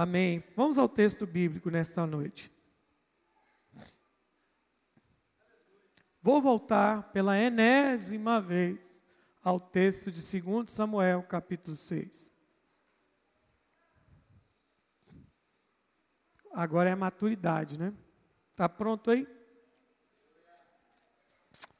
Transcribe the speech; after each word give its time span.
Amém. 0.00 0.44
Vamos 0.54 0.78
ao 0.78 0.88
texto 0.88 1.26
bíblico 1.26 1.70
nesta 1.70 2.06
noite. 2.06 2.52
Vou 6.22 6.40
voltar 6.40 7.10
pela 7.10 7.36
enésima 7.36 8.40
vez 8.40 8.78
ao 9.42 9.58
texto 9.58 10.12
de 10.12 10.40
2 10.40 10.70
Samuel, 10.70 11.24
capítulo 11.24 11.74
6. 11.74 12.30
Agora 16.52 16.90
é 16.90 16.92
a 16.92 16.96
maturidade, 16.96 17.76
né? 17.76 17.92
Está 18.52 18.68
pronto 18.68 19.10
aí? 19.10 19.26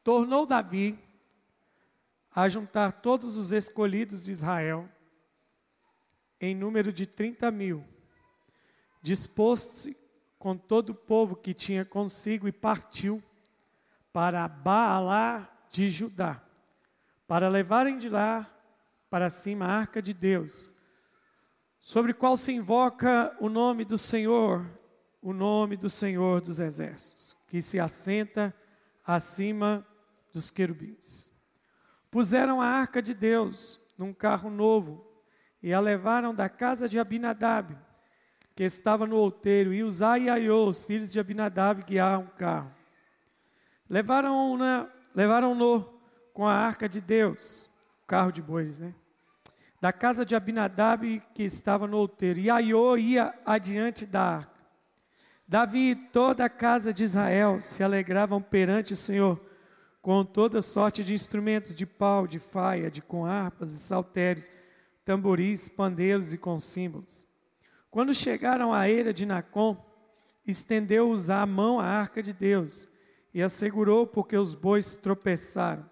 Tornou 0.03 0.45
Davi 0.45 0.99
a 2.35 2.49
juntar 2.49 3.01
todos 3.01 3.37
os 3.37 3.53
escolhidos 3.53 4.25
de 4.25 4.33
Israel, 4.33 4.89
em 6.41 6.53
número 6.53 6.93
de 6.93 7.07
30 7.07 7.49
mil, 7.53 7.87
dispôs-se 9.09 9.97
com 10.39 10.55
todo 10.55 10.91
o 10.91 10.95
povo 10.95 11.35
que 11.35 11.55
tinha 11.55 11.83
consigo 11.83 12.47
e 12.47 12.53
partiu 12.53 13.23
para 14.13 14.47
Baalá 14.47 15.51
de 15.71 15.89
Judá, 15.89 16.43
para 17.27 17.49
levarem 17.49 17.97
de 17.97 18.11
lá 18.11 18.47
para 19.09 19.31
cima 19.31 19.65
a 19.65 19.73
arca 19.73 20.03
de 20.03 20.13
Deus, 20.13 20.75
sobre 21.81 22.13
qual 22.13 22.37
se 22.37 22.53
invoca 22.53 23.35
o 23.41 23.49
nome 23.49 23.83
do 23.83 23.97
Senhor, 23.97 24.71
o 25.23 25.33
nome 25.33 25.79
do 25.79 25.89
Senhor 25.89 26.43
dos 26.43 26.61
exércitos, 26.61 27.35
que 27.47 27.63
se 27.63 27.81
assenta 27.81 28.55
acima 29.07 29.87
dos 30.35 30.51
querubins. 30.51 31.31
Puseram 32.11 32.61
a 32.61 32.67
arca 32.67 33.01
de 33.01 33.15
Deus 33.15 33.81
num 33.97 34.13
carro 34.13 34.51
novo 34.51 35.11
e 35.63 35.73
a 35.73 35.81
levaram 35.81 36.35
da 36.35 36.51
casa 36.51 36.87
de 36.87 36.99
Abinadab, 36.99 37.88
que 38.59 38.65
estava 38.65 39.07
no 39.07 39.15
outeiro, 39.15 39.73
e 39.73 39.85
Uzai 39.85 40.23
e 40.23 40.29
Aiô, 40.29 40.67
os 40.67 40.85
filhos 40.85 41.13
de 41.13 41.21
Abinadab, 41.21 41.85
guiaram 41.85 42.23
o 42.23 42.37
carro. 42.37 42.75
Levaram-no 43.89 44.89
levaram 45.15 45.57
com 46.35 46.45
a 46.45 46.55
arca 46.55 46.89
de 46.89 47.01
Deus, 47.01 47.71
o 48.03 48.07
carro 48.09 48.33
de 48.33 48.43
bois, 48.43 48.81
né? 48.81 48.97
Da 49.81 49.93
casa 49.93 50.25
de 50.25 50.35
Abinadab, 50.35 51.23
que 51.37 51.45
estava 51.45 51.87
no 51.87 51.99
outeiro, 51.99 52.41
e 52.41 52.51
Aiô 52.51 52.97
ia 52.97 53.33
adiante 53.47 54.05
da 54.05 54.23
arca. 54.23 54.61
Davi 55.47 55.91
e 55.91 55.95
toda 55.95 56.45
a 56.45 56.51
casa 56.51 56.93
de 56.93 57.05
Israel 57.05 57.61
se 57.61 57.85
alegravam 57.85 58.43
perante 58.43 58.93
o 58.93 58.97
Senhor, 58.97 59.41
com 60.03 60.25
toda 60.25 60.61
sorte 60.63 61.05
de 61.05 61.15
instrumentos 61.15 61.73
de 61.73 61.87
pau, 61.87 62.27
de 62.27 62.41
faia, 62.41 62.91
de 62.91 63.03
com 63.03 63.25
harpas 63.25 63.73
e 63.73 63.79
saltérios, 63.79 64.51
tamboris, 65.05 65.69
pandeiros 65.69 66.33
e 66.33 66.37
com 66.37 66.59
símbolos. 66.59 67.28
Quando 67.91 68.13
chegaram 68.13 68.73
à 68.73 68.89
eira 68.89 69.13
de 69.13 69.25
Nacon, 69.25 69.77
estendeu-os 70.47 71.31
a 71.31 71.45
mão 71.47 71.81
à 71.81 71.85
arca 71.85 72.23
de 72.23 72.33
Deus 72.33 72.89
e 73.33 73.43
assegurou 73.43 74.07
porque 74.07 74.37
os 74.37 74.55
bois 74.55 74.97
tropeçaram. 74.97 75.89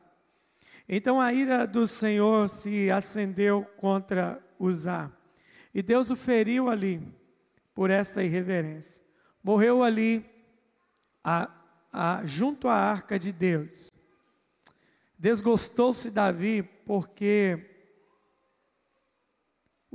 Então 0.89 1.21
a 1.21 1.33
ira 1.33 1.67
do 1.67 1.87
Senhor 1.87 2.49
se 2.49 2.91
acendeu 2.91 3.65
contra 3.77 4.43
Uzá, 4.59 5.11
e 5.75 5.83
Deus 5.83 6.11
o 6.11 6.17
feriu 6.17 6.71
ali 6.71 7.03
por 7.75 7.91
esta 7.91 8.23
irreverência. 8.23 9.03
Morreu 9.43 9.83
ali 9.83 10.25
a, 11.23 11.51
a, 11.93 12.23
junto 12.25 12.69
à 12.69 12.75
arca 12.75 13.19
de 13.19 13.33
Deus. 13.33 13.91
Desgostou-se 15.19 16.11
Davi 16.11 16.63
porque 16.63 17.76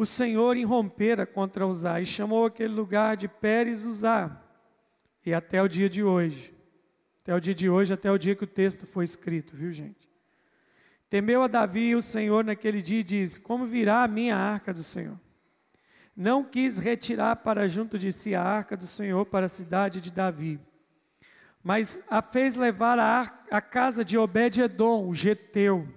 o 0.01 0.05
Senhor 0.05 0.57
irrompera 0.57 1.25
contra 1.25 1.67
Uzá 1.67 2.01
e 2.01 2.05
chamou 2.05 2.45
aquele 2.45 2.73
lugar 2.73 3.15
de 3.15 3.27
Pérez 3.27 3.85
Uzá. 3.85 4.41
E 5.25 5.33
até 5.33 5.61
o 5.61 5.67
dia 5.67 5.89
de 5.89 6.03
hoje, 6.03 6.53
até 7.21 7.35
o 7.35 7.39
dia 7.39 7.53
de 7.53 7.69
hoje, 7.69 7.93
até 7.93 8.11
o 8.11 8.17
dia 8.17 8.35
que 8.35 8.43
o 8.43 8.47
texto 8.47 8.85
foi 8.85 9.03
escrito, 9.03 9.55
viu 9.55 9.71
gente? 9.71 10.09
Temeu 11.09 11.43
a 11.43 11.47
Davi 11.47 11.95
o 11.95 12.01
Senhor 12.01 12.43
naquele 12.43 12.81
dia 12.81 13.01
e 13.01 13.03
disse: 13.03 13.39
Como 13.39 13.65
virá 13.65 14.03
a 14.03 14.07
minha 14.07 14.35
arca 14.35 14.73
do 14.73 14.83
Senhor? 14.83 15.19
Não 16.15 16.43
quis 16.43 16.77
retirar 16.77 17.35
para 17.37 17.67
junto 17.67 17.99
de 17.99 18.11
si 18.11 18.33
a 18.33 18.41
arca 18.41 18.75
do 18.75 18.85
Senhor 18.85 19.25
para 19.25 19.45
a 19.45 19.49
cidade 19.49 20.01
de 20.01 20.11
Davi 20.11 20.59
mas 21.63 21.99
a 22.09 22.21
fez 22.21 22.55
levar 22.55 22.97
à 23.51 23.61
casa 23.61 24.03
de 24.03 24.17
Obed-Edom, 24.17 25.07
o 25.07 25.13
geteu. 25.13 25.87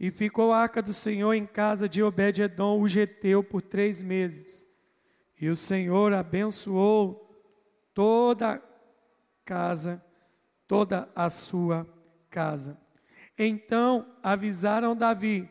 E 0.00 0.10
ficou 0.10 0.50
a 0.50 0.58
arca 0.58 0.80
do 0.80 0.94
Senhor 0.94 1.34
em 1.34 1.44
casa 1.44 1.86
de 1.86 2.02
Obed-Edom, 2.02 2.80
o 2.80 2.88
geteu, 2.88 3.44
por 3.44 3.60
três 3.60 4.00
meses. 4.00 4.66
E 5.38 5.50
o 5.50 5.54
Senhor 5.54 6.14
abençoou 6.14 7.30
toda 7.92 8.52
a 8.54 8.60
casa, 9.44 10.02
toda 10.66 11.06
a 11.14 11.28
sua 11.28 11.86
casa. 12.30 12.80
Então 13.38 14.10
avisaram 14.22 14.96
Davi, 14.96 15.46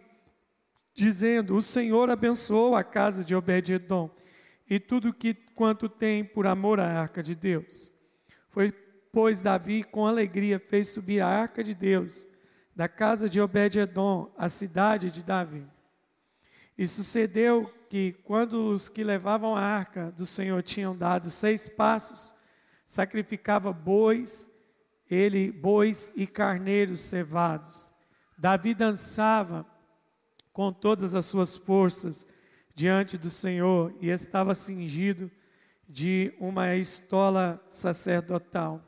dizendo: 0.96 1.56
O 1.56 1.62
Senhor 1.62 2.10
abençoou 2.10 2.76
a 2.76 2.84
casa 2.84 3.24
de 3.24 3.36
Obed-Edom 3.36 4.10
e 4.68 4.80
tudo 4.80 5.14
que 5.14 5.36
quanto 5.54 5.88
tem 5.88 6.24
por 6.24 6.48
amor 6.48 6.80
à 6.80 6.88
arca 6.88 7.22
de 7.22 7.36
Deus. 7.36 7.92
Foi, 8.50 8.72
pois, 9.12 9.44
Davi, 9.44 9.84
com 9.84 10.08
alegria, 10.08 10.58
fez 10.58 10.88
subir 10.88 11.22
a 11.22 11.28
arca 11.28 11.64
de 11.64 11.76
Deus 11.76 12.28
da 12.80 12.88
casa 12.88 13.28
de 13.28 13.42
Obed-Edom, 13.42 14.32
a 14.38 14.48
cidade 14.48 15.12
de 15.12 15.22
Davi. 15.22 15.68
E 16.78 16.88
sucedeu 16.88 17.70
que, 17.90 18.14
quando 18.24 18.70
os 18.70 18.88
que 18.88 19.04
levavam 19.04 19.54
a 19.54 19.60
arca 19.60 20.14
do 20.14 20.26
Senhor 20.26 20.64
tinham 20.64 20.96
dado 20.96 21.30
seis 21.30 21.68
passos, 21.68 22.34
sacrificava 22.88 23.74
bois, 23.74 24.50
ele 25.12 25.52
bois 25.52 26.14
e 26.16 26.26
carneiros 26.26 27.02
cevados. 27.02 27.92
Davi 28.38 28.74
dançava 28.74 29.66
com 30.54 30.72
todas 30.72 31.14
as 31.14 31.26
suas 31.26 31.58
forças 31.58 32.26
diante 32.74 33.18
do 33.18 33.30
Senhor 33.30 33.94
e 34.00 34.08
estava 34.08 34.56
cingido 34.56 35.30
de 35.86 36.34
uma 36.40 36.74
estola 36.78 37.62
sacerdotal. 37.68 38.82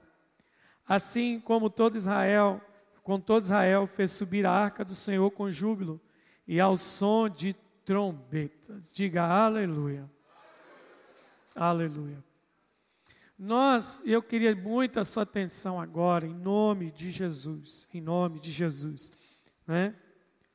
Assim 0.88 1.42
como 1.42 1.70
todo 1.70 1.98
Israel, 1.98 2.62
com 3.04 3.20
todo 3.20 3.44
Israel 3.44 3.88
fez 3.88 4.12
subir 4.12 4.46
a 4.46 4.52
arca 4.52 4.86
do 4.86 4.94
Senhor 4.94 5.30
com 5.32 5.52
júbilo 5.52 6.00
e 6.48 6.60
ao 6.60 6.78
som 6.78 7.28
de 7.28 7.54
trombetas. 7.86 8.94
Diga 8.94 9.24
aleluia. 9.24 10.10
Aleluia. 11.56 12.24
Nós, 13.38 14.02
eu 14.06 14.22
queria 14.22 14.56
muito 14.56 15.00
a 15.00 15.04
sua 15.04 15.24
atenção 15.24 15.82
agora, 15.82 16.28
em 16.28 16.34
nome 16.34 16.92
de 16.92 17.10
Jesus, 17.10 17.88
em 17.92 18.00
nome 18.00 18.40
de 18.40 18.52
Jesus, 18.52 19.12
né? 19.66 19.96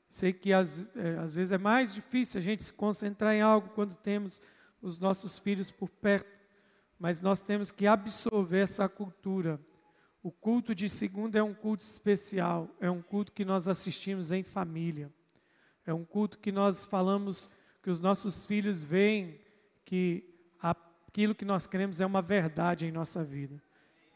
Sei 0.08 0.32
que 0.32 0.52
às, 0.52 0.88
é, 0.96 1.18
às 1.18 1.34
vezes 1.34 1.50
é 1.50 1.58
mais 1.58 1.92
difícil 1.92 2.38
a 2.38 2.42
gente 2.42 2.62
se 2.62 2.72
concentrar 2.72 3.34
em 3.34 3.42
algo 3.42 3.70
quando 3.70 3.96
temos 3.96 4.40
os 4.80 5.00
nossos 5.00 5.36
filhos 5.36 5.70
por 5.70 5.88
perto, 5.88 6.30
mas 6.98 7.20
nós 7.20 7.42
temos 7.42 7.72
que 7.72 7.86
absorver 7.86 8.60
essa 8.60 8.88
cultura. 8.88 9.60
O 10.26 10.32
culto 10.32 10.74
de 10.74 10.90
segunda 10.90 11.38
é 11.38 11.42
um 11.44 11.54
culto 11.54 11.84
especial, 11.84 12.68
é 12.80 12.90
um 12.90 13.00
culto 13.00 13.30
que 13.30 13.44
nós 13.44 13.68
assistimos 13.68 14.32
em 14.32 14.42
família. 14.42 15.08
É 15.86 15.94
um 15.94 16.04
culto 16.04 16.36
que 16.40 16.50
nós 16.50 16.84
falamos 16.84 17.48
que 17.80 17.88
os 17.88 18.00
nossos 18.00 18.44
filhos 18.44 18.84
veem 18.84 19.40
que 19.84 20.28
aquilo 20.60 21.32
que 21.32 21.44
nós 21.44 21.68
queremos 21.68 22.00
é 22.00 22.06
uma 22.06 22.20
verdade 22.20 22.88
em 22.88 22.90
nossa 22.90 23.22
vida. 23.22 23.62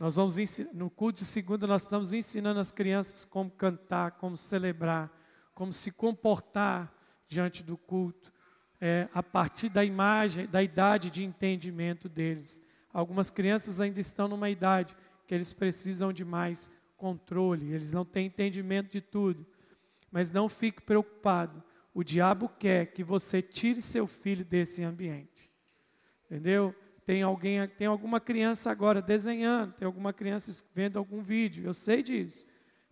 Nós 0.00 0.16
vamos 0.16 0.34
no 0.75 0.91
culto 0.91 1.21
de 1.21 1.25
segunda 1.25 1.65
nós 1.65 1.82
estamos 1.82 2.12
ensinando 2.12 2.59
as 2.59 2.72
crianças 2.72 3.25
como 3.25 3.48
cantar, 3.48 4.10
como 4.19 4.37
celebrar, 4.37 5.16
como 5.54 5.72
se 5.72 5.92
comportar 5.92 6.92
diante 7.28 7.62
do 7.62 7.77
culto, 7.77 8.33
é, 8.80 9.09
a 9.15 9.22
partir 9.22 9.68
da 9.68 9.84
imagem, 9.84 10.48
da 10.48 10.60
idade 10.60 11.09
de 11.09 11.22
entendimento 11.22 12.09
deles. 12.09 12.60
Algumas 12.92 13.30
crianças 13.30 13.80
ainda 13.80 14.01
estão 14.01 14.27
numa 14.27 14.51
idade 14.51 14.97
que 15.30 15.34
eles 15.36 15.53
precisam 15.53 16.12
de 16.12 16.24
mais 16.24 16.72
controle, 16.97 17.72
eles 17.72 17.92
não 17.92 18.04
têm 18.04 18.27
entendimento 18.27 18.91
de 18.91 19.00
tudo. 19.00 19.47
Mas 20.10 20.32
não 20.32 20.48
fique 20.48 20.82
preocupado. 20.82 21.62
O 21.94 22.03
diabo 22.03 22.48
quer 22.59 22.86
que 22.86 23.04
você 23.04 23.41
tire 23.41 23.80
seu 23.80 24.09
filho 24.09 24.44
desse 24.44 24.82
ambiente. 24.82 25.48
Entendeu? 26.24 26.74
Tem 27.06 27.22
alguém, 27.22 27.65
tem 27.68 27.86
alguma 27.86 28.18
criança 28.18 28.72
agora 28.72 29.00
desenhando, 29.00 29.72
tem 29.74 29.86
alguma 29.86 30.12
criança 30.12 30.65
vendo 30.74 30.98
algum 30.98 31.22
vídeo, 31.22 31.65
eu 31.65 31.72
sei 31.72 32.03
disso. 32.03 32.44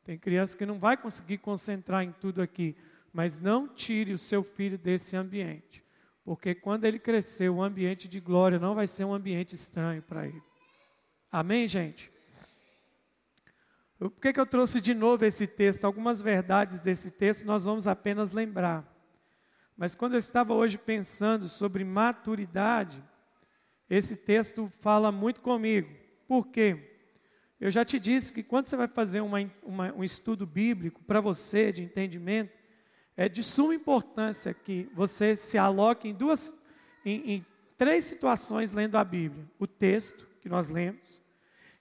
Tem 0.04 0.16
criança 0.16 0.56
que 0.56 0.64
não 0.64 0.78
vai 0.78 0.96
conseguir 0.96 1.38
concentrar 1.38 2.04
em 2.04 2.12
tudo 2.12 2.40
aqui, 2.40 2.76
mas 3.12 3.40
não 3.40 3.66
tire 3.66 4.12
o 4.12 4.18
seu 4.18 4.44
filho 4.44 4.78
desse 4.78 5.16
ambiente. 5.16 5.84
Porque 6.24 6.54
quando 6.54 6.84
ele 6.84 7.00
crescer, 7.00 7.48
o 7.48 7.60
ambiente 7.60 8.06
de 8.06 8.20
glória 8.20 8.60
não 8.60 8.76
vai 8.76 8.86
ser 8.86 9.04
um 9.04 9.12
ambiente 9.12 9.56
estranho 9.56 10.02
para 10.02 10.28
ele. 10.28 10.40
Amém, 11.32 11.66
gente? 11.66 12.16
Por 13.98 14.10
que, 14.12 14.32
que 14.32 14.38
eu 14.38 14.46
trouxe 14.46 14.80
de 14.80 14.94
novo 14.94 15.24
esse 15.24 15.46
texto? 15.46 15.84
Algumas 15.84 16.22
verdades 16.22 16.78
desse 16.78 17.10
texto 17.10 17.44
nós 17.44 17.64
vamos 17.64 17.88
apenas 17.88 18.30
lembrar. 18.30 18.86
Mas 19.76 19.94
quando 19.94 20.12
eu 20.12 20.18
estava 20.18 20.54
hoje 20.54 20.78
pensando 20.78 21.48
sobre 21.48 21.84
maturidade, 21.84 23.02
esse 23.90 24.16
texto 24.16 24.68
fala 24.80 25.10
muito 25.10 25.40
comigo. 25.40 25.88
Por 26.28 26.46
quê? 26.46 26.96
Eu 27.60 27.72
já 27.72 27.84
te 27.84 27.98
disse 27.98 28.32
que 28.32 28.42
quando 28.42 28.68
você 28.68 28.76
vai 28.76 28.86
fazer 28.86 29.20
uma, 29.20 29.38
uma, 29.64 29.92
um 29.92 30.04
estudo 30.04 30.46
bíblico 30.46 31.02
para 31.02 31.20
você 31.20 31.72
de 31.72 31.82
entendimento, 31.82 32.56
é 33.16 33.28
de 33.28 33.42
suma 33.42 33.74
importância 33.74 34.54
que 34.54 34.88
você 34.94 35.34
se 35.34 35.58
aloque 35.58 36.08
em 36.08 36.14
duas, 36.14 36.54
em, 37.04 37.32
em 37.32 37.46
três 37.76 38.04
situações 38.04 38.70
lendo 38.70 38.96
a 38.96 39.02
Bíblia: 39.02 39.44
o 39.58 39.66
texto 39.66 40.24
que 40.40 40.48
nós 40.48 40.68
lemos. 40.68 41.24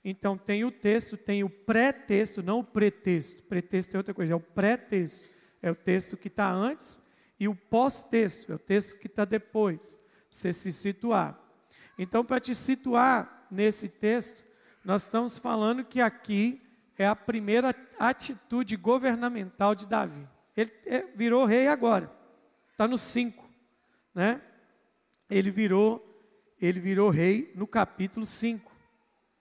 Então 0.04 0.38
tem 0.38 0.64
o 0.64 0.72
texto, 0.72 1.18
tem 1.18 1.44
o 1.44 1.50
pré-texto, 1.50 2.42
não 2.42 2.60
o 2.60 2.64
pretexto. 2.64 3.44
Pretexto 3.44 3.96
é 3.96 3.98
outra 3.98 4.14
coisa, 4.14 4.34
é 4.34 4.36
o 4.36 4.40
pré-texto. 4.40 5.30
É 5.62 5.72
o 5.72 5.76
texto 5.76 6.16
que 6.16 6.28
está 6.28 6.52
antes 6.52 7.02
e 7.40 7.48
o 7.48 7.56
pós-texto, 7.56 8.52
é 8.52 8.56
o 8.56 8.60
texto 8.60 8.98
que 9.00 9.08
está 9.08 9.26
depois. 9.26 10.00
Você 10.30 10.52
se 10.54 10.72
situar. 10.72 11.40
Então, 11.98 12.24
para 12.24 12.40
te 12.40 12.54
situar 12.54 13.48
nesse 13.50 13.90
texto, 13.90 14.46
nós 14.84 15.04
estamos 15.04 15.38
falando 15.38 15.84
que 15.84 16.02
aqui 16.02 16.62
é 16.98 17.08
a 17.08 17.16
primeira 17.16 17.76
atitude 18.00 18.76
governamental 18.76 19.76
de 19.76 19.86
Davi. 19.86 20.28
Ele 20.56 20.72
é, 20.86 21.06
virou 21.16 21.46
rei 21.46 21.68
agora, 21.68 22.12
está 22.72 22.88
no 22.88 22.98
5, 22.98 23.48
né? 24.14 24.42
Ele 25.30 25.52
virou, 25.52 26.04
ele 26.60 26.80
virou 26.80 27.10
rei 27.10 27.52
no 27.56 27.68
capítulo 27.68 28.26
5. 28.26 28.72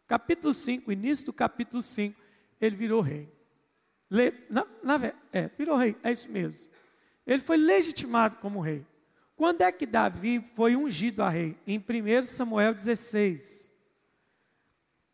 Capítulo 0.06 0.52
5, 0.52 0.92
início 0.92 1.26
do 1.26 1.32
capítulo 1.32 1.82
5, 1.82 2.18
ele 2.60 2.76
virou 2.76 3.00
rei. 3.00 3.28
Le, 4.08 4.32
na, 4.48 4.66
na, 4.82 5.12
é, 5.32 5.48
virou 5.58 5.76
rei, 5.76 5.96
é 6.02 6.12
isso 6.12 6.30
mesmo. 6.30 6.72
Ele 7.26 7.42
foi 7.42 7.56
legitimado 7.56 8.36
como 8.36 8.60
rei. 8.60 8.86
Quando 9.34 9.62
é 9.62 9.72
que 9.72 9.84
Davi 9.84 10.40
foi 10.54 10.76
ungido 10.76 11.22
a 11.22 11.28
rei? 11.28 11.56
Em 11.66 11.78
1 11.78 12.24
Samuel 12.24 12.72
16. 12.72 13.70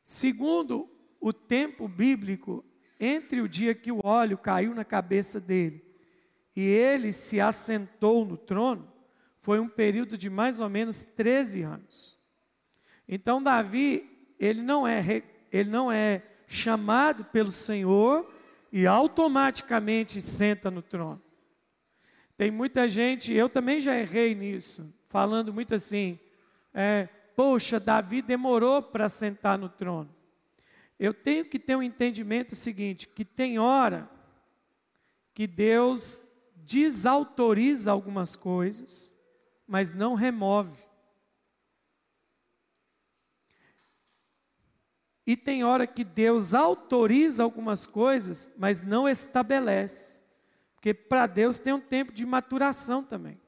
Segundo 0.05 0.89
o 1.21 1.33
tempo 1.33 1.89
bíblico, 1.89 2.65
entre 3.01 3.41
o 3.41 3.49
dia 3.49 3.75
que 3.75 3.91
o 3.91 4.01
óleo 4.05 4.37
caiu 4.37 4.75
na 4.75 4.85
cabeça 4.85 5.41
dele 5.41 5.83
e 6.55 6.61
ele 6.61 7.13
se 7.13 7.41
assentou 7.41 8.25
no 8.25 8.37
trono, 8.37 8.93
foi 9.41 9.59
um 9.59 9.69
período 9.69 10.17
de 10.19 10.29
mais 10.29 10.61
ou 10.61 10.69
menos 10.69 11.03
13 11.03 11.63
anos. 11.63 12.19
Então 13.09 13.43
Davi, 13.43 14.12
ele 14.45 14.61
não 14.61 14.87
é 14.87 15.23
ele 15.53 15.71
não 15.71 15.93
é 15.93 16.23
chamado 16.47 17.25
pelo 17.27 17.51
Senhor 17.51 18.29
e 18.73 18.87
automaticamente 18.87 20.21
senta 20.21 20.71
no 20.71 20.83
trono. 20.83 21.23
Tem 22.37 22.51
muita 22.51 22.89
gente, 22.89 23.33
eu 23.33 23.49
também 23.49 23.79
já 23.79 23.97
errei 23.97 24.35
nisso, 24.35 24.93
falando 25.09 25.53
muito 25.53 25.75
assim, 25.75 26.19
é, 26.73 27.07
poxa, 27.37 27.79
Davi 27.79 28.23
demorou 28.23 28.83
para 28.83 29.09
sentar 29.09 29.59
no 29.59 29.69
trono. 29.69 30.09
Eu 30.99 31.13
tenho 31.13 31.45
que 31.45 31.59
ter 31.59 31.77
um 31.77 31.83
entendimento 31.83 32.55
seguinte, 32.55 33.07
que 33.09 33.25
tem 33.25 33.59
hora 33.59 34.11
que 35.35 35.47
Deus 35.47 36.23
desautoriza 36.57 37.91
algumas 37.91 38.37
coisas, 38.37 39.15
mas 39.67 39.93
não 39.93 40.15
remove. 40.15 40.92
E 45.27 45.37
tem 45.37 45.63
hora 45.63 45.87
que 45.87 46.03
Deus 46.03 46.53
autoriza 46.53 47.43
algumas 47.43 47.87
coisas, 47.87 48.51
mas 48.57 48.83
não 48.83 49.09
estabelece. 49.09 50.21
Porque 50.75 50.93
para 50.93 51.27
Deus 51.27 51.59
tem 51.59 51.73
um 51.73 51.81
tempo 51.81 52.13
de 52.13 52.27
maturação 52.27 53.05
também. 53.05 53.41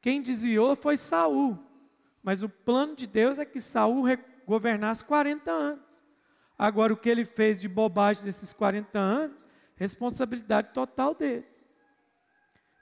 Quem 0.00 0.22
desviou 0.22 0.76
foi 0.76 0.96
Saul, 0.96 1.58
mas 2.22 2.42
o 2.42 2.48
plano 2.48 2.94
de 2.94 3.06
Deus 3.06 3.38
é 3.38 3.44
que 3.44 3.60
Saul 3.60 4.04
governasse 4.46 5.04
40 5.04 5.50
anos. 5.50 6.02
Agora 6.56 6.92
o 6.92 6.96
que 6.96 7.08
ele 7.08 7.24
fez 7.24 7.60
de 7.60 7.68
bobagem 7.68 8.24
nesses 8.24 8.52
40 8.52 8.98
anos, 8.98 9.48
responsabilidade 9.76 10.72
total 10.72 11.14
dele. 11.14 11.46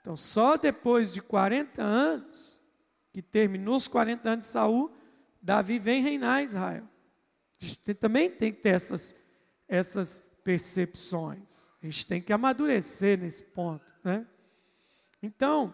Então, 0.01 0.15
só 0.15 0.57
depois 0.57 1.11
de 1.11 1.21
40 1.21 1.81
anos, 1.81 2.61
que 3.11 3.21
terminou 3.21 3.75
os 3.75 3.87
40 3.87 4.29
anos 4.29 4.45
de 4.45 4.51
Saul, 4.51 4.91
Davi 5.41 5.79
vem 5.79 6.03
reinar 6.03 6.43
Israel. 6.43 6.87
Também 7.99 8.29
tem 8.29 8.51
que 8.53 8.61
ter 8.61 8.69
essas, 8.69 9.15
essas 9.67 10.21
percepções. 10.43 11.71
A 11.81 11.85
gente 11.85 12.07
tem 12.07 12.21
que 12.21 12.33
amadurecer 12.33 13.19
nesse 13.19 13.43
ponto, 13.43 13.93
né? 14.03 14.25
Então, 15.21 15.73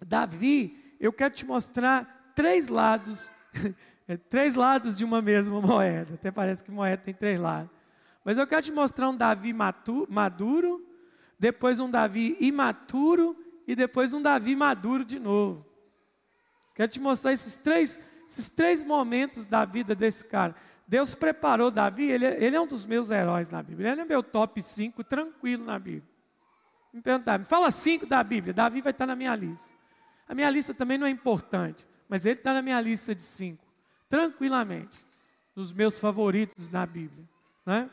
Davi, 0.00 0.94
eu 1.00 1.12
quero 1.12 1.34
te 1.34 1.44
mostrar 1.44 2.32
três 2.34 2.68
lados, 2.68 3.32
três 4.30 4.54
lados 4.54 4.96
de 4.96 5.04
uma 5.04 5.20
mesma 5.20 5.60
moeda. 5.60 6.14
Até 6.14 6.30
parece 6.30 6.62
que 6.62 6.70
moeda 6.70 7.02
tem 7.02 7.14
três 7.14 7.38
lados. 7.38 7.70
Mas 8.24 8.38
eu 8.38 8.46
quero 8.46 8.62
te 8.62 8.72
mostrar 8.72 9.08
um 9.08 9.16
Davi 9.16 9.52
maduro, 9.52 10.86
depois 11.38 11.80
um 11.80 11.90
Davi 11.90 12.36
imaturo 12.40 13.36
e 13.66 13.74
depois 13.74 14.12
um 14.12 14.22
Davi 14.22 14.54
maduro 14.54 15.04
de 15.04 15.18
novo. 15.18 15.66
Quero 16.74 16.92
te 16.92 17.00
mostrar 17.00 17.32
esses 17.32 17.56
três, 17.56 18.00
esses 18.26 18.50
três 18.50 18.82
momentos 18.82 19.44
da 19.44 19.64
vida 19.64 19.94
desse 19.94 20.24
cara. 20.24 20.54
Deus 20.90 21.14
preparou 21.14 21.70
Davi, 21.70 22.10
ele, 22.10 22.26
ele, 22.26 22.56
é 22.56 22.60
um 22.60 22.66
dos 22.66 22.84
meus 22.84 23.12
heróis 23.12 23.48
na 23.48 23.62
Bíblia. 23.62 23.92
Ele 23.92 24.00
é 24.00 24.04
meu 24.04 24.24
top 24.24 24.60
5 24.60 25.04
tranquilo 25.04 25.64
na 25.64 25.78
Bíblia. 25.78 26.02
Me 26.92 27.00
perguntar, 27.00 27.38
me 27.38 27.44
fala 27.44 27.70
cinco 27.70 28.06
da 28.06 28.24
Bíblia, 28.24 28.52
Davi 28.52 28.80
vai 28.80 28.90
estar 28.90 29.06
na 29.06 29.14
minha 29.14 29.36
lista. 29.36 29.72
A 30.28 30.34
minha 30.34 30.50
lista 30.50 30.74
também 30.74 30.98
não 30.98 31.06
é 31.06 31.10
importante, 31.10 31.86
mas 32.08 32.26
ele 32.26 32.40
está 32.40 32.52
na 32.52 32.60
minha 32.60 32.80
lista 32.80 33.14
de 33.14 33.22
cinco, 33.22 33.64
tranquilamente, 34.08 34.98
dos 35.54 35.72
meus 35.72 36.00
favoritos 36.00 36.68
na 36.68 36.84
Bíblia. 36.84 37.24
Né? 37.64 37.88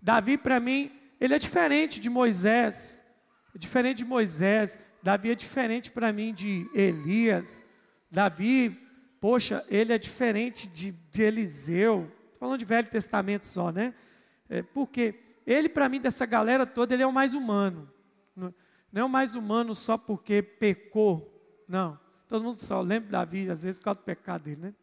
Davi, 0.00 0.38
para 0.38 0.60
mim, 0.60 0.92
ele 1.20 1.34
é 1.34 1.40
diferente 1.40 1.98
de 1.98 2.08
Moisés, 2.08 3.02
é 3.52 3.58
diferente 3.58 3.98
de 3.98 4.04
Moisés. 4.04 4.78
Davi 5.02 5.32
é 5.32 5.34
diferente 5.34 5.90
para 5.90 6.12
mim 6.12 6.32
de 6.32 6.70
Elias. 6.72 7.64
Davi 8.08 8.80
Poxa, 9.22 9.64
ele 9.68 9.92
é 9.92 9.98
diferente 9.98 10.66
de, 10.66 10.90
de 10.90 11.22
Eliseu. 11.22 12.10
Estou 12.24 12.40
falando 12.40 12.58
de 12.58 12.64
Velho 12.64 12.90
Testamento 12.90 13.46
só, 13.46 13.70
né? 13.70 13.94
É, 14.48 14.64
porque 14.64 15.14
ele, 15.46 15.68
para 15.68 15.88
mim, 15.88 16.00
dessa 16.00 16.26
galera 16.26 16.66
toda, 16.66 16.92
ele 16.92 17.04
é 17.04 17.06
o 17.06 17.12
mais 17.12 17.32
humano. 17.32 17.88
Não, 18.34 18.52
não 18.90 19.02
é 19.02 19.04
o 19.04 19.08
mais 19.08 19.36
humano 19.36 19.76
só 19.76 19.96
porque 19.96 20.42
pecou. 20.42 21.64
Não. 21.68 21.96
Todo 22.26 22.42
mundo 22.42 22.56
só 22.56 22.80
lembra 22.80 23.10
Davi, 23.10 23.48
às 23.48 23.62
vezes, 23.62 23.78
por 23.78 23.84
causa 23.84 24.00
do 24.00 24.02
pecado 24.02 24.42
dele, 24.42 24.60
né? 24.60 24.74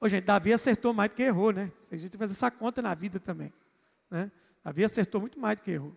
Ô, 0.00 0.08
gente, 0.08 0.24
Davi 0.24 0.54
acertou 0.54 0.94
mais 0.94 1.10
do 1.10 1.16
que 1.16 1.22
errou, 1.22 1.52
né? 1.52 1.70
A 1.92 1.96
gente 1.98 2.16
faz 2.16 2.30
essa 2.30 2.50
conta 2.50 2.80
na 2.80 2.94
vida 2.94 3.20
também. 3.20 3.52
Né? 4.10 4.32
Davi 4.64 4.82
acertou 4.82 5.20
muito 5.20 5.38
mais 5.38 5.58
do 5.58 5.62
que 5.62 5.72
errou. 5.72 5.94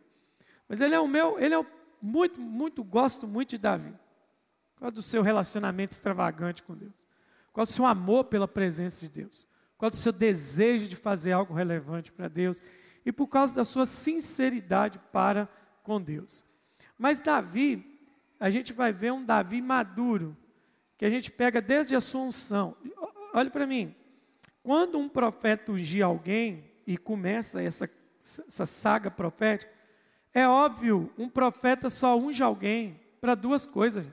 Mas 0.67 0.81
ele 0.81 0.93
é 0.93 0.99
o 0.99 1.07
meu, 1.07 1.39
ele 1.39 1.53
é 1.53 1.57
o, 1.57 1.65
muito, 2.01 2.37
muito, 2.41 2.83
gosto 2.83 3.25
muito 3.25 3.51
de 3.51 3.59
Davi. 3.59 3.93
Por 4.75 4.81
causa 4.81 4.95
do 4.95 5.01
seu 5.01 5.21
relacionamento 5.21 5.93
extravagante 5.93 6.61
com 6.63 6.75
Deus. 6.75 7.07
Qual 7.59 7.65
o 7.65 7.67
seu 7.67 7.85
amor 7.85 8.23
pela 8.23 8.47
presença 8.47 9.01
de 9.01 9.11
Deus? 9.11 9.45
Qual 9.77 9.91
o 9.91 9.93
seu 9.93 10.13
desejo 10.13 10.87
de 10.87 10.95
fazer 10.95 11.33
algo 11.33 11.53
relevante 11.53 12.09
para 12.09 12.29
Deus? 12.29 12.63
E 13.05 13.11
por 13.11 13.27
causa 13.27 13.53
da 13.53 13.65
sua 13.65 13.85
sinceridade 13.85 14.97
para 15.11 15.45
com 15.83 16.01
Deus. 16.01 16.45
Mas 16.97 17.19
Davi, 17.19 17.99
a 18.39 18.49
gente 18.49 18.71
vai 18.71 18.93
ver 18.93 19.11
um 19.11 19.25
Davi 19.25 19.61
maduro, 19.61 20.37
que 20.97 21.03
a 21.03 21.09
gente 21.09 21.29
pega 21.29 21.59
desde 21.59 21.97
a 21.97 21.99
sua 21.99 22.21
unção. 22.21 22.77
Olha 23.33 23.49
para 23.49 23.67
mim, 23.67 23.93
quando 24.63 24.97
um 24.97 25.09
profeta 25.09 25.73
ungir 25.73 26.05
alguém 26.05 26.63
e 26.87 26.97
começa 26.97 27.61
essa, 27.61 27.89
essa 28.23 28.65
saga 28.65 29.11
profética, 29.11 29.69
é 30.33 30.47
óbvio, 30.47 31.11
um 31.17 31.27
profeta 31.27 31.89
só 31.89 32.17
unge 32.17 32.41
alguém 32.41 33.01
para 33.19 33.35
duas 33.35 33.67
coisas 33.67 34.09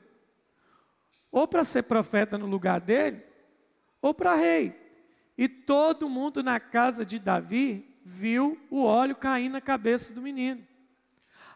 ou 1.30 1.46
para 1.46 1.62
ser 1.62 1.84
profeta 1.84 2.36
no 2.36 2.46
lugar 2.46 2.80
dele, 2.80 3.35
ou 4.00 4.14
para 4.14 4.34
rei. 4.34 4.74
E 5.36 5.48
todo 5.48 6.08
mundo 6.08 6.42
na 6.42 6.58
casa 6.58 7.04
de 7.04 7.18
Davi 7.18 7.86
viu 8.04 8.58
o 8.70 8.84
óleo 8.84 9.16
cair 9.16 9.48
na 9.48 9.60
cabeça 9.60 10.14
do 10.14 10.22
menino. 10.22 10.62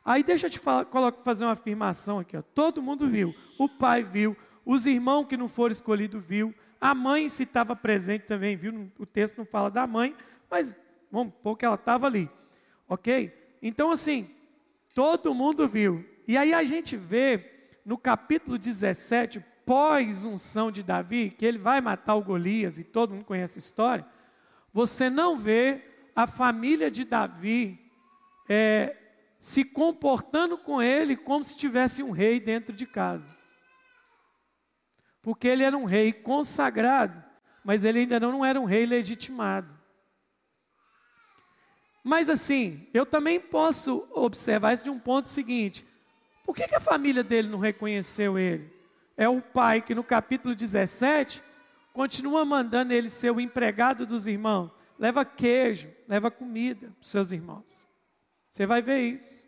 Aí 0.05 0.23
deixa 0.23 0.47
eu 0.47 0.51
te 0.51 0.59
falar, 0.59 0.87
fazer 1.25 1.45
uma 1.45 1.53
afirmação 1.53 2.19
aqui. 2.19 2.37
Ó. 2.37 2.43
Todo 2.43 2.83
mundo 2.83 3.09
viu. 3.09 3.35
O 3.59 3.69
pai 3.69 4.03
viu, 4.03 4.37
os 4.65 4.87
irmãos 4.87 5.27
que 5.27 5.37
não 5.37 5.49
foram 5.49 5.73
escolhidos 5.73 6.23
viu, 6.25 6.55
a 6.81 6.95
mãe 6.95 7.29
se 7.29 7.43
estava 7.43 7.77
presente 7.77 8.23
também 8.23 8.57
viu. 8.57 8.91
O 8.99 9.07
texto 9.07 9.39
não 9.39 9.45
fala 9.45 9.71
da 9.71 9.87
mãe, 9.87 10.17
mas 10.51 10.77
vamos 11.11 11.35
pôr 11.43 11.57
que 11.57 11.65
ela 11.65 11.75
estava 11.75 12.07
ali. 12.07 12.29
Ok? 12.89 13.33
Então 13.63 13.91
assim, 13.91 14.31
todo 14.95 15.35
mundo 15.35 15.69
viu. 15.69 16.05
E 16.27 16.37
aí 16.37 16.53
a 16.53 16.65
gente 16.65 16.97
vê 16.97 17.51
no 17.85 17.99
capítulo 17.99 18.59
17, 18.59 19.45
pós-unção 19.65 20.71
de 20.71 20.83
Davi, 20.83 21.31
que 21.31 21.45
ele 21.45 21.59
vai 21.59 21.81
matar 21.81 22.15
o 22.15 22.23
Golias, 22.23 22.79
e 22.79 22.85
todo 22.85 23.15
mundo 23.15 23.25
conhece 23.25 23.59
a 23.59 23.63
história, 23.63 24.07
você 24.73 25.11
não 25.11 25.39
vê 25.39 25.85
a 26.15 26.27
família 26.27 26.91
de 26.91 27.05
Davi 27.05 27.91
é, 28.49 28.97
se 29.39 29.65
comportando 29.65 30.59
com 30.59 30.83
ele 30.83 31.17
como 31.17 31.43
se 31.43 31.57
tivesse 31.57 32.03
um 32.03 32.11
rei 32.11 32.39
dentro 32.39 32.75
de 32.75 32.87
casa. 32.87 33.29
Porque 35.23 35.49
ele 35.49 35.65
era 35.65 35.77
um 35.77 35.85
rei 35.85 36.13
consagrado, 36.13 37.23
mas 37.65 37.85
ele 37.85 38.01
ainda 38.01 38.19
não 38.19 38.45
era 38.45 38.61
um 38.61 38.65
rei 38.65 38.87
legitimado. 38.87 39.79
Mas 42.03 42.31
assim, 42.31 42.89
eu 42.95 43.05
também 43.05 43.39
posso 43.39 44.09
observar 44.13 44.73
isso 44.73 44.85
de 44.85 44.91
um 44.91 44.99
ponto 44.99 45.29
seguinte: 45.29 45.87
por 46.45 46.57
que, 46.57 46.67
que 46.67 46.75
a 46.75 46.81
família 46.81 47.23
dele 47.23 47.49
não 47.49 47.59
reconheceu 47.59 48.39
ele? 48.39 48.80
É 49.21 49.29
o 49.29 49.43
pai 49.43 49.83
que 49.83 49.95
no 49.95 50.03
capítulo 50.03 50.55
17 50.55 51.43
continua 51.93 52.43
mandando 52.43 52.95
ele 52.95 53.11
ser 53.11 53.31
o 53.31 53.39
empregado 53.39 54.07
dos 54.07 54.27
irmãos. 54.27 54.71
Leva 54.99 55.27
queijo, 55.27 55.91
leva 56.09 56.31
comida 56.31 56.87
para 56.87 57.03
os 57.03 57.11
seus 57.11 57.31
irmãos. 57.31 57.87
Você 58.49 58.65
vai 58.65 58.81
ver 58.81 59.01
isso. 59.01 59.47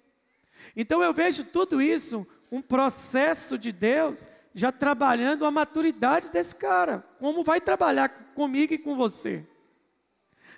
Então 0.77 1.03
eu 1.03 1.15
vejo 1.15 1.43
tudo 1.47 1.81
isso, 1.81 2.27
um 2.51 2.61
processo 2.61 3.57
de 3.57 3.73
Deus, 3.73 4.29
já 4.55 4.71
trabalhando 4.71 5.47
a 5.47 5.51
maturidade 5.51 6.31
desse 6.31 6.55
cara. 6.55 7.03
Como 7.19 7.43
vai 7.43 7.59
trabalhar 7.59 8.11
comigo 8.35 8.75
e 8.75 8.79
com 8.79 8.95
você. 8.95 9.43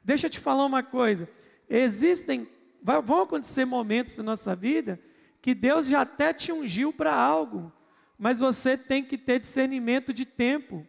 Deixa 0.03 0.27
eu 0.27 0.31
te 0.31 0.41
falar 0.41 0.65
uma 0.65 0.83
coisa. 0.83 1.29
Existem, 1.71 2.49
vão 2.83 3.23
acontecer 3.23 3.65
momentos 3.65 4.17
da 4.17 4.25
nossa 4.25 4.57
vida 4.57 4.99
que 5.41 5.55
Deus 5.55 5.87
já 5.87 6.01
até 6.01 6.33
te 6.33 6.51
ungiu 6.51 6.93
para 6.93 7.15
algo, 7.15 7.73
mas 8.19 8.41
você 8.41 8.77
tem 8.77 9.05
que 9.05 9.19
ter 9.19 9.41
discernimento 9.41 10.13
de 10.13 10.25
tempo. 10.25 10.87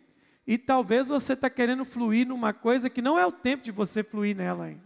E 0.48 0.58
talvez 0.58 1.10
você 1.10 1.34
está 1.34 1.50
querendo 1.50 1.84
fluir 1.84 2.28
numa 2.28 2.54
coisa 2.54 2.90
que 2.90 3.02
não 3.02 3.18
é 3.18 3.26
o 3.26 3.32
tempo 3.32 3.64
de 3.64 3.72
você 3.72 4.04
fluir 4.04 4.36
nela 4.36 4.66
ainda. 4.66 4.86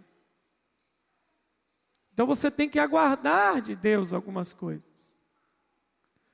Então 2.13 2.25
você 2.25 2.49
tem 2.49 2.69
que 2.69 2.79
aguardar 2.79 3.61
de 3.61 3.75
Deus 3.75 4.13
algumas 4.13 4.53
coisas. 4.53 5.17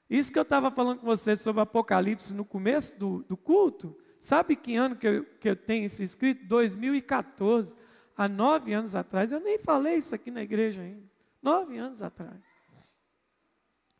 Isso 0.09 0.31
que 0.31 0.37
eu 0.37 0.43
estava 0.43 0.69
falando 0.69 0.99
com 0.99 1.05
você 1.05 1.35
sobre 1.35 1.61
Apocalipse 1.61 2.33
no 2.33 2.45
começo 2.45 2.97
do, 2.97 3.23
do 3.23 3.35
culto, 3.35 3.97
sabe 4.19 4.55
que 4.55 4.75
ano 4.75 4.95
que 4.95 5.07
eu, 5.07 5.25
que 5.39 5.49
eu 5.49 5.55
tenho 5.55 5.85
isso 5.85 6.03
escrito? 6.03 6.45
2014 6.45 7.75
há 8.15 8.27
nove 8.27 8.73
anos 8.73 8.95
atrás. 8.95 9.31
Eu 9.31 9.39
nem 9.39 9.57
falei 9.57 9.97
isso 9.97 10.13
aqui 10.13 10.29
na 10.29 10.43
igreja 10.43 10.81
ainda. 10.81 11.03
Nove 11.41 11.77
anos 11.77 12.01
atrás. 12.01 12.39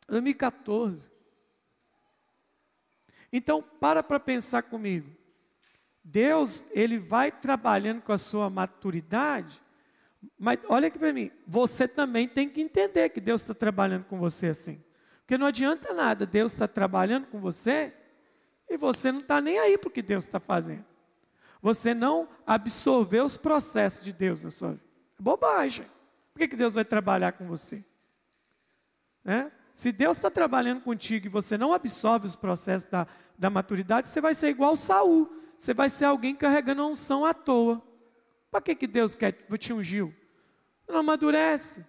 2014. 0.08 1.15
Então, 3.36 3.60
para 3.60 4.02
para 4.02 4.18
pensar 4.18 4.62
comigo. 4.62 5.10
Deus, 6.02 6.64
ele 6.70 6.98
vai 6.98 7.30
trabalhando 7.30 8.00
com 8.00 8.10
a 8.10 8.16
sua 8.16 8.48
maturidade, 8.48 9.62
mas 10.38 10.58
olha 10.70 10.88
aqui 10.88 10.98
para 10.98 11.12
mim, 11.12 11.30
você 11.46 11.86
também 11.86 12.26
tem 12.26 12.48
que 12.48 12.62
entender 12.62 13.10
que 13.10 13.20
Deus 13.20 13.42
está 13.42 13.52
trabalhando 13.52 14.04
com 14.04 14.18
você 14.18 14.46
assim. 14.46 14.82
Porque 15.18 15.36
não 15.36 15.48
adianta 15.48 15.92
nada, 15.92 16.24
Deus 16.24 16.52
está 16.52 16.66
trabalhando 16.66 17.26
com 17.26 17.38
você 17.38 17.92
e 18.70 18.78
você 18.78 19.12
não 19.12 19.18
está 19.18 19.38
nem 19.38 19.58
aí 19.58 19.76
para 19.76 19.88
o 19.88 19.92
que 19.92 20.00
Deus 20.00 20.24
está 20.24 20.40
fazendo. 20.40 20.86
Você 21.60 21.92
não 21.92 22.30
absorveu 22.46 23.22
os 23.22 23.36
processos 23.36 24.02
de 24.02 24.14
Deus 24.14 24.44
na 24.44 24.50
sua 24.50 24.70
vida. 24.70 24.84
É 25.18 25.22
bobagem. 25.22 25.84
Por 26.32 26.38
que, 26.38 26.48
que 26.48 26.56
Deus 26.56 26.74
vai 26.74 26.86
trabalhar 26.86 27.32
com 27.32 27.46
você? 27.46 27.84
É? 29.26 29.50
Se 29.76 29.92
Deus 29.92 30.16
está 30.16 30.30
trabalhando 30.30 30.80
contigo 30.80 31.26
e 31.26 31.28
você 31.28 31.58
não 31.58 31.70
absorve 31.70 32.24
os 32.24 32.34
processos 32.34 32.88
da, 32.88 33.06
da 33.38 33.50
maturidade, 33.50 34.08
você 34.08 34.20
vai 34.20 34.34
ser 34.34 34.48
igual 34.48 34.76
Saul. 34.76 35.30
Você 35.58 35.72
vai 35.72 35.88
ser 35.88 36.04
alguém 36.04 36.34
carregando 36.34 36.82
a 36.82 36.86
unção 36.86 37.24
à 37.24 37.32
toa. 37.32 37.82
Para 38.50 38.60
que, 38.60 38.74
que 38.74 38.86
Deus 38.86 39.14
quer 39.14 39.32
te 39.58 39.72
ungiu? 39.72 40.14
Não 40.88 40.98
amadurece. 40.98 41.84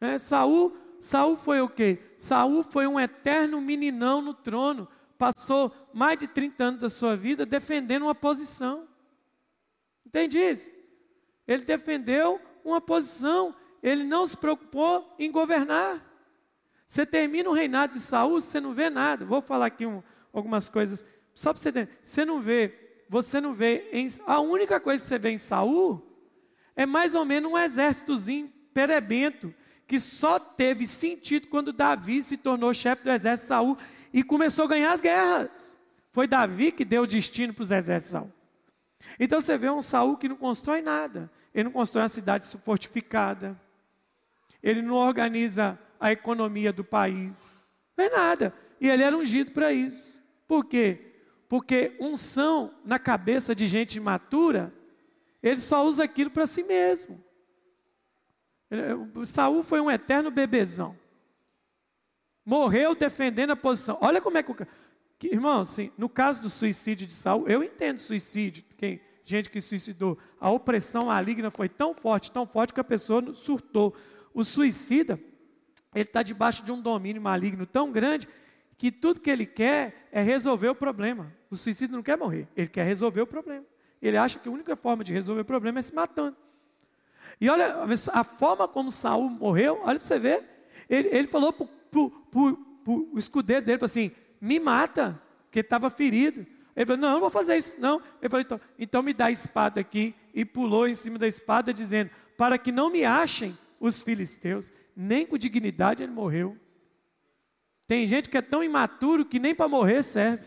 É, 0.00 0.18
Saul, 0.18 0.76
Saul 1.00 1.36
foi 1.36 1.60
o 1.60 1.68
quê? 1.68 1.98
Saul 2.16 2.62
foi 2.62 2.86
um 2.86 2.98
eterno 2.98 3.60
meninão 3.60 4.20
no 4.20 4.34
trono 4.34 4.88
passou 5.16 5.72
mais 5.92 6.18
de 6.18 6.28
30 6.28 6.64
anos 6.64 6.80
da 6.80 6.90
sua 6.90 7.16
vida 7.16 7.44
defendendo 7.44 8.02
uma 8.02 8.14
posição. 8.14 8.86
Entende 10.04 10.38
isso? 10.38 10.76
Ele 11.46 11.64
defendeu 11.64 12.40
uma 12.64 12.80
posição, 12.80 13.54
ele 13.82 14.04
não 14.04 14.26
se 14.26 14.36
preocupou 14.36 15.14
em 15.18 15.30
governar. 15.30 16.04
Você 16.86 17.04
termina 17.04 17.48
o 17.48 17.52
reinado 17.52 17.94
de 17.94 18.00
Saul, 18.00 18.40
você 18.40 18.60
não 18.60 18.72
vê 18.72 18.88
nada. 18.88 19.24
Vou 19.24 19.42
falar 19.42 19.66
aqui 19.66 19.86
um, 19.86 20.02
algumas 20.38 20.68
coisas, 20.68 21.04
só 21.34 21.52
para 21.52 21.60
você 21.62 21.68
entender. 21.68 21.98
Você 22.02 22.24
não 22.24 22.40
vê, 22.40 23.04
você 23.08 23.40
não 23.40 23.54
vê, 23.54 23.88
em, 23.92 24.08
a 24.26 24.40
única 24.40 24.80
coisa 24.80 25.02
que 25.02 25.08
você 25.08 25.18
vê 25.18 25.30
em 25.30 25.38
Saul 25.38 26.02
é 26.74 26.84
mais 26.84 27.14
ou 27.14 27.24
menos 27.24 27.50
um 27.50 27.58
exércitozinho 27.58 28.52
perebento, 28.74 29.54
que 29.86 29.98
só 30.00 30.38
teve 30.38 30.86
sentido 30.86 31.46
quando 31.46 31.72
Davi 31.72 32.22
se 32.22 32.36
tornou 32.36 32.74
chefe 32.74 33.04
do 33.04 33.10
exército 33.10 33.46
de 33.46 33.48
Saul 33.48 33.78
e 34.12 34.22
começou 34.22 34.64
a 34.64 34.68
ganhar 34.68 34.92
as 34.92 35.00
guerras. 35.00 35.80
Foi 36.12 36.26
Davi 36.26 36.72
que 36.72 36.84
deu 36.84 37.02
o 37.02 37.06
destino 37.06 37.54
para 37.54 37.62
os 37.62 37.70
exércitos 37.70 38.06
de 38.06 38.12
Saul. 38.12 38.32
Então 39.18 39.40
você 39.40 39.56
vê 39.56 39.70
um 39.70 39.82
Saul 39.82 40.16
que 40.16 40.28
não 40.28 40.36
constrói 40.36 40.82
nada. 40.82 41.30
Ele 41.54 41.64
não 41.64 41.72
constrói 41.72 42.02
uma 42.02 42.08
cidade 42.08 42.46
fortificada. 42.64 43.58
Ele 44.62 44.82
não 44.82 44.94
organiza 44.94 45.78
a 46.00 46.12
economia 46.12 46.72
do 46.72 46.84
país. 46.84 47.64
Não 47.96 48.04
é 48.04 48.10
nada. 48.10 48.52
E 48.80 48.88
ele 48.88 49.02
era 49.02 49.16
ungido 49.16 49.52
para 49.52 49.72
isso. 49.72 50.22
Por 50.46 50.64
quê? 50.64 51.12
Porque 51.48 51.96
unção 52.00 52.74
na 52.84 52.98
cabeça 52.98 53.54
de 53.54 53.66
gente 53.66 53.96
imatura, 53.96 54.72
ele 55.42 55.60
só 55.60 55.84
usa 55.84 56.04
aquilo 56.04 56.30
para 56.30 56.46
si 56.46 56.62
mesmo. 56.62 57.22
Saul 59.24 59.62
foi 59.62 59.80
um 59.80 59.90
eterno 59.90 60.30
bebezão 60.30 60.96
morreu 62.46 62.94
defendendo 62.94 63.50
a 63.50 63.56
posição. 63.56 63.98
Olha 64.00 64.20
como 64.20 64.38
é 64.38 64.42
que 64.42 64.52
o 64.52 64.54
que, 65.18 65.26
irmão, 65.26 65.62
assim, 65.62 65.90
no 65.98 66.08
caso 66.08 66.40
do 66.40 66.48
suicídio 66.48 67.06
de 67.06 67.12
Saul, 67.12 67.48
eu 67.48 67.64
entendo 67.64 67.98
suicídio, 67.98 68.62
quem, 68.76 69.00
gente 69.24 69.50
que 69.50 69.60
suicidou. 69.60 70.16
A 70.38 70.50
opressão 70.50 71.06
maligna 71.06 71.50
foi 71.50 71.68
tão 71.68 71.92
forte, 71.92 72.30
tão 72.30 72.46
forte 72.46 72.72
que 72.72 72.80
a 72.80 72.84
pessoa 72.84 73.34
surtou. 73.34 73.96
O 74.32 74.44
suicida, 74.44 75.18
ele 75.92 76.04
está 76.04 76.22
debaixo 76.22 76.62
de 76.62 76.70
um 76.70 76.80
domínio 76.80 77.20
maligno 77.20 77.66
tão 77.66 77.90
grande 77.90 78.28
que 78.76 78.92
tudo 78.92 79.20
que 79.20 79.30
ele 79.30 79.46
quer 79.46 80.08
é 80.12 80.20
resolver 80.22 80.68
o 80.68 80.74
problema. 80.74 81.32
O 81.50 81.56
suicida 81.56 81.94
não 81.94 82.02
quer 82.02 82.18
morrer, 82.18 82.48
ele 82.56 82.68
quer 82.68 82.84
resolver 82.84 83.20
o 83.20 83.26
problema. 83.26 83.64
Ele 84.00 84.16
acha 84.16 84.38
que 84.38 84.48
a 84.48 84.52
única 84.52 84.76
forma 84.76 85.02
de 85.02 85.12
resolver 85.12 85.42
o 85.42 85.44
problema 85.44 85.78
é 85.78 85.82
se 85.82 85.94
matando. 85.94 86.36
E 87.40 87.48
olha 87.48 87.76
a 88.12 88.24
forma 88.24 88.68
como 88.68 88.90
Saul 88.90 89.30
morreu, 89.30 89.80
olha 89.82 89.98
para 89.98 90.06
você 90.06 90.18
ver. 90.18 90.44
Ele, 90.88 91.08
ele 91.08 91.26
falou 91.26 91.52
para 91.52 91.66
o 92.00 93.18
escudeiro 93.18 93.64
dele 93.64 93.78
assim: 93.82 94.10
me 94.40 94.58
mata, 94.58 95.20
que 95.50 95.60
estava 95.60 95.90
ferido. 95.90 96.46
Ele 96.74 96.86
falou: 96.86 97.00
não, 97.00 97.12
não 97.12 97.20
vou 97.20 97.30
fazer 97.30 97.56
isso, 97.56 97.80
não. 97.80 98.00
Ele 98.20 98.28
falou: 98.28 98.42
então, 98.42 98.60
então 98.78 99.02
me 99.02 99.12
dá 99.12 99.26
a 99.26 99.30
espada 99.30 99.80
aqui. 99.80 100.14
E 100.34 100.44
pulou 100.44 100.86
em 100.86 100.94
cima 100.94 101.18
da 101.18 101.26
espada, 101.26 101.72
dizendo: 101.72 102.10
para 102.36 102.58
que 102.58 102.70
não 102.70 102.90
me 102.90 103.04
achem 103.04 103.56
os 103.80 104.00
filisteus. 104.00 104.72
Nem 104.94 105.26
com 105.26 105.36
dignidade 105.36 106.02
ele 106.02 106.12
morreu. 106.12 106.56
Tem 107.86 108.06
gente 108.06 108.28
que 108.28 108.36
é 108.36 108.42
tão 108.42 108.62
imaturo 108.64 109.24
que 109.24 109.38
nem 109.38 109.54
para 109.54 109.68
morrer 109.68 110.02
serve. 110.02 110.44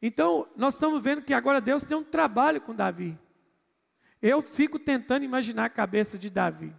Então, 0.00 0.48
nós 0.56 0.74
estamos 0.74 1.02
vendo 1.02 1.22
que 1.22 1.34
agora 1.34 1.60
Deus 1.60 1.82
tem 1.82 1.96
um 1.96 2.04
trabalho 2.04 2.60
com 2.60 2.74
Davi. 2.74 3.18
Eu 4.22 4.40
fico 4.42 4.78
tentando 4.78 5.24
imaginar 5.24 5.64
a 5.64 5.70
cabeça 5.70 6.18
de 6.18 6.30
Davi 6.30 6.74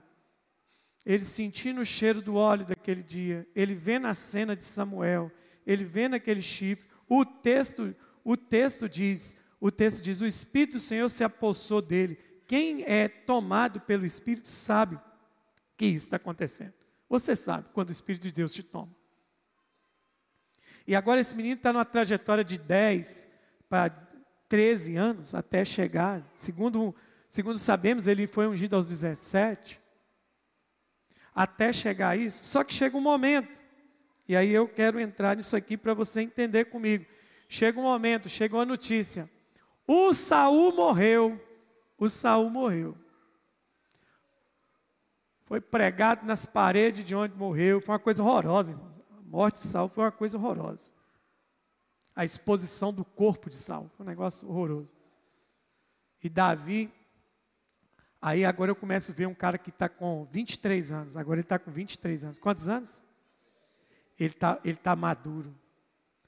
ele 1.05 1.25
sentindo 1.25 1.81
o 1.81 1.85
cheiro 1.85 2.21
do 2.21 2.35
óleo 2.35 2.65
daquele 2.65 3.01
dia, 3.01 3.47
ele 3.55 3.73
vendo 3.73 4.05
a 4.05 4.13
cena 4.13 4.55
de 4.55 4.63
Samuel, 4.63 5.31
ele 5.65 5.83
vendo 5.83 6.15
aquele 6.15 6.41
chifre, 6.41 6.87
o 7.07 7.25
texto, 7.25 7.95
o 8.23 8.37
texto 8.37 8.87
diz, 8.87 9.35
o 9.59 9.71
texto 9.71 10.03
diz, 10.03 10.21
o 10.21 10.25
Espírito 10.25 10.73
do 10.73 10.79
Senhor 10.79 11.09
se 11.09 11.23
apossou 11.23 11.81
dele. 11.81 12.15
Quem 12.47 12.83
é 12.83 13.07
tomado 13.07 13.79
pelo 13.81 14.05
Espírito 14.05 14.49
sabe 14.49 14.99
que 15.75 15.87
isso 15.87 16.05
está 16.05 16.17
acontecendo. 16.17 16.73
Você 17.09 17.35
sabe 17.35 17.67
quando 17.73 17.89
o 17.89 17.91
Espírito 17.91 18.23
de 18.23 18.31
Deus 18.31 18.53
te 18.53 18.61
toma. 18.61 18.95
E 20.85 20.95
agora 20.95 21.19
esse 21.19 21.35
menino 21.35 21.55
está 21.55 21.73
numa 21.73 21.85
trajetória 21.85 22.43
de 22.43 22.57
10 22.57 23.27
para 23.67 23.89
13 24.47 24.95
anos 24.95 25.35
até 25.35 25.65
chegar. 25.65 26.23
Segundo, 26.35 26.95
segundo 27.27 27.59
sabemos, 27.59 28.07
ele 28.07 28.27
foi 28.27 28.47
ungido 28.47 28.75
aos 28.75 28.87
17 28.87 29.81
até 31.33 31.71
chegar 31.71 32.09
a 32.09 32.15
isso. 32.15 32.45
Só 32.45 32.63
que 32.63 32.73
chega 32.73 32.97
um 32.97 33.01
momento, 33.01 33.61
e 34.27 34.35
aí 34.35 34.51
eu 34.51 34.67
quero 34.67 34.99
entrar 34.99 35.35
nisso 35.35 35.55
aqui 35.55 35.77
para 35.77 35.93
você 35.93 36.21
entender 36.21 36.65
comigo. 36.65 37.05
Chega 37.47 37.79
um 37.79 37.83
momento, 37.83 38.29
chega 38.29 38.55
uma 38.55 38.65
notícia. 38.65 39.29
O 39.87 40.13
Saul 40.13 40.73
morreu. 40.73 41.39
O 41.97 42.07
Saul 42.09 42.49
morreu. 42.49 42.95
Foi 45.49 45.59
pregado 45.59 46.25
nas 46.25 46.45
paredes 46.45 47.03
de 47.03 47.15
onde 47.15 47.35
morreu. 47.35 47.81
Foi 47.81 47.93
uma 47.93 47.99
coisa 47.99 48.23
horrorosa, 48.23 48.71
irmãos. 48.71 49.01
A 49.11 49.21
morte 49.23 49.55
de 49.55 49.67
Saul 49.67 49.89
foi 49.89 50.03
uma 50.05 50.11
coisa 50.11 50.37
horrorosa. 50.37 50.93
A 52.15 52.23
exposição 52.23 52.93
do 52.93 53.03
corpo 53.03 53.49
de 53.49 53.55
Saul 53.55 53.89
foi 53.97 54.05
um 54.05 54.09
negócio 54.09 54.47
horroroso. 54.47 54.89
E 56.23 56.29
Davi 56.29 56.93
Aí 58.21 58.43
agora 58.43 58.69
eu 58.69 58.75
começo 58.75 59.11
a 59.11 59.15
ver 59.15 59.27
um 59.27 59.33
cara 59.33 59.57
que 59.57 59.69
está 59.69 59.87
com 59.87 60.25
23 60.25 60.91
anos. 60.91 61.15
Agora 61.15 61.37
ele 61.37 61.45
está 61.45 61.57
com 61.57 61.71
23 61.71 62.25
anos. 62.25 62.39
Quantos 62.39 62.67
anos? 62.67 63.03
Ele 64.19 64.33
está 64.33 64.59
ele 64.63 64.75
tá 64.75 64.95
maduro. 64.95 65.55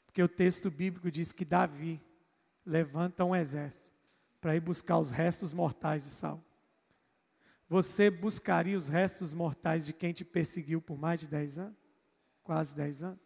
Porque 0.05 0.23
o 0.23 0.27
texto 0.27 0.71
bíblico 0.71 1.11
diz 1.11 1.33
que 1.33 1.43
Davi 1.43 2.01
levanta 2.65 3.25
um 3.25 3.35
exército 3.35 3.91
para 4.39 4.55
ir 4.55 4.61
buscar 4.61 4.97
os 4.97 5.11
restos 5.11 5.51
mortais 5.51 6.03
de 6.03 6.09
Saul. 6.09 6.41
Você 7.71 8.11
buscaria 8.11 8.75
os 8.75 8.89
restos 8.89 9.33
mortais 9.33 9.85
de 9.85 9.93
quem 9.93 10.11
te 10.11 10.25
perseguiu 10.25 10.81
por 10.81 10.97
mais 10.97 11.21
de 11.21 11.27
10 11.29 11.57
anos? 11.57 11.77
Quase 12.43 12.75
10 12.75 13.03
anos? 13.03 13.19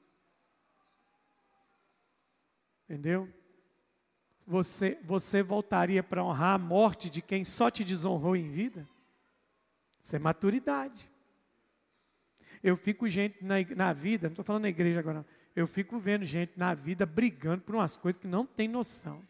Entendeu? 2.84 3.28
Você, 4.46 5.00
você 5.04 5.42
voltaria 5.42 6.04
para 6.04 6.24
honrar 6.24 6.54
a 6.54 6.60
morte 6.60 7.10
de 7.10 7.24
quem 7.24 7.44
só 7.44 7.72
te 7.72 7.84
desonrou 7.84 8.36
em 8.36 8.48
vida? 8.48 8.88
Isso 10.00 10.16
é 10.16 10.20
maturidade. 10.20 11.10
Eu 12.62 12.78
fico 12.78 13.10
gente 13.10 13.44
na, 13.44 13.56
na 13.76 13.94
vida, 13.94 14.28
não 14.28 14.34
estou 14.34 14.46
falando 14.46 14.62
na 14.62 14.70
igreja 14.70 15.00
agora, 15.00 15.18
não. 15.18 15.26
eu 15.56 15.66
fico 15.66 15.98
vendo 15.98 16.24
gente 16.24 16.54
na 16.56 16.76
vida 16.76 17.04
brigando 17.04 17.64
por 17.64 17.74
umas 17.74 17.98
coisas 17.98 18.22
que 18.22 18.28
não 18.28 18.46
tem 18.46 18.68
noção. 18.68 19.28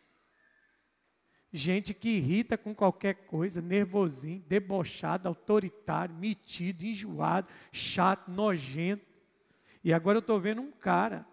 Gente 1.56 1.94
que 1.94 2.10
irrita 2.10 2.58
com 2.58 2.76
qualquer 2.76 3.14
coisa, 3.14 3.62
nervosinho, 3.62 4.44
debochado, 4.46 5.30
autoritário, 5.30 6.14
metido, 6.14 6.84
enjoado, 6.84 7.48
chato, 7.72 8.30
nojento. 8.30 9.06
E 9.82 9.94
agora 9.94 10.18
eu 10.18 10.20
estou 10.20 10.38
vendo 10.38 10.62
um 10.62 10.70
cara 10.70 11.26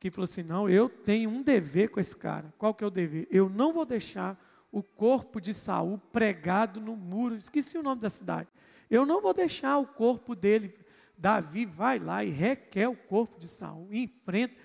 que 0.00 0.10
falou 0.10 0.24
assim: 0.24 0.42
não, 0.42 0.68
eu 0.68 0.88
tenho 0.88 1.30
um 1.30 1.40
dever 1.40 1.90
com 1.90 2.00
esse 2.00 2.16
cara. 2.16 2.52
Qual 2.58 2.74
que 2.74 2.82
é 2.82 2.86
o 2.88 2.90
dever? 2.90 3.28
Eu 3.30 3.48
não 3.48 3.72
vou 3.72 3.86
deixar 3.86 4.36
o 4.72 4.82
corpo 4.82 5.40
de 5.40 5.54
Saul 5.54 5.96
pregado 6.12 6.80
no 6.80 6.96
muro. 6.96 7.36
Esqueci 7.36 7.78
o 7.78 7.84
nome 7.84 8.00
da 8.00 8.10
cidade. 8.10 8.48
Eu 8.90 9.06
não 9.06 9.22
vou 9.22 9.32
deixar 9.32 9.78
o 9.78 9.86
corpo 9.86 10.34
dele. 10.34 10.74
Davi 11.16 11.66
vai 11.66 12.00
lá 12.00 12.24
e 12.24 12.30
requer 12.30 12.88
o 12.88 12.96
corpo 12.96 13.38
de 13.38 13.46
Saul, 13.46 13.86
enfrenta 13.92 14.56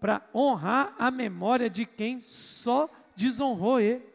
para 0.00 0.26
honrar 0.34 0.94
a 0.98 1.10
memória 1.10 1.68
de 1.68 1.84
quem 1.84 2.22
só 2.22 2.88
desonrou 3.14 3.78
ele. 3.78 4.11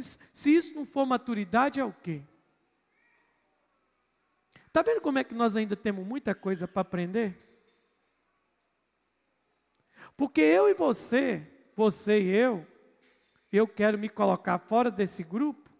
Se 0.00 0.54
isso 0.54 0.74
não 0.74 0.84
for 0.84 1.06
maturidade, 1.06 1.80
é 1.80 1.84
o 1.84 1.92
quê? 1.92 2.22
Está 4.66 4.82
vendo 4.82 5.00
como 5.00 5.18
é 5.18 5.24
que 5.24 5.34
nós 5.34 5.56
ainda 5.56 5.74
temos 5.74 6.06
muita 6.06 6.34
coisa 6.34 6.68
para 6.68 6.82
aprender? 6.82 7.36
Porque 10.16 10.40
eu 10.40 10.68
e 10.68 10.74
você, 10.74 11.46
você 11.74 12.20
e 12.20 12.28
eu, 12.28 12.66
eu 13.52 13.66
quero 13.66 13.98
me 13.98 14.08
colocar 14.08 14.58
fora 14.58 14.90
desse 14.90 15.22
grupo. 15.22 15.70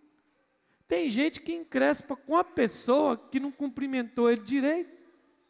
Tem 0.89 1.09
gente 1.09 1.41
que 1.41 1.53
encrespa 1.53 2.17
com 2.17 2.37
a 2.37 2.43
pessoa 2.43 3.17
que 3.17 3.39
não 3.39 3.53
cumprimentou 3.53 4.29
ele 4.29 4.43
direito. 4.43 4.91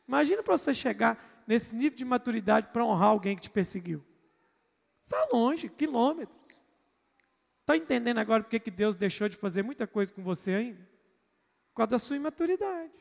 Imagina 0.07 0.43
para 0.43 0.57
você 0.57 0.75
chegar 0.75 1.43
nesse 1.47 1.75
nível 1.75 1.97
de 1.97 2.05
maturidade 2.05 2.69
para 2.73 2.85
honrar 2.85 3.09
alguém 3.09 3.37
que 3.37 3.43
te 3.43 3.51
perseguiu. 3.51 4.05
Está 5.03 5.29
longe, 5.33 5.69
quilômetros. 5.69 6.65
Está 7.71 7.77
entendendo 7.77 8.19
agora 8.19 8.43
porque 8.43 8.59
que 8.59 8.71
Deus 8.71 8.97
deixou 8.97 9.29
de 9.29 9.37
fazer 9.37 9.63
muita 9.63 9.87
coisa 9.87 10.13
com 10.13 10.25
você 10.25 10.55
ainda? 10.55 10.81
Por 11.69 11.77
causa 11.77 11.91
da 11.93 11.99
sua 12.01 12.17
imaturidade. 12.17 12.93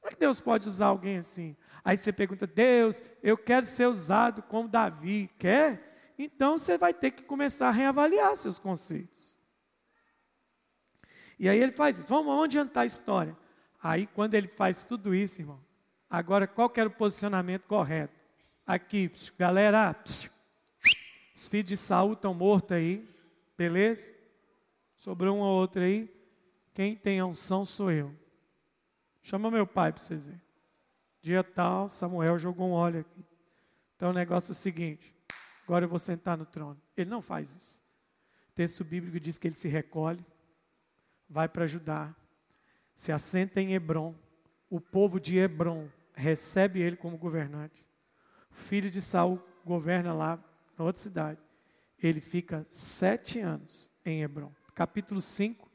Como 0.00 0.08
é 0.08 0.14
que 0.14 0.18
Deus 0.18 0.40
pode 0.40 0.66
usar 0.66 0.86
alguém 0.86 1.18
assim? 1.18 1.54
Aí 1.84 1.98
você 1.98 2.14
pergunta, 2.14 2.46
Deus, 2.46 3.02
eu 3.22 3.36
quero 3.36 3.66
ser 3.66 3.86
usado 3.86 4.42
como 4.44 4.66
Davi. 4.66 5.30
Quer? 5.38 6.14
Então 6.18 6.56
você 6.56 6.78
vai 6.78 6.94
ter 6.94 7.10
que 7.10 7.22
começar 7.22 7.68
a 7.68 7.70
reavaliar 7.70 8.34
seus 8.36 8.58
conceitos. 8.58 9.38
E 11.38 11.46
aí 11.46 11.58
ele 11.58 11.72
faz 11.72 11.98
isso. 11.98 12.08
Vamos, 12.08 12.24
vamos 12.24 12.44
adiantar 12.44 12.84
a 12.84 12.86
história. 12.86 13.36
Aí 13.82 14.06
quando 14.06 14.32
ele 14.32 14.48
faz 14.48 14.86
tudo 14.86 15.14
isso, 15.14 15.42
irmão, 15.42 15.62
agora 16.08 16.46
qual 16.46 16.70
que 16.70 16.80
era 16.80 16.88
o 16.88 16.92
posicionamento 16.92 17.66
correto? 17.66 18.18
Aqui, 18.66 19.12
galera, 19.38 19.92
psiu, 19.92 20.30
os 21.40 21.48
filhos 21.48 21.68
de 21.70 21.76
Saul 21.78 22.12
estão 22.12 22.34
mortos 22.34 22.72
aí, 22.72 23.08
beleza? 23.56 24.12
Sobrou 24.94 25.34
um 25.34 25.40
ou 25.40 25.58
outro 25.58 25.80
aí. 25.80 26.14
Quem 26.74 26.94
tem 26.94 27.18
a 27.18 27.24
unção 27.24 27.64
sou 27.64 27.90
eu. 27.90 28.14
Chama 29.22 29.50
meu 29.50 29.66
pai 29.66 29.90
para 29.90 30.02
vocês 30.02 30.26
verem. 30.26 30.42
Dia 31.22 31.42
tal, 31.42 31.88
Samuel 31.88 32.36
jogou 32.36 32.68
um 32.68 32.72
óleo 32.72 33.00
aqui. 33.00 33.24
Então 33.96 34.10
o 34.10 34.12
negócio 34.12 34.50
é 34.50 34.52
o 34.52 34.54
seguinte: 34.54 35.14
agora 35.64 35.86
eu 35.86 35.88
vou 35.88 35.98
sentar 35.98 36.36
no 36.36 36.44
trono. 36.44 36.78
Ele 36.94 37.08
não 37.08 37.22
faz 37.22 37.54
isso. 37.54 37.82
O 38.50 38.52
texto 38.52 38.84
bíblico 38.84 39.18
diz 39.18 39.38
que 39.38 39.48
ele 39.48 39.56
se 39.56 39.66
recolhe, 39.66 40.22
vai 41.26 41.48
para 41.48 41.66
Judá, 41.66 42.14
se 42.94 43.12
assenta 43.12 43.62
em 43.62 43.72
Hebron. 43.72 44.14
O 44.68 44.78
povo 44.78 45.18
de 45.18 45.38
Hebron 45.38 45.88
recebe 46.12 46.82
ele 46.82 46.96
como 46.96 47.16
governante. 47.16 47.82
O 48.50 48.54
filho 48.54 48.90
de 48.90 49.00
Saul 49.00 49.42
governa 49.64 50.12
lá 50.12 50.38
na 50.80 50.86
outra 50.86 51.02
cidade. 51.02 51.40
Ele 52.02 52.20
fica 52.20 52.66
sete 52.68 53.38
anos 53.38 53.90
em 54.04 54.22
Hebron. 54.22 54.52
Capítulo 54.74 55.20
5. 55.20 55.70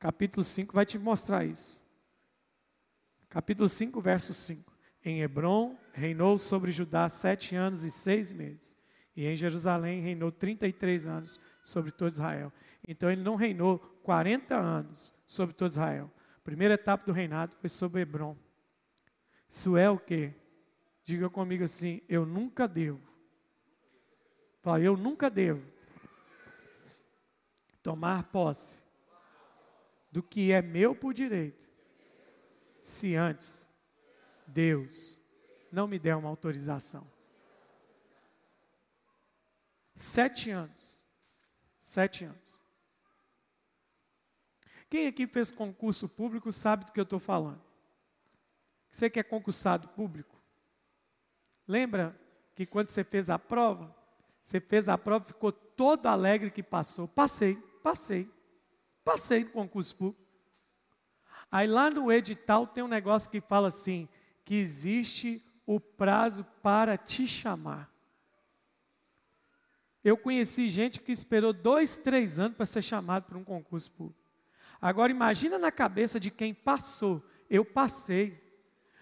Capítulo 0.00 0.42
5 0.42 0.74
vai 0.74 0.84
te 0.84 0.98
mostrar 0.98 1.44
isso 1.44 1.82
capítulo 3.32 3.66
5, 3.66 3.98
verso 3.98 4.34
5. 4.34 4.70
Em 5.02 5.22
Hebron 5.22 5.74
reinou 5.94 6.36
sobre 6.36 6.70
Judá 6.70 7.08
sete 7.08 7.56
anos 7.56 7.82
e 7.82 7.90
seis 7.90 8.30
meses. 8.30 8.76
E 9.16 9.26
em 9.26 9.34
Jerusalém 9.34 10.02
reinou 10.02 10.30
33 10.30 11.06
anos 11.06 11.40
sobre 11.64 11.90
todo 11.90 12.12
Israel. 12.12 12.52
Então 12.86 13.10
ele 13.10 13.22
não 13.22 13.34
reinou 13.34 13.78
40 14.02 14.54
anos 14.54 15.14
sobre 15.26 15.54
todo 15.54 15.70
Israel. 15.70 16.10
A 16.36 16.40
primeira 16.40 16.74
etapa 16.74 17.06
do 17.06 17.12
reinado 17.12 17.56
foi 17.56 17.70
sobre 17.70 18.02
Hebron. 18.02 18.36
Isso 19.48 19.78
é 19.78 19.88
o 19.88 19.98
que? 19.98 20.34
Diga 21.02 21.30
comigo 21.30 21.64
assim: 21.64 22.02
eu 22.06 22.26
nunca 22.26 22.68
devo. 22.68 23.00
Fala, 24.62 24.80
eu 24.80 24.96
nunca 24.96 25.28
devo 25.28 25.66
tomar 27.82 28.22
posse 28.30 28.80
do 30.10 30.22
que 30.22 30.52
é 30.52 30.62
meu 30.62 30.94
por 30.94 31.12
direito 31.12 31.68
se 32.80 33.16
antes 33.16 33.68
Deus 34.46 35.20
não 35.70 35.88
me 35.88 35.98
der 35.98 36.14
uma 36.14 36.28
autorização. 36.28 37.10
Sete 39.96 40.50
anos. 40.50 41.04
Sete 41.80 42.24
anos. 42.24 42.62
Quem 44.88 45.06
aqui 45.06 45.26
fez 45.26 45.50
concurso 45.50 46.08
público 46.08 46.52
sabe 46.52 46.84
do 46.84 46.92
que 46.92 47.00
eu 47.00 47.04
estou 47.04 47.18
falando. 47.18 47.62
Você 48.90 49.08
que 49.08 49.18
é 49.18 49.22
concursado 49.22 49.88
público, 49.88 50.38
lembra 51.66 52.14
que 52.54 52.66
quando 52.66 52.90
você 52.90 53.02
fez 53.02 53.30
a 53.30 53.38
prova, 53.38 54.01
você 54.42 54.60
fez 54.60 54.88
a 54.88 54.98
prova, 54.98 55.24
ficou 55.24 55.52
todo 55.52 56.06
alegre 56.06 56.50
que 56.50 56.62
passou. 56.62 57.06
Passei, 57.06 57.56
passei, 57.82 58.28
passei 59.04 59.44
no 59.44 59.50
concurso 59.50 59.94
público. 59.94 60.20
Aí 61.50 61.66
lá 61.66 61.88
no 61.88 62.10
edital 62.10 62.66
tem 62.66 62.82
um 62.82 62.88
negócio 62.88 63.30
que 63.30 63.40
fala 63.40 63.68
assim: 63.68 64.08
que 64.44 64.56
existe 64.56 65.42
o 65.64 65.78
prazo 65.78 66.44
para 66.60 66.98
te 66.98 67.26
chamar. 67.26 67.90
Eu 70.02 70.16
conheci 70.16 70.68
gente 70.68 71.00
que 71.00 71.12
esperou 71.12 71.52
dois, 71.52 71.96
três 71.96 72.38
anos 72.38 72.56
para 72.56 72.66
ser 72.66 72.82
chamado 72.82 73.24
para 73.24 73.38
um 73.38 73.44
concurso 73.44 73.90
público. 73.92 74.20
Agora 74.80 75.12
imagina 75.12 75.60
na 75.60 75.70
cabeça 75.70 76.18
de 76.18 76.28
quem 76.28 76.52
passou. 76.52 77.24
Eu 77.48 77.64
passei. 77.64 78.42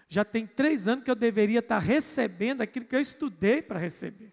Já 0.07 0.23
tem 0.23 0.45
três 0.45 0.87
anos 0.87 1.03
que 1.03 1.09
eu 1.09 1.15
deveria 1.15 1.59
estar 1.59 1.79
recebendo 1.79 2.61
aquilo 2.61 2.85
que 2.85 2.95
eu 2.95 2.99
estudei 2.99 3.63
para 3.63 3.79
receber. 3.79 4.31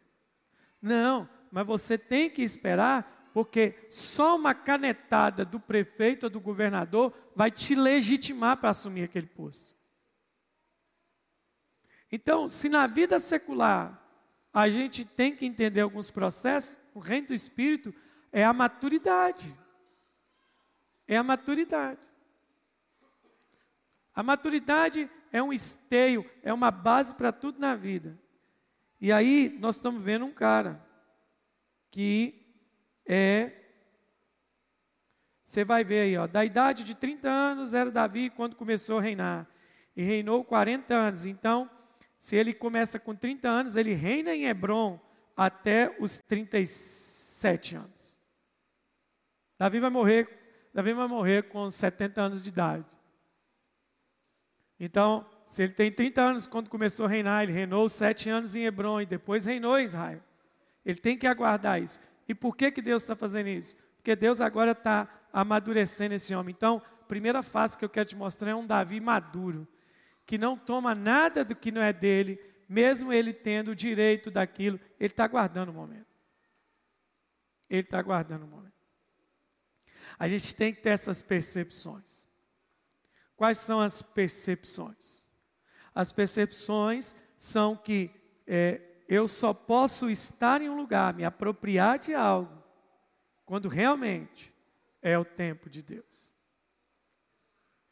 Não, 0.81 1.29
mas 1.51 1.67
você 1.67 1.99
tem 1.99 2.31
que 2.31 2.43
esperar 2.43 3.31
porque 3.33 3.87
só 3.89 4.37
uma 4.37 4.55
canetada 4.55 5.45
do 5.45 5.61
prefeito 5.61 6.25
ou 6.25 6.31
do 6.31 6.41
governador 6.41 7.13
vai 7.37 7.51
te 7.51 7.75
legitimar 7.75 8.57
para 8.57 8.71
assumir 8.71 9.05
aquele 9.05 9.27
posto. 9.27 9.77
Então, 12.11 12.49
se 12.49 12.69
na 12.69 12.87
vida 12.87 13.21
secular 13.21 14.03
a 14.53 14.69
gente 14.69 15.05
tem 15.05 15.37
que 15.37 15.47
entender 15.47 15.83
alguns 15.83 16.11
processos, 16.11 16.77
o 16.95 16.99
reino 16.99 17.29
do 17.29 17.35
Espírito 17.35 17.95
é 18.33 18.45
a 18.45 18.53
maturidade. 18.53 19.55
É 21.07 21.17
a 21.17 21.23
maturidade. 21.23 22.01
A 24.15 24.23
maturidade 24.23 25.09
é 25.31 25.43
um 25.43 25.53
esteio, 25.53 26.29
é 26.43 26.53
uma 26.53 26.71
base 26.71 27.15
para 27.15 27.31
tudo 27.31 27.61
na 27.61 27.75
vida. 27.75 28.19
E 29.01 29.13
aí 29.13 29.57
nós 29.61 29.77
estamos 29.77 30.03
vendo 30.03 30.25
um 30.25 30.33
cara 30.33 30.85
que 31.91 32.35
é. 33.07 33.53
Você 35.45 35.65
vai 35.65 35.83
ver 35.83 36.01
aí, 36.01 36.17
ó, 36.17 36.27
da 36.27 36.45
idade 36.45 36.85
de 36.85 36.95
30 36.95 37.29
anos 37.29 37.73
era 37.73 37.91
Davi 37.91 38.29
quando 38.29 38.57
começou 38.57 38.99
a 38.99 39.03
reinar. 39.03 39.49
E 39.97 40.03
reinou 40.03 40.45
40 40.45 40.95
anos. 40.95 41.27
Então, 41.27 41.71
se 42.19 42.37
ele 42.37 42.53
começa 42.53 42.99
com 42.99 43.15
30 43.15 43.49
anos, 43.49 43.77
ele 43.77 43.95
reina 43.95 44.35
em 44.35 44.45
Hebron 44.45 45.01
até 45.37 45.97
os 45.99 46.19
37 46.19 47.77
anos. 47.77 48.21
Davi 49.59 49.81
vai 49.81 49.91
morrer 49.91 50.39
Davi 50.79 50.93
vai 50.93 51.09
morrer 51.09 51.49
com 51.49 51.69
70 51.69 52.21
anos 52.21 52.43
de 52.43 52.51
idade. 52.51 52.87
Então, 54.79 55.29
se 55.49 55.63
ele 55.63 55.73
tem 55.73 55.91
30 55.91 56.23
anos 56.23 56.47
quando 56.47 56.69
começou 56.69 57.07
a 57.07 57.09
reinar, 57.09 57.43
ele 57.43 57.53
reinou 57.53 57.89
sete 57.89 58.29
anos 58.29 58.55
em 58.55 58.65
Hebron 58.65 59.01
e 59.01 59.07
depois 59.07 59.45
reinou 59.45 59.79
em 59.79 59.85
Israel. 59.85 60.21
Ele 60.85 60.99
tem 60.99 61.17
que 61.17 61.27
aguardar 61.27 61.83
isso. 61.83 62.01
E 62.29 62.35
por 62.35 62.55
que, 62.55 62.71
que 62.71 62.83
Deus 62.83 63.03
está 63.03 63.17
fazendo 63.17 63.49
isso? 63.49 63.75
Porque 63.97 64.15
Deus 64.15 64.41
agora 64.41 64.73
está 64.73 65.09
amadurecendo 65.33 66.15
esse 66.15 66.35
homem. 66.35 66.55
Então, 66.57 66.83
a 67.01 67.05
primeira 67.05 67.43
fase 67.43 67.77
que 67.79 67.85
eu 67.85 67.89
quero 67.89 68.09
te 68.09 68.17
mostrar 68.17 68.51
é 68.51 68.55
um 68.55 68.67
Davi 68.67 69.01
maduro, 69.01 69.67
que 70.27 70.37
não 70.37 70.57
toma 70.57 70.95
nada 70.95 71.45
do 71.45 71.57
que 71.57 71.73
não 71.73 71.81
é 71.81 71.93
dele, 71.93 72.39
mesmo 72.69 73.13
ele 73.13 73.33
tendo 73.33 73.71
o 73.71 73.77
direito 73.77 74.31
daquilo, 74.31 74.79
ele 75.01 75.13
está 75.13 75.25
aguardando 75.25 75.71
o 75.71 75.75
momento. 75.75 76.07
Ele 77.71 77.81
está 77.81 77.99
aguardando 77.99 78.45
o 78.45 78.49
momento. 78.49 78.73
A 80.19 80.29
gente 80.29 80.55
tem 80.55 80.75
que 80.75 80.83
ter 80.83 80.91
essas 80.91 81.23
percepções. 81.23 82.27
Quais 83.37 83.59
são 83.59 83.81
as 83.81 84.03
percepções? 84.03 85.28
As 85.95 86.13
percepções 86.13 87.15
são 87.37 87.77
que 87.77 88.11
é, 88.47 88.81
eu 89.09 89.27
só 89.27 89.55
posso 89.55 90.11
estar 90.11 90.61
em 90.61 90.69
um 90.69 90.77
lugar, 90.77 91.15
me 91.15 91.25
apropriar 91.25 91.99
de 91.99 92.15
algo, 92.15 92.63
quando 93.45 93.69
realmente 93.69 94.55
é 95.01 95.19
o 95.19 95.25
tempo 95.25 95.71
de 95.71 95.83
Deus. 95.83 96.35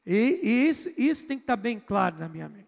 E, 0.04 0.40
e 0.42 0.68
isso, 0.68 0.92
isso 0.96 1.26
tem 1.26 1.38
que 1.38 1.44
estar 1.44 1.56
bem 1.56 1.80
claro 1.80 2.18
na 2.18 2.28
minha 2.28 2.48
mente. 2.48 2.66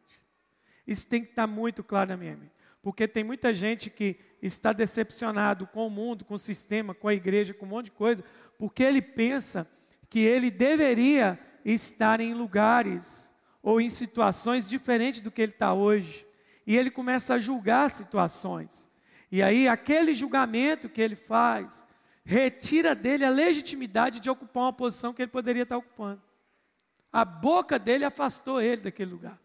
Isso 0.87 1.07
tem 1.07 1.23
que 1.23 1.31
estar 1.31 1.47
muito 1.47 1.85
claro 1.85 2.11
na 2.11 2.17
minha 2.17 2.37
mente. 2.37 2.53
Porque 2.83 3.07
tem 3.07 3.23
muita 3.23 3.53
gente 3.53 3.91
que 3.91 4.19
está 4.41 4.73
decepcionado 4.73 5.67
com 5.67 5.87
o 5.87 5.91
mundo, 5.91 6.25
com 6.25 6.35
o 6.35 6.39
sistema, 6.39 6.95
com 6.95 7.09
a 7.09 7.15
igreja, 7.15 7.53
com 7.53 7.67
um 7.67 7.69
monte 7.69 7.87
de 7.87 7.93
coisa, 7.93 8.25
porque 8.59 8.83
ele 8.83 9.03
pensa 9.03 9.69
que 10.09 10.21
ele 10.21 10.51
deveria 10.51 11.39
estar 11.65 12.21
em 12.21 12.35
lugares 12.35 13.33
ou 13.63 13.81
em 13.81 13.91
situações 13.91 14.69
diferentes 14.69 15.21
do 15.21 15.31
que 15.31 15.43
ele 15.43 15.53
está 15.53 15.73
hoje. 15.75 16.27
E 16.67 16.77
ele 16.77 16.91
começa 16.91 17.35
a 17.35 17.39
julgar 17.39 17.91
situações. 17.91 18.89
E 19.31 19.43
aí, 19.43 19.69
aquele 19.69 20.15
julgamento 20.15 20.89
que 20.89 21.01
ele 21.01 21.17
faz, 21.17 21.87
retira 22.25 22.95
dele 22.95 23.25
a 23.25 23.31
legitimidade 23.31 24.21
de 24.21 24.31
ocupar 24.31 24.65
uma 24.65 24.73
posição 24.73 25.13
que 25.13 25.23
ele 25.23 25.31
poderia 25.31 25.63
estar 25.63 25.77
ocupando. 25.77 26.23
A 27.13 27.25
boca 27.25 27.79
dele 27.79 28.05
afastou 28.05 28.61
ele 28.61 28.83
daquele 28.83 29.11
lugar. 29.11 29.41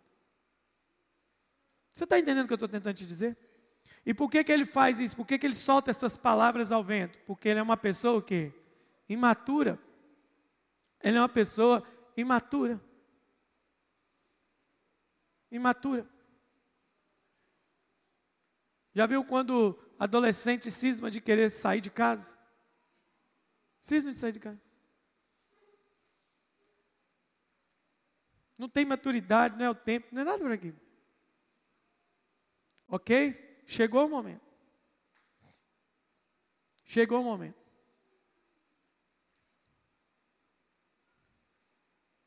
Você 1.93 2.03
está 2.03 2.19
entendendo 2.19 2.45
o 2.45 2.47
que 2.47 2.53
eu 2.53 2.55
estou 2.55 2.69
tentando 2.69 2.95
te 2.95 3.05
dizer? 3.05 3.37
E 4.05 4.13
por 4.13 4.29
que, 4.29 4.43
que 4.43 4.51
ele 4.51 4.65
faz 4.65 4.99
isso? 4.99 5.15
Por 5.15 5.25
que, 5.25 5.37
que 5.37 5.45
ele 5.45 5.55
solta 5.55 5.91
essas 5.91 6.17
palavras 6.17 6.71
ao 6.71 6.83
vento? 6.83 7.17
Porque 7.25 7.47
ele 7.47 7.59
é 7.59 7.63
uma 7.63 7.77
pessoa 7.77 8.17
o 8.17 8.21
quê? 8.21 8.51
Imatura. 9.07 9.79
Ele 11.01 11.17
é 11.17 11.21
uma 11.21 11.29
pessoa 11.29 11.85
imatura. 12.17 12.81
Imatura. 15.53 16.09
Já 18.91 19.05
viu 19.05 19.23
quando 19.23 19.79
adolescente 19.99 20.71
cisma 20.71 21.11
de 21.11 21.21
querer 21.21 21.51
sair 21.51 21.79
de 21.79 21.91
casa? 21.91 22.35
Cisma 23.79 24.11
de 24.11 24.17
sair 24.17 24.31
de 24.31 24.39
casa. 24.39 24.59
Não 28.57 28.67
tem 28.67 28.83
maturidade, 28.83 29.55
não 29.55 29.65
é 29.65 29.69
o 29.69 29.75
tempo, 29.75 30.07
não 30.11 30.23
é 30.23 30.25
nada 30.25 30.39
por 30.39 30.51
aqui. 30.51 30.73
Ok? 32.87 33.63
Chegou 33.67 34.07
o 34.07 34.09
momento. 34.09 34.41
Chegou 36.83 37.21
o 37.21 37.23
momento. 37.23 37.61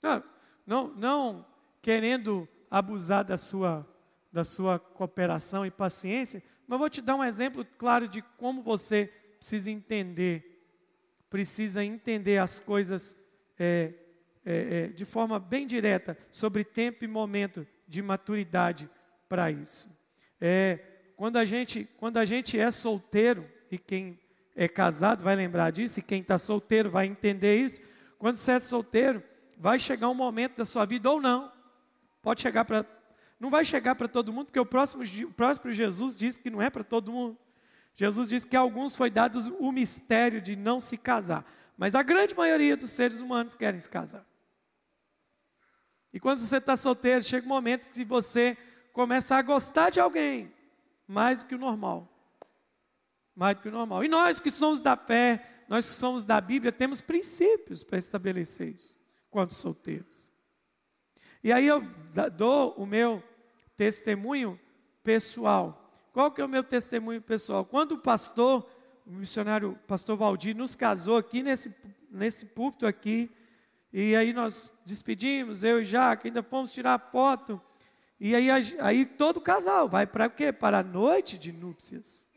Não, 0.01 0.25
não, 0.65 0.95
não 0.95 1.57
querendo 1.83 2.49
abusar 2.71 3.25
da 3.25 3.37
sua, 3.37 3.87
da 4.33 4.45
sua 4.45 4.79
cooperação 4.79 5.65
e 5.65 5.71
paciência, 5.71 6.43
mas 6.67 6.79
vou 6.79 6.91
te 6.91 7.01
dar 7.01 7.15
um 7.15 7.25
exemplo 7.25 7.65
claro 7.79 8.09
de 8.09 8.23
como 8.37 8.63
você 8.63 9.13
precisa 9.39 9.71
entender, 9.71 10.63
precisa 11.31 11.85
entender 11.85 12.39
as 12.39 12.59
coisas 12.59 13.17
é, 13.59 13.93
é, 14.45 14.85
é, 14.85 14.87
de 14.89 15.05
forma 15.05 15.39
bem 15.39 15.67
direta 15.67 16.17
sobre 16.31 16.65
tempo 16.65 17.05
e 17.05 17.09
momento 17.09 17.67
de 17.87 18.03
maturidade 18.03 18.91
para 19.29 19.51
isso. 19.51 19.89
É, 20.41 20.79
quando, 21.17 21.37
a 21.37 21.45
gente, 21.45 21.89
quando 21.99 22.19
a 22.19 22.25
gente 22.25 22.59
é 22.59 22.71
solteiro, 22.71 23.47
e 23.71 23.79
quem 23.79 24.19
é 24.55 24.69
casado 24.69 25.25
vai 25.25 25.35
lembrar 25.35 25.71
disso, 25.71 25.99
e 25.99 26.03
quem 26.03 26.21
está 26.21 26.39
solteiro 26.39 26.91
vai 26.91 27.07
entender 27.07 27.57
isso, 27.57 27.81
quando 28.19 28.37
você 28.37 28.53
é 28.53 28.61
solteiro, 28.61 29.23
vai 29.59 29.79
chegar 29.79 30.09
um 30.09 30.15
momento 30.15 30.57
da 30.57 30.65
sua 30.65 30.85
vida 30.85 31.11
ou 31.11 31.21
não, 31.21 31.51
pode 32.27 32.43
chegar 32.43 32.65
para. 32.65 32.85
Não 33.39 33.51
vai 33.51 33.65
chegar 33.65 33.95
para 33.95 34.09
todo 34.09 34.33
mundo, 34.33 34.47
porque 34.47 34.59
o 34.59 34.67
próximo, 34.67 35.05
o 35.29 35.33
próximo 35.33 35.71
Jesus 35.71 36.17
disse 36.17 36.41
que 36.41 36.51
não 36.51 36.61
é 36.61 36.69
para 36.69 36.83
todo 36.83 37.13
mundo. 37.13 37.39
Jesus 37.95 38.31
disse 38.31 38.45
que 38.45 38.57
a 38.57 38.61
alguns 38.61 38.97
foi 38.97 39.11
dado 39.11 39.39
o 39.61 39.71
mistério 39.71 40.41
de 40.41 40.57
não 40.57 40.81
se 40.81 40.97
casar, 40.97 41.49
mas 41.79 41.95
a 41.95 42.03
grande 42.03 42.35
maioria 42.35 42.77
dos 42.77 42.91
seres 42.91 43.21
humanos 43.21 43.55
querem 43.55 43.79
se 43.79 43.89
casar. 43.89 44.27
E 46.13 46.19
quando 46.19 46.41
você 46.41 46.57
está 46.57 46.77
solteiro, 46.77 47.23
chega 47.23 47.47
um 47.47 47.49
momento 47.49 47.91
que 47.91 48.05
você 48.05 48.59
começa 48.93 49.37
a 49.37 49.43
gostar 49.43 49.91
de 49.91 50.01
alguém 50.01 50.53
mais 51.07 51.45
do 51.45 51.47
que 51.47 51.55
o 51.55 51.59
normal. 51.59 52.09
Mais 53.37 53.57
do 53.57 53.63
que 53.63 53.69
o 53.69 53.73
normal. 53.73 54.03
E 54.03 54.09
nós 54.09 54.41
que 54.41 54.51
somos 54.51 54.83
da 54.83 54.97
fé, 54.97 55.65
nós 55.69 55.87
que 55.87 55.95
somos 55.95 56.27
da 56.27 56.41
Bíblia, 56.41 56.73
temos 56.73 57.01
princípios 57.01 57.85
para 57.85 57.99
estabelecer 57.99 58.75
isso, 58.75 59.01
quando 59.31 59.53
solteiros. 59.53 60.35
E 61.47 61.53
aí 61.53 61.65
eu 61.69 61.81
dou 62.37 62.73
o 62.73 62.85
meu 62.85 63.23
testemunho 63.77 64.59
pessoal. 65.05 65.81
Qual 66.13 66.29
que 66.33 66.41
é 66.41 66.45
o 66.45 66.49
meu 66.49 66.65
testemunho 66.65 67.23
pessoal? 67.23 67.65
Quando 67.65 67.93
o 67.93 67.99
pastor, 67.99 68.69
o 69.07 69.13
missionário 69.13 69.79
pastor 69.87 70.17
Valdir, 70.17 70.57
nos 70.57 70.75
casou 70.75 71.17
aqui 71.17 71.45
nesse, 71.45 71.73
nesse 72.11 72.47
púlpito 72.47 72.85
aqui, 72.85 73.31
e 73.93 74.17
aí 74.17 74.33
nós 74.33 74.73
despedimos, 74.85 75.63
eu 75.63 75.83
e 75.83 75.85
Jaque, 75.85 76.27
ainda 76.27 76.43
fomos 76.43 76.73
tirar 76.73 76.99
foto. 77.13 77.63
E 78.19 78.35
aí, 78.35 78.49
aí 78.81 79.07
todo 79.07 79.41
casal 79.41 79.89
vai 79.89 80.05
para 80.05 80.27
o 80.27 80.31
quê? 80.31 80.53
Para 80.53 80.81
a 80.81 80.83
noite 80.83 81.39
de 81.39 81.53
núpcias. 81.53 82.29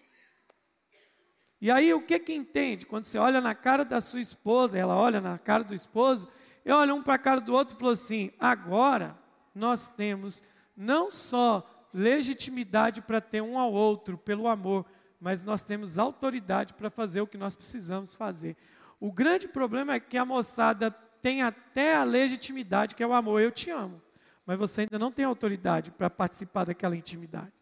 E 1.60 1.72
aí 1.72 1.92
o 1.96 2.06
que 2.06 2.20
que 2.20 2.36
entende? 2.36 2.86
Quando 2.86 3.06
você 3.06 3.18
olha 3.18 3.42
na 3.42 3.56
cara 3.56 3.84
da 3.84 4.02
sua 4.02 4.20
esposa, 4.20 4.78
ela 4.78 4.96
olha 4.96 5.20
na 5.20 5.40
cara 5.40 5.64
do 5.64 5.74
esposo, 5.74 6.30
eu 6.64 6.78
olho 6.78 6.96
um 6.96 7.04
para 7.04 7.16
a 7.16 7.20
cara 7.20 7.42
do 7.42 7.54
outro 7.54 7.76
e 7.76 7.80
falo 7.80 7.92
assim: 7.92 8.32
agora 8.40 9.18
nós 9.54 9.90
temos 9.90 10.44
não 10.76 11.10
só 11.12 11.88
legitimidade 11.94 13.02
para 13.02 13.20
ter 13.20 13.42
um 13.42 13.58
ao 13.58 13.72
outro 13.72 14.18
pelo 14.18 14.48
amor, 14.48 14.86
mas 15.20 15.44
nós 15.44 15.64
temos 15.64 15.98
autoridade 15.98 16.74
para 16.74 16.90
fazer 16.90 17.22
o 17.22 17.28
que 17.28 17.38
nós 17.38 17.56
precisamos 17.56 18.16
fazer. 18.16 18.56
O 19.00 19.12
grande 19.12 19.48
problema 19.48 19.94
é 19.94 20.00
que 20.00 20.18
a 20.18 20.26
moçada 20.26 20.92
tem 21.22 21.42
até 21.42 21.96
a 21.96 22.04
legitimidade, 22.04 22.96
que 22.96 23.04
é 23.04 23.08
o 23.08 23.14
amor, 23.14 23.42
eu 23.42 23.52
te 23.52 23.70
amo 23.70 24.02
mas 24.50 24.58
você 24.58 24.82
ainda 24.82 24.98
não 24.98 25.12
tem 25.12 25.24
autoridade 25.26 25.92
para 25.92 26.10
participar 26.10 26.64
daquela 26.64 26.98
intimidade. 26.98 27.54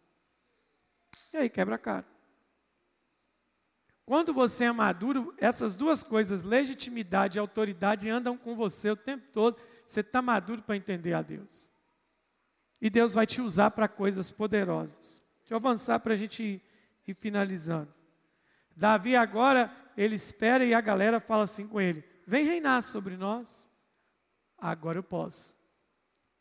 E 1.34 1.36
aí 1.36 1.50
quebra 1.50 1.76
a 1.76 1.78
cara. 1.78 2.06
Quando 4.08 4.34
você 4.34 4.64
é 4.64 4.72
maduro, 4.72 5.36
essas 5.38 5.76
duas 5.76 6.04
coisas, 6.04 6.42
legitimidade 6.42 7.38
e 7.38 7.40
autoridade, 7.40 8.10
andam 8.10 8.36
com 8.36 8.56
você 8.56 8.90
o 8.90 8.96
tempo 8.96 9.28
todo. 9.32 9.62
Você 9.86 10.00
está 10.00 10.20
maduro 10.20 10.64
para 10.64 10.76
entender 10.76 11.14
a 11.14 11.22
Deus. 11.22 11.70
E 12.82 12.90
Deus 12.90 13.14
vai 13.14 13.28
te 13.28 13.40
usar 13.40 13.70
para 13.70 13.88
coisas 13.88 14.32
poderosas. 14.32 15.22
Deixa 15.42 15.54
eu 15.54 15.58
avançar 15.58 16.00
para 16.00 16.14
a 16.14 16.18
gente 16.18 16.42
ir, 16.42 16.62
ir 17.06 17.14
finalizando. 17.14 17.94
Davi 18.76 19.16
agora, 19.16 19.72
ele 19.96 20.16
espera 20.16 20.66
e 20.66 20.74
a 20.74 20.82
galera 20.82 21.20
fala 21.20 21.44
assim 21.44 21.68
com 21.68 21.80
ele: 21.80 22.04
Vem 22.26 22.44
reinar 22.44 22.82
sobre 22.82 23.16
nós. 23.16 23.70
Agora 24.58 24.98
eu 24.98 25.04
posso 25.04 25.58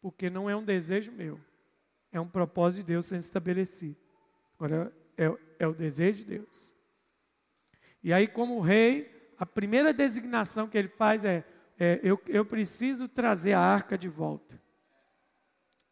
porque 0.06 0.30
não 0.30 0.48
é 0.48 0.54
um 0.54 0.64
desejo 0.64 1.10
meu, 1.10 1.40
é 2.12 2.20
um 2.20 2.28
propósito 2.28 2.78
de 2.78 2.92
Deus 2.92 3.06
sendo 3.06 3.22
estabelecido. 3.22 3.96
Agora, 4.54 4.96
é, 5.18 5.24
é 5.58 5.66
o 5.66 5.74
desejo 5.74 6.18
de 6.18 6.24
Deus. 6.26 6.75
E 8.06 8.12
aí, 8.12 8.28
como 8.28 8.60
rei, 8.60 9.32
a 9.36 9.44
primeira 9.44 9.92
designação 9.92 10.68
que 10.68 10.78
ele 10.78 10.86
faz 10.86 11.24
é: 11.24 11.44
é 11.76 11.98
eu, 12.04 12.22
eu 12.28 12.44
preciso 12.44 13.08
trazer 13.08 13.52
a 13.52 13.58
arca 13.58 13.98
de 13.98 14.08
volta. 14.08 14.62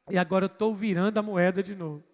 E 0.09 0.17
agora 0.17 0.45
eu 0.45 0.47
estou 0.47 0.77
virando 0.77 1.19
a 1.19 1.23
moeda 1.25 1.61
de 1.61 1.75
novo. 1.75 2.05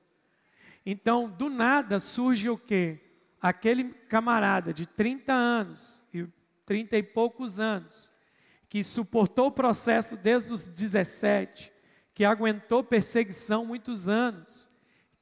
Então, 0.86 1.28
do 1.28 1.50
nada 1.50 2.00
surge 2.00 2.48
o 2.48 2.56
quê? 2.56 2.98
Aquele 3.42 3.92
camarada 3.92 4.72
de 4.72 4.86
30 4.86 5.34
anos, 5.34 6.02
e 6.14 6.26
30 6.64 6.96
e 6.96 7.02
poucos 7.02 7.60
anos, 7.60 8.10
que 8.70 8.82
suportou 8.82 9.48
o 9.48 9.52
processo 9.52 10.16
desde 10.16 10.50
os 10.50 10.66
17, 10.66 11.70
que 12.14 12.24
aguentou 12.24 12.82
perseguição 12.82 13.66
muitos 13.66 14.08
anos, 14.08 14.69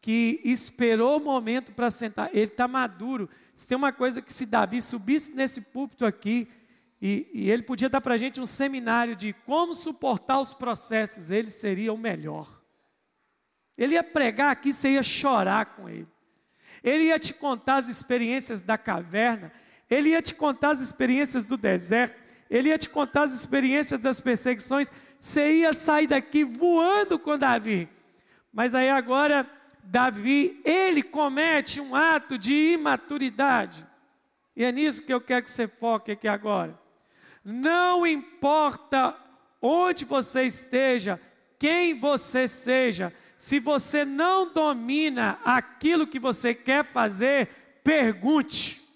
que 0.01 0.41
esperou 0.45 1.19
o 1.19 1.25
momento 1.25 1.73
para 1.73 1.91
sentar, 1.91 2.31
ele 2.33 2.45
está 2.45 2.69
maduro. 2.69 3.29
Se 3.55 3.67
tem 3.67 3.77
uma 3.77 3.93
coisa 3.93 4.23
que 4.23 4.33
se 4.33 4.47
Davi 4.47 4.81
subisse 4.81 5.35
nesse 5.35 5.61
púlpito 5.61 6.05
aqui, 6.07 6.49
e, 7.01 7.29
e 7.33 7.51
ele 7.51 7.63
podia 7.63 7.89
dar 7.89 8.01
para 8.01 8.15
a 8.15 8.19
gente 8.19 8.41
um 8.41 8.47
seminário 8.47 9.15
de 9.15 9.33
como 9.33 9.75
suportar 9.75 10.41
os 10.41 10.53
processos, 10.53 11.31
ele 11.31 11.51
seria 11.51 11.93
o 11.93 11.99
melhor. 11.99 12.61
Ele 13.77 13.95
ia 13.95 14.03
pregar 14.03 14.51
aqui, 14.51 14.73
você 14.73 14.91
ia 14.93 15.03
chorar 15.03 15.77
com 15.77 15.89
ele. 15.89 16.09
Ele 16.83 17.05
ia 17.05 17.19
te 17.19 17.33
contar 17.33 17.77
as 17.77 17.89
experiências 17.89 18.61
da 18.61 18.77
caverna, 18.77 19.53
ele 19.89 20.11
ia 20.11 20.23
te 20.23 20.35
contar 20.35 20.73
as 20.73 20.81
experiências 20.81 21.47
do 21.47 21.57
deserto, 21.57 22.21
ele 22.51 22.71
ia 22.71 22.79
te 22.79 22.89
contar 22.89 23.23
as 23.23 23.33
experiências 23.33 24.01
das 24.01 24.21
perseguições. 24.21 24.91
Você 25.21 25.61
ia 25.61 25.73
sair 25.73 26.07
daqui 26.07 26.45
voando 26.45 27.19
com 27.19 27.39
Davi. 27.39 27.89
Mas 28.53 28.75
aí 28.75 28.89
agora, 28.89 29.49
Davi, 29.91 30.61
ele 30.67 31.03
comete 31.03 31.81
um 31.81 31.97
ato 31.97 32.37
de 32.37 32.75
imaturidade. 32.75 33.87
E 34.55 34.63
é 34.63 34.71
nisso 34.71 35.03
que 35.03 35.15
eu 35.15 35.19
quero 35.19 35.45
que 35.45 35.51
você 35.51 35.67
foque 35.67 36.13
aqui 36.13 36.29
agora. 36.29 36.79
Não 37.43 38.07
importa 38.07 39.17
onde 39.63 40.05
você 40.05 40.45
esteja, 40.45 41.19
quem 41.59 41.99
você 41.99 42.47
seja, 42.47 43.15
se 43.35 43.59
você 43.59 44.05
não 44.05 44.53
domina 44.53 45.39
aquilo 45.43 46.07
que 46.07 46.21
você 46.21 46.53
quer 46.55 46.85
fazer, 46.85 47.49
pergunte. 47.83 48.87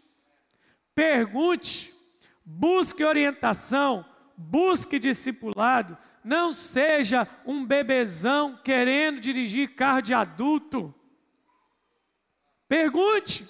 Pergunte, 0.95 1.91
busque 2.45 3.03
orientação, 3.03 4.05
busque 4.37 4.99
discipulado, 4.99 5.97
não 6.25 6.53
seja 6.53 7.27
um 7.45 7.65
bebezão 7.65 8.57
querendo 8.63 9.21
dirigir 9.21 9.75
carro 9.75 10.01
de 10.01 10.15
adulto. 10.15 10.95
Pergunte. 12.69 13.49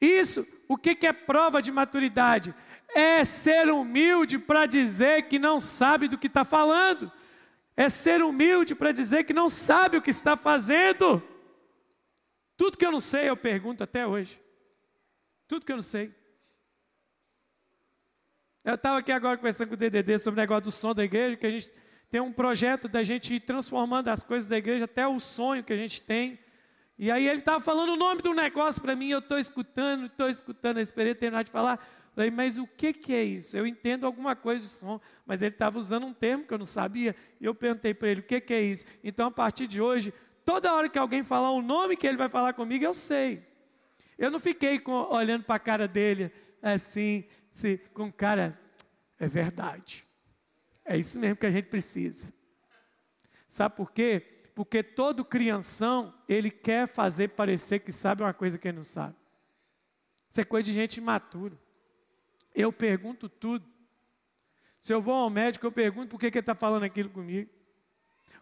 Isso, 0.00 0.46
o 0.68 0.76
que 0.76 1.06
é 1.06 1.12
prova 1.12 1.62
de 1.62 1.70
maturidade? 1.70 2.54
É 2.94 3.24
ser 3.24 3.70
humilde 3.70 4.38
para 4.38 4.66
dizer 4.66 5.28
que 5.28 5.38
não 5.38 5.58
sabe 5.58 6.08
do 6.08 6.18
que 6.18 6.26
está 6.26 6.44
falando. 6.44 7.10
É 7.76 7.88
ser 7.88 8.22
humilde 8.22 8.74
para 8.74 8.92
dizer 8.92 9.24
que 9.24 9.32
não 9.32 9.48
sabe 9.48 9.96
o 9.96 10.02
que 10.02 10.10
está 10.10 10.36
fazendo. 10.36 11.22
Tudo 12.56 12.76
que 12.76 12.84
eu 12.84 12.92
não 12.92 13.00
sei, 13.00 13.30
eu 13.30 13.36
pergunto 13.36 13.82
até 13.82 14.06
hoje. 14.06 14.40
Tudo 15.48 15.64
que 15.64 15.72
eu 15.72 15.76
não 15.76 15.82
sei. 15.82 16.14
Eu 18.64 18.76
estava 18.76 18.98
aqui 18.98 19.10
agora 19.10 19.36
conversando 19.36 19.68
com 19.68 19.74
o 19.74 19.76
DDD 19.76 20.18
sobre 20.18 20.38
o 20.38 20.42
negócio 20.42 20.62
do 20.62 20.70
som 20.70 20.94
da 20.94 21.02
igreja, 21.02 21.36
que 21.36 21.46
a 21.46 21.50
gente 21.50 21.68
tem 22.08 22.20
um 22.20 22.32
projeto 22.32 22.86
da 22.86 23.02
gente 23.02 23.34
ir 23.34 23.40
transformando 23.40 24.06
as 24.06 24.22
coisas 24.22 24.48
da 24.48 24.56
igreja, 24.56 24.84
até 24.84 25.04
o 25.04 25.18
sonho 25.18 25.64
que 25.64 25.72
a 25.72 25.76
gente 25.76 26.00
tem. 26.00 26.38
E 26.96 27.10
aí 27.10 27.26
ele 27.26 27.40
estava 27.40 27.58
falando 27.58 27.94
o 27.94 27.96
nome 27.96 28.22
do 28.22 28.32
negócio 28.32 28.80
para 28.80 28.94
mim, 28.94 29.08
eu 29.08 29.18
estou 29.18 29.36
escutando, 29.36 30.06
estou 30.06 30.30
escutando, 30.30 30.76
eu 30.76 30.82
esperei 30.82 31.12
terminar 31.12 31.42
de 31.42 31.50
falar. 31.50 31.84
Falei, 32.14 32.30
mas 32.30 32.56
o 32.56 32.64
que, 32.64 32.92
que 32.92 33.12
é 33.12 33.24
isso? 33.24 33.56
Eu 33.56 33.66
entendo 33.66 34.06
alguma 34.06 34.36
coisa 34.36 34.64
de 34.64 34.70
som, 34.70 35.00
mas 35.26 35.42
ele 35.42 35.54
estava 35.54 35.76
usando 35.76 36.06
um 36.06 36.14
termo 36.14 36.44
que 36.44 36.54
eu 36.54 36.58
não 36.58 36.64
sabia, 36.64 37.16
e 37.40 37.44
eu 37.44 37.54
perguntei 37.56 37.92
para 37.92 38.10
ele, 38.10 38.20
o 38.20 38.24
que, 38.24 38.40
que 38.40 38.54
é 38.54 38.60
isso? 38.60 38.84
Então, 39.02 39.26
a 39.26 39.30
partir 39.32 39.66
de 39.66 39.80
hoje, 39.80 40.14
toda 40.44 40.72
hora 40.72 40.88
que 40.88 40.98
alguém 40.98 41.24
falar 41.24 41.50
o 41.50 41.60
nome 41.60 41.96
que 41.96 42.06
ele 42.06 42.16
vai 42.16 42.28
falar 42.28 42.52
comigo, 42.52 42.84
eu 42.84 42.94
sei. 42.94 43.42
Eu 44.16 44.30
não 44.30 44.38
fiquei 44.38 44.78
com, 44.78 44.92
olhando 44.92 45.42
para 45.42 45.56
a 45.56 45.58
cara 45.58 45.88
dele, 45.88 46.30
assim, 46.62 47.24
se, 47.52 47.78
com 47.92 48.10
cara, 48.10 48.58
é 49.18 49.26
verdade. 49.28 50.06
É 50.84 50.96
isso 50.96 51.18
mesmo 51.18 51.36
que 51.36 51.46
a 51.46 51.50
gente 51.50 51.68
precisa. 51.68 52.32
Sabe 53.48 53.76
por 53.76 53.92
quê? 53.92 54.20
Porque 54.54 54.82
todo 54.82 55.24
crianção, 55.24 56.14
ele 56.28 56.50
quer 56.50 56.86
fazer 56.88 57.28
parecer 57.28 57.80
que 57.80 57.92
sabe 57.92 58.22
uma 58.22 58.34
coisa 58.34 58.58
que 58.58 58.68
ele 58.68 58.76
não 58.76 58.84
sabe. 58.84 59.14
Isso 60.28 60.40
é 60.40 60.44
coisa 60.44 60.64
de 60.66 60.72
gente 60.72 60.96
imatura. 60.96 61.58
Eu 62.54 62.72
pergunto 62.72 63.28
tudo. 63.28 63.70
Se 64.80 64.92
eu 64.92 65.00
vou 65.00 65.14
ao 65.14 65.30
médico, 65.30 65.66
eu 65.66 65.72
pergunto 65.72 66.08
por 66.08 66.18
que, 66.18 66.30
que 66.30 66.38
ele 66.38 66.42
está 66.42 66.54
falando 66.54 66.84
aquilo 66.84 67.10
comigo. 67.10 67.50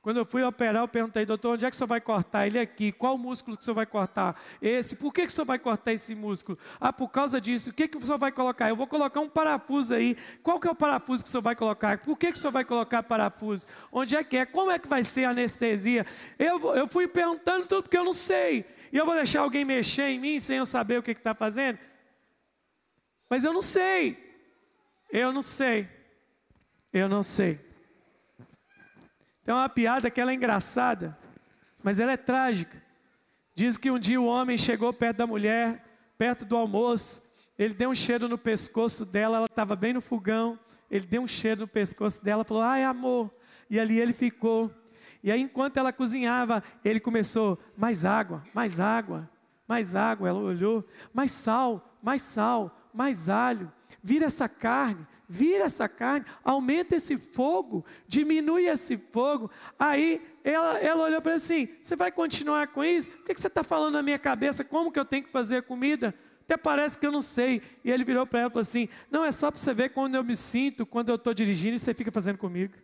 Quando 0.02 0.16
eu 0.16 0.24
fui 0.24 0.42
operar, 0.42 0.82
eu 0.82 0.88
perguntei, 0.88 1.26
doutor, 1.26 1.54
onde 1.54 1.66
é 1.66 1.68
que 1.68 1.74
o 1.74 1.76
senhor 1.76 1.86
vai 1.86 2.00
cortar? 2.00 2.46
Ele 2.46 2.58
aqui. 2.58 2.90
Qual 2.90 3.18
músculo 3.18 3.54
que 3.54 3.62
o 3.62 3.64
senhor 3.64 3.74
vai 3.74 3.84
cortar? 3.84 4.40
Esse. 4.62 4.96
Por 4.96 5.12
que, 5.12 5.26
que 5.26 5.28
o 5.28 5.30
senhor 5.30 5.44
vai 5.44 5.58
cortar 5.58 5.92
esse 5.92 6.14
músculo? 6.14 6.58
Ah, 6.80 6.90
por 6.90 7.08
causa 7.08 7.38
disso. 7.38 7.68
O 7.68 7.72
que, 7.74 7.86
que 7.86 7.98
o 7.98 8.00
senhor 8.00 8.16
vai 8.16 8.32
colocar? 8.32 8.70
Eu 8.70 8.76
vou 8.76 8.86
colocar 8.86 9.20
um 9.20 9.28
parafuso 9.28 9.92
aí. 9.92 10.16
Qual 10.42 10.58
que 10.58 10.66
é 10.66 10.70
o 10.70 10.74
parafuso 10.74 11.22
que 11.22 11.28
o 11.28 11.30
senhor 11.30 11.42
vai 11.42 11.54
colocar? 11.54 11.98
Por 11.98 12.18
que, 12.18 12.32
que 12.32 12.38
o 12.38 12.40
senhor 12.40 12.50
vai 12.50 12.64
colocar 12.64 13.02
parafuso? 13.02 13.66
Onde 13.92 14.16
é 14.16 14.24
que 14.24 14.38
é? 14.38 14.46
Como 14.46 14.70
é 14.70 14.78
que 14.78 14.88
vai 14.88 15.02
ser 15.02 15.24
a 15.24 15.30
anestesia? 15.30 16.06
Eu, 16.38 16.74
eu 16.74 16.88
fui 16.88 17.06
perguntando 17.06 17.66
tudo 17.66 17.82
porque 17.82 17.98
eu 17.98 18.04
não 18.04 18.14
sei. 18.14 18.64
E 18.90 18.96
eu 18.96 19.04
vou 19.04 19.14
deixar 19.14 19.42
alguém 19.42 19.66
mexer 19.66 20.08
em 20.08 20.18
mim 20.18 20.40
sem 20.40 20.56
eu 20.56 20.64
saber 20.64 20.98
o 20.98 21.02
que 21.02 21.10
está 21.10 21.34
fazendo? 21.34 21.78
Mas 23.28 23.44
eu 23.44 23.52
não 23.52 23.62
sei. 23.62 24.16
Eu 25.12 25.30
não 25.30 25.42
sei. 25.42 25.86
Eu 26.90 27.06
não 27.06 27.22
sei. 27.22 27.69
Tem 29.50 29.56
uma 29.56 29.68
piada 29.68 30.08
que 30.08 30.20
ela 30.20 30.30
é 30.30 30.34
engraçada, 30.34 31.18
mas 31.82 31.98
ela 31.98 32.12
é 32.12 32.16
trágica. 32.16 32.80
Diz 33.52 33.76
que 33.76 33.90
um 33.90 33.98
dia 33.98 34.20
o 34.20 34.24
homem 34.24 34.56
chegou 34.56 34.92
perto 34.92 35.16
da 35.16 35.26
mulher, 35.26 35.84
perto 36.16 36.44
do 36.44 36.56
almoço, 36.56 37.20
ele 37.58 37.74
deu 37.74 37.90
um 37.90 37.94
cheiro 37.96 38.28
no 38.28 38.38
pescoço 38.38 39.04
dela, 39.04 39.38
ela 39.38 39.46
estava 39.46 39.74
bem 39.74 39.92
no 39.92 40.00
fogão, 40.00 40.56
ele 40.88 41.04
deu 41.04 41.22
um 41.22 41.26
cheiro 41.26 41.62
no 41.62 41.66
pescoço 41.66 42.22
dela, 42.22 42.44
falou: 42.44 42.62
"Ai, 42.62 42.84
amor". 42.84 43.28
E 43.68 43.80
ali 43.80 43.98
ele 43.98 44.12
ficou. 44.12 44.72
E 45.20 45.32
aí 45.32 45.40
enquanto 45.40 45.78
ela 45.78 45.92
cozinhava, 45.92 46.62
ele 46.84 47.00
começou: 47.00 47.58
"Mais 47.76 48.04
água, 48.04 48.44
mais 48.54 48.78
água, 48.78 49.28
mais 49.66 49.96
água". 49.96 50.28
Ela 50.28 50.38
olhou: 50.38 50.86
"Mais 51.12 51.32
sal, 51.32 51.98
mais 52.00 52.22
sal, 52.22 52.88
mais 52.94 53.28
alho. 53.28 53.72
Vira 54.00 54.26
essa 54.26 54.48
carne, 54.48 55.04
vira 55.30 55.66
essa 55.66 55.88
carne, 55.88 56.26
aumenta 56.42 56.96
esse 56.96 57.16
fogo, 57.16 57.84
diminui 58.08 58.66
esse 58.66 58.96
fogo. 58.96 59.48
Aí 59.78 60.20
ela, 60.42 60.78
ela 60.80 61.04
olhou 61.04 61.22
para 61.22 61.32
ele 61.32 61.42
assim: 61.42 61.68
Você 61.80 61.94
vai 61.94 62.10
continuar 62.10 62.66
com 62.68 62.82
isso? 62.82 63.12
Por 63.12 63.26
que, 63.26 63.34
que 63.34 63.40
você 63.40 63.46
está 63.46 63.62
falando 63.62 63.92
na 63.94 64.02
minha 64.02 64.18
cabeça? 64.18 64.64
Como 64.64 64.90
que 64.90 64.98
eu 64.98 65.04
tenho 65.04 65.22
que 65.22 65.30
fazer 65.30 65.58
a 65.58 65.62
comida? 65.62 66.12
Até 66.42 66.56
parece 66.56 66.98
que 66.98 67.06
eu 67.06 67.12
não 67.12 67.22
sei. 67.22 67.62
E 67.84 67.92
ele 67.92 68.02
virou 68.02 68.26
para 68.26 68.40
ela 68.40 68.48
e 68.48 68.52
falou 68.52 68.62
assim: 68.62 68.88
Não, 69.08 69.24
é 69.24 69.30
só 69.30 69.52
para 69.52 69.60
você 69.60 69.72
ver 69.72 69.90
quando 69.90 70.16
eu 70.16 70.24
me 70.24 70.34
sinto, 70.34 70.84
quando 70.84 71.10
eu 71.10 71.14
estou 71.14 71.32
dirigindo, 71.32 71.76
e 71.76 71.78
você 71.78 71.94
fica 71.94 72.10
fazendo 72.10 72.36
comigo. 72.36 72.74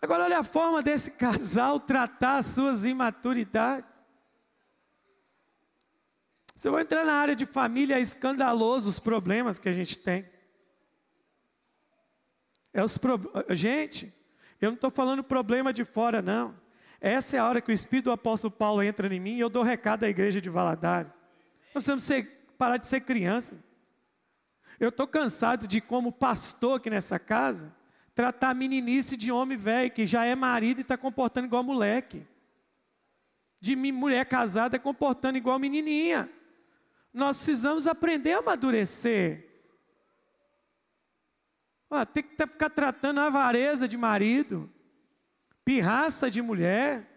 Agora, 0.00 0.22
olha 0.22 0.38
a 0.38 0.44
forma 0.44 0.80
desse 0.80 1.10
casal 1.18 1.80
tratar 1.80 2.36
as 2.36 2.46
suas 2.46 2.84
imaturidades. 2.84 3.97
Se 6.58 6.66
eu 6.66 6.72
vou 6.72 6.80
entrar 6.80 7.04
na 7.04 7.12
área 7.12 7.36
de 7.36 7.46
família, 7.46 7.98
é 7.98 8.00
escandaloso 8.00 8.88
os 8.88 8.98
problemas 8.98 9.60
que 9.60 9.68
a 9.68 9.72
gente 9.72 9.96
tem. 9.96 10.28
É 12.74 12.82
os 12.82 12.98
pro... 12.98 13.16
Gente, 13.50 14.12
eu 14.60 14.70
não 14.70 14.74
estou 14.74 14.90
falando 14.90 15.22
problema 15.22 15.72
de 15.72 15.84
fora, 15.84 16.20
não. 16.20 16.52
Essa 17.00 17.36
é 17.36 17.38
a 17.38 17.46
hora 17.46 17.60
que 17.60 17.70
o 17.70 17.72
Espírito 17.72 18.06
do 18.06 18.10
apóstolo 18.10 18.50
Paulo 18.50 18.82
entra 18.82 19.06
em 19.14 19.20
mim 19.20 19.36
e 19.36 19.40
eu 19.40 19.48
dou 19.48 19.62
recado 19.62 20.02
à 20.02 20.08
igreja 20.08 20.40
de 20.40 20.50
Valadares. 20.50 21.12
Nós 21.66 21.84
precisamos 21.84 22.02
ser, 22.02 22.50
parar 22.58 22.76
de 22.76 22.88
ser 22.88 23.02
criança. 23.02 23.56
Eu 24.80 24.88
estou 24.88 25.06
cansado 25.06 25.64
de, 25.64 25.80
como 25.80 26.10
pastor 26.10 26.78
aqui 26.78 26.90
nessa 26.90 27.20
casa, 27.20 27.72
tratar 28.16 28.50
a 28.50 28.54
meninice 28.54 29.16
de 29.16 29.30
homem 29.30 29.56
velho, 29.56 29.92
que 29.92 30.08
já 30.08 30.24
é 30.24 30.34
marido 30.34 30.78
e 30.78 30.80
está 30.80 30.96
comportando 30.96 31.46
igual 31.46 31.62
moleque. 31.62 32.26
De 33.60 33.76
mulher 33.76 34.26
casada 34.26 34.76
comportando 34.76 35.38
igual 35.38 35.56
menininha. 35.60 36.28
Nós 37.12 37.36
precisamos 37.36 37.86
aprender 37.86 38.32
a 38.32 38.38
amadurecer. 38.38 39.46
Ah, 41.90 42.04
tem 42.04 42.22
que 42.22 42.46
ficar 42.46 42.68
tratando 42.68 43.20
avareza 43.20 43.88
de 43.88 43.96
marido, 43.96 44.70
pirraça 45.64 46.30
de 46.30 46.42
mulher. 46.42 47.08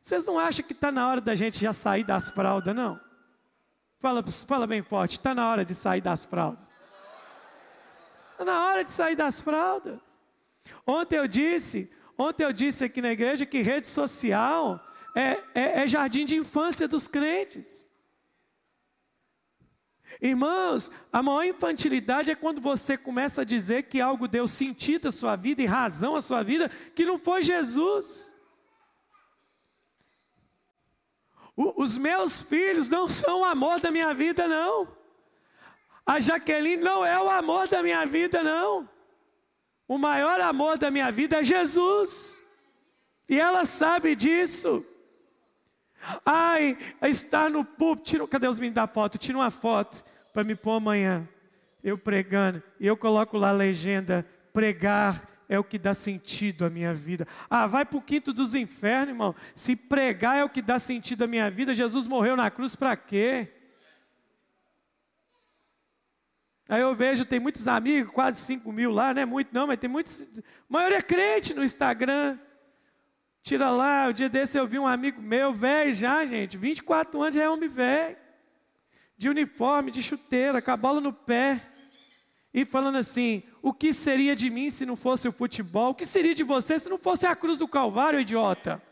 Vocês 0.00 0.24
não 0.24 0.38
acham 0.38 0.64
que 0.64 0.72
está 0.72 0.92
na 0.92 1.08
hora 1.08 1.20
da 1.20 1.34
gente 1.34 1.58
já 1.60 1.72
sair 1.72 2.04
das 2.04 2.30
fraldas, 2.30 2.74
não? 2.74 3.00
Fala, 3.98 4.24
fala 4.46 4.66
bem 4.66 4.82
forte, 4.82 5.12
está 5.12 5.34
na 5.34 5.50
hora 5.50 5.64
de 5.64 5.74
sair 5.74 6.00
das 6.00 6.24
fraldas. 6.24 6.64
Está 8.32 8.44
na 8.44 8.66
hora 8.66 8.84
de 8.84 8.90
sair 8.90 9.16
das 9.16 9.40
fraldas. 9.40 10.00
Ontem 10.86 11.16
eu 11.16 11.26
disse, 11.26 11.92
ontem 12.16 12.44
eu 12.44 12.52
disse 12.52 12.84
aqui 12.84 13.02
na 13.02 13.12
igreja 13.12 13.44
que 13.44 13.60
rede 13.60 13.86
social 13.86 14.80
é, 15.14 15.42
é, 15.54 15.82
é 15.82 15.88
jardim 15.88 16.24
de 16.24 16.36
infância 16.36 16.86
dos 16.86 17.08
crentes. 17.08 17.89
Irmãos, 20.20 20.90
a 21.12 21.22
maior 21.22 21.44
infantilidade 21.44 22.30
é 22.30 22.34
quando 22.34 22.60
você 22.60 22.96
começa 22.96 23.42
a 23.42 23.44
dizer 23.44 23.84
que 23.84 24.00
algo 24.00 24.26
deu 24.26 24.48
sentido 24.48 25.08
à 25.08 25.12
sua 25.12 25.36
vida 25.36 25.62
e 25.62 25.66
razão 25.66 26.16
à 26.16 26.20
sua 26.20 26.42
vida, 26.42 26.70
que 26.94 27.04
não 27.04 27.18
foi 27.18 27.42
Jesus. 27.42 28.34
O, 31.56 31.82
os 31.82 31.98
meus 31.98 32.40
filhos 32.40 32.88
não 32.88 33.08
são 33.08 33.40
o 33.40 33.44
amor 33.44 33.80
da 33.80 33.90
minha 33.90 34.14
vida, 34.14 34.48
não. 34.48 34.96
A 36.06 36.18
Jaqueline 36.18 36.82
não 36.82 37.04
é 37.04 37.18
o 37.20 37.28
amor 37.28 37.68
da 37.68 37.82
minha 37.82 38.04
vida, 38.06 38.42
não. 38.42 38.88
O 39.86 39.98
maior 39.98 40.40
amor 40.40 40.78
da 40.78 40.90
minha 40.90 41.10
vida 41.10 41.40
é 41.40 41.44
Jesus. 41.44 42.42
E 43.28 43.38
ela 43.38 43.64
sabe 43.64 44.14
disso. 44.16 44.84
Ai, 46.24 46.76
estar 47.02 47.50
no 47.50 47.64
púlpito, 47.64 48.26
cadê 48.26 48.48
os 48.48 48.58
meninos 48.58 48.76
da 48.76 48.86
foto? 48.86 49.18
Tira 49.18 49.38
uma 49.38 49.50
foto 49.50 50.02
para 50.32 50.44
me 50.44 50.54
pôr 50.54 50.72
amanhã. 50.72 51.28
Eu 51.82 51.96
pregando, 51.96 52.62
e 52.78 52.86
eu 52.86 52.96
coloco 52.96 53.38
lá 53.38 53.48
a 53.50 53.52
legenda: 53.52 54.26
pregar 54.52 55.28
é 55.48 55.58
o 55.58 55.64
que 55.64 55.78
dá 55.78 55.94
sentido 55.94 56.64
à 56.64 56.70
minha 56.70 56.94
vida. 56.94 57.26
Ah, 57.48 57.66
vai 57.66 57.84
para 57.84 57.98
o 57.98 58.02
quinto 58.02 58.32
dos 58.32 58.54
infernos, 58.54 59.08
irmão. 59.08 59.34
Se 59.54 59.74
pregar 59.74 60.36
é 60.36 60.44
o 60.44 60.48
que 60.48 60.62
dá 60.62 60.78
sentido 60.78 61.24
à 61.24 61.26
minha 61.26 61.50
vida, 61.50 61.74
Jesus 61.74 62.06
morreu 62.06 62.36
na 62.36 62.50
cruz 62.50 62.76
para 62.76 62.96
quê? 62.96 63.48
Aí 66.68 66.80
eu 66.80 66.94
vejo, 66.94 67.24
tem 67.24 67.40
muitos 67.40 67.66
amigos, 67.66 68.12
quase 68.12 68.40
5 68.42 68.70
mil 68.70 68.92
lá, 68.92 69.12
não 69.12 69.22
é 69.22 69.24
muito 69.24 69.52
não, 69.52 69.66
mas 69.66 69.80
tem 69.80 69.90
muitos. 69.90 70.30
A 70.38 70.42
maioria 70.68 70.98
é 70.98 71.02
crente 71.02 71.52
no 71.52 71.64
Instagram. 71.64 72.38
Tira 73.42 73.70
lá, 73.70 74.08
o 74.08 74.12
dia 74.12 74.28
desse 74.28 74.58
eu 74.58 74.66
vi 74.66 74.78
um 74.78 74.86
amigo 74.86 75.20
meu, 75.20 75.52
velho 75.52 75.94
já, 75.94 76.26
gente, 76.26 76.56
24 76.56 77.22
anos 77.22 77.34
já 77.34 77.42
é 77.42 77.48
homem 77.48 77.68
velho. 77.68 78.16
De 79.16 79.28
uniforme, 79.28 79.90
de 79.90 80.02
chuteira, 80.02 80.62
com 80.62 80.70
a 80.70 80.76
bola 80.76 81.00
no 81.00 81.12
pé. 81.12 81.66
E 82.52 82.64
falando 82.64 82.96
assim: 82.96 83.42
o 83.62 83.72
que 83.72 83.92
seria 83.92 84.34
de 84.34 84.50
mim 84.50 84.70
se 84.70 84.84
não 84.84 84.96
fosse 84.96 85.28
o 85.28 85.32
futebol? 85.32 85.90
O 85.90 85.94
que 85.94 86.06
seria 86.06 86.34
de 86.34 86.42
você 86.42 86.78
se 86.78 86.88
não 86.88 86.98
fosse 86.98 87.26
a 87.26 87.36
cruz 87.36 87.58
do 87.58 87.68
Calvário, 87.68 88.20
idiota? 88.20 88.82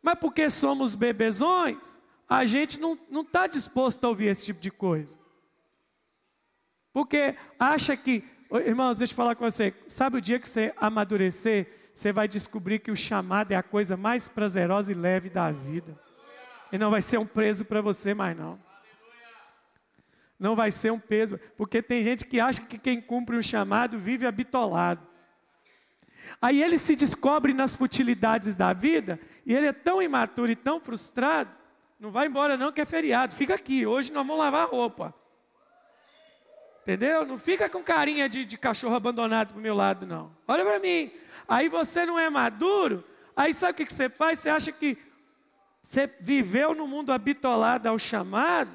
Mas 0.00 0.14
porque 0.14 0.48
somos 0.48 0.94
bebezões, 0.94 2.00
a 2.28 2.44
gente 2.44 2.78
não 2.78 2.96
está 3.20 3.46
disposto 3.46 4.04
a 4.04 4.08
ouvir 4.08 4.26
esse 4.26 4.44
tipo 4.44 4.60
de 4.60 4.70
coisa. 4.70 5.18
Porque 6.92 7.36
acha 7.58 7.96
que, 7.96 8.24
irmãos, 8.64 8.98
deixa 8.98 9.12
eu 9.12 9.16
falar 9.16 9.34
com 9.34 9.44
você, 9.44 9.74
sabe 9.86 10.18
o 10.18 10.20
dia 10.20 10.38
que 10.38 10.48
você 10.48 10.72
amadurecer, 10.76 11.75
você 11.96 12.12
vai 12.12 12.28
descobrir 12.28 12.80
que 12.80 12.90
o 12.90 12.94
chamado 12.94 13.52
é 13.52 13.56
a 13.56 13.62
coisa 13.62 13.96
mais 13.96 14.28
prazerosa 14.28 14.92
e 14.92 14.94
leve 14.94 15.30
da 15.30 15.50
vida. 15.50 15.98
E 16.70 16.76
não 16.76 16.90
vai 16.90 17.00
ser 17.00 17.18
um 17.18 17.24
preso 17.24 17.64
para 17.64 17.80
você 17.80 18.12
mais 18.12 18.36
não. 18.36 18.60
Não 20.38 20.54
vai 20.54 20.70
ser 20.70 20.92
um 20.92 20.98
peso, 20.98 21.40
porque 21.56 21.80
tem 21.80 22.04
gente 22.04 22.26
que 22.26 22.38
acha 22.38 22.60
que 22.60 22.78
quem 22.78 23.00
cumpre 23.00 23.34
um 23.34 23.40
chamado 23.40 23.98
vive 23.98 24.26
habitolado. 24.26 25.00
Aí 26.38 26.62
ele 26.62 26.76
se 26.76 26.94
descobre 26.94 27.54
nas 27.54 27.74
futilidades 27.74 28.54
da 28.54 28.74
vida, 28.74 29.18
e 29.46 29.54
ele 29.54 29.66
é 29.66 29.72
tão 29.72 30.02
imaturo 30.02 30.52
e 30.52 30.56
tão 30.56 30.78
frustrado, 30.78 31.50
não 31.98 32.10
vai 32.10 32.26
embora 32.26 32.58
não 32.58 32.72
que 32.72 32.82
é 32.82 32.84
feriado, 32.84 33.34
fica 33.34 33.54
aqui, 33.54 33.86
hoje 33.86 34.12
nós 34.12 34.26
vamos 34.26 34.38
lavar 34.38 34.68
roupa. 34.68 35.14
Entendeu? 36.86 37.26
Não 37.26 37.36
fica 37.36 37.68
com 37.68 37.82
carinha 37.82 38.28
de, 38.28 38.44
de 38.44 38.56
cachorro 38.56 38.94
abandonado 38.94 39.48
para 39.48 39.58
o 39.58 39.60
meu 39.60 39.74
lado, 39.74 40.06
não. 40.06 40.30
Olha 40.46 40.64
para 40.64 40.78
mim. 40.78 41.10
Aí 41.48 41.68
você 41.68 42.06
não 42.06 42.16
é 42.16 42.30
maduro, 42.30 43.04
aí 43.34 43.52
sabe 43.52 43.72
o 43.72 43.74
que, 43.74 43.86
que 43.86 43.92
você 43.92 44.08
faz? 44.08 44.38
Você 44.38 44.48
acha 44.48 44.70
que 44.70 44.96
você 45.82 46.06
viveu 46.20 46.76
no 46.76 46.86
mundo 46.86 47.12
habitolado 47.12 47.88
ao 47.88 47.98
chamado, 47.98 48.70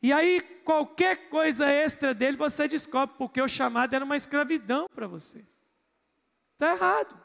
e 0.00 0.12
aí, 0.12 0.40
qualquer 0.64 1.28
coisa 1.28 1.66
extra 1.66 2.14
dele, 2.14 2.36
você 2.36 2.68
descobre, 2.68 3.16
porque 3.18 3.42
o 3.42 3.48
chamado 3.48 3.94
era 3.94 4.04
uma 4.04 4.16
escravidão 4.16 4.86
para 4.94 5.08
você. 5.08 5.44
Está 6.52 6.72
errado. 6.72 7.20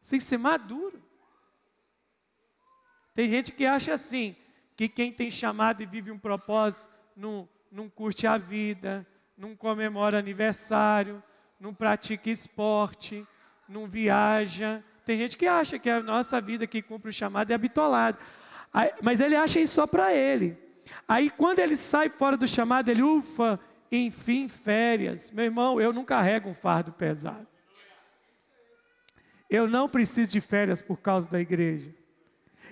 Você 0.00 0.10
tem 0.10 0.18
que 0.20 0.24
ser 0.24 0.38
maduro. 0.38 1.02
Tem 3.14 3.28
gente 3.28 3.52
que 3.52 3.66
acha 3.66 3.94
assim, 3.94 4.36
que 4.76 4.88
quem 4.88 5.12
tem 5.12 5.30
chamado 5.30 5.82
e 5.82 5.86
vive 5.86 6.12
um 6.12 6.18
propósito, 6.18 6.95
não, 7.16 7.48
não 7.72 7.88
curte 7.88 8.26
a 8.26 8.36
vida, 8.36 9.06
não 9.36 9.56
comemora 9.56 10.18
aniversário, 10.18 11.22
não 11.58 11.72
pratica 11.72 12.30
esporte, 12.30 13.26
não 13.68 13.86
viaja. 13.86 14.82
Tem 15.04 15.18
gente 15.18 15.36
que 15.36 15.46
acha 15.46 15.78
que 15.78 15.88
a 15.88 16.02
nossa 16.02 16.40
vida 16.40 16.66
que 16.66 16.82
cumpre 16.82 17.10
o 17.10 17.12
chamado 17.12 17.50
é 17.50 17.54
habitolada. 17.54 18.18
Mas 19.02 19.20
ele 19.20 19.34
acha 19.34 19.60
isso 19.60 19.74
só 19.74 19.86
para 19.86 20.12
ele. 20.12 20.58
Aí 21.08 21.30
quando 21.30 21.58
ele 21.58 21.76
sai 21.76 22.08
fora 22.10 22.36
do 22.36 22.46
chamado, 22.46 22.90
ele 22.90 23.02
ufa, 23.02 23.58
enfim, 23.90 24.48
férias. 24.48 25.30
Meu 25.30 25.44
irmão, 25.44 25.80
eu 25.80 25.92
não 25.92 26.04
carrego 26.04 26.48
um 26.48 26.54
fardo 26.54 26.92
pesado. 26.92 27.46
Eu 29.48 29.68
não 29.68 29.88
preciso 29.88 30.32
de 30.32 30.40
férias 30.40 30.82
por 30.82 30.98
causa 30.98 31.28
da 31.30 31.40
igreja. 31.40 31.94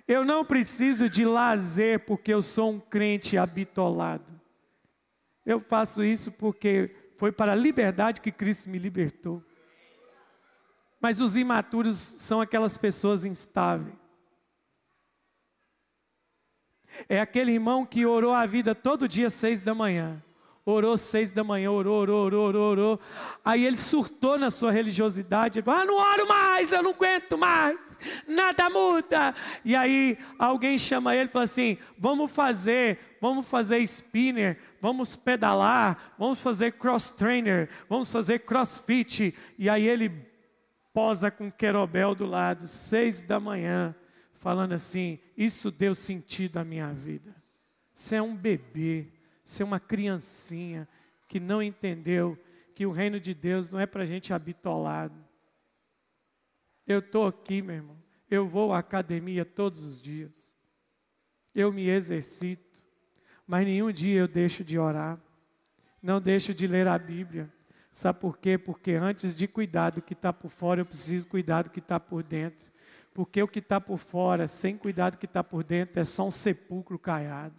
Eu 0.07 0.25
não 0.25 0.45
preciso 0.45 1.09
de 1.09 1.25
lazer 1.25 2.01
porque 2.01 2.33
eu 2.33 2.43
sou 2.43 2.73
um 2.73 2.81
crente 2.81 3.39
habitolado. 3.39 4.33
Eu 5.45 5.61
faço 5.61 6.03
isso 6.03 6.33
porque 6.33 6.95
foi 7.17 7.31
para 7.31 7.53
a 7.53 7.57
liberdade 7.57 8.21
que 8.21 8.33
Cristo 8.33 8.69
me 8.69 8.79
libertou. 8.79 9.43
Mas 11.01 11.21
os 11.21 11.37
imaturos 11.37 11.97
são 11.97 12.41
aquelas 12.41 12.77
pessoas 12.77 13.25
instáveis. 13.25 13.95
É 17.09 17.21
aquele 17.21 17.53
irmão 17.53 17.85
que 17.85 18.07
orou 18.07 18.33
a 18.33 18.47
vida 18.47 18.75
todo 18.75 19.09
dia, 19.09 19.29
seis 19.29 19.61
da 19.61 19.75
manhã. 19.75 20.23
Orou 20.67 20.97
seis 20.97 21.31
da 21.31 21.45
manhã, 21.45 21.71
orou, 21.71 22.01
orou, 22.01 22.25
orou, 22.25 22.49
orou, 22.49 22.71
orou. 22.71 23.01
Aí 23.45 23.67
ele 23.67 23.77
surtou 23.77 24.39
na 24.39 24.51
sua 24.51 24.73
religiosidade. 24.73 25.61
Falou, 25.61 25.83
ah, 25.83 25.85
não 25.85 25.95
oro 25.97 26.27
mais, 26.27 26.73
eu 26.73 26.83
não 26.83 26.93
aguento 26.93 27.37
mais, 27.37 27.79
nada 28.27 28.71
muda. 28.71 29.35
E 29.63 29.77
aí 29.77 30.17
alguém 30.39 30.79
chama 30.79 31.15
ele 31.15 31.29
e 31.29 31.33
fala 31.33 31.45
assim: 31.45 31.77
vamos 31.99 32.31
fazer, 32.31 32.99
vamos 33.21 33.47
fazer 33.47 33.79
spinner, 33.81 34.59
vamos 34.81 35.15
pedalar, 35.15 36.15
vamos 36.19 36.41
fazer 36.41 36.73
cross 36.73 37.11
trainer, 37.11 37.69
vamos 37.87 38.11
fazer 38.11 38.39
crossfit. 38.39 39.35
E 39.59 39.69
aí 39.69 39.87
ele 39.87 40.11
posa 40.95 41.31
com 41.31 41.53
querobel 41.53 42.15
do 42.15 42.25
lado, 42.25 42.67
seis 42.67 43.21
da 43.21 43.39
manhã 43.39 43.95
falando 44.45 44.73
assim: 44.73 45.19
Isso 45.37 45.71
deu 45.71 45.95
sentido 45.95 46.59
à 46.59 46.65
minha 46.65 46.93
vida. 46.93 47.35
Você 47.95 48.17
é 48.17 48.23
um 48.23 48.37
bebê, 48.37 49.09
é 49.61 49.65
uma 49.65 49.79
criancinha 49.79 50.89
que 51.29 51.39
não 51.39 51.63
entendeu 51.63 52.39
que 52.75 52.87
o 52.87 52.91
reino 52.91 53.21
de 53.21 53.35
Deus 53.35 53.71
não 53.71 53.79
é 53.79 53.87
para 53.87 54.07
gente 54.07 54.33
habitolado. 54.33 55.15
Eu 56.87 56.99
estou 56.99 57.27
aqui, 57.27 57.63
meu 57.63 57.77
irmão. 57.77 57.97
Eu 58.31 58.49
vou 58.49 58.73
à 58.73 58.79
academia 58.79 59.45
todos 59.45 59.85
os 59.85 60.01
dias. 60.01 60.55
Eu 61.55 61.73
me 61.73 61.89
exercito. 61.89 62.83
Mas 63.47 63.67
nenhum 63.67 63.93
dia 63.93 64.21
eu 64.21 64.29
deixo 64.29 64.65
de 64.65 64.79
orar. 64.79 65.19
Não 66.03 66.21
deixo 66.21 66.53
de 66.53 66.67
ler 66.67 66.89
a 66.89 66.99
Bíblia. 66.99 67.53
Sabe 67.93 68.19
por 68.19 68.39
quê? 68.39 68.59
Porque 68.59 68.93
antes 68.93 69.37
de 69.37 69.47
cuidar 69.47 69.91
do 69.91 70.03
que 70.03 70.15
está 70.15 70.33
por 70.33 70.51
fora, 70.51 70.81
eu 70.81 70.87
preciso 70.87 71.29
cuidar 71.29 71.63
do 71.63 71.71
que 71.71 71.79
está 71.79 72.01
por 72.01 72.23
dentro. 72.23 72.73
Porque 73.13 73.41
o 73.41 73.47
que 73.47 73.61
está 73.61 73.81
por 73.81 73.99
fora, 73.99 74.49
sem 74.49 74.77
cuidado 74.77 75.17
que 75.17 75.27
está 75.27 75.45
por 75.45 75.63
dentro, 75.63 76.01
é 76.01 76.05
só 76.05 76.27
um 76.27 76.31
sepulcro 76.31 76.99
caiado. 76.99 77.55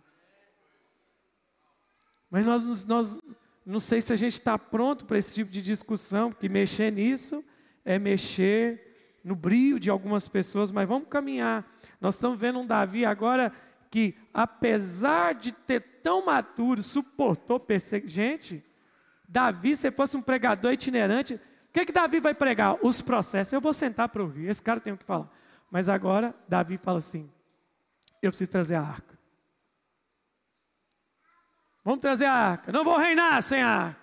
Mas 2.36 2.45
nós, 2.45 2.84
nós 2.84 3.19
não 3.65 3.80
sei 3.80 4.02
se 4.02 4.12
a 4.12 4.15
gente 4.17 4.34
está 4.34 4.60
pronto 4.60 5.06
para 5.06 5.17
esse 5.17 5.34
tipo 5.34 5.50
de 5.50 5.62
discussão, 5.62 6.34
porque 6.34 6.50
mexer 6.50 6.91
nisso 6.91 7.41
é 7.86 7.98
mexer 7.98 8.93
no 9.24 9.38
brilho 9.38 9.80
de 9.80 9.89
algumas 9.89 10.28
pessoas, 10.28 10.69
mas 10.69 10.86
vamos 10.86 11.08
caminhar. 11.08 11.65
Nós 12.02 12.15
estamos 12.15 12.38
vendo 12.38 12.60
um 12.60 12.67
Davi 12.67 13.06
agora 13.06 13.54
que, 13.89 14.15
apesar 14.34 15.34
de 15.34 15.54
ter 15.54 15.80
tão 16.04 16.26
maduro, 16.26 16.84
suportou 16.84 17.58
perseguição. 17.58 18.13
Gente, 18.13 18.62
Davi, 19.30 19.78
se 19.78 19.89
fosse 19.89 20.17
um 20.17 20.21
pregador 20.21 20.74
itinerante, 20.74 21.36
o 21.36 21.39
que, 21.71 21.86
que 21.86 21.93
Davi 21.93 22.19
vai 22.19 22.34
pregar? 22.34 22.78
Os 22.82 23.02
processos. 23.02 23.54
Eu 23.54 23.62
vou 23.62 23.71
sentar 23.71 24.10
para 24.10 24.21
ouvir. 24.21 24.50
Esse 24.50 24.62
cara 24.62 24.82
tem 24.82 24.91
o 24.91 24.98
que 24.98 25.06
falar. 25.06 25.32
Mas 25.71 25.88
agora 25.88 26.36
Davi 26.50 26.78
fala 26.78 26.98
assim: 26.98 27.32
eu 28.21 28.30
preciso 28.30 28.52
trazer 28.52 28.76
a 28.76 28.82
arca. 28.82 29.14
Vamos 31.86 32.00
trazer 32.00 32.26
a 32.26 32.34
arca. 32.34 32.71
Não 32.71 32.84
vou 32.84 32.98
reinar 32.98 33.39
sem 33.43 33.62
a 33.62 33.69
arca. 33.69 34.00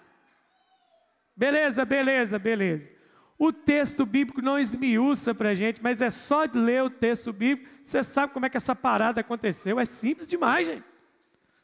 Beleza, 1.36 1.84
beleza, 1.84 2.38
beleza. 2.38 2.92
O 3.36 3.52
texto 3.52 4.06
bíblico 4.06 4.40
não 4.40 4.56
esmiuça 4.56 5.34
para 5.34 5.48
a 5.48 5.54
gente, 5.54 5.82
mas 5.82 6.00
é 6.00 6.08
só 6.08 6.46
de 6.46 6.56
ler 6.56 6.84
o 6.84 6.88
texto 6.88 7.32
bíblico, 7.32 7.68
você 7.82 8.04
sabe 8.04 8.32
como 8.32 8.46
é 8.46 8.48
que 8.48 8.56
essa 8.56 8.76
parada 8.76 9.20
aconteceu. 9.20 9.80
É 9.80 9.84
simples 9.84 10.28
demais, 10.28 10.68
gente. 10.68 10.84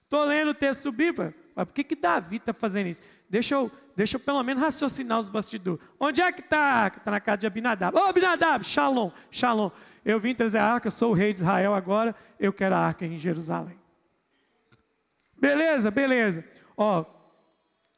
Estou 0.03 0.25
lendo 0.25 0.51
o 0.51 0.55
texto 0.55 0.91
bíblico, 0.91 1.33
mas 1.55 1.67
por 1.67 1.73
que, 1.73 1.85
que 1.85 1.95
Davi 1.95 2.37
está 2.37 2.53
fazendo 2.53 2.89
isso? 2.89 3.03
Deixa 3.31 3.55
eu, 3.55 3.71
deixa 3.95 4.17
eu 4.17 4.21
pelo 4.21 4.43
menos 4.43 4.61
raciocinar 4.61 5.21
os 5.21 5.29
bastidores. 5.29 5.81
Onde 6.01 6.21
é 6.21 6.33
que 6.33 6.41
está? 6.41 6.91
Está 6.97 7.13
na 7.13 7.21
casa 7.21 7.39
de 7.39 7.47
Abinadab. 7.47 7.97
Ô, 7.97 8.01
oh, 8.01 8.09
Abinadab, 8.09 8.65
shalom, 8.65 9.13
shalom. 9.31 9.71
Eu 10.05 10.19
vim 10.19 10.35
trazer 10.35 10.59
a 10.59 10.65
arca, 10.65 10.91
sou 10.91 11.13
o 11.13 11.15
rei 11.15 11.33
de 11.33 11.41
Israel 11.41 11.75
agora, 11.75 12.13
eu 12.41 12.53
quero 12.53 12.75
a 12.75 12.79
arca 12.79 13.07
em 13.07 13.19
Jerusalém. 13.19 13.78
Beleza, 15.41 15.91
beleza. 15.91 16.45
Ó, 16.77 17.05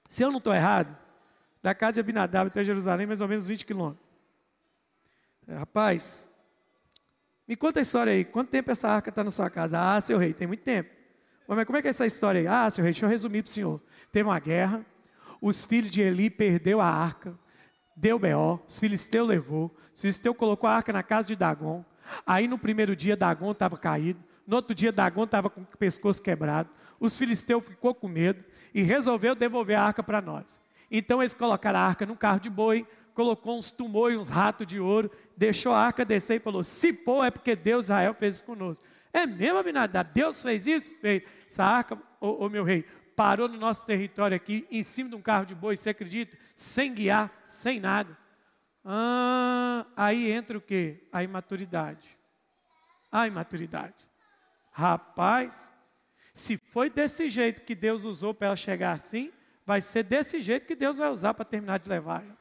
se 0.09 0.22
eu 0.22 0.30
não 0.30 0.38
estou 0.38 0.55
errado, 0.55 0.97
da 1.62 1.74
casa 1.74 1.95
de 1.95 2.01
Abinadab 2.01 2.49
até 2.49 2.64
Jerusalém, 2.64 3.07
mais 3.07 3.20
ou 3.20 3.28
menos 3.28 3.47
20 3.47 3.64
quilômetros. 3.64 4.07
É, 5.47 5.57
rapaz, 5.57 6.28
me 7.47 7.57
conta 7.57 7.80
a 7.80 7.82
história 7.82 8.12
aí. 8.12 8.24
Quanto 8.24 8.51
tempo 8.51 8.70
essa 8.70 8.88
arca 8.88 9.11
está 9.11 9.24
na 9.24 9.30
sua 9.30 9.51
casa? 9.51 9.78
Ah, 9.78 10.01
seu 10.01 10.18
rei, 10.18 10.32
tem 10.32 10.47
muito 10.47 10.62
tempo. 10.62 10.91
Mas 11.47 11.64
como 11.64 11.76
é 11.76 11.82
que 11.82 11.88
é 11.88 11.91
essa 11.91 12.07
história 12.07 12.41
aí? 12.41 12.47
Ah, 12.47 12.70
seu 12.70 12.82
rei, 12.82 12.93
deixa 12.93 13.07
eu 13.07 13.11
resumir 13.11 13.43
para 13.43 13.49
o 13.51 13.53
senhor. 13.53 13.82
Teve 14.12 14.28
uma 14.28 14.38
guerra, 14.38 14.86
os 15.41 15.64
filhos 15.64 15.91
de 15.91 16.01
Eli 16.01 16.30
perdeu 16.30 16.80
a 16.80 16.86
arca. 16.86 17.36
deu 17.97 18.18
B.O., 18.18 18.61
os 18.66 18.78
filisteus 18.78 19.28
levou, 19.28 19.76
os 19.93 20.01
filisteus 20.01 20.36
colocou 20.36 20.70
a 20.70 20.76
arca 20.76 20.93
na 20.93 21.03
casa 21.03 21.28
de 21.28 21.36
Dagon. 21.36 21.84
Aí 22.24 22.47
no 22.47 22.57
primeiro 22.57 22.95
dia 22.95 23.16
Dagon 23.16 23.51
estava 23.51 23.76
caído, 23.76 24.22
no 24.47 24.57
outro 24.57 24.74
dia 24.74 24.93
Dagon 24.93 25.24
estava 25.24 25.51
com 25.51 25.62
o 25.62 25.66
pescoço 25.76 26.22
quebrado. 26.22 26.70
Os 27.01 27.17
filisteus 27.17 27.65
ficou 27.65 27.95
com 27.95 28.07
medo 28.07 28.45
e 28.75 28.83
resolveu 28.83 29.35
devolver 29.35 29.77
a 29.77 29.83
arca 29.83 30.03
para 30.03 30.21
nós. 30.21 30.61
Então 30.91 31.23
eles 31.23 31.35
colocaram 31.35 31.79
a 31.79 31.83
arca 31.83 32.05
num 32.05 32.15
carro 32.15 32.39
de 32.39 32.51
boi, 32.51 32.87
colocou 33.15 33.59
uns 33.59 33.71
tumores, 33.71 34.19
uns 34.19 34.29
ratos 34.29 34.67
de 34.67 34.79
ouro, 34.79 35.11
deixou 35.37 35.73
a 35.73 35.79
arca 35.79 36.05
descer 36.05 36.37
e 36.37 36.41
falou: 36.41 36.63
Se 36.63 36.93
for, 36.93 37.25
é 37.25 37.31
porque 37.31 37.57
Deus 37.57 37.87
Israel 37.87 38.15
fez 38.15 38.35
isso 38.37 38.45
conosco. 38.45 38.85
É 39.13 39.27
mesmo, 39.27 39.59
Abinadab? 39.59 40.11
Deus 40.13 40.43
fez 40.43 40.67
isso? 40.67 40.91
Fez. 41.01 41.23
Essa 41.51 41.65
arca, 41.65 41.99
ô, 42.21 42.45
ô 42.45 42.49
meu 42.49 42.63
rei, 42.63 42.85
parou 43.17 43.49
no 43.49 43.59
nosso 43.59 43.85
território 43.85 44.37
aqui, 44.37 44.67
em 44.71 44.83
cima 44.83 45.11
de 45.11 45.17
um 45.17 45.23
carro 45.23 45.47
de 45.47 45.55
boi, 45.55 45.77
você 45.77 45.91
acredita? 45.91 46.39
Sem 46.55 46.95
guiar, 46.95 47.31
sem 47.45 47.81
nada. 47.81 48.17
Ah, 48.85 49.87
aí 49.97 50.31
entra 50.31 50.57
o 50.57 50.61
quê? 50.61 51.07
A 51.13 51.23
imaturidade. 51.23 52.17
A 53.11 53.27
imaturidade. 53.27 54.07
Rapaz, 54.73 55.73
se 56.41 56.57
foi 56.57 56.91
desse 56.91 57.28
jeito 57.28 57.62
que 57.62 57.74
Deus 57.74 58.05
usou 58.05 58.34
para 58.34 58.49
ela 58.49 58.57
chegar 58.57 58.93
assim, 58.93 59.30
vai 59.64 59.80
ser 59.80 60.03
desse 60.03 60.41
jeito 60.41 60.66
que 60.66 60.74
Deus 60.74 60.99
vai 60.99 61.11
usar 61.11 61.34
para 61.34 61.45
terminar 61.45 61.78
de 61.78 61.88
levar 61.88 62.24
ela. 62.24 62.38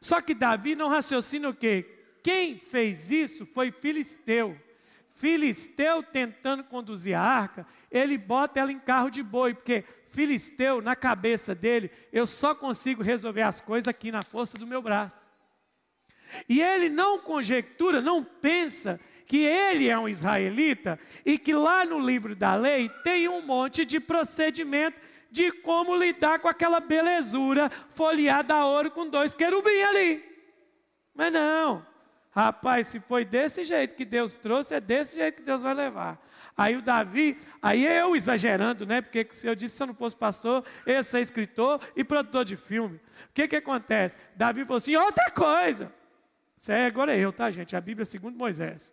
Só 0.00 0.20
que 0.20 0.34
Davi 0.34 0.76
não 0.76 0.88
raciocina 0.88 1.48
o 1.48 1.54
quê? 1.54 1.84
Quem 2.22 2.58
fez 2.58 3.10
isso 3.10 3.46
foi 3.46 3.72
Filisteu. 3.72 4.56
Filisteu 5.14 6.02
tentando 6.02 6.62
conduzir 6.62 7.16
a 7.16 7.20
arca, 7.20 7.66
ele 7.90 8.16
bota 8.16 8.60
ela 8.60 8.70
em 8.70 8.78
carro 8.78 9.10
de 9.10 9.22
boi, 9.22 9.54
porque 9.54 9.84
Filisteu, 10.10 10.80
na 10.80 10.94
cabeça 10.94 11.54
dele, 11.54 11.90
eu 12.12 12.26
só 12.26 12.54
consigo 12.54 13.02
resolver 13.02 13.42
as 13.42 13.60
coisas 13.60 13.88
aqui 13.88 14.12
na 14.12 14.22
força 14.22 14.56
do 14.56 14.66
meu 14.66 14.80
braço. 14.80 15.28
E 16.48 16.60
ele 16.60 16.88
não 16.88 17.18
conjectura, 17.18 18.00
não 18.00 18.22
pensa 18.22 19.00
que 19.28 19.44
ele 19.44 19.90
é 19.90 19.98
um 19.98 20.08
israelita 20.08 20.98
e 21.24 21.38
que 21.38 21.52
lá 21.52 21.84
no 21.84 22.00
livro 22.00 22.34
da 22.34 22.54
lei 22.54 22.88
tem 23.04 23.28
um 23.28 23.42
monte 23.42 23.84
de 23.84 24.00
procedimento 24.00 24.98
de 25.30 25.52
como 25.52 25.94
lidar 25.94 26.38
com 26.38 26.48
aquela 26.48 26.80
belezura 26.80 27.70
folheada 27.90 28.54
a 28.54 28.64
ouro 28.64 28.90
com 28.90 29.06
dois 29.06 29.34
querubins 29.34 29.84
ali. 29.84 30.24
Mas 31.14 31.30
não, 31.30 31.86
rapaz, 32.30 32.86
se 32.86 33.00
foi 33.00 33.22
desse 33.26 33.64
jeito 33.64 33.94
que 33.94 34.06
Deus 34.06 34.34
trouxe, 34.34 34.74
é 34.74 34.80
desse 34.80 35.16
jeito 35.16 35.36
que 35.36 35.42
Deus 35.42 35.60
vai 35.60 35.74
levar. 35.74 36.18
Aí 36.56 36.74
o 36.74 36.82
Davi, 36.82 37.38
aí 37.60 37.86
eu 37.86 38.16
exagerando, 38.16 38.86
né? 38.86 39.02
Porque 39.02 39.28
se 39.30 39.46
eu 39.46 39.54
disse 39.54 39.76
que 39.76 39.82
eu 39.82 39.88
não 39.88 39.94
fosse 39.94 40.16
pastor, 40.16 40.64
eu 40.86 40.94
ia 40.94 41.02
ser 41.02 41.20
escritor 41.20 41.80
e 41.94 42.02
produtor 42.02 42.46
de 42.46 42.56
filme. 42.56 42.96
O 42.96 43.34
que 43.34 43.46
que 43.46 43.56
acontece? 43.56 44.16
Davi 44.34 44.64
falou 44.64 44.78
assim: 44.78 44.96
outra 44.96 45.30
coisa. 45.30 45.92
Isso 46.56 46.72
é 46.72 46.86
agora 46.86 47.16
eu, 47.16 47.32
tá, 47.32 47.50
gente? 47.50 47.76
A 47.76 47.80
Bíblia 47.80 48.04
segundo 48.04 48.36
Moisés. 48.36 48.92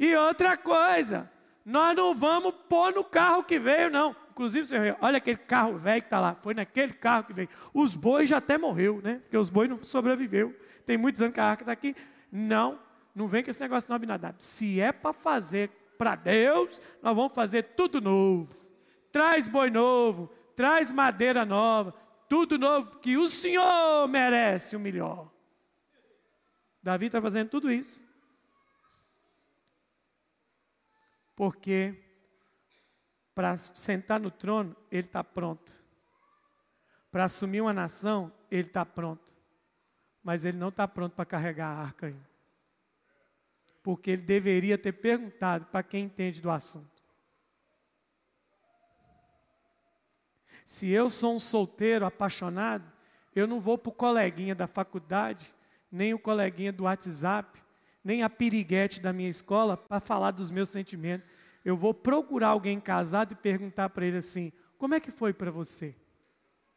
E 0.00 0.16
outra 0.16 0.56
coisa, 0.56 1.30
nós 1.62 1.94
não 1.94 2.14
vamos 2.14 2.54
pôr 2.70 2.94
no 2.94 3.04
carro 3.04 3.44
que 3.44 3.58
veio, 3.58 3.90
não. 3.90 4.16
Inclusive, 4.30 4.64
senhor, 4.64 4.96
olha 5.02 5.18
aquele 5.18 5.36
carro 5.36 5.76
velho 5.76 6.00
que 6.00 6.06
está 6.06 6.18
lá. 6.18 6.34
Foi 6.42 6.54
naquele 6.54 6.94
carro 6.94 7.24
que 7.24 7.34
veio. 7.34 7.50
Os 7.74 7.94
bois 7.94 8.26
já 8.26 8.38
até 8.38 8.56
morreu, 8.56 9.02
né? 9.04 9.20
Porque 9.22 9.36
os 9.36 9.50
bois 9.50 9.68
não 9.68 9.84
sobreviveu. 9.84 10.58
Tem 10.86 10.96
muitos 10.96 11.20
anos 11.20 11.34
que 11.34 11.40
a 11.40 11.44
arca 11.44 11.64
está 11.64 11.72
aqui. 11.72 11.94
Não, 12.32 12.78
não 13.14 13.28
vem 13.28 13.44
com 13.44 13.50
esse 13.50 13.60
negócio 13.60 13.90
não, 13.90 13.96
Abinadab. 13.96 14.42
Se 14.42 14.80
é 14.80 14.90
para 14.90 15.12
fazer 15.12 15.68
para 15.98 16.14
Deus, 16.14 16.80
nós 17.02 17.14
vamos 17.14 17.34
fazer 17.34 17.62
tudo 17.76 18.00
novo. 18.00 18.48
Traz 19.12 19.48
boi 19.48 19.68
novo, 19.68 20.32
traz 20.56 20.90
madeira 20.90 21.44
nova, 21.44 21.94
tudo 22.26 22.58
novo, 22.58 23.00
que 23.00 23.18
o 23.18 23.28
Senhor 23.28 24.08
merece 24.08 24.74
o 24.74 24.80
melhor. 24.80 25.30
Davi 26.82 27.06
está 27.06 27.20
fazendo 27.20 27.50
tudo 27.50 27.70
isso. 27.70 28.08
Porque 31.40 31.98
para 33.34 33.56
sentar 33.56 34.20
no 34.20 34.30
trono, 34.30 34.76
ele 34.92 35.06
está 35.06 35.24
pronto. 35.24 35.72
Para 37.10 37.24
assumir 37.24 37.62
uma 37.62 37.72
nação, 37.72 38.30
ele 38.50 38.68
está 38.68 38.84
pronto. 38.84 39.34
Mas 40.22 40.44
ele 40.44 40.58
não 40.58 40.68
está 40.68 40.86
pronto 40.86 41.14
para 41.14 41.24
carregar 41.24 41.68
a 41.68 41.80
arca 41.80 42.08
ainda. 42.08 42.28
Porque 43.82 44.10
ele 44.10 44.20
deveria 44.20 44.76
ter 44.76 44.92
perguntado 44.92 45.64
para 45.64 45.82
quem 45.82 46.04
entende 46.04 46.42
do 46.42 46.50
assunto. 46.50 47.02
Se 50.66 50.90
eu 50.90 51.08
sou 51.08 51.36
um 51.36 51.40
solteiro 51.40 52.04
apaixonado, 52.04 52.84
eu 53.34 53.46
não 53.46 53.60
vou 53.60 53.78
para 53.78 53.88
o 53.88 53.94
coleguinha 53.94 54.54
da 54.54 54.66
faculdade, 54.66 55.54
nem 55.90 56.12
o 56.12 56.18
coleguinha 56.18 56.70
do 56.70 56.84
WhatsApp, 56.84 57.58
nem 58.02 58.22
a 58.22 58.30
piriguete 58.30 59.00
da 59.00 59.12
minha 59.12 59.28
escola 59.28 59.76
para 59.76 60.00
falar 60.00 60.30
dos 60.30 60.50
meus 60.50 60.68
sentimentos 60.68 61.28
eu 61.64 61.76
vou 61.76 61.92
procurar 61.92 62.48
alguém 62.48 62.80
casado 62.80 63.32
e 63.32 63.36
perguntar 63.36 63.90
para 63.90 64.06
ele 64.06 64.18
assim: 64.18 64.52
como 64.78 64.94
é 64.94 65.00
que 65.00 65.10
foi 65.10 65.32
para 65.32 65.50
você? 65.50 65.94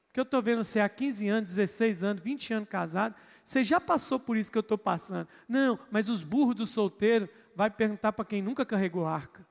Porque 0.07 0.19
eu 0.19 0.23
estou 0.23 0.41
vendo 0.41 0.63
você 0.63 0.79
há 0.79 0.89
15 0.89 1.27
anos, 1.27 1.49
16 1.49 2.03
anos, 2.03 2.23
20 2.23 2.53
anos 2.53 2.69
casado, 2.69 3.15
você 3.43 3.63
já 3.63 3.79
passou 3.81 4.19
por 4.19 4.37
isso 4.37 4.51
que 4.51 4.57
eu 4.57 4.61
estou 4.61 4.77
passando. 4.77 5.27
Não, 5.47 5.79
mas 5.89 6.07
os 6.07 6.23
burros 6.23 6.55
do 6.55 6.67
solteiro 6.67 7.27
vai 7.55 7.69
perguntar 7.69 8.13
para 8.13 8.25
quem 8.25 8.41
nunca 8.41 8.65
carregou 8.65 9.07
arca. 9.07 9.45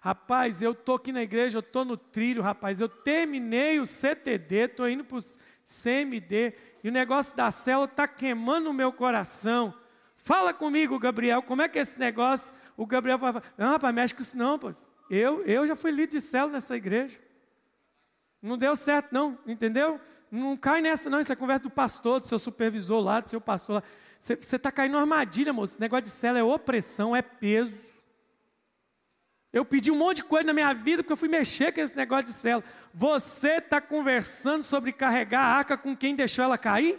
Rapaz, 0.00 0.60
eu 0.60 0.72
estou 0.72 0.96
aqui 0.96 1.12
na 1.12 1.22
igreja, 1.22 1.58
eu 1.58 1.60
estou 1.60 1.84
no 1.84 1.96
trilho, 1.96 2.42
rapaz. 2.42 2.80
Eu 2.80 2.88
terminei 2.88 3.78
o 3.78 3.86
CTD, 3.86 4.64
estou 4.64 4.88
indo 4.88 5.04
para 5.04 5.18
o 5.18 5.22
CMD, 5.64 6.54
e 6.82 6.88
o 6.88 6.92
negócio 6.92 7.34
da 7.36 7.50
célula 7.50 7.86
está 7.86 8.08
queimando 8.08 8.70
o 8.70 8.74
meu 8.74 8.92
coração. 8.92 9.74
Fala 10.16 10.52
comigo, 10.52 10.98
Gabriel, 10.98 11.42
como 11.42 11.62
é 11.62 11.68
que 11.68 11.78
é 11.78 11.82
esse 11.82 11.98
negócio? 11.98 12.54
O 12.76 12.86
Gabriel 12.86 13.18
fala, 13.18 13.42
não, 13.56 13.70
rapaz, 13.70 13.94
mexe 13.94 14.14
com 14.14 14.22
isso 14.22 14.36
não, 14.36 14.58
pois. 14.58 14.88
Eu, 15.10 15.42
eu 15.44 15.66
já 15.66 15.76
fui 15.76 15.90
líder 15.90 16.06
de 16.08 16.20
célula 16.20 16.54
nessa 16.54 16.76
igreja. 16.76 17.18
Não 18.40 18.56
deu 18.58 18.74
certo, 18.74 19.12
não, 19.12 19.38
entendeu? 19.46 20.00
Não 20.30 20.56
cai 20.56 20.80
nessa, 20.80 21.10
não. 21.10 21.20
Isso 21.20 21.32
é 21.32 21.36
conversa 21.36 21.64
do 21.64 21.70
pastor, 21.70 22.18
do 22.18 22.26
seu 22.26 22.38
supervisor 22.38 23.00
lá, 23.00 23.20
do 23.20 23.28
seu 23.28 23.40
pastor 23.40 23.76
lá. 23.76 23.82
Você 24.18 24.56
está 24.56 24.72
caindo 24.72 24.92
numa 24.92 25.02
armadilha, 25.02 25.52
moço. 25.52 25.74
Esse 25.74 25.80
negócio 25.80 26.04
de 26.04 26.10
célula 26.10 26.40
é 26.40 26.42
opressão, 26.42 27.14
é 27.14 27.20
peso. 27.20 27.91
Eu 29.52 29.64
pedi 29.64 29.90
um 29.90 29.96
monte 29.96 30.16
de 30.16 30.24
coisa 30.24 30.46
na 30.46 30.52
minha 30.52 30.72
vida 30.72 31.02
porque 31.02 31.12
eu 31.12 31.16
fui 31.16 31.28
mexer 31.28 31.72
com 31.72 31.80
esse 31.80 31.94
negócio 31.94 32.26
de 32.26 32.32
célula. 32.32 32.64
Você 32.94 33.58
está 33.58 33.80
conversando 33.80 34.62
sobre 34.62 34.92
carregar 34.92 35.42
a 35.42 35.56
arca 35.58 35.76
com 35.76 35.94
quem 35.94 36.16
deixou 36.16 36.44
ela 36.44 36.56
cair? 36.56 36.98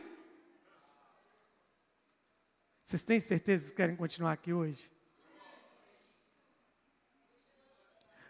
Vocês 2.83 3.01
têm 3.01 3.19
certeza 3.19 3.69
que 3.69 3.75
querem 3.75 3.95
continuar 3.95 4.33
aqui 4.33 4.53
hoje? 4.53 4.91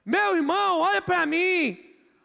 Meu 0.06 0.36
irmão, 0.36 0.80
olha 0.80 1.02
para 1.02 1.26
mim. 1.26 1.78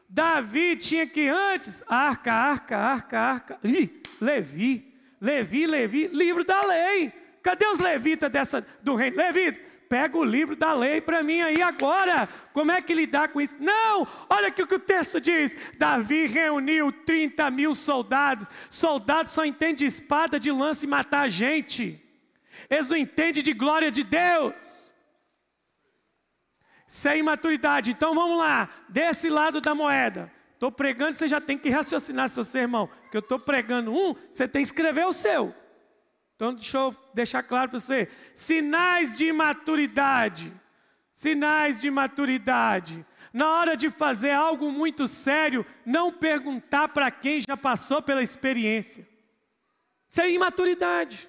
Davi 0.08 0.76
tinha 0.76 1.06
que 1.06 1.28
antes, 1.28 1.82
arca, 1.86 2.32
arca, 2.32 2.76
arca, 2.76 3.18
arca. 3.18 3.60
Ih, 3.64 4.02
Levi, 4.20 4.94
Levi, 5.20 5.66
Levi, 5.66 6.06
livro 6.06 6.44
da 6.44 6.64
lei. 6.64 7.12
Cadê 7.42 7.66
os 7.66 7.78
levitas 7.78 8.30
dessa, 8.30 8.66
do 8.82 8.94
reino? 8.94 9.16
Levitas, 9.16 9.62
pega 9.88 10.16
o 10.16 10.24
livro 10.24 10.54
da 10.54 10.72
lei 10.72 11.00
para 11.00 11.22
mim 11.22 11.40
aí 11.40 11.62
agora. 11.62 12.28
Como 12.52 12.70
é 12.70 12.80
que 12.80 12.94
lidar 12.94 13.28
com 13.28 13.40
isso? 13.40 13.56
Não! 13.58 14.06
Olha 14.28 14.48
aqui 14.48 14.62
o 14.62 14.66
que 14.66 14.74
o 14.74 14.78
texto 14.80 15.20
diz: 15.20 15.56
Davi 15.78 16.26
reuniu 16.26 16.92
30 16.92 17.50
mil 17.50 17.74
soldados. 17.74 18.48
Soldados 18.68 19.32
só 19.32 19.44
entende 19.44 19.84
espada 19.84 20.38
de 20.38 20.50
lança 20.50 20.84
e 20.84 20.88
matar 20.88 21.28
gente. 21.28 22.04
Eles 22.68 22.88
não 22.88 22.96
entendem 22.96 23.42
de 23.42 23.52
glória 23.52 23.90
de 23.90 24.02
Deus. 24.02 24.94
Sem 26.86 27.22
maturidade. 27.22 27.90
Então 27.90 28.14
vamos 28.14 28.38
lá, 28.38 28.68
desse 28.88 29.28
lado 29.28 29.60
da 29.60 29.74
moeda. 29.74 30.32
Estou 30.54 30.72
pregando, 30.72 31.16
você 31.16 31.28
já 31.28 31.40
tem 31.40 31.56
que 31.56 31.70
raciocinar 31.70 32.28
seu 32.28 32.42
sermão. 32.42 32.88
Porque 33.02 33.16
eu 33.16 33.20
estou 33.20 33.38
pregando 33.38 33.92
um, 33.92 34.14
você 34.30 34.48
tem 34.48 34.62
que 34.62 34.68
escrever 34.68 35.06
o 35.06 35.12
seu. 35.12 35.54
Então, 36.38 36.54
deixa 36.54 36.78
eu 36.78 36.96
deixar 37.12 37.42
claro 37.42 37.68
para 37.68 37.80
você: 37.80 38.08
sinais 38.32 39.18
de 39.18 39.32
maturidade. 39.32 40.54
Sinais 41.12 41.80
de 41.80 41.90
maturidade. 41.90 43.04
Na 43.32 43.50
hora 43.54 43.76
de 43.76 43.90
fazer 43.90 44.30
algo 44.30 44.70
muito 44.70 45.08
sério, 45.08 45.66
não 45.84 46.12
perguntar 46.12 46.90
para 46.90 47.10
quem 47.10 47.40
já 47.40 47.56
passou 47.56 48.00
pela 48.00 48.22
experiência. 48.22 49.04
Isso 50.08 50.20
é 50.20 50.30
imaturidade. 50.30 51.28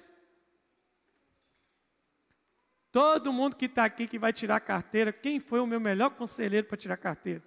Todo 2.92 3.32
mundo 3.32 3.56
que 3.56 3.64
está 3.64 3.84
aqui 3.84 4.06
que 4.06 4.18
vai 4.18 4.32
tirar 4.32 4.60
carteira, 4.60 5.12
quem 5.12 5.40
foi 5.40 5.58
o 5.58 5.66
meu 5.66 5.80
melhor 5.80 6.10
conselheiro 6.10 6.68
para 6.68 6.76
tirar 6.76 6.96
carteira? 6.96 7.42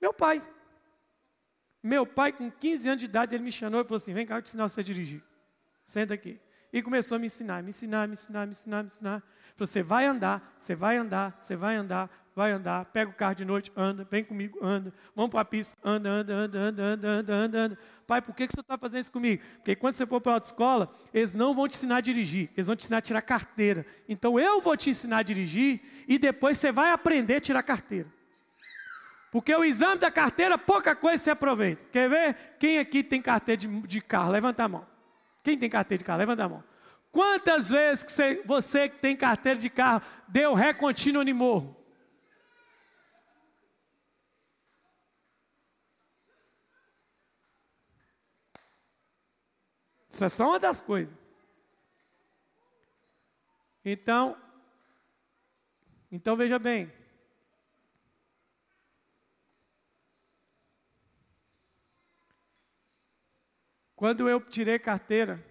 Meu 0.00 0.14
pai. 0.14 0.42
Meu 1.82 2.06
pai, 2.06 2.32
com 2.32 2.50
15 2.50 2.88
anos 2.88 3.00
de 3.00 3.04
idade, 3.04 3.34
ele 3.34 3.44
me 3.44 3.52
chamou 3.52 3.82
e 3.82 3.84
falou 3.84 3.98
assim: 3.98 4.14
Vem 4.14 4.24
cá, 4.24 4.36
eu 4.36 4.42
te 4.42 4.46
ensinar 4.46 4.66
você 4.66 4.80
a 4.80 4.84
dirigir. 4.84 5.22
Senta 5.88 6.12
aqui. 6.12 6.38
E 6.70 6.82
começou 6.82 7.16
a 7.16 7.18
me 7.18 7.28
ensinar, 7.28 7.62
me 7.62 7.70
ensinar, 7.70 8.06
me 8.06 8.12
ensinar, 8.12 8.44
me 8.44 8.50
ensinar, 8.50 8.82
me 8.82 8.88
ensinar. 8.88 9.22
Falou, 9.56 9.66
você 9.66 9.82
vai 9.82 10.04
andar, 10.04 10.54
você 10.58 10.74
vai 10.74 10.98
andar, 10.98 11.34
você 11.38 11.56
vai 11.56 11.76
andar, 11.76 12.10
vai 12.36 12.52
andar, 12.52 12.84
pega 12.84 13.10
o 13.10 13.14
carro 13.14 13.34
de 13.36 13.44
noite, 13.46 13.72
anda, 13.74 14.06
vem 14.10 14.22
comigo, 14.22 14.58
anda, 14.62 14.92
vamos 15.16 15.30
para 15.30 15.40
a 15.40 15.44
pista, 15.46 15.74
anda, 15.82 16.10
anda, 16.10 16.34
anda, 16.34 16.58
anda, 16.58 16.82
anda, 16.82 17.08
anda, 17.08 17.34
anda, 17.34 17.58
anda. 17.58 17.78
Pai, 18.06 18.20
por 18.20 18.34
que, 18.34 18.46
que 18.46 18.54
você 18.54 18.60
está 18.60 18.76
fazendo 18.76 19.00
isso 19.00 19.10
comigo? 19.10 19.42
Porque 19.54 19.74
quando 19.74 19.94
você 19.94 20.06
for 20.06 20.20
para 20.20 20.32
a 20.32 20.34
autoescola, 20.34 20.92
eles 21.14 21.32
não 21.32 21.54
vão 21.54 21.66
te 21.66 21.76
ensinar 21.76 21.96
a 21.96 22.00
dirigir, 22.02 22.50
eles 22.54 22.66
vão 22.66 22.76
te 22.76 22.80
ensinar 22.80 22.98
a 22.98 23.02
tirar 23.02 23.22
carteira. 23.22 23.86
Então 24.06 24.38
eu 24.38 24.60
vou 24.60 24.76
te 24.76 24.90
ensinar 24.90 25.16
a 25.16 25.22
dirigir 25.22 25.80
e 26.06 26.18
depois 26.18 26.58
você 26.58 26.70
vai 26.70 26.90
aprender 26.90 27.36
a 27.36 27.40
tirar 27.40 27.62
carteira. 27.62 28.12
Porque 29.32 29.54
o 29.54 29.64
exame 29.64 29.96
da 29.96 30.10
carteira, 30.10 30.58
pouca 30.58 30.94
coisa 30.94 31.24
se 31.24 31.30
aproveita. 31.30 31.82
Quer 31.90 32.10
ver? 32.10 32.36
Quem 32.58 32.78
aqui 32.78 33.02
tem 33.02 33.22
carteira 33.22 33.56
de, 33.56 33.66
de 33.86 34.02
carro? 34.02 34.32
Levanta 34.32 34.64
a 34.64 34.68
mão. 34.68 34.97
Quem 35.48 35.56
tem 35.56 35.70
carteira 35.70 35.98
de 35.98 36.04
carro? 36.04 36.18
Levanta 36.18 36.44
a 36.44 36.48
mão. 36.50 36.64
Quantas 37.10 37.70
vezes 37.70 38.04
que 38.04 38.12
você, 38.12 38.42
você 38.44 38.86
que 38.86 38.98
tem 38.98 39.16
carteira 39.16 39.58
de 39.58 39.70
carro 39.70 40.02
deu 40.28 40.52
ré 40.52 40.74
contínuo 40.74 41.22
em 41.22 41.32
morro? 41.32 41.74
Isso 50.10 50.22
é 50.22 50.28
só 50.28 50.48
uma 50.50 50.58
das 50.58 50.82
coisas. 50.82 51.16
Então, 53.82 54.36
então 56.12 56.36
veja 56.36 56.58
bem. 56.58 56.92
Quando 63.98 64.28
eu 64.28 64.40
tirei 64.40 64.78
carteira, 64.78 65.44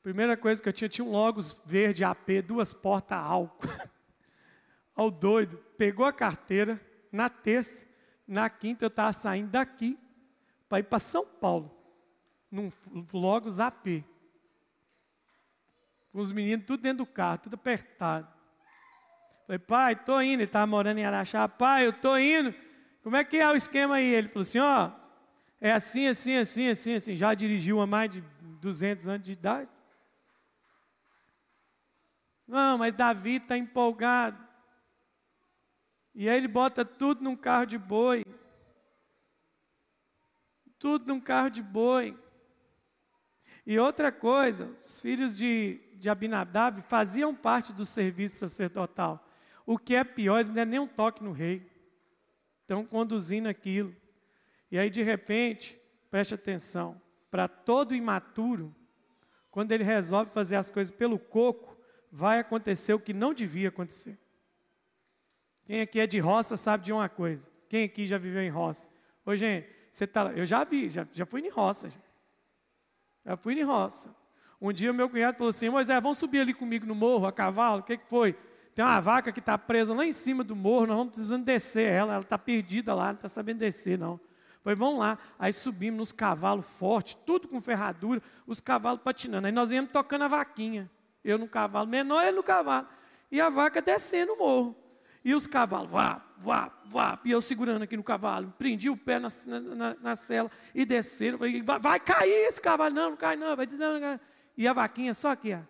primeira 0.00 0.36
coisa 0.36 0.62
que 0.62 0.68
eu 0.68 0.72
tinha, 0.72 0.88
tinha 0.88 1.04
um 1.04 1.10
Logos 1.10 1.60
verde 1.66 2.04
AP, 2.04 2.40
duas 2.46 2.72
portas 2.72 3.18
álcool. 3.18 3.66
Ao 4.94 5.10
doido, 5.10 5.56
pegou 5.76 6.06
a 6.06 6.12
carteira 6.12 6.80
na 7.10 7.28
terça, 7.28 7.84
na 8.28 8.48
quinta 8.48 8.84
eu 8.84 8.86
estava 8.86 9.12
saindo 9.12 9.50
daqui 9.50 9.98
para 10.68 10.78
ir 10.78 10.84
para 10.84 11.00
São 11.00 11.26
Paulo, 11.26 11.76
num 12.48 12.70
Logos 13.12 13.58
AP. 13.58 14.04
Com 16.12 16.20
os 16.20 16.30
meninos 16.30 16.66
tudo 16.66 16.80
dentro 16.80 17.04
do 17.04 17.10
carro, 17.10 17.38
tudo 17.38 17.54
apertado. 17.54 18.32
Falei, 19.48 19.58
pai, 19.58 19.94
estou 19.94 20.22
indo. 20.22 20.34
Ele 20.34 20.44
estava 20.44 20.64
morando 20.68 20.98
em 20.98 21.04
Araxá. 21.04 21.48
Pai, 21.48 21.86
eu 21.86 21.90
estou 21.90 22.16
indo. 22.20 22.54
Como 23.02 23.16
é 23.16 23.24
que 23.24 23.36
é 23.36 23.50
o 23.50 23.56
esquema 23.56 23.96
aí? 23.96 24.14
Ele 24.14 24.28
falou 24.28 24.42
assim, 24.42 24.60
ó, 24.60 24.92
é 25.64 25.72
assim, 25.72 26.06
assim, 26.06 26.36
assim, 26.36 26.68
assim, 26.68 26.92
assim. 26.92 27.16
Já 27.16 27.32
dirigiu 27.32 27.80
há 27.80 27.86
mais 27.86 28.10
de 28.10 28.20
200 28.60 29.08
anos 29.08 29.24
de 29.24 29.32
idade. 29.32 29.70
Não, 32.46 32.76
mas 32.76 32.92
Davi 32.92 33.36
está 33.36 33.56
empolgado. 33.56 34.46
E 36.14 36.28
aí 36.28 36.36
ele 36.36 36.48
bota 36.48 36.84
tudo 36.84 37.24
num 37.24 37.34
carro 37.34 37.64
de 37.64 37.78
boi. 37.78 38.26
Tudo 40.78 41.08
num 41.08 41.18
carro 41.18 41.48
de 41.48 41.62
boi. 41.62 42.14
E 43.64 43.78
outra 43.78 44.12
coisa, 44.12 44.66
os 44.66 45.00
filhos 45.00 45.34
de, 45.34 45.80
de 45.94 46.10
Abinadab 46.10 46.82
faziam 46.82 47.34
parte 47.34 47.72
do 47.72 47.86
serviço 47.86 48.36
sacerdotal. 48.36 49.26
O 49.64 49.78
que 49.78 49.94
é 49.94 50.04
pior, 50.04 50.40
eles 50.40 50.52
não 50.52 50.60
é 50.60 50.66
nem 50.66 50.78
um 50.78 50.86
toque 50.86 51.24
no 51.24 51.32
rei. 51.32 51.66
Estão 52.60 52.84
conduzindo 52.84 53.48
aquilo. 53.48 53.96
E 54.74 54.78
aí, 54.78 54.90
de 54.90 55.04
repente, 55.04 55.80
preste 56.10 56.34
atenção, 56.34 57.00
para 57.30 57.46
todo 57.46 57.94
imaturo, 57.94 58.74
quando 59.48 59.70
ele 59.70 59.84
resolve 59.84 60.32
fazer 60.32 60.56
as 60.56 60.68
coisas 60.68 60.92
pelo 60.92 61.16
coco, 61.16 61.78
vai 62.10 62.40
acontecer 62.40 62.92
o 62.92 62.98
que 62.98 63.12
não 63.12 63.32
devia 63.32 63.68
acontecer. 63.68 64.18
Quem 65.64 65.80
aqui 65.80 66.00
é 66.00 66.08
de 66.08 66.18
roça 66.18 66.56
sabe 66.56 66.82
de 66.82 66.92
uma 66.92 67.08
coisa. 67.08 67.48
Quem 67.68 67.84
aqui 67.84 68.04
já 68.04 68.18
viveu 68.18 68.42
em 68.42 68.48
roça? 68.48 68.88
Ô, 69.24 69.36
gente, 69.36 69.68
você 69.92 70.08
tá, 70.08 70.32
eu 70.34 70.44
já 70.44 70.64
vi, 70.64 70.90
já, 70.90 71.06
já 71.12 71.24
fui 71.24 71.42
em 71.42 71.50
roça. 71.50 71.88
Já, 71.88 72.00
já 73.26 73.36
fui 73.36 73.54
em 73.54 73.62
roça. 73.62 74.12
Um 74.60 74.72
dia 74.72 74.90
o 74.90 74.94
meu 74.94 75.08
cunhado 75.08 75.38
falou 75.38 75.50
assim: 75.50 75.68
Moisés, 75.68 76.02
vamos 76.02 76.18
subir 76.18 76.40
ali 76.40 76.52
comigo 76.52 76.84
no 76.84 76.96
morro, 76.96 77.28
a 77.28 77.32
cavalo. 77.32 77.78
O 77.78 77.84
que, 77.84 77.96
que 77.96 78.08
foi? 78.08 78.32
Tem 78.74 78.84
uma 78.84 78.98
vaca 78.98 79.30
que 79.30 79.38
está 79.38 79.56
presa 79.56 79.94
lá 79.94 80.04
em 80.04 80.10
cima 80.10 80.42
do 80.42 80.56
morro, 80.56 80.88
nós 80.88 80.96
vamos 80.96 81.12
precisando 81.12 81.44
descer 81.44 81.92
ela, 81.92 82.14
ela 82.14 82.22
está 82.24 82.36
perdida 82.36 82.92
lá, 82.92 83.06
não 83.06 83.14
está 83.14 83.28
sabendo 83.28 83.60
descer, 83.60 83.96
não. 83.96 84.18
Falei, 84.64 84.76
vamos 84.76 84.98
lá. 84.98 85.18
Aí 85.38 85.52
subimos 85.52 85.98
nos 85.98 86.12
cavalos 86.12 86.64
fortes, 86.78 87.18
tudo 87.26 87.46
com 87.46 87.60
ferradura, 87.60 88.22
os 88.46 88.62
cavalos 88.62 89.02
patinando. 89.02 89.46
Aí 89.46 89.52
nós 89.52 89.70
íamos 89.70 89.92
tocando 89.92 90.22
a 90.22 90.28
vaquinha. 90.28 90.90
Eu 91.22 91.36
no 91.36 91.46
cavalo 91.46 91.86
menor, 91.86 92.24
ele 92.24 92.36
no 92.36 92.42
cavalo. 92.42 92.88
E 93.30 93.42
a 93.42 93.50
vaca 93.50 93.82
descendo 93.82 94.32
o 94.32 94.38
morro. 94.38 94.74
E 95.22 95.34
os 95.34 95.46
cavalos, 95.46 95.90
vá, 95.90 96.22
vá, 96.38 96.72
vá. 96.86 97.18
E 97.26 97.30
eu 97.30 97.42
segurando 97.42 97.82
aqui 97.82 97.94
no 97.94 98.02
cavalo, 98.02 98.54
prendi 98.58 98.88
o 98.88 98.96
pé 98.96 99.18
na, 99.18 99.28
na, 99.46 99.96
na 100.00 100.16
cela 100.16 100.50
e 100.74 100.86
descendo. 100.86 101.36
Falei, 101.36 101.62
vai, 101.62 101.78
vai, 101.78 102.00
cair 102.00 102.48
esse 102.48 102.60
cavalo. 102.60 102.94
Não, 102.94 103.10
não 103.10 103.16
cai 103.18 103.36
não, 103.36 103.54
vai 103.54 103.66
dizer, 103.66 103.78
não, 103.78 104.00
não. 104.00 104.20
E 104.56 104.66
a 104.66 104.72
vaquinha 104.72 105.12
só 105.12 105.30
aqui, 105.30 105.52
ó. 105.52 105.60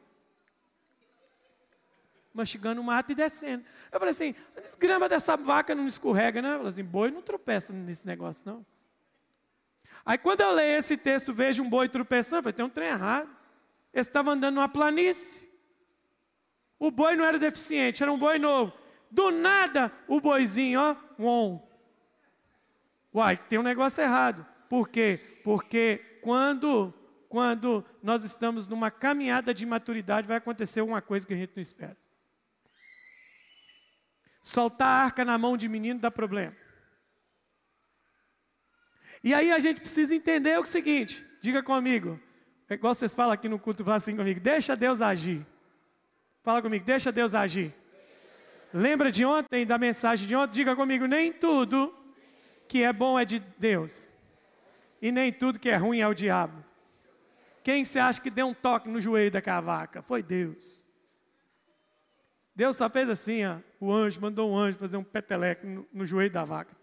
Mastigando 2.32 2.80
o 2.80 2.84
mato 2.84 3.10
e 3.10 3.14
descendo. 3.14 3.64
Eu 3.90 3.98
falei 3.98 4.12
assim, 4.12 4.34
a 4.56 4.60
desgrama 4.60 5.08
dessa 5.08 5.36
vaca 5.36 5.74
não 5.74 5.88
escorrega, 5.88 6.40
né? 6.40 6.50
Eu 6.50 6.56
falei 6.58 6.68
assim, 6.68 6.84
boi 6.84 7.10
não 7.10 7.22
tropeça 7.22 7.72
nesse 7.72 8.06
negócio, 8.06 8.42
não. 8.46 8.64
Aí 10.04 10.18
quando 10.18 10.42
eu 10.42 10.52
leio 10.52 10.78
esse 10.78 10.96
texto, 10.96 11.32
vejo 11.32 11.62
um 11.62 11.68
boi 11.68 11.88
tropeçando, 11.88 12.38
eu 12.38 12.42
falei, 12.42 12.52
tem 12.52 12.64
um 12.64 12.70
trem 12.70 12.88
errado. 12.88 13.28
Ele 13.92 14.00
estava 14.00 14.32
andando 14.32 14.56
numa 14.56 14.68
planície. 14.68 15.48
O 16.78 16.90
boi 16.90 17.16
não 17.16 17.24
era 17.24 17.38
deficiente, 17.38 18.02
era 18.02 18.12
um 18.12 18.18
boi 18.18 18.38
novo. 18.38 18.72
Do 19.10 19.30
nada, 19.30 19.92
o 20.08 20.20
boizinho, 20.20 20.80
ó, 20.80 20.96
um. 21.18 21.60
Uai, 23.14 23.36
tem 23.36 23.58
um 23.58 23.62
negócio 23.62 24.02
errado. 24.02 24.44
Por 24.68 24.88
quê? 24.88 25.20
Porque 25.44 26.18
quando, 26.20 26.92
quando 27.28 27.84
nós 28.02 28.24
estamos 28.24 28.66
numa 28.66 28.90
caminhada 28.90 29.54
de 29.54 29.64
maturidade, 29.64 30.26
vai 30.26 30.38
acontecer 30.38 30.82
uma 30.82 31.00
coisa 31.00 31.26
que 31.26 31.32
a 31.32 31.36
gente 31.36 31.52
não 31.54 31.62
espera. 31.62 31.96
Soltar 34.42 34.88
a 34.88 35.04
arca 35.04 35.24
na 35.24 35.38
mão 35.38 35.56
de 35.56 35.68
menino 35.68 36.00
dá 36.00 36.10
problema. 36.10 36.63
E 39.24 39.32
aí 39.32 39.50
a 39.50 39.58
gente 39.58 39.80
precisa 39.80 40.14
entender 40.14 40.60
o 40.60 40.66
seguinte: 40.66 41.24
diga 41.40 41.62
comigo, 41.62 42.20
é 42.68 42.74
igual 42.74 42.94
vocês 42.94 43.16
falam 43.16 43.32
aqui 43.32 43.48
no 43.48 43.58
culto, 43.58 43.82
fala 43.82 43.96
assim 43.96 44.14
comigo, 44.14 44.38
deixa 44.38 44.76
Deus 44.76 45.00
agir. 45.00 45.44
Fala 46.42 46.60
comigo, 46.60 46.84
deixa 46.84 47.10
Deus 47.10 47.34
agir. 47.34 47.74
Lembra 48.70 49.10
de 49.10 49.24
ontem, 49.24 49.64
da 49.64 49.78
mensagem 49.78 50.28
de 50.28 50.36
ontem? 50.36 50.52
Diga 50.52 50.76
comigo, 50.76 51.06
nem 51.06 51.32
tudo 51.32 51.96
que 52.68 52.82
é 52.82 52.92
bom 52.92 53.18
é 53.18 53.24
de 53.24 53.38
Deus. 53.56 54.12
E 55.00 55.10
nem 55.10 55.32
tudo 55.32 55.58
que 55.58 55.70
é 55.70 55.76
ruim 55.76 56.00
é 56.00 56.08
o 56.08 56.12
diabo. 56.12 56.62
Quem 57.62 57.82
você 57.82 57.98
acha 57.98 58.20
que 58.20 58.28
deu 58.28 58.46
um 58.48 58.52
toque 58.52 58.90
no 58.90 59.00
joelho 59.00 59.30
da 59.30 59.40
cavaca? 59.40 60.02
Foi 60.02 60.22
Deus. 60.22 60.84
Deus 62.54 62.76
só 62.76 62.90
fez 62.90 63.08
assim, 63.08 63.44
ó, 63.46 63.58
o 63.80 63.90
anjo, 63.90 64.20
mandou 64.20 64.50
um 64.50 64.56
anjo 64.56 64.78
fazer 64.78 64.98
um 64.98 65.04
peteleco 65.04 65.66
no, 65.66 65.88
no 65.92 66.04
joelho 66.04 66.30
da 66.30 66.44
vaca. 66.44 66.76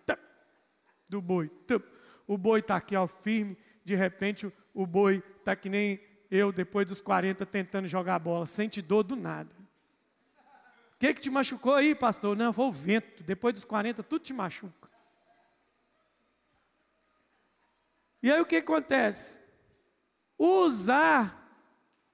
Do 1.07 1.21
boi. 1.21 1.49
Tup 1.67 1.90
o 2.31 2.37
boi 2.37 2.61
está 2.61 2.77
aqui 2.77 2.95
ó, 2.95 3.07
firme, 3.07 3.57
de 3.83 3.93
repente 3.93 4.47
o, 4.47 4.53
o 4.73 4.87
boi 4.87 5.21
está 5.39 5.53
que 5.53 5.67
nem 5.67 5.99
eu, 6.29 6.49
depois 6.49 6.87
dos 6.87 7.01
40, 7.01 7.45
tentando 7.45 7.89
jogar 7.89 8.17
bola, 8.19 8.45
sente 8.45 8.81
dor 8.81 9.03
do 9.03 9.17
nada. 9.17 9.53
O 10.95 10.97
que, 10.97 11.13
que 11.13 11.19
te 11.19 11.29
machucou 11.29 11.75
aí, 11.75 11.93
pastor? 11.93 12.37
Não, 12.37 12.53
foi 12.53 12.67
o 12.67 12.71
vento. 12.71 13.21
Depois 13.23 13.53
dos 13.53 13.65
40, 13.65 14.01
tudo 14.03 14.23
te 14.23 14.31
machuca. 14.31 14.89
E 18.23 18.31
aí 18.31 18.39
o 18.39 18.45
que 18.45 18.55
acontece? 18.55 19.41
Usar, 20.39 21.53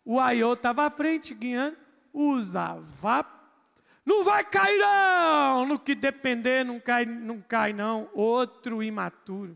o 0.04 0.20
Aiô 0.20 0.54
estava 0.54 0.88
à 0.88 0.90
frente, 0.90 1.36
guiando, 1.36 1.78
usar, 2.12 2.80
vá, 2.80 3.24
não 4.04 4.24
vai 4.24 4.44
cair 4.44 4.80
não, 4.80 5.68
no 5.68 5.78
que 5.78 5.94
depender, 5.94 6.66
não 6.66 6.80
cai, 6.80 7.06
não 7.06 7.40
cai 7.40 7.72
não, 7.72 8.10
outro 8.16 8.82
imaturo. 8.82 9.56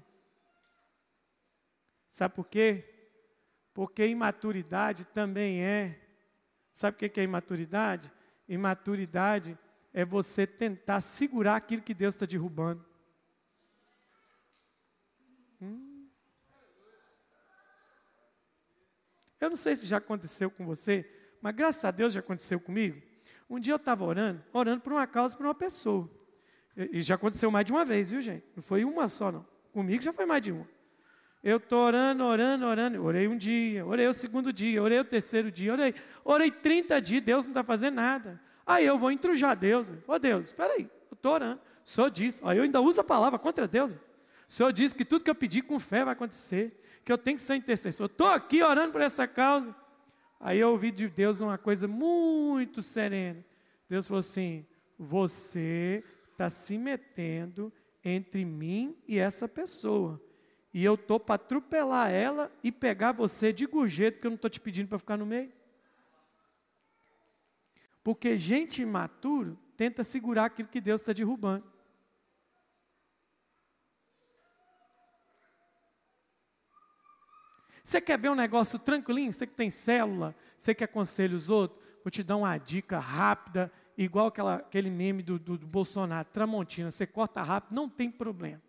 Sabe 2.21 2.35
por 2.35 2.45
quê? 2.45 2.83
Porque 3.73 4.05
imaturidade 4.05 5.05
também 5.05 5.63
é. 5.63 5.99
Sabe 6.71 6.93
o 6.93 7.09
que 7.09 7.19
é 7.19 7.23
imaturidade? 7.23 8.13
Imaturidade 8.47 9.57
é 9.91 10.05
você 10.05 10.45
tentar 10.45 11.01
segurar 11.01 11.55
aquilo 11.55 11.81
que 11.81 11.95
Deus 11.95 12.13
está 12.13 12.27
derrubando. 12.27 12.85
Hum. 15.59 16.11
Eu 19.39 19.49
não 19.49 19.57
sei 19.57 19.75
se 19.75 19.87
já 19.87 19.97
aconteceu 19.97 20.51
com 20.51 20.63
você, 20.63 21.11
mas 21.41 21.55
graças 21.55 21.83
a 21.83 21.89
Deus 21.89 22.13
já 22.13 22.19
aconteceu 22.19 22.59
comigo. 22.59 23.01
Um 23.49 23.59
dia 23.59 23.73
eu 23.73 23.77
estava 23.77 24.05
orando, 24.05 24.45
orando 24.53 24.81
por 24.81 24.93
uma 24.93 25.07
causa, 25.07 25.35
por 25.35 25.47
uma 25.47 25.55
pessoa. 25.55 26.07
E 26.77 27.01
já 27.01 27.15
aconteceu 27.15 27.49
mais 27.49 27.65
de 27.65 27.71
uma 27.71 27.83
vez, 27.83 28.11
viu 28.11 28.21
gente? 28.21 28.45
Não 28.55 28.61
foi 28.61 28.85
uma 28.85 29.09
só, 29.09 29.31
não. 29.31 29.43
Comigo 29.71 30.03
já 30.03 30.13
foi 30.13 30.27
mais 30.27 30.43
de 30.43 30.51
uma. 30.51 30.80
Eu 31.43 31.57
estou 31.57 31.79
orando, 31.79 32.23
orando, 32.23 32.65
orando. 32.65 33.03
Orei 33.03 33.27
um 33.27 33.35
dia, 33.35 33.85
orei 33.85 34.07
o 34.07 34.13
segundo 34.13 34.53
dia, 34.53 34.81
orei 34.81 34.99
o 34.99 35.05
terceiro 35.05 35.51
dia, 35.51 35.73
orei, 35.73 35.95
orei 36.23 36.51
30 36.51 37.01
dias, 37.01 37.23
Deus 37.23 37.45
não 37.45 37.51
está 37.51 37.63
fazendo 37.63 37.95
nada. 37.95 38.39
Aí 38.65 38.85
eu 38.85 38.97
vou 38.97 39.11
intrujar 39.11 39.55
Deus. 39.55 39.89
Ô 39.89 40.13
oh, 40.13 40.19
Deus, 40.19 40.47
espera 40.47 40.73
aí, 40.73 40.89
eu 41.09 41.15
estou 41.15 41.33
orando. 41.33 41.59
O 41.83 41.89
Senhor 41.89 42.11
diz, 42.11 42.39
ó, 42.43 42.53
eu 42.53 42.63
ainda 42.63 42.79
uso 42.79 43.01
a 43.01 43.03
palavra 43.03 43.39
contra 43.39 43.67
Deus. 43.67 43.91
O 43.91 43.97
Senhor 44.47 44.71
diz 44.71 44.93
que 44.93 45.03
tudo 45.03 45.23
que 45.23 45.31
eu 45.31 45.35
pedir 45.35 45.63
com 45.63 45.79
fé 45.79 46.03
vai 46.03 46.13
acontecer, 46.13 46.79
que 47.03 47.11
eu 47.11 47.17
tenho 47.17 47.37
que 47.37 47.43
ser 47.43 47.55
intercessor. 47.55 48.05
Estou 48.05 48.27
aqui 48.27 48.61
orando 48.61 48.91
por 48.91 49.01
essa 49.01 49.27
causa. 49.27 49.75
Aí 50.39 50.59
eu 50.59 50.69
ouvi 50.69 50.91
de 50.91 51.07
Deus 51.07 51.41
uma 51.41 51.57
coisa 51.57 51.87
muito 51.87 52.83
serena. 52.83 53.43
Deus 53.89 54.07
falou 54.07 54.19
assim: 54.19 54.65
Você 54.97 56.03
está 56.31 56.49
se 56.49 56.77
metendo 56.77 57.71
entre 58.03 58.45
mim 58.45 58.95
e 59.07 59.17
essa 59.17 59.47
pessoa. 59.47 60.21
E 60.73 60.83
eu 60.85 60.95
estou 60.95 61.19
para 61.19 61.35
atropelar 61.35 62.09
ela 62.11 62.51
e 62.63 62.71
pegar 62.71 63.11
você 63.11 63.51
de 63.51 63.65
gorjeto, 63.65 64.15
porque 64.15 64.27
eu 64.27 64.31
não 64.31 64.35
estou 64.35 64.49
te 64.49 64.59
pedindo 64.59 64.87
para 64.87 64.99
ficar 64.99 65.17
no 65.17 65.25
meio. 65.25 65.51
Porque 68.03 68.37
gente 68.37 68.81
imaturo 68.81 69.57
tenta 69.75 70.03
segurar 70.03 70.45
aquilo 70.45 70.69
que 70.69 70.79
Deus 70.79 71.01
está 71.01 71.13
derrubando. 71.13 71.71
Você 77.83 77.99
quer 77.99 78.17
ver 78.17 78.29
um 78.29 78.35
negócio 78.35 78.79
tranquilinho? 78.79 79.33
Você 79.33 79.45
que 79.45 79.53
tem 79.53 79.69
célula, 79.69 80.33
você 80.57 80.73
que 80.73 80.83
aconselha 80.83 81.35
os 81.35 81.49
outros? 81.49 81.81
Vou 82.03 82.09
te 82.09 82.23
dar 82.23 82.37
uma 82.37 82.57
dica 82.57 82.97
rápida, 82.97 83.71
igual 83.97 84.27
aquela, 84.27 84.55
aquele 84.55 84.89
meme 84.89 85.21
do, 85.21 85.37
do, 85.37 85.57
do 85.57 85.67
Bolsonaro, 85.67 86.27
Tramontina. 86.31 86.89
Você 86.89 87.05
corta 87.05 87.43
rápido, 87.43 87.75
não 87.75 87.89
tem 87.89 88.09
problema. 88.09 88.61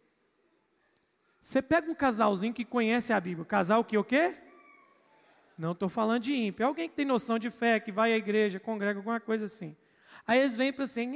Você 1.42 1.60
pega 1.60 1.90
um 1.90 1.94
casalzinho 1.94 2.54
que 2.54 2.64
conhece 2.64 3.12
a 3.12 3.18
Bíblia. 3.18 3.44
Casal 3.44 3.82
que 3.82 3.98
o 3.98 4.04
quê? 4.04 4.36
Não 5.58 5.72
estou 5.72 5.88
falando 5.88 6.22
de 6.22 6.34
ímpio. 6.34 6.62
É 6.62 6.66
alguém 6.66 6.88
que 6.88 6.94
tem 6.94 7.04
noção 7.04 7.36
de 7.36 7.50
fé, 7.50 7.80
que 7.80 7.90
vai 7.90 8.12
à 8.12 8.16
igreja, 8.16 8.60
congrega, 8.60 9.00
alguma 9.00 9.18
coisa 9.18 9.46
assim. 9.46 9.76
Aí 10.24 10.38
eles 10.38 10.56
vêm 10.56 10.72
para 10.72 10.84
assim, 10.84 11.06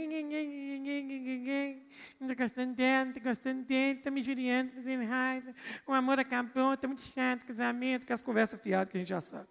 não 2.18 2.28
estou 2.28 2.36
gostando 2.36 2.74
dela, 2.74 3.04
não 3.04 3.12
estou 3.12 3.22
gostando 3.22 3.62
dele, 3.62 3.98
está 4.00 4.10
me 4.10 4.20
judiando, 4.20 4.72
fazendo 4.72 5.06
raiva, 5.06 5.54
o 5.86 5.92
amor 5.92 6.18
acabou, 6.18 6.74
está 6.74 6.88
muito 6.88 7.02
chato, 7.02 7.46
casamento, 7.46 8.04
com 8.04 8.12
as 8.12 8.20
conversas 8.20 8.60
fiadas 8.60 8.90
que 8.90 8.96
a 8.96 9.00
gente 9.00 9.08
já 9.08 9.20
sabe. 9.20 9.46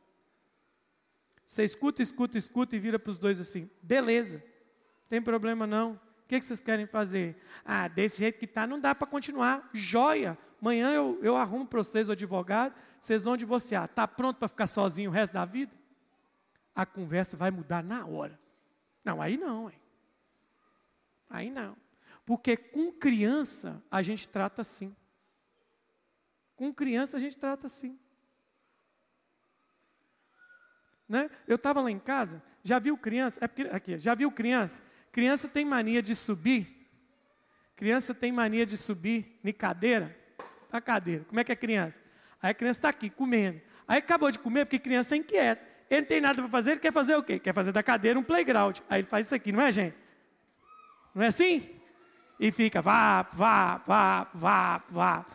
Você 1.46 1.64
escuta, 1.64 2.02
escuta, 2.02 2.38
escuta 2.38 2.76
e 2.76 2.80
vira 2.80 3.00
para 3.00 3.10
os 3.10 3.18
dois 3.18 3.40
assim, 3.40 3.70
beleza, 3.82 4.40
não 5.04 5.10
tem 5.10 5.22
problema 5.22 5.66
não. 5.66 5.94
O 5.94 6.28
que, 6.28 6.38
que 6.38 6.46
vocês 6.46 6.60
querem 6.60 6.86
fazer? 6.86 7.38
Ah, 7.64 7.88
desse 7.88 8.18
jeito 8.18 8.38
que 8.38 8.46
está, 8.46 8.68
não 8.68 8.80
dá 8.80 8.94
para 8.94 9.08
continuar. 9.08 9.70
Joia! 9.74 10.38
Amanhã 10.62 10.91
eu, 10.93 11.20
eu 11.22 11.36
arrumo 11.36 11.66
para 11.66 11.82
vocês 11.82 12.10
o 12.10 12.14
advogado, 12.14 12.74
vocês 12.99 13.24
vão 13.24 13.38
divorciar. 13.38 13.86
Está 13.86 14.08
pronto 14.08 14.38
para 14.38 14.47
ficar 14.47 14.68
sozinho 14.68 15.10
o 15.10 15.14
resto 15.14 15.34
da 15.34 15.45
vida? 15.45 15.72
A 16.74 16.86
conversa 16.86 17.38
vai 17.38 17.51
mudar 17.51 17.84
na 17.84 18.06
hora. 18.06 18.39
Não, 19.03 19.22
aí 19.22 19.38
não. 19.38 19.70
Hein? 19.70 19.80
Aí 21.30 21.49
não. 21.49 21.78
Porque 22.26 22.58
com 22.58 22.91
criança 22.91 23.82
a 23.89 24.01
gente 24.01 24.28
trata 24.28 24.62
assim. 24.62 24.95
Com 26.56 26.74
criança 26.74 27.18
a 27.18 27.20
gente 27.20 27.38
trata 27.38 27.68
assim. 27.68 27.99
Né? 31.08 31.30
Eu 31.47 31.56
estava 31.56 31.82
lá 31.82 31.91
em 31.91 31.99
casa, 31.99 32.41
já 32.64 32.80
viu 32.80 32.97
criança? 32.97 33.39
É 33.43 33.47
porque, 33.47 33.64
aqui, 33.64 33.97
já 33.99 34.16
viu 34.16 34.32
criança? 34.32 34.82
Criança 35.12 35.47
tem 35.47 35.64
mania 35.64 36.01
de 36.01 36.16
subir. 36.16 36.89
Criança 37.76 38.14
tem 38.14 38.32
mania 38.32 38.66
de 38.66 38.76
subir 38.76 39.39
em 39.43 39.53
cadeira. 39.53 40.18
Na 40.76 40.82
cadeira. 40.82 41.24
Como 41.24 41.40
é 41.40 41.44
que 41.46 41.54
é 41.54 41.56
criança? 41.56 41.98
Aí 42.42 42.52
a 42.52 42.54
criança 42.54 42.80
está 42.80 42.90
aqui 42.90 43.10
comendo. 43.10 43.62
Aí 43.88 44.00
acabou 44.00 44.30
de 44.30 44.38
comer 44.38 44.66
porque 44.66 44.78
criança 44.78 45.16
é 45.16 45.20
inquieta. 45.20 45.66
Ele 45.90 46.02
não 46.02 46.08
tem 46.08 46.20
nada 46.20 46.42
para 46.42 46.52
fazer, 46.52 46.72
ele 46.72 46.80
quer 46.82 46.92
fazer 46.92 47.16
o 47.16 47.24
quê? 47.24 47.40
Quer 47.40 47.54
fazer 47.54 47.72
da 47.72 47.82
cadeira 47.82 48.20
um 48.20 48.24
playground. 48.24 48.80
Aí 48.90 49.00
ele 49.00 49.08
faz 49.08 49.28
isso 49.28 49.36
aqui, 49.36 49.54
não 49.54 49.62
é, 49.62 49.72
gente? 49.72 49.96
Não 51.14 51.24
é 51.24 51.28
assim? 51.28 51.70
E 52.38 52.52
fica, 52.52 52.82
vá, 52.82 53.22
vá, 53.22 53.78
vá, 53.88 54.28
vá, 54.34 54.84
vá. 54.90 55.26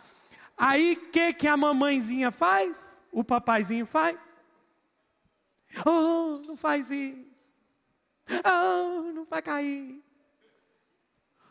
Aí 0.59 0.93
o 0.93 1.11
que, 1.11 1.33
que 1.33 1.49
a 1.49 1.57
mamãezinha 1.57 2.31
faz? 2.31 3.01
O 3.11 3.25
papaizinho 3.25 3.87
faz? 3.87 4.19
Oh, 5.87 6.39
não 6.47 6.55
faz 6.55 6.91
isso. 6.91 7.57
Oh, 8.45 9.11
não 9.13 9.25
vai 9.25 9.41
cair. 9.41 10.05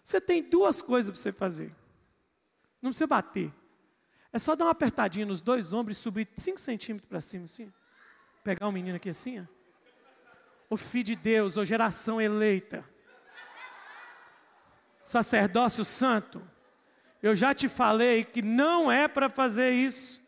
Você 0.05 0.21
tem 0.21 0.43
duas 0.43 0.79
coisas 0.79 1.11
para 1.11 1.19
você 1.19 1.31
fazer. 1.31 1.75
Não 2.79 2.91
precisa 2.91 3.07
bater. 3.07 3.51
É 4.31 4.39
só 4.39 4.55
dar 4.55 4.65
uma 4.65 4.71
apertadinha 4.71 5.25
nos 5.25 5.41
dois 5.41 5.73
ombros 5.73 5.97
e 5.97 6.01
subir 6.01 6.27
5 6.37 6.59
centímetros 6.59 7.09
para 7.09 7.21
cima, 7.21 7.45
assim. 7.45 7.71
Pegar 8.43 8.67
um 8.67 8.71
menino 8.71 8.95
aqui 8.95 9.09
assim, 9.09 9.41
ó. 9.41 9.43
O 10.69 10.77
filho 10.77 11.05
de 11.05 11.15
Deus, 11.15 11.57
ou 11.57 11.65
geração 11.65 12.21
eleita. 12.21 12.85
Sacerdócio 15.03 15.83
santo. 15.83 16.41
Eu 17.23 17.35
já 17.35 17.53
te 17.53 17.67
falei 17.67 18.23
que 18.23 18.41
não 18.41 18.91
é 18.91 19.07
para 19.07 19.29
fazer 19.29 19.71
isso. 19.71 20.21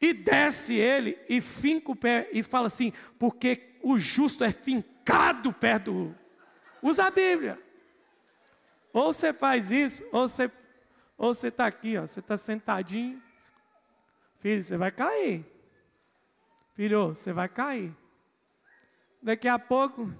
E 0.00 0.12
desce 0.12 0.74
ele 0.74 1.18
e 1.28 1.40
finca 1.40 1.92
o 1.92 1.96
pé 1.96 2.28
e 2.32 2.42
fala 2.42 2.66
assim: 2.66 2.92
porque 3.18 3.76
o 3.82 3.98
justo 3.98 4.42
é 4.42 4.50
fincado 4.50 5.52
perto 5.52 5.92
do. 5.92 6.16
Usa 6.82 7.04
a 7.04 7.10
Bíblia. 7.10 7.58
Ou 8.92 9.12
você 9.12 9.32
faz 9.32 9.70
isso, 9.70 10.02
ou 10.10 10.26
você 10.26 10.50
ou 11.20 11.34
você 11.34 11.48
está 11.48 11.66
aqui, 11.66 11.98
ó, 11.98 12.06
você 12.06 12.20
está 12.20 12.34
sentadinho. 12.38 13.22
Filho, 14.38 14.62
você 14.62 14.78
vai 14.78 14.90
cair. 14.90 15.44
Filho, 16.72 17.08
você 17.08 17.30
vai 17.30 17.46
cair. 17.46 17.94
Daqui 19.20 19.46
a 19.46 19.58
pouco, 19.58 20.10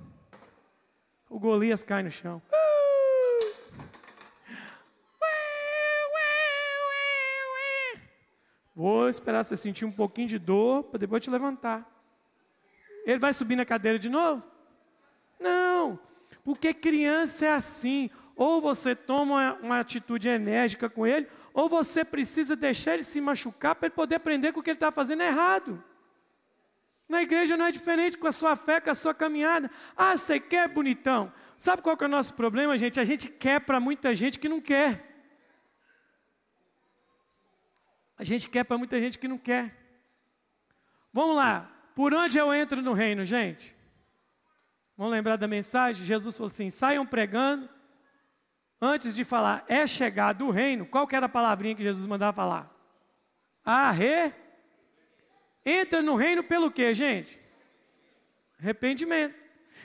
o 1.26 1.38
Golias 1.40 1.82
cai 1.82 2.02
no 2.02 2.10
chão. 2.10 2.42
Vou 8.76 9.08
esperar 9.08 9.42
você 9.42 9.56
sentir 9.56 9.86
um 9.86 9.92
pouquinho 9.92 10.28
de 10.28 10.38
dor 10.38 10.84
para 10.84 10.98
depois 10.98 11.24
te 11.24 11.30
levantar. 11.30 11.90
Ele 13.06 13.18
vai 13.18 13.32
subir 13.32 13.56
na 13.56 13.64
cadeira 13.64 13.98
de 13.98 14.10
novo? 14.10 14.42
Não, 15.38 15.98
porque 16.44 16.74
criança 16.74 17.46
é 17.46 17.52
assim. 17.52 18.10
Ou 18.40 18.58
você 18.58 18.96
toma 18.96 19.58
uma 19.60 19.80
atitude 19.80 20.26
enérgica 20.26 20.88
com 20.88 21.06
ele, 21.06 21.28
ou 21.52 21.68
você 21.68 22.02
precisa 22.02 22.56
deixar 22.56 22.94
ele 22.94 23.04
se 23.04 23.20
machucar 23.20 23.74
para 23.74 23.88
ele 23.88 23.94
poder 23.94 24.14
aprender 24.14 24.50
que 24.50 24.58
o 24.58 24.62
que 24.62 24.70
ele 24.70 24.76
está 24.76 24.90
fazendo 24.90 25.22
é 25.22 25.26
errado. 25.26 25.84
Na 27.06 27.20
igreja 27.20 27.54
não 27.54 27.66
é 27.66 27.70
diferente 27.70 28.16
com 28.16 28.26
a 28.26 28.32
sua 28.32 28.56
fé, 28.56 28.80
com 28.80 28.88
a 28.88 28.94
sua 28.94 29.12
caminhada. 29.12 29.70
Ah, 29.94 30.16
você 30.16 30.40
quer 30.40 30.66
bonitão? 30.68 31.30
Sabe 31.58 31.82
qual 31.82 31.94
que 31.98 32.02
é 32.02 32.06
o 32.06 32.10
nosso 32.10 32.32
problema, 32.32 32.78
gente? 32.78 32.98
A 32.98 33.04
gente 33.04 33.28
quer 33.28 33.60
para 33.60 33.78
muita 33.78 34.14
gente 34.14 34.38
que 34.38 34.48
não 34.48 34.58
quer. 34.58 35.04
A 38.16 38.24
gente 38.24 38.48
quer 38.48 38.64
para 38.64 38.78
muita 38.78 38.98
gente 38.98 39.18
que 39.18 39.28
não 39.28 39.36
quer. 39.36 39.76
Vamos 41.12 41.36
lá. 41.36 41.70
Por 41.94 42.14
onde 42.14 42.38
eu 42.38 42.54
entro 42.54 42.80
no 42.80 42.94
reino, 42.94 43.22
gente? 43.22 43.76
Vamos 44.96 45.12
lembrar 45.12 45.36
da 45.36 45.46
mensagem? 45.46 46.06
Jesus 46.06 46.38
falou 46.38 46.50
assim: 46.50 46.70
saiam 46.70 47.04
pregando. 47.04 47.68
Antes 48.80 49.14
de 49.14 49.24
falar, 49.24 49.64
é 49.68 49.86
chegado 49.86 50.46
o 50.46 50.50
reino, 50.50 50.86
qual 50.86 51.06
que 51.06 51.14
era 51.14 51.26
a 51.26 51.28
palavrinha 51.28 51.74
que 51.74 51.82
Jesus 51.82 52.06
mandava 52.06 52.34
falar? 52.34 52.74
Arre 53.64 54.32
Entra 55.64 56.00
no 56.00 56.16
reino 56.16 56.42
pelo 56.42 56.70
quê, 56.70 56.94
gente? 56.94 57.38
Arrependimento. 58.58 59.34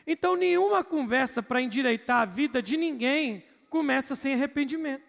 Então, 0.07 0.35
nenhuma 0.35 0.83
conversa 0.83 1.43
para 1.43 1.61
endireitar 1.61 2.21
a 2.21 2.25
vida 2.25 2.61
de 2.61 2.77
ninguém 2.77 3.43
começa 3.69 4.15
sem 4.15 4.33
arrependimento. 4.33 5.03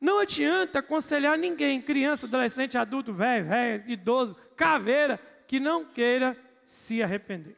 Não 0.00 0.18
adianta 0.18 0.80
aconselhar 0.80 1.38
ninguém, 1.38 1.80
criança, 1.80 2.26
adolescente, 2.26 2.76
adulto, 2.76 3.12
velho, 3.12 3.46
velho, 3.46 3.84
idoso, 3.86 4.34
caveira, 4.56 5.20
que 5.46 5.60
não 5.60 5.84
queira 5.84 6.36
se 6.64 7.00
arrepender. 7.02 7.56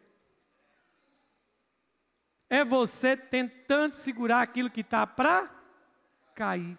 É 2.55 2.64
você 2.64 3.16
tentando 3.16 3.94
segurar 3.94 4.40
aquilo 4.40 4.70
que 4.70 4.82
está 4.82 5.05
para 5.05 5.50
cair. 6.36 6.78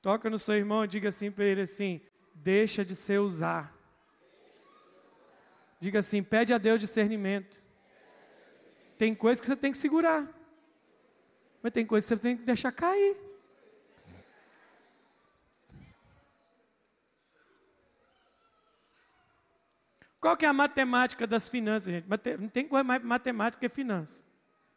Toca 0.00 0.30
no 0.30 0.38
seu 0.38 0.54
irmão 0.54 0.84
e 0.84 0.86
diga 0.86 1.08
assim 1.08 1.32
para 1.32 1.44
ele 1.44 1.62
assim: 1.62 2.00
deixa 2.32 2.84
de 2.84 2.94
ser 2.94 3.18
usar. 3.18 3.76
Diga 5.80 5.98
assim: 5.98 6.22
pede 6.22 6.54
a 6.54 6.58
Deus 6.58 6.80
discernimento. 6.80 7.60
Tem 8.96 9.16
coisas 9.16 9.40
que 9.40 9.48
você 9.48 9.56
tem 9.56 9.72
que 9.72 9.78
segurar, 9.78 10.28
mas 11.60 11.72
tem 11.72 11.84
coisas 11.84 12.08
que 12.08 12.14
você 12.14 12.22
tem 12.22 12.36
que 12.36 12.44
deixar 12.44 12.70
cair. 12.70 13.16
Qual 20.22 20.36
que 20.36 20.46
é 20.46 20.48
a 20.48 20.52
matemática 20.52 21.26
das 21.26 21.48
finanças, 21.48 21.92
gente? 21.92 22.06
Não 22.38 22.48
tem 22.48 22.68
coisa 22.68 22.84
mais 22.84 23.02
matemática 23.02 23.60
que 23.60 23.68
finanças. 23.68 24.24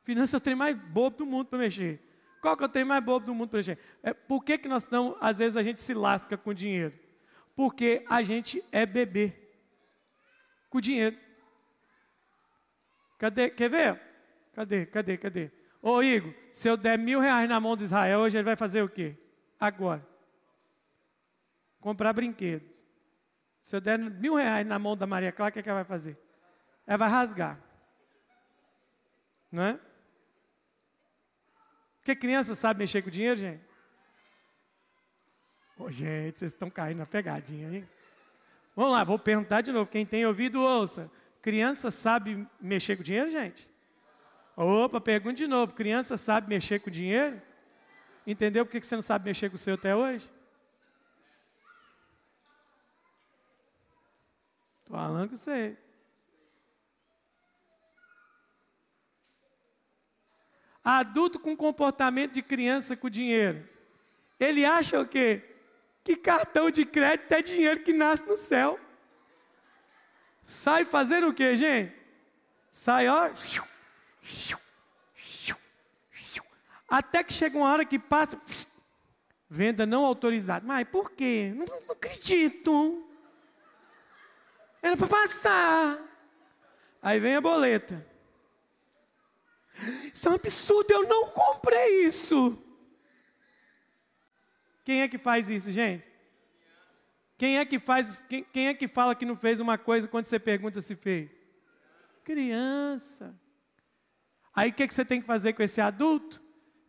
Finanças 0.04 0.34
é 0.34 0.38
o 0.38 0.40
trem 0.40 0.56
mais 0.56 0.76
bobo 0.76 1.18
do 1.18 1.26
mundo 1.28 1.46
para 1.46 1.60
mexer. 1.60 2.02
Qual 2.42 2.58
que 2.58 2.64
é 2.64 2.66
o 2.66 2.70
trem 2.70 2.84
mais 2.84 3.04
bobo 3.04 3.28
do 3.28 3.36
mundo 3.36 3.50
para 3.50 3.58
mexer? 3.58 3.78
É, 4.02 4.12
por 4.12 4.44
que, 4.44 4.58
que 4.58 4.68
nós 4.68 4.90
não, 4.90 5.16
às 5.22 5.38
vezes 5.38 5.56
a 5.56 5.62
gente 5.62 5.80
se 5.82 5.94
lasca 5.94 6.36
com 6.36 6.52
dinheiro? 6.52 6.96
Porque 7.56 8.04
a 8.10 8.24
gente 8.24 8.64
é 8.72 8.88
bebê 8.88 9.34
com 10.68 10.82
dinheiro. 10.82 11.16
Cadê? 13.20 13.52
Quer 13.52 13.70
ver? 13.70 14.02
Cadê? 14.52 14.88
Cadê? 14.88 15.16
Cadê? 15.16 15.52
Ô 15.80 16.02
Igor, 16.02 16.34
se 16.52 16.68
eu 16.68 16.76
der 16.76 16.98
mil 16.98 17.20
reais 17.20 17.48
na 17.48 17.60
mão 17.60 17.78
de 17.78 17.84
Israel, 17.84 18.22
hoje 18.22 18.36
ele 18.36 18.46
vai 18.46 18.56
fazer 18.56 18.82
o 18.82 18.90
quê? 18.90 19.16
Agora. 19.60 20.04
Comprar 21.80 22.14
brinquedos. 22.14 22.75
Se 23.66 23.76
eu 23.76 23.82
der 23.82 23.98
mil 23.98 24.36
reais 24.36 24.66
na 24.66 24.78
mão 24.78 24.96
da 24.96 25.08
Maria 25.08 25.32
Clara, 25.32 25.50
o 25.50 25.54
que, 25.54 25.58
é 25.58 25.64
que 25.64 25.68
ela 25.68 25.80
vai 25.80 25.86
fazer? 25.86 26.16
Ela 26.86 26.98
vai 26.98 27.10
rasgar. 27.10 27.60
Não 29.52 29.64
é? 29.64 29.80
Porque 31.98 32.16
criança 32.16 32.54
sabe 32.54 32.78
mexer 32.78 33.02
com 33.02 33.10
dinheiro, 33.10 33.38
gente? 33.38 33.64
Ô, 35.80 35.90
gente, 35.90 36.38
vocês 36.38 36.52
estão 36.52 36.70
caindo 36.70 37.00
na 37.00 37.08
pegadinha, 37.08 37.78
hein? 37.78 37.90
Vamos 38.76 38.94
lá, 38.94 39.04
vou 39.04 39.18
perguntar 39.18 39.62
de 39.62 39.72
novo. 39.72 39.90
Quem 39.90 40.06
tem 40.06 40.28
ouvido, 40.28 40.62
ouça. 40.62 41.10
Criança 41.42 41.90
sabe 41.90 42.48
mexer 42.62 42.96
com 42.96 43.02
dinheiro, 43.02 43.32
gente? 43.32 43.68
Opa, 44.56 45.02
pergunta 45.02 45.38
de 45.38 45.48
novo. 45.48 45.74
Criança 45.74 46.18
sabe 46.18 46.50
mexer 46.50 46.82
com 46.82 46.92
dinheiro? 46.92 47.42
Entendeu 48.28 48.64
por 48.64 48.72
que 48.72 48.86
você 48.86 48.94
não 48.94 49.02
sabe 49.02 49.26
mexer 49.26 49.50
com 49.50 49.56
o 49.56 49.58
seu 49.58 49.74
até 49.74 49.96
hoje? 49.96 50.32
Estou 54.86 54.98
falando 54.98 55.30
com 55.32 55.36
você. 55.36 55.76
Adulto 60.84 61.40
com 61.40 61.58
comportamento 61.58 62.34
de 62.34 62.44
criança 62.44 62.96
com 62.96 63.10
dinheiro. 63.10 63.68
Ele 64.40 64.64
acha 64.64 65.02
o 65.02 65.08
quê? 65.08 65.42
Que 66.04 66.16
cartão 66.16 66.70
de 66.70 66.86
crédito 66.86 67.32
é 67.32 67.42
dinheiro 67.42 67.80
que 67.80 67.92
nasce 67.92 68.24
no 68.28 68.38
céu. 68.38 68.80
Sai 70.44 70.86
fazendo 70.86 71.30
o 71.30 71.34
quê, 71.34 71.56
gente? 71.56 71.92
Sai, 72.72 73.08
ó. 73.08 73.32
Até 76.88 77.24
que 77.24 77.34
chega 77.34 77.58
uma 77.58 77.72
hora 77.72 77.84
que 77.84 77.98
passa. 77.98 78.40
Venda 79.50 79.88
não 79.88 80.06
autorizada. 80.06 80.64
Mas 80.64 80.88
por 80.88 81.12
quê? 81.12 81.52
Não, 81.56 81.66
não 81.66 81.94
acredito. 81.94 83.04
Era 84.86 84.96
para 84.96 85.08
passar. 85.08 86.00
Aí 87.02 87.20
vem 87.20 87.36
a 87.36 87.42
boleta. 87.42 88.06
Isso 90.14 90.28
é 90.28 90.32
um 90.32 90.36
absurdo, 90.36 90.92
eu 90.92 91.08
não 91.08 91.30
comprei 91.30 92.06
isso. 92.06 92.56
Quem 94.84 95.02
é 95.02 95.08
que 95.08 95.18
faz 95.18 95.50
isso, 95.50 95.72
gente? 95.72 96.08
Quem 97.36 97.58
é 97.58 97.66
que 97.66 97.80
faz, 97.80 98.22
quem, 98.30 98.44
quem, 98.44 98.68
é 98.68 98.76
que 98.76 98.88
fala 98.88 99.16
que 99.16 99.26
não 99.26 99.36
fez 99.36 99.60
uma 99.60 99.76
coisa 99.76 100.08
quando 100.08 100.28
você 100.28 100.38
pergunta 100.38 100.80
se 100.82 100.96
fez? 100.96 101.32
Criança. 102.24 103.36
Aí 104.56 104.70
o 104.70 104.74
que, 104.74 104.88
que 104.88 104.94
você 104.94 105.04
tem 105.04 105.20
que 105.20 105.26
fazer 105.26 105.54
com 105.54 105.64
esse 105.64 105.82
adulto? 105.82 106.40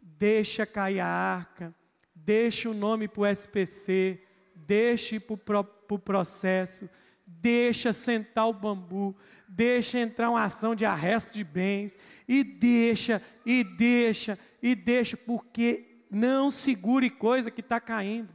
Deixa 0.03 0.67
cair 0.67 1.01
a 1.01 1.07
arca, 1.07 1.75
deixa 2.15 2.69
o 2.69 2.75
nome 2.75 3.09
para 3.09 3.23
o 3.23 3.27
SPC, 3.27 4.23
deixa 4.55 5.19
para 5.19 5.61
o 5.61 5.99
processo, 5.99 6.91
deixa 7.27 7.93
sentar 7.93 8.47
o 8.49 8.53
bambu, 8.53 9.17
deixa 9.49 9.99
entrar 9.99 10.31
uma 10.31 10.45
ação 10.45 10.75
de 10.75 10.85
arresto 10.85 11.35
de 11.35 11.43
bens, 11.43 11.99
e 12.29 12.45
deixa, 12.45 13.21
e 13.45 13.65
deixa, 13.65 14.39
e 14.63 14.75
deixa, 14.75 15.17
porque 15.17 16.05
não 16.11 16.51
segure 16.51 17.11
coisa 17.11 17.51
que 17.51 17.61
está 17.61 17.81
caindo. 17.81 18.35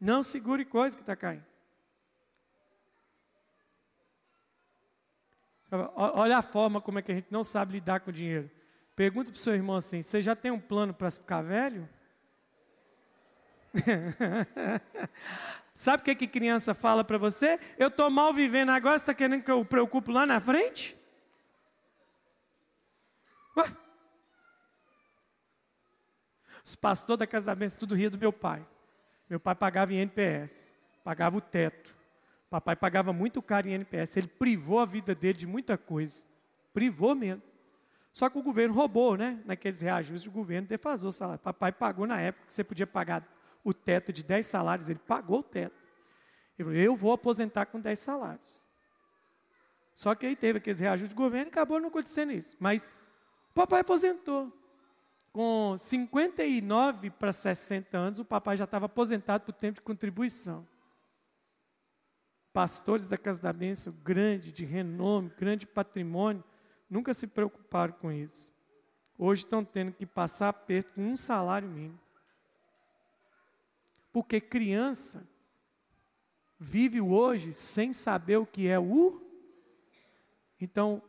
Não 0.00 0.22
segure 0.22 0.64
coisa 0.64 0.96
que 0.96 1.02
está 1.02 1.16
caindo. 1.16 1.44
Olha 5.94 6.38
a 6.38 6.42
forma 6.42 6.80
como 6.80 6.98
é 6.98 7.02
que 7.02 7.12
a 7.12 7.14
gente 7.14 7.30
não 7.30 7.44
sabe 7.44 7.74
lidar 7.74 8.00
com 8.00 8.10
o 8.10 8.12
dinheiro. 8.12 8.50
Pergunta 8.96 9.30
para 9.30 9.36
o 9.36 9.40
seu 9.40 9.54
irmão 9.54 9.76
assim: 9.76 10.02
você 10.02 10.20
já 10.20 10.34
tem 10.34 10.50
um 10.50 10.58
plano 10.58 10.92
para 10.92 11.10
ficar 11.10 11.42
velho? 11.42 11.88
Sabe 15.80 16.02
o 16.02 16.04
que, 16.04 16.14
que 16.14 16.26
criança 16.26 16.74
fala 16.74 17.02
para 17.02 17.16
você? 17.16 17.58
Eu 17.78 17.88
estou 17.88 18.10
mal 18.10 18.34
vivendo 18.34 18.68
agora, 18.68 18.98
você 18.98 19.02
está 19.02 19.14
querendo 19.14 19.42
que 19.42 19.50
eu 19.50 19.64
preocupe 19.64 20.12
lá 20.12 20.26
na 20.26 20.38
frente? 20.38 20.94
Ué? 23.56 23.64
Os 26.62 26.76
pastores 26.76 27.20
da 27.20 27.26
Casa 27.26 27.46
da 27.46 27.54
Bênção 27.54 27.78
tudo 27.78 27.94
ria 27.94 28.10
do 28.10 28.18
meu 28.18 28.30
pai. 28.30 28.62
Meu 29.26 29.40
pai 29.40 29.54
pagava 29.54 29.94
em 29.94 29.96
NPS, 30.00 30.76
pagava 31.02 31.38
o 31.38 31.40
teto. 31.40 31.96
Papai 32.50 32.76
pagava 32.76 33.10
muito 33.10 33.40
caro 33.40 33.66
em 33.66 33.72
NPS. 33.72 34.18
Ele 34.18 34.28
privou 34.28 34.80
a 34.80 34.84
vida 34.84 35.14
dele 35.14 35.38
de 35.38 35.46
muita 35.46 35.78
coisa. 35.78 36.22
Privou 36.74 37.14
mesmo. 37.14 37.42
Só 38.12 38.28
que 38.28 38.36
o 38.36 38.42
governo 38.42 38.74
roubou, 38.74 39.16
né? 39.16 39.40
Naqueles 39.46 39.80
reajustes, 39.80 40.28
o 40.28 40.30
governo 40.30 40.68
defasou 40.68 41.08
o 41.08 41.12
salário. 41.12 41.40
Papai 41.40 41.72
pagou 41.72 42.06
na 42.06 42.20
época 42.20 42.48
que 42.48 42.52
você 42.52 42.62
podia 42.62 42.86
pagar 42.86 43.26
o 43.64 43.74
teto 43.74 44.12
de 44.12 44.22
10 44.22 44.46
salários, 44.46 44.88
ele 44.88 44.98
pagou 44.98 45.40
o 45.40 45.42
teto. 45.42 45.80
Ele 46.58 46.68
falou, 46.68 46.80
eu 46.80 46.96
vou 46.96 47.12
aposentar 47.12 47.66
com 47.66 47.80
10 47.80 47.98
salários. 47.98 48.66
Só 49.94 50.14
que 50.14 50.26
aí 50.26 50.36
teve 50.36 50.58
aqueles 50.58 50.80
reajustes 50.80 51.10
de 51.10 51.14
governo 51.14 51.48
e 51.48 51.50
acabou 51.50 51.80
não 51.80 51.88
acontecendo 51.88 52.32
isso. 52.32 52.56
Mas 52.58 52.90
o 53.50 53.54
papai 53.54 53.80
aposentou. 53.80 54.52
Com 55.32 55.76
59 55.76 57.10
para 57.10 57.32
60 57.32 57.96
anos, 57.96 58.18
o 58.18 58.24
papai 58.24 58.56
já 58.56 58.64
estava 58.64 58.86
aposentado 58.86 59.44
por 59.44 59.52
tempo 59.52 59.76
de 59.76 59.82
contribuição. 59.82 60.66
Pastores 62.52 63.06
da 63.06 63.16
Casa 63.16 63.40
da 63.40 63.52
Bênção, 63.52 63.92
grande, 64.02 64.50
de 64.50 64.64
renome, 64.64 65.30
grande 65.38 65.66
patrimônio, 65.66 66.42
nunca 66.88 67.14
se 67.14 67.26
preocuparam 67.26 67.92
com 67.92 68.10
isso. 68.10 68.52
Hoje 69.16 69.44
estão 69.44 69.64
tendo 69.64 69.92
que 69.92 70.04
passar 70.04 70.48
aperto 70.48 70.94
com 70.94 71.02
um 71.02 71.16
salário 71.16 71.68
mínimo. 71.68 72.00
Porque 74.12 74.40
criança 74.40 75.26
vive 76.58 77.00
hoje 77.00 77.54
sem 77.54 77.92
saber 77.92 78.36
o 78.36 78.46
que 78.46 78.68
é 78.68 78.78
o. 78.78 79.22
Então, 80.60 81.02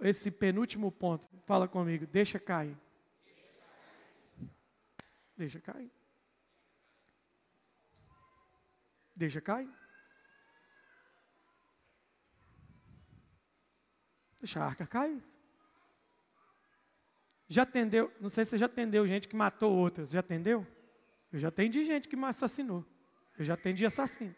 esse 0.00 0.30
penúltimo 0.30 0.92
ponto, 0.92 1.28
fala 1.44 1.66
comigo, 1.66 2.06
deixa 2.06 2.38
cair. 2.38 2.76
Deixa 5.36 5.60
cair. 5.60 5.90
Deixa 9.14 9.40
cair. 9.40 9.70
Deixa 14.38 14.60
a 14.60 14.66
arca 14.66 14.86
cair. 14.86 15.22
Já 17.48 17.62
atendeu, 17.62 18.12
não 18.20 18.28
sei 18.28 18.44
se 18.44 18.52
você 18.52 18.58
já 18.58 18.66
atendeu 18.66 19.06
gente 19.06 19.28
que 19.28 19.36
matou 19.36 19.72
outras, 19.72 20.10
já 20.10 20.20
atendeu? 20.20 20.66
Eu 21.36 21.40
já 21.40 21.48
atendi 21.48 21.84
gente 21.84 22.08
que 22.08 22.16
me 22.16 22.24
assassinou. 22.24 22.82
Eu 23.38 23.44
já 23.44 23.52
atendi 23.52 23.84
assassino. 23.84 24.34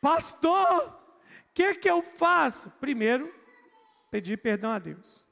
Pastor, 0.00 0.86
o 0.86 1.52
que, 1.52 1.74
que 1.74 1.90
eu 1.90 2.00
faço? 2.00 2.70
Primeiro, 2.78 3.28
pedir 4.08 4.36
perdão 4.36 4.70
a 4.70 4.78
Deus. 4.78 5.26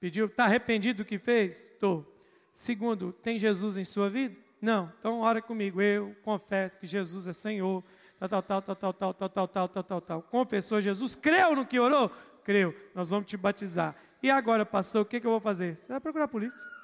Pediu, 0.00 0.24
está 0.24 0.44
arrependido 0.44 1.02
do 1.02 1.06
que 1.06 1.18
fez? 1.18 1.60
Estou. 1.66 2.10
Segundo, 2.54 3.12
tem 3.12 3.38
Jesus 3.38 3.76
em 3.76 3.84
sua 3.84 4.08
vida? 4.08 4.34
Não. 4.58 4.90
Então 4.98 5.20
ora 5.20 5.42
comigo. 5.42 5.82
Eu 5.82 6.16
confesso 6.22 6.78
que 6.78 6.86
Jesus 6.86 7.26
é 7.26 7.34
Senhor. 7.34 7.84
Tal, 8.18 8.42
tal, 8.42 8.62
tal, 8.62 8.62
tal, 8.62 8.94
tal, 8.94 8.94
tal, 8.94 9.28
tal, 9.28 9.48
tal, 9.48 9.68
tal, 9.68 9.84
tal, 9.84 10.00
tal. 10.00 10.22
Confessou 10.22 10.80
Jesus, 10.80 11.14
creu 11.14 11.54
no 11.54 11.66
que 11.66 11.78
orou? 11.78 12.08
Creu. 12.42 12.74
Nós 12.94 13.10
vamos 13.10 13.28
te 13.28 13.36
batizar. 13.36 13.94
E 14.22 14.30
agora, 14.30 14.64
pastor, 14.64 15.02
o 15.02 15.04
que, 15.04 15.20
que 15.20 15.26
eu 15.26 15.30
vou 15.30 15.40
fazer? 15.40 15.78
Você 15.78 15.92
vai 15.92 16.00
procurar 16.00 16.24
a 16.24 16.28
polícia. 16.28 16.79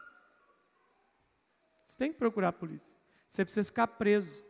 Você 1.87 1.97
tem 1.97 2.13
que 2.13 2.19
procurar 2.19 2.49
a 2.49 2.53
polícia. 2.53 2.97
Você 3.29 3.45
precisa 3.45 3.67
ficar 3.67 3.87
preso. 3.87 4.45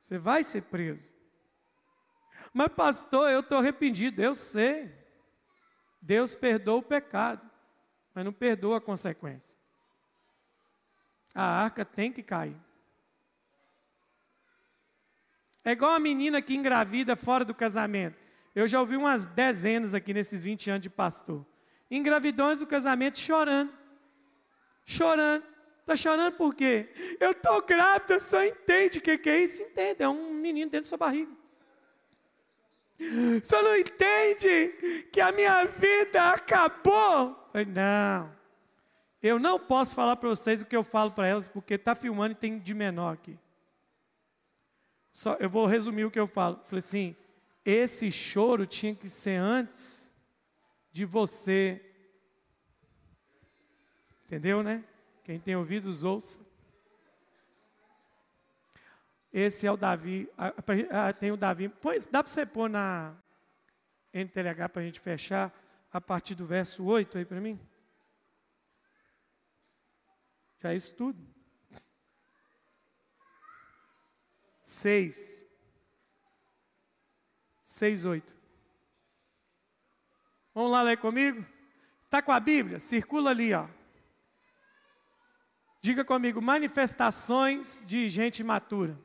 Você 0.00 0.18
vai 0.18 0.42
ser 0.42 0.62
preso. 0.62 1.14
Mas, 2.52 2.68
pastor, 2.68 3.30
eu 3.30 3.40
estou 3.40 3.58
arrependido. 3.58 4.22
Eu 4.22 4.34
sei. 4.34 4.92
Deus 6.00 6.34
perdoa 6.34 6.76
o 6.76 6.82
pecado, 6.82 7.48
mas 8.14 8.24
não 8.24 8.32
perdoa 8.32 8.76
a 8.76 8.80
consequência. 8.80 9.56
A 11.34 11.62
arca 11.62 11.84
tem 11.84 12.12
que 12.12 12.22
cair. 12.22 12.56
É 15.64 15.72
igual 15.72 15.92
a 15.92 15.98
menina 15.98 16.42
que 16.42 16.54
engravida 16.54 17.16
fora 17.16 17.44
do 17.44 17.54
casamento. 17.54 18.18
Eu 18.54 18.68
já 18.68 18.78
ouvi 18.80 18.96
umas 18.96 19.26
dezenas 19.26 19.94
aqui 19.94 20.12
nesses 20.12 20.44
20 20.44 20.70
anos 20.70 20.82
de 20.82 20.90
pastor. 20.90 21.44
Engravidões 21.90 22.58
do 22.58 22.66
casamento 22.66 23.18
chorando. 23.18 23.72
Chorando. 24.84 25.53
Está 25.84 25.94
chorando 25.96 26.32
por 26.32 26.54
quê? 26.54 26.88
Eu 27.20 27.32
estou 27.32 27.60
grávida, 27.60 28.18
só 28.18 28.42
entende 28.42 28.98
o 28.98 29.02
que, 29.02 29.18
que 29.18 29.28
é 29.28 29.40
isso? 29.40 29.62
Entende, 29.62 30.02
é 30.02 30.08
um 30.08 30.32
menino 30.32 30.70
dentro 30.70 30.86
da 30.86 30.88
sua 30.88 30.96
barriga. 30.96 31.30
Só 33.44 33.62
não 33.62 33.76
entende 33.76 35.04
que 35.12 35.20
a 35.20 35.30
minha 35.30 35.66
vida 35.66 36.30
acabou. 36.30 37.36
falei, 37.52 37.66
não, 37.66 38.34
eu 39.22 39.38
não 39.38 39.60
posso 39.60 39.94
falar 39.94 40.16
para 40.16 40.30
vocês 40.30 40.62
o 40.62 40.64
que 40.64 40.74
eu 40.74 40.82
falo 40.82 41.10
para 41.10 41.26
elas, 41.26 41.48
porque 41.48 41.74
está 41.74 41.94
filmando 41.94 42.32
e 42.32 42.36
tem 42.36 42.58
de 42.58 42.72
menor 42.72 43.12
aqui. 43.12 43.38
Só, 45.12 45.34
eu 45.34 45.50
vou 45.50 45.66
resumir 45.66 46.06
o 46.06 46.10
que 46.10 46.18
eu 46.18 46.26
falo. 46.26 46.60
Falei 46.64 46.78
assim, 46.78 47.14
esse 47.62 48.10
choro 48.10 48.66
tinha 48.66 48.94
que 48.94 49.10
ser 49.10 49.36
antes 49.36 50.14
de 50.90 51.04
você. 51.04 51.78
Entendeu, 54.24 54.62
né? 54.62 54.82
Quem 55.24 55.40
tem 55.40 55.56
ouvidos, 55.56 56.04
ouça. 56.04 56.38
Esse 59.32 59.66
é 59.66 59.72
o 59.72 59.76
Davi. 59.76 60.30
Ah, 60.38 61.12
tem 61.12 61.32
o 61.32 61.36
Davi. 61.36 61.68
Pois, 61.68 62.04
dá 62.06 62.22
para 62.22 62.30
você 62.30 62.44
pôr 62.44 62.68
na 62.68 63.16
NTLH 64.12 64.68
para 64.68 64.82
a 64.82 64.84
gente 64.84 65.00
fechar 65.00 65.52
a 65.90 66.00
partir 66.00 66.34
do 66.34 66.46
verso 66.46 66.84
8 66.84 67.18
aí 67.18 67.24
para 67.24 67.40
mim? 67.40 67.58
Já 70.60 70.72
é 70.72 70.76
isso 70.76 70.94
tudo. 70.94 71.18
6. 74.62 75.46
6, 77.62 78.04
8. 78.04 78.36
Vamos 80.54 80.70
lá 80.70 80.82
ler 80.82 80.98
comigo? 80.98 81.44
Está 82.04 82.22
com 82.22 82.30
a 82.30 82.38
Bíblia? 82.38 82.78
Circula 82.78 83.30
ali, 83.30 83.52
ó. 83.52 83.66
Diga 85.84 86.02
comigo, 86.02 86.40
manifestações 86.40 87.84
de 87.86 88.08
gente 88.08 88.40
imatura. 88.40 88.98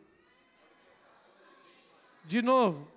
De 2.24 2.42
novo. 2.42 2.90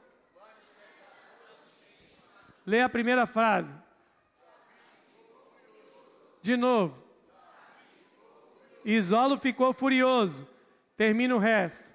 Lê 2.65 2.81
a 2.81 2.89
primeira 2.89 3.27
frase. 3.27 3.75
De 6.41 6.57
novo. 6.57 6.97
Isolo 8.85 9.37
ficou 9.37 9.73
furioso. 9.73 10.49
Termina 10.97 11.35
o 11.35 11.41
resto. 11.41 11.93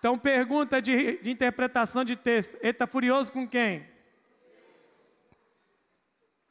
Então, 0.00 0.18
pergunta 0.18 0.82
de, 0.82 1.18
de 1.18 1.30
interpretação 1.30 2.04
de 2.04 2.16
texto: 2.16 2.56
ele 2.56 2.70
está 2.70 2.88
furioso 2.88 3.30
com 3.30 3.46
quem? 3.46 3.89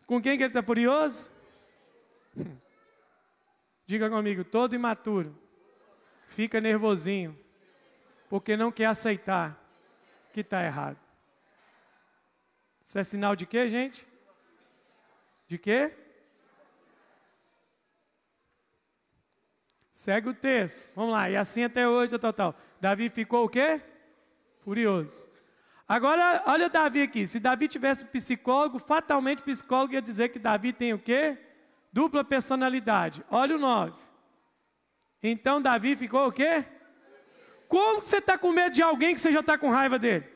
Com 0.10 0.20
quem 0.20 0.36
que 0.40 0.44
ele 0.44 0.50
está 0.50 0.64
furioso? 0.64 1.32
Diga 3.86 4.10
comigo, 4.10 4.44
todo 4.44 4.74
imaturo 4.74 5.38
fica 6.26 6.60
nervosinho, 6.60 7.38
porque 8.28 8.58
não 8.58 8.72
quer 8.72 8.88
aceitar 8.88 9.64
que 10.34 10.40
está 10.40 10.66
errado. 10.66 10.98
Isso 12.84 12.98
é 12.98 13.04
sinal 13.04 13.36
de 13.36 13.46
quê, 13.46 13.70
gente? 13.70 14.08
De 15.46 15.60
quê? 15.60 15.94
Segue 19.92 20.30
o 20.30 20.34
texto. 20.34 20.92
Vamos 20.96 21.12
lá. 21.12 21.30
E 21.30 21.38
assim 21.38 21.64
até 21.64 21.88
hoje, 21.88 22.18
tal, 22.18 22.34
tal. 22.34 22.56
Davi 22.82 23.12
ficou 23.12 23.46
o 23.46 23.50
quê? 23.50 23.80
Furioso. 24.64 25.29
Agora, 25.90 26.44
olha 26.46 26.70
Davi 26.70 27.02
aqui. 27.02 27.26
Se 27.26 27.40
Davi 27.40 27.68
tivesse 27.68 28.04
um 28.04 28.08
psicólogo, 28.08 28.78
fatalmente 28.78 29.40
o 29.40 29.44
psicólogo 29.44 29.96
ia 29.96 30.02
dizer 30.02 30.30
que 30.30 30.38
Davi 30.38 30.72
tem 30.72 30.94
o 30.94 31.00
quê? 31.00 31.36
Dupla 31.92 32.24
personalidade. 32.24 33.26
Olha 33.32 33.56
o 33.56 33.60
9. 33.60 34.00
Então 35.24 35.60
Davi 35.60 35.96
ficou 35.96 36.28
o 36.28 36.32
quê? 36.32 36.64
Como 37.68 38.04
você 38.04 38.18
está 38.18 38.38
com 38.38 38.52
medo 38.52 38.72
de 38.72 38.84
alguém 38.84 39.16
que 39.16 39.20
você 39.20 39.32
já 39.32 39.40
está 39.40 39.58
com 39.58 39.72
raiva 39.72 39.98
dele? 39.98 40.30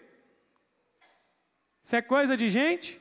Isso 1.84 1.96
é 1.96 2.02
coisa 2.02 2.36
de 2.36 2.50
gente? 2.50 3.00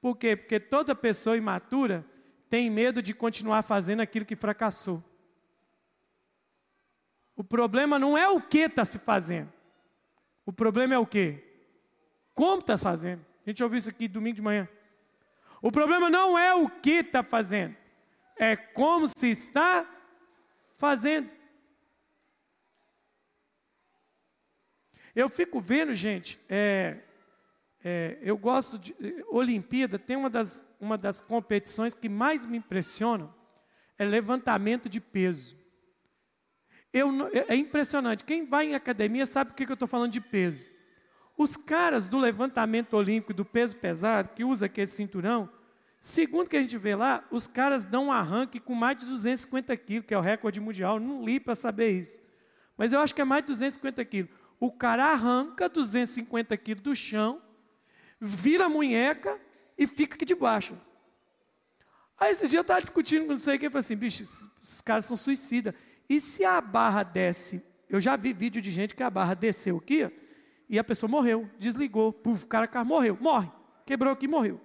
Por 0.00 0.16
quê? 0.16 0.36
Porque 0.36 0.60
toda 0.60 0.94
pessoa 0.94 1.36
imatura 1.36 2.06
tem 2.48 2.70
medo 2.70 3.02
de 3.02 3.12
continuar 3.12 3.62
fazendo 3.62 3.98
aquilo 3.98 4.24
que 4.24 4.36
fracassou. 4.36 5.02
O 7.34 7.42
problema 7.42 7.98
não 7.98 8.16
é 8.16 8.28
o 8.28 8.40
que 8.40 8.58
está 8.58 8.84
se 8.84 9.00
fazendo. 9.00 9.59
O 10.50 10.52
problema 10.52 10.94
é 10.94 10.98
o 10.98 11.06
que? 11.06 11.38
Como 12.34 12.58
está 12.58 12.76
fazendo? 12.76 13.24
A 13.46 13.50
gente 13.50 13.62
ouviu 13.62 13.78
isso 13.78 13.88
aqui 13.88 14.08
domingo 14.08 14.34
de 14.34 14.42
manhã. 14.42 14.68
O 15.62 15.70
problema 15.70 16.10
não 16.10 16.36
é 16.36 16.52
o 16.52 16.68
que 16.68 16.94
está 16.94 17.22
fazendo, 17.22 17.76
é 18.36 18.56
como 18.56 19.06
se 19.06 19.28
está 19.28 19.88
fazendo. 20.76 21.30
Eu 25.14 25.30
fico 25.30 25.60
vendo, 25.60 25.94
gente, 25.94 26.40
é, 26.48 26.96
é, 27.84 28.18
eu 28.20 28.36
gosto 28.36 28.76
de. 28.76 28.92
Olimpíada 29.28 30.00
tem 30.00 30.16
uma 30.16 30.28
das, 30.28 30.66
uma 30.80 30.98
das 30.98 31.20
competições 31.20 31.94
que 31.94 32.08
mais 32.08 32.44
me 32.44 32.58
impressionam, 32.58 33.32
é 33.96 34.04
levantamento 34.04 34.88
de 34.88 35.00
peso. 35.00 35.56
Eu, 36.92 37.28
é, 37.28 37.54
é 37.54 37.56
impressionante. 37.56 38.24
Quem 38.24 38.44
vai 38.44 38.66
em 38.66 38.74
academia 38.74 39.26
sabe 39.26 39.50
por 39.50 39.56
que 39.56 39.70
eu 39.70 39.74
estou 39.74 39.88
falando 39.88 40.12
de 40.12 40.20
peso. 40.20 40.68
Os 41.36 41.56
caras 41.56 42.08
do 42.08 42.18
levantamento 42.18 42.94
olímpico 42.94 43.32
do 43.32 43.44
peso 43.44 43.76
pesado, 43.76 44.30
que 44.34 44.44
usa 44.44 44.66
aquele 44.66 44.88
cinturão, 44.88 45.48
segundo 46.00 46.48
que 46.48 46.56
a 46.56 46.60
gente 46.60 46.76
vê 46.76 46.94
lá, 46.94 47.24
os 47.30 47.46
caras 47.46 47.86
dão 47.86 48.06
um 48.06 48.12
arranque 48.12 48.60
com 48.60 48.74
mais 48.74 48.98
de 48.98 49.06
250 49.06 49.76
quilos, 49.76 50.06
que 50.06 50.12
é 50.12 50.18
o 50.18 50.20
recorde 50.20 50.60
mundial. 50.60 51.00
Não 51.00 51.24
li 51.24 51.40
para 51.40 51.54
saber 51.54 51.90
isso. 51.90 52.18
Mas 52.76 52.92
eu 52.92 53.00
acho 53.00 53.14
que 53.14 53.20
é 53.20 53.24
mais 53.24 53.42
de 53.42 53.52
250 53.52 54.04
quilos. 54.04 54.30
O 54.58 54.70
cara 54.70 55.06
arranca 55.06 55.68
250 55.68 56.56
quilos 56.58 56.82
do 56.82 56.94
chão, 56.94 57.40
vira 58.20 58.66
a 58.66 58.68
munheca 58.68 59.40
e 59.78 59.86
fica 59.86 60.16
aqui 60.16 60.24
debaixo. 60.26 60.78
Aí 62.18 62.32
esses 62.32 62.50
dias 62.50 62.58
eu 62.58 62.62
estava 62.62 62.82
discutindo 62.82 63.22
com 63.22 63.32
não 63.32 63.38
sei 63.38 63.58
quem, 63.58 63.70
falei 63.70 63.80
assim, 63.80 63.96
bicho, 63.96 64.22
esses 64.22 64.82
caras 64.82 65.06
são 65.06 65.16
suicidas. 65.16 65.72
E 66.10 66.20
se 66.20 66.44
a 66.44 66.60
barra 66.60 67.04
desce? 67.04 67.62
Eu 67.88 68.00
já 68.00 68.16
vi 68.16 68.32
vídeo 68.32 68.60
de 68.60 68.68
gente 68.68 68.96
que 68.96 69.02
a 69.04 69.08
barra 69.08 69.34
desceu 69.34 69.76
aqui 69.76 70.10
e 70.68 70.76
a 70.76 70.82
pessoa 70.82 71.08
morreu, 71.08 71.48
desligou, 71.56 72.12
puf, 72.12 72.42
o 72.42 72.46
cara 72.48 72.68
morreu, 72.84 73.16
morre, 73.20 73.48
quebrou 73.86 74.12
aqui 74.12 74.26
morreu. 74.26 74.60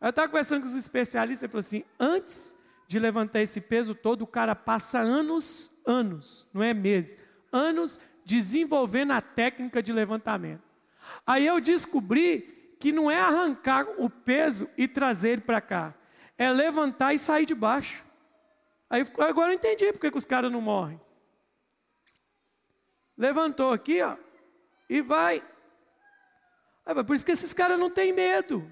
Eu 0.00 0.10
estava 0.10 0.26
conversando 0.28 0.62
com 0.62 0.66
os 0.66 0.74
especialistas 0.74 1.48
e 1.48 1.48
falou 1.48 1.60
assim: 1.60 1.84
antes 1.98 2.56
de 2.88 2.98
levantar 2.98 3.40
esse 3.40 3.60
peso 3.60 3.94
todo, 3.94 4.22
o 4.22 4.26
cara 4.26 4.56
passa 4.56 4.98
anos, 4.98 5.70
anos, 5.86 6.48
não 6.52 6.60
é 6.60 6.74
meses, 6.74 7.16
anos 7.52 8.00
desenvolvendo 8.24 9.12
a 9.12 9.20
técnica 9.20 9.80
de 9.80 9.92
levantamento. 9.92 10.62
Aí 11.24 11.46
eu 11.46 11.60
descobri 11.60 12.76
que 12.80 12.90
não 12.90 13.08
é 13.08 13.20
arrancar 13.20 13.86
o 13.96 14.10
peso 14.10 14.68
e 14.76 14.88
trazer 14.88 15.30
ele 15.30 15.42
para 15.42 15.60
cá, 15.60 15.94
é 16.36 16.50
levantar 16.50 17.14
e 17.14 17.18
sair 17.18 17.46
de 17.46 17.54
baixo. 17.54 18.04
Aí 18.92 19.06
agora 19.20 19.52
eu 19.52 19.56
entendi 19.56 19.90
porque 19.90 20.10
que 20.10 20.18
os 20.18 20.26
caras 20.26 20.52
não 20.52 20.60
morrem. 20.60 21.00
Levantou 23.16 23.72
aqui, 23.72 24.02
ó, 24.02 24.18
e 24.86 25.00
vai. 25.00 25.42
Por 27.06 27.16
isso 27.16 27.24
que 27.24 27.32
esses 27.32 27.54
caras 27.54 27.80
não 27.80 27.88
têm 27.88 28.12
medo. 28.12 28.70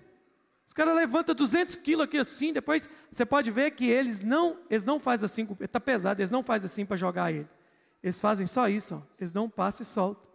Os 0.66 0.75
caras 0.75 0.95
levantam 0.95 1.35
200 1.35 1.75
quilos 1.77 2.05
aqui 2.05 2.18
assim, 2.18 2.53
depois 2.53 2.87
você 3.11 3.25
pode 3.25 3.51
ver 3.51 3.71
que 3.71 3.89
eles 3.89 4.21
não, 4.21 4.59
eles 4.68 4.85
não 4.85 5.01
fazem 5.01 5.25
assim, 5.25 5.49
está 5.59 5.81
pesado, 5.81 6.21
eles 6.21 6.31
não 6.31 6.43
fazem 6.43 6.66
assim 6.66 6.85
para 6.85 6.99
jogar 6.99 7.33
ele. 7.33 7.49
Eles 8.03 8.21
fazem 8.21 8.47
só 8.47 8.68
isso, 8.68 8.97
ó, 8.97 9.14
eles 9.18 9.33
não 9.33 9.49
passam 9.49 9.85
e 9.85 9.87
soltam. 9.87 10.29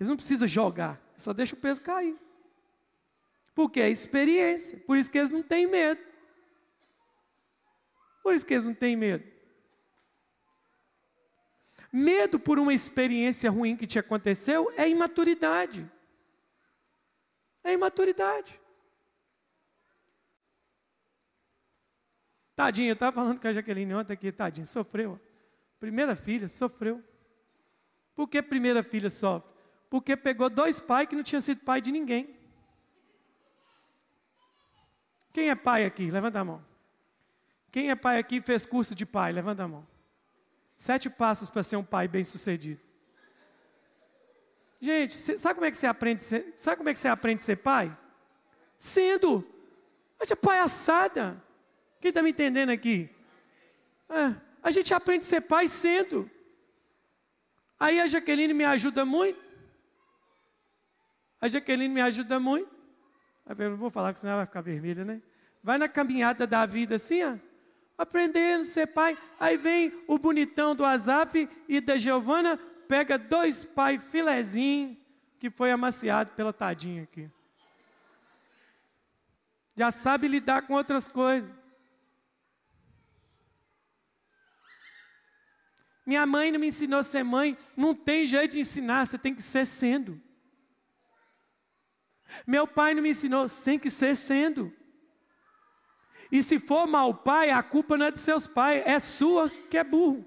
Eles 0.00 0.08
não 0.08 0.16
precisam 0.16 0.48
jogar, 0.48 0.98
só 1.18 1.34
deixa 1.34 1.54
o 1.54 1.58
peso 1.58 1.82
cair. 1.82 2.16
Porque 3.54 3.80
é 3.80 3.90
experiência, 3.90 4.78
por 4.86 4.96
isso 4.96 5.10
que 5.10 5.18
eles 5.18 5.30
não 5.30 5.42
têm 5.42 5.66
medo. 5.66 6.07
Por 8.28 8.34
isso 8.34 8.44
que 8.44 8.52
eles 8.52 8.66
não 8.66 8.74
têm 8.74 8.94
medo. 8.94 9.24
Medo 11.90 12.38
por 12.38 12.58
uma 12.58 12.74
experiência 12.74 13.50
ruim 13.50 13.74
que 13.74 13.86
te 13.86 13.98
aconteceu 13.98 14.70
é 14.76 14.86
imaturidade. 14.86 15.90
É 17.64 17.72
imaturidade. 17.72 18.60
Tadinho, 22.54 22.90
eu 22.90 22.92
estava 22.92 23.14
falando 23.14 23.40
com 23.40 23.48
a 23.48 23.52
Jaqueline 23.54 23.94
ontem 23.94 24.12
aqui, 24.12 24.30
tadinho, 24.30 24.66
sofreu. 24.66 25.18
Primeira 25.80 26.14
filha, 26.14 26.50
sofreu. 26.50 27.02
Por 28.14 28.28
que 28.28 28.42
primeira 28.42 28.82
filha 28.82 29.08
sofre? 29.08 29.50
Porque 29.88 30.14
pegou 30.18 30.50
dois 30.50 30.78
pais 30.78 31.08
que 31.08 31.16
não 31.16 31.22
tinham 31.22 31.40
sido 31.40 31.64
pai 31.64 31.80
de 31.80 31.90
ninguém. 31.90 32.36
Quem 35.32 35.48
é 35.48 35.54
pai 35.54 35.86
aqui? 35.86 36.10
Levanta 36.10 36.40
a 36.40 36.44
mão. 36.44 36.68
Quem 37.70 37.90
é 37.90 37.94
pai 37.94 38.18
aqui 38.18 38.40
fez 38.40 38.64
curso 38.64 38.94
de 38.94 39.04
pai? 39.04 39.32
Levanta 39.32 39.64
a 39.64 39.68
mão. 39.68 39.86
Sete 40.74 41.10
passos 41.10 41.50
para 41.50 41.62
ser 41.62 41.76
um 41.76 41.84
pai 41.84 42.08
bem-sucedido. 42.08 42.80
Gente, 44.80 45.16
sabe 45.16 45.54
como 45.54 45.66
é 45.66 45.70
que 45.70 45.76
você 45.76 45.86
aprende? 45.86 46.22
Ser, 46.22 46.52
sabe 46.56 46.76
como 46.76 46.88
é 46.88 46.94
que 46.94 47.00
você 47.00 47.08
aprende 47.08 47.42
a 47.42 47.46
ser 47.46 47.56
pai? 47.56 47.96
Sendo. 48.78 49.46
Olha, 50.20 50.36
palhaçada. 50.36 51.42
Quem 52.00 52.10
está 52.10 52.22
me 52.22 52.30
entendendo 52.30 52.70
aqui? 52.70 53.10
É, 54.08 54.34
a 54.62 54.70
gente 54.70 54.94
aprende 54.94 55.24
a 55.24 55.28
ser 55.28 55.40
pai 55.42 55.66
sendo. 55.66 56.30
Aí 57.78 58.00
a 58.00 58.06
Jaqueline 58.06 58.54
me 58.54 58.64
ajuda 58.64 59.04
muito. 59.04 59.38
A 61.40 61.48
Jaqueline 61.48 61.92
me 61.92 62.00
ajuda 62.00 62.40
muito. 62.40 62.70
Eu 63.46 63.70
não 63.70 63.76
vou 63.76 63.90
falar 63.90 64.12
que 64.12 64.20
senão 64.20 64.32
ela 64.32 64.40
vai 64.40 64.46
ficar 64.46 64.60
vermelha, 64.60 65.04
né? 65.04 65.20
Vai 65.62 65.76
na 65.76 65.88
caminhada 65.88 66.46
da 66.46 66.64
vida 66.64 66.94
assim, 66.96 67.22
ó 67.24 67.47
aprendendo 67.98 68.62
a 68.62 68.66
ser 68.66 68.86
pai. 68.86 69.18
Aí 69.40 69.56
vem 69.56 69.92
o 70.06 70.16
bonitão 70.16 70.74
do 70.74 70.84
Azaf 70.84 71.48
e 71.68 71.80
da 71.80 71.96
Giovana 71.96 72.56
pega 72.86 73.18
dois 73.18 73.64
pai 73.64 73.98
filezinho 73.98 74.96
que 75.38 75.50
foi 75.50 75.72
amaciado 75.72 76.30
pela 76.30 76.52
tadinha 76.52 77.02
aqui. 77.02 77.28
Já 79.76 79.90
sabe 79.90 80.28
lidar 80.28 80.62
com 80.62 80.74
outras 80.74 81.08
coisas. 81.08 81.52
Minha 86.06 86.24
mãe 86.24 86.50
não 86.50 86.58
me 86.58 86.68
ensinou 86.68 87.00
a 87.00 87.02
ser 87.02 87.22
mãe. 87.22 87.56
Não 87.76 87.94
tem 87.94 88.26
jeito 88.26 88.52
de 88.52 88.60
ensinar, 88.60 89.06
você 89.06 89.18
tem 89.18 89.34
que 89.34 89.42
ser 89.42 89.66
sendo. 89.66 90.20
Meu 92.46 92.66
pai 92.66 92.94
não 92.94 93.02
me 93.02 93.10
ensinou, 93.10 93.46
tem 93.48 93.78
que 93.78 93.90
ser 93.90 94.16
sendo. 94.16 94.74
E 96.30 96.42
se 96.42 96.58
for 96.58 96.86
mal 96.86 97.14
pai, 97.14 97.50
a 97.50 97.62
culpa 97.62 97.96
não 97.96 98.06
é 98.06 98.10
de 98.10 98.20
seus 98.20 98.46
pais, 98.46 98.82
é 98.86 98.98
sua 98.98 99.48
que 99.48 99.78
é 99.78 99.84
burro. 99.84 100.26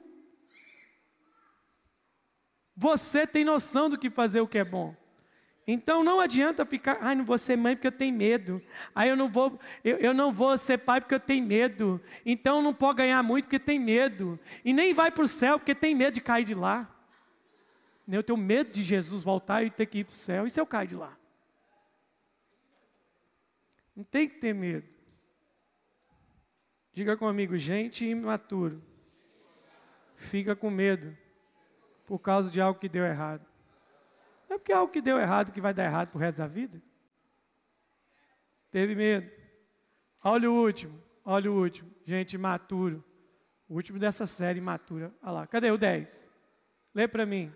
Você 2.75 3.27
tem 3.27 3.43
noção 3.43 3.89
do 3.89 3.97
que 3.97 4.09
fazer 4.09 4.41
o 4.41 4.47
que 4.47 4.57
é 4.57 4.63
bom. 4.63 4.95
Então 5.67 6.03
não 6.03 6.19
adianta 6.19 6.65
ficar, 6.65 6.97
ai, 6.99 7.13
não 7.13 7.23
vou 7.23 7.37
ser 7.37 7.55
mãe 7.55 7.75
porque 7.75 7.87
eu 7.87 7.91
tenho 7.91 8.15
medo. 8.15 8.61
Ai, 8.95 9.11
eu 9.11 9.15
não 9.15 9.29
vou, 9.29 9.59
eu, 9.83 9.97
eu 9.97 10.13
não 10.13 10.31
vou 10.31 10.57
ser 10.57 10.79
pai 10.79 10.99
porque 10.99 11.13
eu 11.13 11.19
tenho 11.19 11.45
medo. 11.45 12.01
Então 12.25 12.61
não 12.61 12.73
pode 12.73 12.97
ganhar 12.97 13.21
muito 13.21 13.45
porque 13.45 13.59
tem 13.59 13.79
medo. 13.79 14.39
E 14.65 14.73
nem 14.73 14.93
vai 14.93 15.11
para 15.11 15.23
o 15.23 15.27
céu 15.27 15.59
porque 15.59 15.75
tem 15.75 15.93
medo 15.93 16.15
de 16.15 16.21
cair 16.21 16.43
de 16.43 16.55
lá. 16.55 16.89
Eu 18.07 18.23
tenho 18.23 18.37
medo 18.37 18.71
de 18.71 18.83
Jesus 18.83 19.21
voltar 19.21 19.63
e 19.63 19.69
ter 19.69 19.85
que 19.85 19.99
ir 19.99 20.03
para 20.03 20.11
o 20.11 20.15
céu. 20.15 20.47
E 20.47 20.49
se 20.49 20.59
eu 20.59 20.65
cair 20.65 20.87
de 20.87 20.95
lá? 20.95 21.15
Não 23.95 24.03
tem 24.03 24.27
que 24.27 24.39
ter 24.39 24.53
medo. 24.53 24.87
Diga 27.01 27.17
comigo, 27.17 27.57
gente 27.57 28.05
imaturo. 28.05 28.79
Fica 30.15 30.55
com 30.55 30.69
medo 30.69 31.17
por 32.05 32.19
causa 32.19 32.51
de 32.51 32.61
algo 32.61 32.79
que 32.79 32.87
deu 32.87 33.03
errado. 33.03 33.43
Não 34.47 34.57
é 34.57 34.59
porque 34.59 34.71
é 34.71 34.75
algo 34.75 34.93
que 34.93 35.01
deu 35.01 35.17
errado 35.17 35.51
que 35.51 35.59
vai 35.59 35.73
dar 35.73 35.85
errado 35.85 36.11
para 36.11 36.17
o 36.19 36.21
resto 36.21 36.37
da 36.37 36.45
vida. 36.45 36.79
Teve 38.69 38.93
medo. 38.93 39.31
Olha 40.23 40.51
o 40.51 40.53
último, 40.53 41.01
olha 41.25 41.51
o 41.51 41.59
último. 41.59 41.91
Gente 42.05 42.33
imaturo. 42.33 43.03
O 43.67 43.73
último 43.73 43.97
dessa 43.97 44.27
série 44.27 44.59
imatura. 44.59 45.11
Olha 45.23 45.31
lá, 45.31 45.47
cadê 45.47 45.71
o 45.71 45.79
10? 45.79 46.29
Lê 46.93 47.07
para 47.07 47.25
mim. 47.25 47.51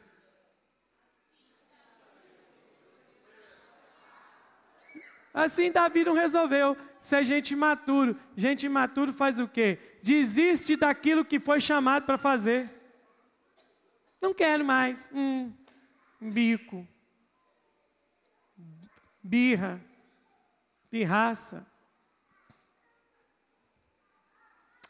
Assim 5.31 5.71
Davi 5.71 6.03
não 6.03 6.13
resolveu 6.13 6.75
ser 7.05 7.23
gente 7.23 7.53
imaturo. 7.53 8.17
Gente 8.35 8.65
imaturo 8.65 9.13
faz 9.13 9.39
o 9.39 9.47
quê? 9.47 9.79
Desiste 10.01 10.75
daquilo 10.75 11.23
que 11.23 11.39
foi 11.39 11.61
chamado 11.61 12.05
para 12.05 12.17
fazer. 12.17 12.69
Não 14.21 14.33
quero 14.33 14.65
mais. 14.65 15.09
Hum, 15.13 15.53
bico. 16.19 16.87
Birra. 19.23 19.79
Pirraça. 20.89 21.65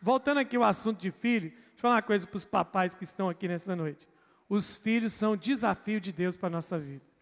Voltando 0.01 0.39
aqui 0.39 0.55
ao 0.55 0.63
assunto 0.63 0.99
de 0.99 1.11
filho, 1.11 1.49
deixa 1.49 1.75
eu 1.75 1.79
falar 1.79 1.95
uma 1.95 2.01
coisa 2.01 2.27
para 2.27 2.37
os 2.37 2.45
papais 2.45 2.93
que 2.93 3.03
estão 3.03 3.27
aqui 3.27 3.47
nessa 3.47 3.75
noite. 3.75 4.07
Os 4.47 4.75
filhos 4.75 5.13
são 5.13 5.35
desafio 5.35 5.99
de 5.99 6.11
Deus 6.11 6.37
para 6.37 6.47
a 6.47 6.51
nossa 6.51 6.77
vida. 6.77 7.14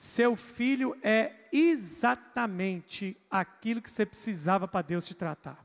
Seu 0.00 0.34
filho 0.34 0.96
é 1.02 1.30
exatamente 1.52 3.14
aquilo 3.30 3.82
que 3.82 3.90
você 3.90 4.06
precisava 4.06 4.66
para 4.66 4.80
Deus 4.80 5.04
te 5.04 5.14
tratar. 5.14 5.62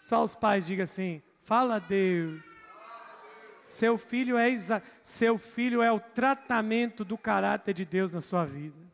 Só 0.00 0.24
os 0.24 0.34
pais 0.34 0.66
digam 0.66 0.82
assim: 0.82 1.22
fala 1.42 1.78
Deus. 1.78 2.42
Seu 3.68 3.96
filho 3.96 4.36
é 4.36 4.48
seu 5.04 5.38
filho 5.38 5.80
é 5.80 5.92
o 5.92 6.00
tratamento 6.00 7.04
do 7.04 7.16
caráter 7.16 7.72
de 7.72 7.84
Deus 7.84 8.12
na 8.12 8.20
sua 8.20 8.44
vida. 8.44 8.84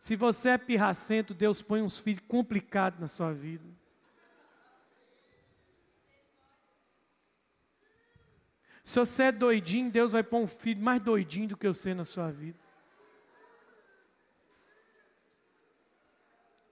Se 0.00 0.16
você 0.16 0.48
é 0.48 0.58
pirracento, 0.58 1.32
Deus 1.32 1.62
põe 1.62 1.80
uns 1.80 1.96
filhos 1.96 2.24
complicados 2.26 2.98
na 2.98 3.06
sua 3.06 3.32
vida. 3.32 3.73
Se 8.84 8.98
você 8.98 9.22
é 9.24 9.32
doidinho, 9.32 9.90
Deus 9.90 10.12
vai 10.12 10.22
pôr 10.22 10.40
um 10.40 10.46
filho 10.46 10.82
mais 10.82 11.00
doidinho 11.00 11.48
do 11.48 11.56
que 11.56 11.66
você 11.66 11.94
na 11.94 12.04
sua 12.04 12.30
vida. 12.30 12.58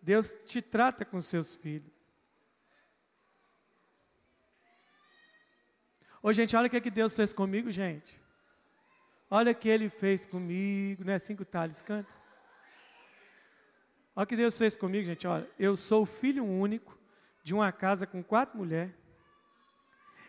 Deus 0.02 0.34
te 0.44 0.60
trata 0.60 1.06
com 1.06 1.18
seus 1.22 1.54
filhos. 1.54 1.90
Ô, 6.22 6.32
gente, 6.32 6.54
olha 6.54 6.66
o 6.66 6.70
que, 6.70 6.76
é 6.76 6.80
que 6.80 6.90
Deus 6.90 7.16
fez 7.16 7.32
comigo, 7.32 7.70
gente. 7.70 8.20
Olha 9.30 9.52
o 9.52 9.54
que 9.54 9.68
Ele 9.68 9.88
fez 9.88 10.26
comigo. 10.26 11.04
Não 11.04 11.14
é 11.14 11.16
assim 11.16 11.34
que 11.34 11.42
o 11.42 11.46
Thales 11.46 11.80
canta? 11.80 12.12
Olha 14.14 14.24
o 14.24 14.26
que 14.26 14.36
Deus 14.36 14.58
fez 14.58 14.76
comigo, 14.76 15.06
gente. 15.06 15.26
Olha, 15.26 15.48
eu 15.58 15.76
sou 15.78 16.04
filho 16.04 16.44
único 16.44 16.98
de 17.42 17.54
uma 17.54 17.72
casa 17.72 18.06
com 18.06 18.22
quatro 18.22 18.58
mulheres. 18.58 19.01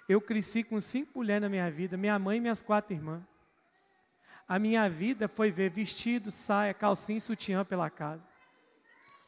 Eu 0.08 0.20
cresci 0.20 0.64
com 0.64 0.80
cinco 0.82 1.20
mulheres 1.20 1.42
na 1.42 1.50
minha 1.50 1.70
vida, 1.72 1.96
minha 1.96 2.18
mãe 2.20 2.38
e 2.38 2.42
minhas 2.42 2.62
quatro 2.62 2.94
irmãs. 2.94 3.22
A 4.48 4.60
minha 4.60 4.90
vida 4.90 5.28
foi 5.28 5.52
ver 5.52 5.70
vestido, 5.70 6.30
saia, 6.30 6.74
calcinha 6.74 7.18
e 7.18 7.22
sutiã 7.22 7.64
pela 7.64 7.90
casa. 7.90 8.24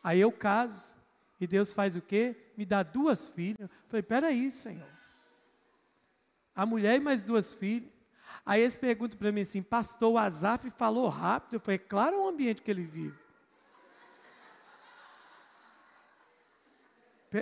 Aí 0.04 0.20
eu 0.20 0.32
caso, 0.32 0.96
e 1.40 1.48
Deus 1.48 1.74
faz 1.74 1.96
o 1.96 2.02
quê? 2.02 2.36
Me 2.58 2.66
dá 2.66 2.84
duas 2.84 3.28
filhas. 3.28 3.60
Eu 3.60 3.70
falei, 3.88 4.04
peraí, 4.04 4.52
Senhor. 4.52 4.88
A 6.56 6.66
mulher 6.66 6.96
e 6.96 7.00
mais 7.00 7.24
duas 7.24 7.54
filhas. 7.54 7.90
Aí 8.46 8.62
eles 8.62 8.76
perguntam 8.76 9.18
para 9.18 9.32
mim 9.32 9.42
assim, 9.42 9.64
pastor, 9.64 10.14
o 10.14 10.18
Azaf 10.18 10.70
falou 10.72 11.10
rápido. 11.10 11.56
Eu 11.56 11.60
falei, 11.60 11.80
claro 11.80 12.22
o 12.22 12.28
ambiente 12.28 12.62
que 12.62 12.70
ele 12.70 12.84
vive. 12.84 13.18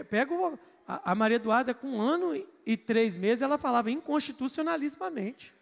Pega 0.10 0.34
o, 0.34 0.58
a, 0.88 1.16
Maria 1.16 1.36
Eduarda, 1.36 1.74
com 1.74 1.88
um 1.88 2.02
ano 2.02 2.46
e 2.66 2.78
três 2.78 3.16
meses, 3.16 3.42
ela 3.42 3.58
falava 3.58 3.90
inconstitucionalismamente. 3.90 5.54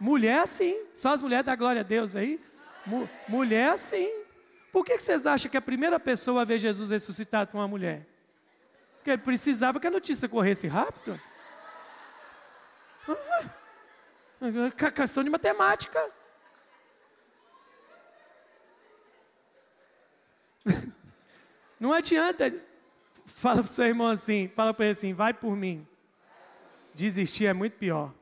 Mulher 0.00 0.40
assim, 0.40 0.84
só 0.94 1.12
as 1.12 1.20
mulheres 1.20 1.44
da 1.44 1.54
glória 1.54 1.80
a 1.80 1.84
Deus 1.84 2.16
aí. 2.16 2.40
Mu, 2.86 3.08
mulher 3.28 3.70
assim. 3.70 4.08
Por 4.72 4.84
que, 4.84 4.98
vocês 4.98 5.26
acham 5.26 5.50
que 5.50 5.56
a 5.56 5.62
primeira 5.62 5.98
pessoa 5.98 6.42
a 6.42 6.44
ver 6.44 6.58
Jesus 6.58 6.90
ressuscitado 6.90 7.50
foi 7.50 7.60
uma 7.60 7.68
mulher? 7.68 8.06
Porque 8.96 9.10
ele 9.10 9.22
precisava 9.22 9.80
que 9.80 9.86
a 9.86 9.90
notícia 9.90 10.28
corresse 10.28 10.66
rápido. 10.66 11.20
Questão 14.94 15.24
de 15.24 15.30
matemática. 15.30 16.10
Não 21.80 21.92
adianta 21.92 22.52
Fala 23.38 23.62
para 23.62 23.70
o 23.70 23.72
seu 23.72 23.84
irmão 23.84 24.08
assim, 24.08 24.48
fala 24.48 24.74
para 24.74 24.86
ele 24.86 24.98
assim, 24.98 25.14
vai 25.14 25.32
por 25.32 25.54
mim. 25.54 25.86
Desistir 26.92 27.46
é 27.46 27.52
muito 27.52 27.74
pior. 27.74 28.12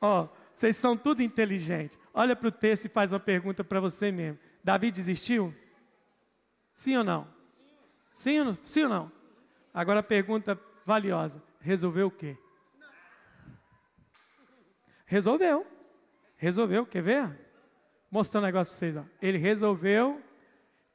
Ó, 0.00 0.22
oh, 0.22 0.28
vocês 0.54 0.74
são 0.78 0.96
tudo 0.96 1.22
inteligentes. 1.22 1.98
Olha 2.14 2.34
para 2.34 2.48
o 2.48 2.50
texto 2.52 2.86
e 2.86 2.88
faz 2.88 3.12
uma 3.12 3.20
pergunta 3.20 3.62
para 3.62 3.78
você 3.78 4.10
mesmo. 4.10 4.38
Davi 4.64 4.90
desistiu? 4.90 5.54
Sim 6.72 6.96
ou 6.96 7.04
não? 7.04 7.28
Sim 8.10 8.38
ou 8.38 8.44
não? 8.46 8.58
Sim 8.64 8.84
ou 8.84 8.88
não? 8.88 9.12
Agora 9.74 10.00
a 10.00 10.02
pergunta 10.02 10.58
valiosa. 10.86 11.42
Resolveu 11.60 12.06
o 12.06 12.10
quê? 12.10 12.38
Resolveu. 15.04 15.66
Resolveu. 16.38 16.86
Quer 16.86 17.02
ver? 17.02 17.38
Mostrando 18.10 18.44
um 18.44 18.46
negócio 18.46 18.70
para 18.70 18.78
vocês. 18.78 18.96
Ó. 18.96 19.04
Ele 19.20 19.36
resolveu 19.36 20.22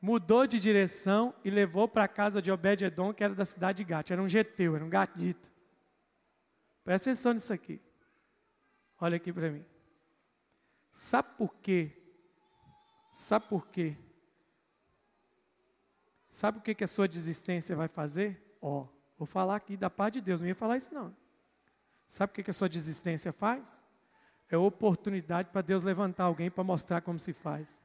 mudou 0.01 0.47
de 0.47 0.59
direção 0.59 1.33
e 1.43 1.51
levou 1.51 1.87
para 1.87 2.05
a 2.05 2.07
casa 2.07 2.41
de 2.41 2.51
Obed-Edom, 2.51 3.13
que 3.13 3.23
era 3.23 3.35
da 3.35 3.45
cidade 3.45 3.77
de 3.77 3.83
Gat. 3.83 4.11
Era 4.11 4.21
um 4.21 4.27
geteu, 4.27 4.75
era 4.75 4.83
um 4.83 4.89
gatita. 4.89 5.47
Presta 6.83 7.11
atenção 7.11 7.33
nisso 7.33 7.53
aqui. 7.53 7.79
Olha 8.99 9.17
aqui 9.17 9.31
para 9.31 9.51
mim. 9.51 9.63
Sabe 10.91 11.29
por 11.37 11.55
quê? 11.55 11.95
Sabe 13.11 13.47
por 13.47 13.67
quê? 13.67 13.95
Sabe 16.31 16.57
o 16.57 16.61
que, 16.61 16.73
que 16.73 16.83
a 16.83 16.87
sua 16.87 17.07
desistência 17.07 17.75
vai 17.75 17.87
fazer? 17.87 18.57
Ó, 18.61 18.87
vou 19.17 19.27
falar 19.27 19.57
aqui 19.57 19.77
da 19.77 19.89
paz 19.89 20.13
de 20.13 20.21
Deus, 20.21 20.39
não 20.39 20.47
ia 20.47 20.55
falar 20.55 20.77
isso 20.77 20.93
não. 20.93 21.15
Sabe 22.07 22.31
o 22.31 22.33
que, 22.33 22.43
que 22.43 22.51
a 22.51 22.53
sua 22.53 22.69
desistência 22.69 23.31
faz? 23.31 23.83
É 24.49 24.57
oportunidade 24.57 25.49
para 25.49 25.61
Deus 25.61 25.83
levantar 25.83 26.25
alguém 26.25 26.49
para 26.49 26.63
mostrar 26.63 27.01
como 27.01 27.19
se 27.19 27.33
faz. 27.33 27.80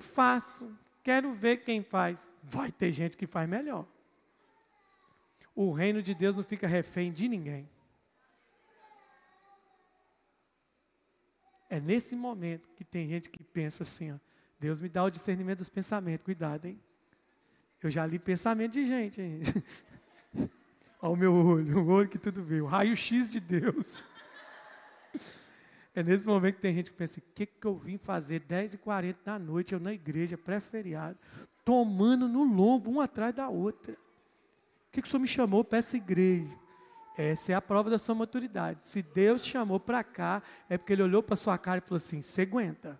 Não 0.00 0.06
faço. 0.06 0.74
Quero 1.02 1.34
ver 1.34 1.58
quem 1.58 1.82
faz. 1.82 2.26
Vai 2.42 2.72
ter 2.72 2.90
gente 2.90 3.18
que 3.18 3.26
faz 3.26 3.46
melhor. 3.46 3.86
O 5.54 5.72
reino 5.72 6.02
de 6.02 6.14
Deus 6.14 6.36
não 6.36 6.42
fica 6.42 6.66
refém 6.66 7.12
de 7.12 7.28
ninguém. 7.28 7.68
É 11.68 11.78
nesse 11.78 12.16
momento 12.16 12.66
que 12.74 12.82
tem 12.82 13.06
gente 13.08 13.28
que 13.28 13.44
pensa 13.44 13.82
assim: 13.82 14.12
ó, 14.12 14.16
Deus 14.58 14.80
me 14.80 14.88
dá 14.88 15.04
o 15.04 15.10
discernimento 15.10 15.58
dos 15.58 15.68
pensamentos, 15.68 16.24
cuidado, 16.24 16.64
hein? 16.64 16.80
Eu 17.82 17.90
já 17.90 18.06
li 18.06 18.18
pensamento 18.18 18.72
de 18.72 18.84
gente, 18.84 19.20
hein? 19.20 19.42
Olha 21.02 21.12
o 21.12 21.16
meu 21.16 21.34
olho, 21.34 21.78
o 21.78 21.88
olho 21.88 22.08
que 22.08 22.18
tudo 22.18 22.42
vê, 22.42 22.60
o 22.60 22.66
raio-x 22.66 23.30
de 23.30 23.40
Deus. 23.40 24.08
É 25.94 26.02
nesse 26.02 26.26
momento 26.26 26.56
que 26.56 26.60
tem 26.60 26.74
gente 26.74 26.90
que 26.90 26.96
pensa: 26.96 27.18
o 27.18 27.22
que, 27.34 27.46
que 27.46 27.66
eu 27.66 27.76
vim 27.76 27.98
fazer 27.98 28.40
10h40 28.42 29.16
da 29.24 29.38
noite, 29.38 29.72
eu 29.72 29.80
na 29.80 29.92
igreja, 29.92 30.38
pré-feriado, 30.38 31.18
tomando 31.64 32.28
no 32.28 32.44
lombo, 32.44 32.90
uma 32.90 33.04
atrás 33.04 33.34
da 33.34 33.48
outra. 33.48 33.92
O 33.92 34.92
que, 34.92 35.02
que 35.02 35.08
o 35.08 35.10
senhor 35.10 35.20
me 35.20 35.28
chamou 35.28 35.64
para 35.64 35.78
essa 35.78 35.96
igreja? 35.96 36.58
Essa 37.16 37.52
é 37.52 37.54
a 37.54 37.60
prova 37.60 37.90
da 37.90 37.98
sua 37.98 38.14
maturidade. 38.14 38.86
Se 38.86 39.02
Deus 39.02 39.42
te 39.42 39.50
chamou 39.50 39.78
para 39.78 40.02
cá, 40.02 40.42
é 40.68 40.78
porque 40.78 40.92
Ele 40.92 41.02
olhou 41.02 41.22
para 41.22 41.36
sua 41.36 41.58
cara 41.58 41.78
e 41.78 41.80
falou 41.80 41.96
assim: 41.96 42.22
você 42.22 42.42
aguenta. 42.42 42.98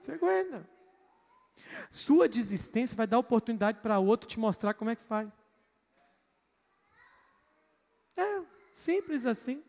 Você 0.00 0.12
aguenta. 0.12 0.68
Sua 1.90 2.28
desistência 2.28 2.96
vai 2.96 3.06
dar 3.06 3.18
oportunidade 3.18 3.78
para 3.80 3.98
outro 3.98 4.28
te 4.28 4.38
mostrar 4.38 4.74
como 4.74 4.90
é 4.90 4.96
que 4.96 5.02
faz. 5.02 5.28
É, 8.16 8.42
simples 8.70 9.26
assim. 9.26 9.62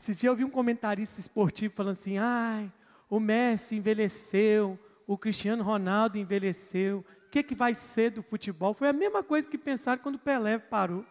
Esses 0.00 0.18
dias 0.18 0.30
eu 0.30 0.36
vi 0.36 0.44
um 0.44 0.50
comentarista 0.50 1.20
esportivo 1.20 1.74
falando 1.74 1.98
assim: 1.98 2.18
ai, 2.18 2.72
o 3.10 3.18
Messi 3.18 3.76
envelheceu, 3.76 4.78
o 5.06 5.16
Cristiano 5.16 5.62
Ronaldo 5.64 6.18
envelheceu, 6.18 7.04
o 7.26 7.30
que, 7.30 7.42
que 7.42 7.54
vai 7.54 7.74
ser 7.74 8.10
do 8.10 8.22
futebol? 8.22 8.74
Foi 8.74 8.88
a 8.88 8.92
mesma 8.92 9.22
coisa 9.22 9.48
que 9.48 9.58
pensaram 9.58 10.02
quando 10.02 10.14
o 10.14 10.18
Pelé 10.20 10.58
parou. 10.58 11.04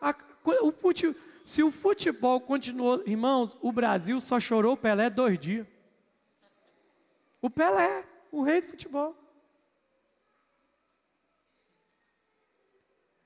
A, 0.00 0.14
o 0.62 0.72
fute, 0.72 1.14
se 1.44 1.62
o 1.62 1.70
futebol 1.70 2.40
continuou, 2.40 3.02
irmãos, 3.06 3.56
o 3.60 3.72
Brasil 3.72 4.20
só 4.20 4.38
chorou 4.38 4.74
o 4.74 4.76
Pelé 4.76 5.10
dois 5.10 5.38
dias. 5.38 5.66
O 7.40 7.50
Pelé, 7.50 8.04
o 8.30 8.42
rei 8.42 8.60
do 8.60 8.68
futebol. 8.68 9.16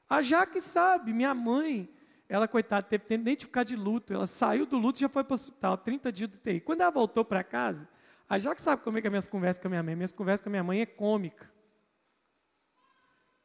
A 0.09 0.23
Jaque 0.23 0.61
sabe, 0.61 1.13
minha 1.13 1.35
mãe, 1.35 1.89
ela, 2.29 2.49
coitada, 2.49 2.87
teve 2.87 3.05
tempo 3.05 3.25
nem 3.25 3.37
de 3.37 3.45
ficar 3.45 3.65
de 3.65 3.77
luto. 3.77 4.13
Ela 4.13 4.27
saiu 4.27 4.67
do 4.67 4.79
luto 4.79 4.99
e 4.99 5.03
já 5.03 5.09
foi 5.09 5.25
para 5.25 5.33
o 5.33 5.35
hospital, 5.35 5.77
30 5.77 6.13
dias 6.13 6.31
do 6.31 6.39
TI. 6.39 6.61
Quando 6.61 6.81
ela 6.81 6.91
voltou 6.91 7.25
para 7.25 7.43
casa, 7.45 7.89
a 8.29 8.39
Jaque 8.39 8.61
sabe 8.61 8.83
como 8.83 8.99
é 8.99 9.01
que 9.01 9.07
é 9.07 9.11
minhas 9.11 9.29
conversas 9.29 9.61
com 9.61 9.69
a 9.69 9.71
minha 9.71 9.83
mãe. 9.83 9.95
Minhas 9.95 10.13
conversas 10.13 10.43
com 10.43 10.49
a 10.49 10.53
minha 10.53 10.65
mãe 10.65 10.81
é 10.81 10.87
cômica. 10.87 11.51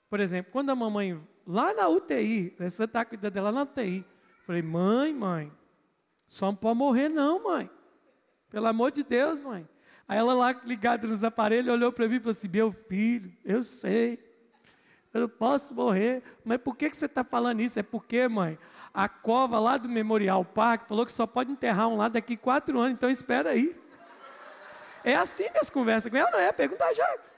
Por 0.10 0.20
exemplo, 0.20 0.52
quando 0.52 0.70
a 0.72 0.76
mamãe, 0.76 1.22
lá 1.46 1.74
na 1.74 1.88
UTI, 1.88 2.56
você 2.60 2.84
está 2.84 3.06
cuidando 3.06 3.34
dela 3.34 3.52
na 3.52 3.62
UTI, 3.64 4.06
falei, 4.46 4.62
mãe, 4.62 5.14
mãe, 5.14 5.52
só 6.28 6.48
não 6.48 6.56
pode 6.56 6.78
morrer 6.78 7.10
não, 7.10 7.44
mãe. 7.44 7.70
Pelo 8.50 8.68
amor 8.68 8.92
de 8.92 9.04
Deus, 9.04 9.42
mãe. 9.42 9.68
Aí 10.08 10.18
ela 10.18 10.34
lá 10.34 10.52
ligada 10.66 11.08
nos 11.08 11.24
aparelhos, 11.24 11.74
olhou 11.74 11.92
para 11.92 12.08
mim 12.08 12.16
e 12.16 12.20
falou 12.20 12.32
assim: 12.32 12.50
Meu 12.50 12.74
filho, 12.74 13.32
eu 13.46 13.64
sei, 13.64 14.20
eu 15.14 15.22
não 15.22 15.30
posso 15.30 15.74
morrer, 15.74 16.24
mas 16.44 16.58
por 16.58 16.76
que, 16.76 16.90
que 16.90 16.96
você 16.96 17.06
está 17.06 17.24
falando 17.24 17.60
isso? 17.60 17.78
É 17.78 17.84
porque, 17.84 18.28
mãe, 18.28 18.58
a 18.94 19.10
cova 19.10 19.60
lá 19.60 19.78
do 19.78 19.90
Memorial 19.90 20.44
Park 20.46 20.88
falou 20.88 21.06
que 21.06 21.12
só 21.12 21.28
pode 21.28 21.52
enterrar 21.52 21.90
um 21.90 21.98
lá 21.98 22.08
daqui 22.08 22.38
quatro 22.38 22.80
anos, 22.80 22.94
então 22.94 23.10
espera 23.10 23.50
aí. 23.50 23.76
É 25.04 25.16
assim 25.16 25.50
minhas 25.50 25.70
conversas 25.70 26.10
com 26.10 26.18
ela, 26.18 26.32
não 26.32 26.40
é? 26.40 26.52
Pergunta 26.52 26.86
a 26.86 26.94
Jaque. 26.94 27.32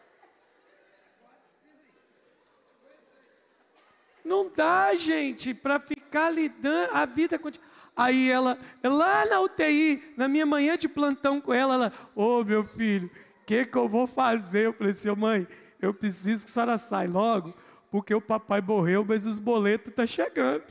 Não 4.24 4.50
dá, 4.56 4.94
gente, 4.96 5.54
para 5.54 5.80
ficar 5.80 6.30
lidando, 6.30 6.90
a 6.94 7.06
vida 7.06 7.38
continua. 7.38 7.68
Aí 7.96 8.32
ela, 8.32 8.58
lá 8.84 9.26
na 9.26 9.42
UTI, 9.42 10.14
na 10.18 10.28
minha 10.28 10.46
manhã 10.46 10.78
de 10.78 10.88
plantão 10.88 11.40
com 11.40 11.54
ela, 11.54 11.76
ela, 11.76 11.94
ô 12.16 12.40
oh, 12.40 12.44
meu 12.44 12.64
filho, 12.64 13.08
o 13.42 13.46
que, 13.46 13.66
que 13.66 13.78
eu 13.78 13.88
vou 13.88 14.08
fazer? 14.08 14.68
Eu 14.68 14.74
falei 14.74 14.94
assim, 14.94 15.12
mãe, 15.12 15.48
eu 15.80 15.94
preciso 15.94 16.46
que 16.46 16.50
a 16.50 16.54
senhora 16.54 16.78
saia 16.78 17.10
logo, 17.10 17.54
porque 17.94 18.16
o 18.16 18.20
papai 18.20 18.60
morreu, 18.60 19.06
mas 19.08 19.24
os 19.24 19.38
boletos 19.38 19.90
estão 19.90 20.04
tá 20.04 20.08
chegando. 20.08 20.66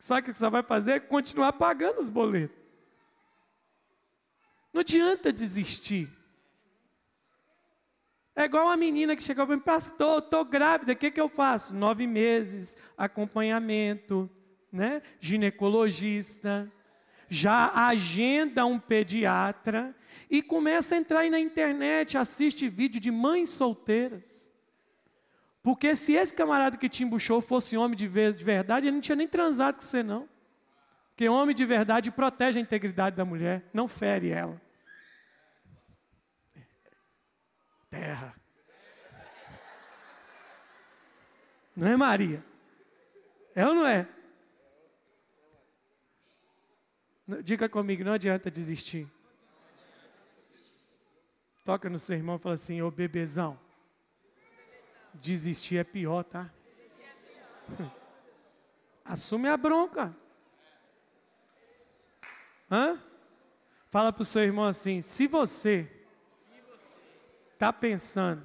Sabe 0.00 0.22
o 0.22 0.32
que 0.32 0.36
senhora 0.36 0.54
vai 0.54 0.62
fazer? 0.64 1.02
Continuar 1.02 1.52
pagando 1.52 2.00
os 2.00 2.08
boletos. 2.08 2.56
Não 4.72 4.80
adianta 4.80 5.32
desistir. 5.32 6.10
É 8.34 8.42
igual 8.42 8.64
uma 8.64 8.76
menina 8.76 9.14
que 9.14 9.22
chegou 9.22 9.46
para 9.46 9.54
mim, 9.54 9.62
pastor, 9.62 10.18
estou 10.18 10.44
grávida, 10.44 10.94
o 10.94 10.96
que, 10.96 11.12
que 11.12 11.20
eu 11.20 11.28
faço? 11.28 11.72
Nove 11.72 12.08
meses, 12.08 12.76
acompanhamento, 12.98 14.28
né? 14.72 15.02
ginecologista, 15.20 16.68
já 17.28 17.70
agenda 17.72 18.66
um 18.66 18.80
pediatra 18.80 19.94
e 20.28 20.42
começa 20.42 20.96
a 20.96 20.98
entrar 20.98 21.20
aí 21.20 21.30
na 21.30 21.38
internet, 21.38 22.18
assiste 22.18 22.68
vídeo 22.68 23.00
de 23.00 23.12
mães 23.12 23.50
solteiras. 23.50 24.45
Porque 25.66 25.96
se 25.96 26.12
esse 26.12 26.32
camarada 26.32 26.76
que 26.76 26.88
te 26.88 27.02
embuchou 27.02 27.40
fosse 27.40 27.76
homem 27.76 27.96
de 27.96 28.06
verdade, 28.06 28.86
ele 28.86 28.94
não 28.94 29.00
tinha 29.00 29.16
nem 29.16 29.26
transado 29.26 29.74
com 29.74 29.82
você, 29.82 30.00
não. 30.00 30.28
Porque 31.08 31.28
homem 31.28 31.56
de 31.56 31.66
verdade 31.66 32.08
protege 32.12 32.60
a 32.60 32.62
integridade 32.62 33.16
da 33.16 33.24
mulher, 33.24 33.64
não 33.74 33.88
fere 33.88 34.28
ela. 34.28 34.62
Terra. 37.90 38.32
Não 41.76 41.88
é 41.88 41.96
Maria? 41.96 42.40
É 43.52 43.66
ou 43.66 43.74
não 43.74 43.86
é? 43.88 44.06
Diga 47.42 47.68
comigo, 47.68 48.04
não 48.04 48.12
adianta 48.12 48.52
desistir. 48.52 49.08
Toca 51.64 51.90
no 51.90 51.98
seu 51.98 52.16
irmão 52.16 52.36
e 52.36 52.38
fala 52.38 52.54
assim, 52.54 52.80
ô 52.82 52.88
bebezão. 52.88 53.65
Desistir 55.20 55.78
é 55.78 55.84
pior, 55.84 56.22
tá? 56.24 56.50
Assume 59.04 59.48
a 59.48 59.56
bronca. 59.56 60.14
Hã? 62.70 63.00
Fala 63.90 64.12
para 64.12 64.22
o 64.22 64.24
seu 64.24 64.42
irmão 64.42 64.64
assim: 64.64 65.00
se 65.00 65.26
você 65.26 65.90
está 67.52 67.72
pensando 67.72 68.44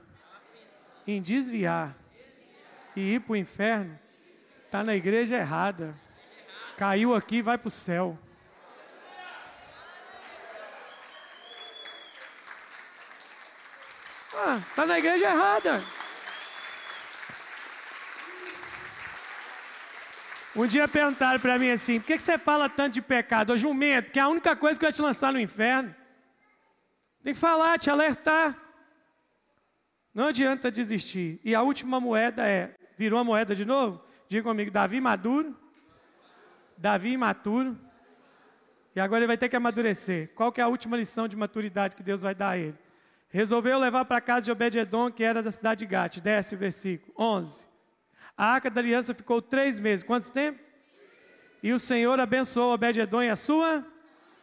em 1.06 1.22
desviar 1.22 1.98
e 2.96 3.16
ir 3.16 3.22
para 3.22 3.34
o 3.34 3.38
inferno, 3.38 4.00
está 4.66 4.84
na 4.84 4.96
igreja 4.96 5.36
errada. 5.36 5.96
Caiu 6.78 7.14
aqui, 7.14 7.42
vai 7.42 7.58
para 7.58 7.68
o 7.68 7.72
céu. 7.72 8.18
está 14.60 14.86
na 14.86 14.98
igreja 14.98 15.26
errada. 15.26 16.01
Um 20.56 20.68
dia 20.68 20.88
perguntaram 20.88 21.40
para 21.40 21.58
mim 21.58 21.70
assim: 21.70 22.00
por 22.00 22.08
que, 22.08 22.20
você 22.20 22.38
fala 22.38 22.70
tanto 22.70 22.94
de 22.94 23.02
pecado? 23.02 23.54
Ô 23.54 23.58
jumento, 23.58 24.12
que 24.12 24.20
é 24.20 24.22
a 24.22 24.28
única 24.28 24.56
coisa 24.56 24.80
que 24.80 24.86
vai 24.86 24.94
te 24.94 25.02
lançar 25.02 25.32
no 25.32 25.40
inferno. 25.40 25.96
Tem 27.24 27.34
que 27.34 27.40
falar, 27.40 27.80
te 27.80 27.90
alertar. 27.90 28.58
Não 30.14 30.28
adianta 30.28 30.70
desistir. 30.70 31.40
E 31.44 31.56
a 31.56 31.62
última 31.62 32.00
moeda 32.00 32.48
é: 32.48 32.76
virou 32.98 33.20
a 33.20 33.24
moeda 33.24 33.56
de 33.56 33.66
novo? 33.66 34.04
Diga 34.28 34.44
comigo, 34.44 34.72
Davi 34.72 35.00
maduro. 35.00 35.58
Davi 36.78 37.12
imaturo. 37.12 37.80
E 38.96 39.00
agora 39.00 39.20
ele 39.20 39.28
vai 39.28 39.38
ter 39.38 39.48
que 39.48 39.56
amadurecer. 39.56 40.32
Qual 40.36 40.52
que 40.52 40.60
é 40.60 40.64
a 40.64 40.68
última 40.68 40.98
lição 40.98 41.28
de 41.28 41.38
maturidade 41.38 41.96
que 41.96 42.04
Deus 42.04 42.22
vai 42.22 42.36
dar 42.36 42.50
a 42.50 42.58
ele? 42.58 42.78
resolveu 43.32 43.80
levar 43.80 44.06
para 44.06 44.22
casa 44.22 44.46
de 44.46 44.52
Obed-Edom, 44.52 45.10
que 45.10 45.24
era 45.24 45.42
da 45.42 45.52
cidade 45.52 45.80
de 45.80 45.86
Gate. 45.86 46.20
Desce 46.20 46.54
o 46.54 46.58
versículo 46.58 47.14
11. 47.18 47.66
A 48.42 48.54
arca 48.54 48.72
da 48.72 48.82
aliança 48.82 49.14
ficou 49.14 49.40
três 49.40 49.78
meses. 49.78 50.04
Quantos 50.04 50.32
tempo? 50.32 50.60
E 51.62 51.72
o 51.72 51.78
Senhor 51.78 52.20
abençoou 52.20 52.74
Obed-Edom 52.74 53.22
e 53.22 53.30
a 53.30 53.36
sua? 53.36 53.86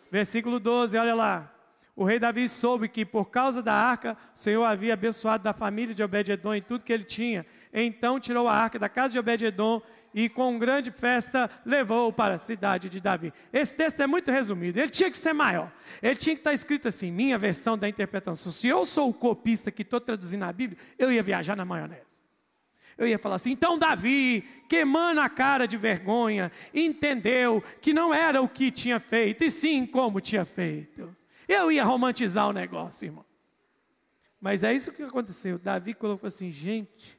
Versículo 0.09 0.61
12, 0.61 0.97
olha 0.97 1.17
lá. 1.17 1.53
O 1.97 2.05
rei 2.05 2.21
Davi 2.21 2.49
soube 2.49 2.89
que 2.89 3.05
por 3.05 3.25
causa 3.25 3.61
da 3.61 3.75
arca, 3.75 4.17
o 4.37 4.39
Senhor 4.39 4.63
havia 4.63 4.95
abençoado 4.95 5.43
da 5.43 5.53
família 5.53 5.97
de 5.97 6.05
Obed-Edom 6.05 6.55
e 6.55 6.61
tudo 6.61 6.85
que 6.85 6.93
ele 6.93 7.03
tinha. 7.03 7.45
Então 7.75 8.21
tirou 8.21 8.47
a 8.47 8.55
arca 8.55 8.79
da 8.79 8.89
casa 8.89 9.15
de 9.15 9.19
Obed-Edom 9.19 9.83
e 10.15 10.29
com 10.29 10.57
grande 10.61 10.93
festa 10.93 11.51
levou 11.67 12.13
para 12.13 12.35
a 12.35 12.39
cidade 12.39 12.89
de 12.89 13.01
Davi. 13.01 13.33
Esse 13.53 13.75
texto 13.75 14.01
é 14.01 14.07
muito 14.07 14.31
resumido, 14.31 14.79
ele 14.79 14.91
tinha 14.91 15.11
que 15.11 15.19
ser 15.19 15.33
maior. 15.33 15.73
Ele 16.01 16.15
tinha 16.15 16.37
que 16.37 16.41
estar 16.41 16.53
escrito 16.53 16.87
assim, 16.87 17.11
minha 17.11 17.37
versão 17.37 17.77
da 17.77 17.89
interpretação. 17.89 18.53
Se 18.53 18.69
eu 18.69 18.85
sou 18.85 19.09
o 19.09 19.13
copista 19.13 19.73
que 19.73 19.83
estou 19.83 20.01
traduzindo 20.01 20.45
a 20.45 20.53
Bíblia, 20.53 20.79
eu 20.97 21.11
ia 21.11 21.21
viajar 21.21 21.57
na 21.57 21.65
maionese. 21.65 22.08
Eu 22.99 23.07
ia 23.07 23.19
falar 23.19 23.37
assim, 23.37 23.53
então 23.53 23.79
Davi, 23.79 24.43
queimando 24.69 25.21
a 25.21 25.29
cara 25.29 25.69
de 25.69 25.77
vergonha, 25.77 26.51
entendeu 26.75 27.63
que 27.81 27.93
não 27.93 28.13
era 28.13 28.43
o 28.43 28.49
que 28.49 28.73
tinha 28.73 28.99
feito, 28.99 29.45
e 29.45 29.51
sim 29.53 29.87
como 29.87 30.21
tinha 30.21 30.45
feito. 30.45 31.17
Eu 31.47 31.71
ia 31.71 31.85
romantizar 31.85 32.49
o 32.49 32.53
negócio, 32.53 33.07
irmão. 33.07 33.25
Mas 34.41 34.65
é 34.65 34.75
isso 34.75 34.93
que 34.93 35.03
aconteceu. 35.03 35.61
Davi 35.61 35.95
colocou 35.95 36.27
assim, 36.27 36.51
gente, 36.51 37.19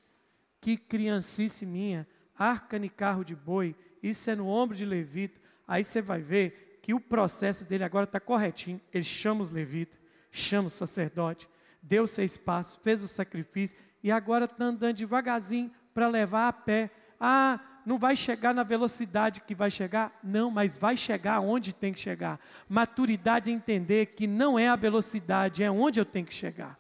que 0.59 0.75
criancice 0.75 1.65
minha 1.65 2.05
arca 2.37 2.77
e 2.77 2.89
carro 2.89 3.23
de 3.23 3.35
boi, 3.35 3.73
isso 4.03 4.29
é 4.29 4.35
no 4.35 4.47
ombro 4.47 4.75
de 4.75 4.85
levita. 4.85 5.39
Aí 5.65 5.83
você 5.85 6.01
vai 6.01 6.21
ver 6.21 6.79
que 6.81 6.93
o 6.93 6.99
processo 6.99 7.63
dele 7.63 7.85
agora 7.85 8.03
está 8.03 8.19
corretinho. 8.19 8.81
Ele 8.93 9.03
chama 9.03 9.41
os 9.41 9.49
levitas, 9.49 9.97
chama 10.29 10.67
o 10.67 10.71
sacerdote, 10.71 11.49
deu 11.81 12.05
seu 12.05 12.25
espaço, 12.25 12.79
fez 12.83 13.01
o 13.01 13.07
sacrifício 13.07 13.77
e 14.03 14.11
agora 14.11 14.45
está 14.45 14.65
andando 14.65 14.95
devagarzinho 14.95 15.71
para 15.93 16.07
levar 16.07 16.47
a 16.47 16.53
pé. 16.53 16.89
Ah, 17.19 17.59
não 17.85 17.97
vai 17.97 18.15
chegar 18.15 18.53
na 18.53 18.63
velocidade 18.63 19.41
que 19.41 19.55
vai 19.55 19.71
chegar? 19.71 20.17
Não, 20.23 20.51
mas 20.51 20.77
vai 20.77 20.95
chegar 20.95 21.39
onde 21.39 21.73
tem 21.73 21.93
que 21.93 21.99
chegar. 21.99 22.39
Maturidade 22.67 23.49
é 23.49 23.53
entender 23.53 24.07
que 24.07 24.27
não 24.27 24.57
é 24.57 24.67
a 24.67 24.75
velocidade, 24.75 25.63
é 25.63 25.71
onde 25.71 25.99
eu 25.99 26.05
tenho 26.05 26.25
que 26.25 26.33
chegar. 26.33 26.79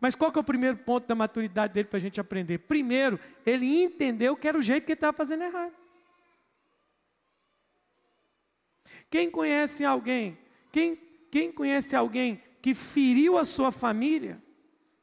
Mas 0.00 0.14
qual 0.14 0.32
que 0.32 0.38
é 0.38 0.40
o 0.40 0.44
primeiro 0.44 0.78
ponto 0.78 1.06
da 1.06 1.14
maturidade 1.14 1.74
dele 1.74 1.88
para 1.88 1.98
a 1.98 2.00
gente 2.00 2.20
aprender? 2.20 2.58
Primeiro, 2.58 3.20
ele 3.44 3.82
entendeu 3.82 4.34
que 4.34 4.48
era 4.48 4.56
o 4.58 4.62
jeito 4.62 4.84
que 4.84 4.92
ele 4.92 4.96
estava 4.96 5.16
fazendo 5.16 5.44
errado. 5.44 5.72
Quem 9.10 9.30
conhece 9.30 9.84
alguém? 9.84 10.38
Quem, 10.72 10.96
quem 11.30 11.52
conhece 11.52 11.94
alguém 11.94 12.42
que 12.62 12.74
feriu 12.74 13.36
a 13.36 13.44
sua 13.44 13.70
família? 13.70 14.40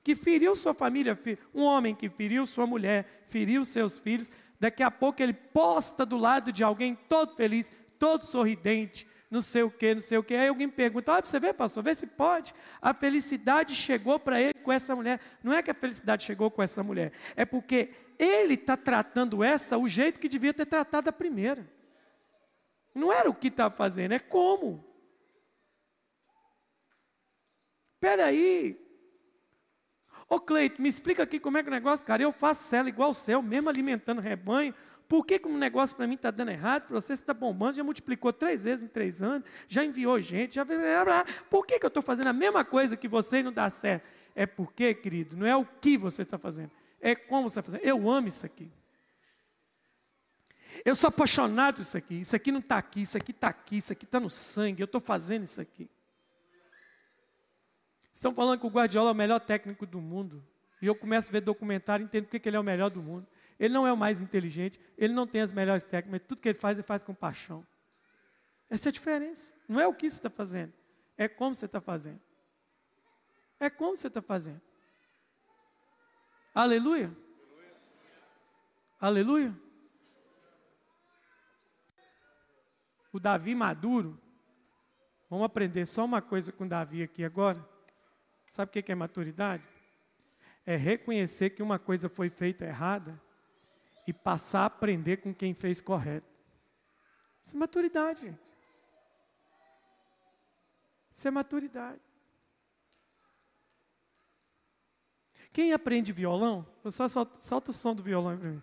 Que 0.07 0.15
feriu 0.15 0.55
sua 0.55 0.73
família? 0.73 1.19
Um 1.53 1.63
homem 1.65 1.93
que 1.93 2.07
feriu 2.07 2.45
sua 2.45 2.65
mulher, 2.65 3.25
feriu 3.27 3.65
seus 3.65 3.99
filhos. 3.99 4.31
Daqui 4.57 4.81
a 4.81 4.89
pouco 4.89 5.21
ele 5.21 5.33
posta 5.33 6.05
do 6.05 6.15
lado 6.15 6.49
de 6.49 6.63
alguém 6.63 6.95
todo 6.95 7.35
feliz, 7.35 7.69
todo 7.99 8.23
sorridente, 8.23 9.05
não 9.29 9.41
sei 9.41 9.63
o 9.63 9.69
que, 9.69 9.95
não 9.95 9.99
sei 9.99 10.17
o 10.17 10.23
que. 10.23 10.33
Aí 10.33 10.47
alguém 10.47 10.69
pergunta: 10.69 11.11
olha, 11.11 11.25
você 11.25 11.37
vê, 11.41 11.51
pastor, 11.51 11.83
vê 11.83 11.93
se 11.93 12.07
pode. 12.07 12.55
A 12.81 12.93
felicidade 12.93 13.75
chegou 13.75 14.17
para 14.17 14.39
ele 14.39 14.53
com 14.53 14.71
essa 14.71 14.95
mulher. 14.95 15.19
Não 15.43 15.51
é 15.51 15.61
que 15.61 15.71
a 15.71 15.73
felicidade 15.73 16.23
chegou 16.23 16.49
com 16.49 16.63
essa 16.63 16.81
mulher, 16.81 17.11
é 17.35 17.43
porque 17.43 17.89
ele 18.17 18.53
está 18.53 18.77
tratando 18.77 19.43
essa 19.43 19.77
o 19.77 19.89
jeito 19.89 20.21
que 20.21 20.29
devia 20.29 20.53
ter 20.53 20.67
tratado 20.67 21.09
a 21.09 21.11
primeira. 21.11 21.69
Não 22.95 23.11
era 23.11 23.29
o 23.29 23.35
que 23.35 23.49
está 23.49 23.69
fazendo, 23.69 24.13
é 24.13 24.19
como. 24.19 24.81
Espera 27.97 28.27
aí. 28.27 28.86
Ô 30.29 30.39
Cleito, 30.39 30.81
me 30.81 30.89
explica 30.89 31.23
aqui 31.23 31.39
como 31.39 31.57
é 31.57 31.63
que 31.63 31.69
o 31.69 31.71
negócio, 31.71 32.05
cara, 32.05 32.21
eu 32.21 32.31
faço 32.31 32.63
cela 32.67 32.89
igual 32.89 33.11
o 33.11 33.13
céu, 33.13 33.41
mesmo 33.41 33.69
alimentando 33.69 34.19
rebanho. 34.19 34.73
Por 35.07 35.25
que, 35.25 35.39
que 35.39 35.47
um 35.47 35.57
negócio 35.57 35.95
para 35.95 36.05
mim 36.05 36.15
está 36.15 36.29
dando 36.31 36.51
errado? 36.51 36.87
Para 36.87 36.99
você 36.99 37.13
está 37.13 37.33
bombando, 37.33 37.77
já 37.77 37.83
multiplicou 37.83 38.33
três 38.33 38.65
vezes 38.65 38.83
em 38.83 38.89
três 38.89 39.23
anos, 39.23 39.47
já 39.69 39.85
enviou 39.85 40.19
gente, 40.19 40.55
já. 40.55 40.65
Por 41.49 41.65
que, 41.65 41.79
que 41.79 41.85
eu 41.85 41.87
estou 41.87 42.03
fazendo 42.03 42.27
a 42.27 42.33
mesma 42.33 42.65
coisa 42.65 42.97
que 42.97 43.07
você 43.07 43.37
e 43.37 43.43
não 43.43 43.53
dá 43.53 43.69
certo? 43.69 44.05
É 44.35 44.45
porque, 44.45 44.93
querido, 44.93 45.37
não 45.37 45.47
é 45.47 45.55
o 45.55 45.65
que 45.65 45.97
você 45.97 46.23
está 46.23 46.37
fazendo, 46.37 46.71
é 46.99 47.15
como 47.15 47.49
você 47.49 47.59
está 47.59 47.71
fazendo. 47.71 47.87
Eu 47.87 48.09
amo 48.09 48.27
isso 48.27 48.45
aqui. 48.45 48.69
Eu 50.83 50.93
sou 50.93 51.07
apaixonado 51.07 51.75
por 51.75 51.81
isso 51.81 51.97
aqui. 51.97 52.19
Isso 52.19 52.35
aqui 52.35 52.51
não 52.51 52.59
está 52.59 52.77
aqui, 52.77 53.01
isso 53.01 53.17
aqui 53.17 53.31
está 53.31 53.47
aqui, 53.47 53.77
isso 53.77 53.93
aqui 53.93 54.05
está 54.05 54.19
no 54.19 54.29
sangue. 54.29 54.81
Eu 54.81 54.85
estou 54.85 55.01
fazendo 55.01 55.43
isso 55.43 55.61
aqui. 55.61 55.89
Estão 58.17 58.33
falando 58.33 58.59
que 58.59 58.65
o 58.65 58.69
Guardiola 58.69 59.11
é 59.11 59.13
o 59.13 59.15
melhor 59.15 59.39
técnico 59.39 59.85
do 59.85 60.01
mundo. 60.01 60.43
E 60.81 60.87
eu 60.87 60.95
começo 60.95 61.29
a 61.29 61.31
ver 61.31 61.41
documentário 61.41 62.03
e 62.03 62.05
entendo 62.07 62.25
porque 62.25 62.49
ele 62.49 62.57
é 62.57 62.59
o 62.59 62.63
melhor 62.63 62.89
do 62.89 62.99
mundo. 62.99 63.27
Ele 63.59 63.71
não 63.71 63.85
é 63.85 63.93
o 63.93 63.97
mais 63.97 64.21
inteligente, 64.21 64.79
ele 64.97 65.13
não 65.13 65.27
tem 65.27 65.39
as 65.39 65.53
melhores 65.53 65.85
técnicas, 65.85 66.27
tudo 66.27 66.41
que 66.41 66.49
ele 66.49 66.57
faz, 66.57 66.79
ele 66.79 66.87
faz 66.87 67.03
com 67.03 67.13
paixão. 67.13 67.63
Essa 68.71 68.87
é 68.87 68.89
a 68.89 68.93
diferença. 68.93 69.53
Não 69.69 69.79
é 69.79 69.85
o 69.85 69.93
que 69.93 70.09
você 70.09 70.15
está 70.15 70.31
fazendo, 70.31 70.73
é 71.15 71.27
como 71.27 71.53
você 71.53 71.67
está 71.67 71.79
fazendo. 71.79 72.19
É 73.59 73.69
como 73.69 73.95
você 73.95 74.07
está 74.07 74.21
fazendo. 74.21 74.61
Aleluia. 76.55 77.15
Aleluia. 78.99 79.55
o 83.13 83.19
Davi 83.19 83.55
maduro, 83.55 84.19
vamos 85.29 85.45
aprender 85.45 85.85
só 85.85 86.03
uma 86.03 86.21
coisa 86.21 86.51
com 86.51 86.67
Davi 86.67 87.01
aqui 87.03 87.23
agora. 87.23 87.76
Sabe 88.51 88.69
o 88.69 88.83
que 88.83 88.91
é 88.91 88.95
maturidade? 88.95 89.63
É 90.65 90.75
reconhecer 90.75 91.51
que 91.51 91.63
uma 91.63 91.79
coisa 91.79 92.09
foi 92.09 92.29
feita 92.29 92.65
errada 92.65 93.21
e 94.07 94.13
passar 94.13 94.61
a 94.61 94.65
aprender 94.65 95.17
com 95.17 95.33
quem 95.33 95.53
fez 95.53 95.81
correto. 95.81 96.27
Isso 97.43 97.55
é 97.55 97.59
maturidade, 97.59 98.21
gente. 98.21 98.39
Isso 101.11 101.27
é 101.27 101.31
maturidade. 101.31 102.01
Quem 105.51 105.73
aprende 105.73 106.11
violão, 106.11 106.67
eu 106.83 106.91
só 106.91 107.07
solto, 107.07 107.43
solta 107.43 107.71
o 107.71 107.73
som 107.73 107.95
do 107.95 108.03
violão 108.03 108.37
para 108.37 108.49
mim. 108.49 108.61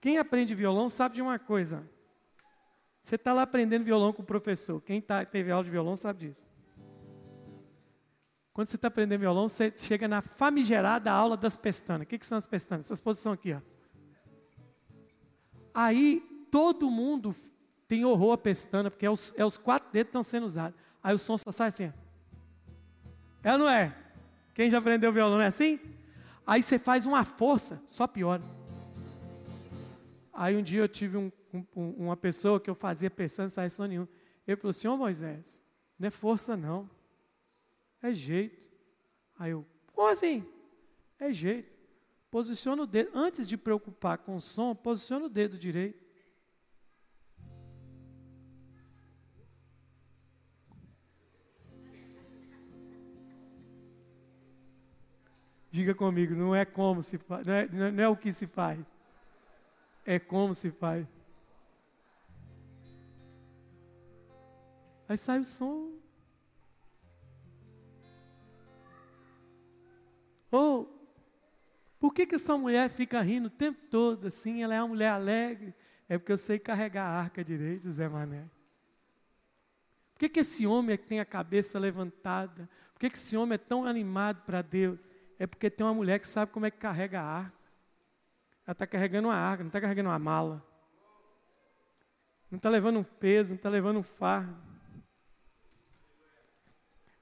Quem 0.00 0.18
aprende 0.18 0.54
violão 0.54 0.88
sabe 0.88 1.14
de 1.14 1.22
uma 1.22 1.38
coisa. 1.38 1.88
Você 3.00 3.14
está 3.14 3.32
lá 3.32 3.42
aprendendo 3.42 3.84
violão 3.84 4.12
com 4.12 4.22
o 4.22 4.26
professor. 4.26 4.80
Quem 4.80 5.00
tá, 5.00 5.24
teve 5.24 5.50
aula 5.52 5.64
de 5.64 5.70
violão 5.70 5.94
sabe 5.94 6.26
disso. 6.26 6.51
Quando 8.52 8.68
você 8.68 8.76
está 8.76 8.88
aprendendo 8.88 9.20
violão, 9.20 9.48
você 9.48 9.72
chega 9.76 10.06
na 10.06 10.20
famigerada 10.20 11.10
aula 11.10 11.36
das 11.36 11.56
pestanas. 11.56 12.04
O 12.04 12.08
que, 12.08 12.18
que 12.18 12.26
são 12.26 12.36
as 12.36 12.46
pestanas? 12.46 12.86
Essas 12.86 13.00
posições 13.00 13.34
aqui, 13.34 13.54
ó. 13.54 13.60
Aí 15.74 16.20
todo 16.50 16.90
mundo 16.90 17.34
tem 17.88 18.04
horror 18.04 18.32
a 18.34 18.38
pestana, 18.38 18.90
porque 18.90 19.06
é 19.06 19.10
os, 19.10 19.32
é 19.36 19.44
os 19.44 19.56
quatro 19.56 19.90
dedos 19.90 20.08
que 20.08 20.10
estão 20.10 20.22
sendo 20.22 20.44
usados. 20.44 20.78
Aí 21.02 21.14
o 21.14 21.18
som 21.18 21.38
só 21.38 21.50
sai 21.50 21.68
assim. 21.68 21.92
É 23.42 23.52
ou 23.52 23.58
não 23.58 23.68
é? 23.68 23.96
Quem 24.54 24.70
já 24.70 24.78
aprendeu 24.78 25.12
violão 25.12 25.38
não 25.38 25.44
é 25.44 25.48
assim? 25.48 25.80
Aí 26.46 26.62
você 26.62 26.78
faz 26.78 27.06
uma 27.06 27.24
força, 27.24 27.82
só 27.86 28.06
piora. 28.06 28.42
Aí 30.32 30.56
um 30.56 30.62
dia 30.62 30.80
eu 30.80 30.88
tive 30.88 31.16
um 31.16 31.32
uma 31.74 32.16
pessoa 32.16 32.58
que 32.60 32.70
eu 32.70 32.74
fazia 32.74 33.10
pensando 33.10 33.46
em 33.46 33.68
sair 33.68 33.88
nenhum. 33.88 34.08
Ele 34.46 34.56
falou, 34.56 34.72
senhor 34.72 34.96
Moisés, 34.96 35.62
não 35.98 36.08
é 36.08 36.10
força 36.10 36.56
não, 36.56 36.88
é 38.02 38.12
jeito. 38.12 38.60
Aí 39.38 39.52
eu, 39.52 39.64
como 39.94 40.08
assim? 40.08 40.44
É 41.18 41.32
jeito. 41.32 41.70
Posiciona 42.30 42.82
o 42.82 42.86
dedo, 42.86 43.10
antes 43.14 43.46
de 43.46 43.56
preocupar 43.56 44.18
com 44.18 44.36
o 44.36 44.40
som, 44.40 44.74
posiciona 44.74 45.26
o 45.26 45.28
dedo 45.28 45.58
direito. 45.58 46.02
Diga 55.70 55.94
comigo, 55.94 56.34
não 56.34 56.54
é 56.54 56.66
como 56.66 57.02
se 57.02 57.16
faz, 57.16 57.46
não 57.46 57.54
é, 57.54 57.66
não 57.92 58.04
é 58.04 58.08
o 58.08 58.14
que 58.14 58.30
se 58.30 58.46
faz, 58.46 58.78
é 60.04 60.18
como 60.18 60.54
se 60.54 60.70
faz. 60.70 61.06
Aí 65.08 65.16
sai 65.16 65.40
o 65.40 65.44
som. 65.44 66.01
Ou, 70.52 70.82
oh, 70.82 71.02
por 71.98 72.12
que, 72.12 72.26
que 72.26 72.34
essa 72.34 72.56
mulher 72.58 72.90
fica 72.90 73.20
rindo 73.22 73.46
o 73.46 73.50
tempo 73.50 73.80
todo 73.90 74.26
assim? 74.26 74.62
Ela 74.62 74.74
é 74.74 74.82
uma 74.82 74.88
mulher 74.88 75.08
alegre. 75.08 75.74
É 76.08 76.18
porque 76.18 76.30
eu 76.30 76.36
sei 76.36 76.58
carregar 76.58 77.06
a 77.06 77.20
arca 77.20 77.42
direito, 77.42 77.90
Zé 77.90 78.06
Mané. 78.06 78.44
Por 80.12 80.18
que, 80.18 80.28
que 80.28 80.40
esse 80.40 80.66
homem 80.66 80.92
é 80.92 80.96
que 80.98 81.06
tem 81.06 81.20
a 81.20 81.24
cabeça 81.24 81.78
levantada? 81.78 82.68
Por 82.92 83.00
que, 83.00 83.08
que 83.08 83.16
esse 83.16 83.34
homem 83.34 83.54
é 83.54 83.58
tão 83.58 83.86
animado 83.86 84.42
para 84.42 84.60
Deus? 84.60 85.02
É 85.38 85.46
porque 85.46 85.70
tem 85.70 85.86
uma 85.86 85.94
mulher 85.94 86.18
que 86.20 86.26
sabe 86.26 86.52
como 86.52 86.66
é 86.66 86.70
que 86.70 86.76
carrega 86.76 87.20
a 87.20 87.24
arca. 87.24 87.58
Ela 88.66 88.72
está 88.72 88.86
carregando 88.86 89.28
uma 89.28 89.34
arca, 89.34 89.64
não 89.64 89.68
está 89.68 89.80
carregando 89.80 90.10
uma 90.10 90.18
mala. 90.18 90.62
Não 92.50 92.58
está 92.58 92.68
levando 92.68 92.98
um 92.98 93.04
peso, 93.04 93.50
não 93.50 93.56
está 93.56 93.70
levando 93.70 93.98
um 93.98 94.02
fardo. 94.02 94.54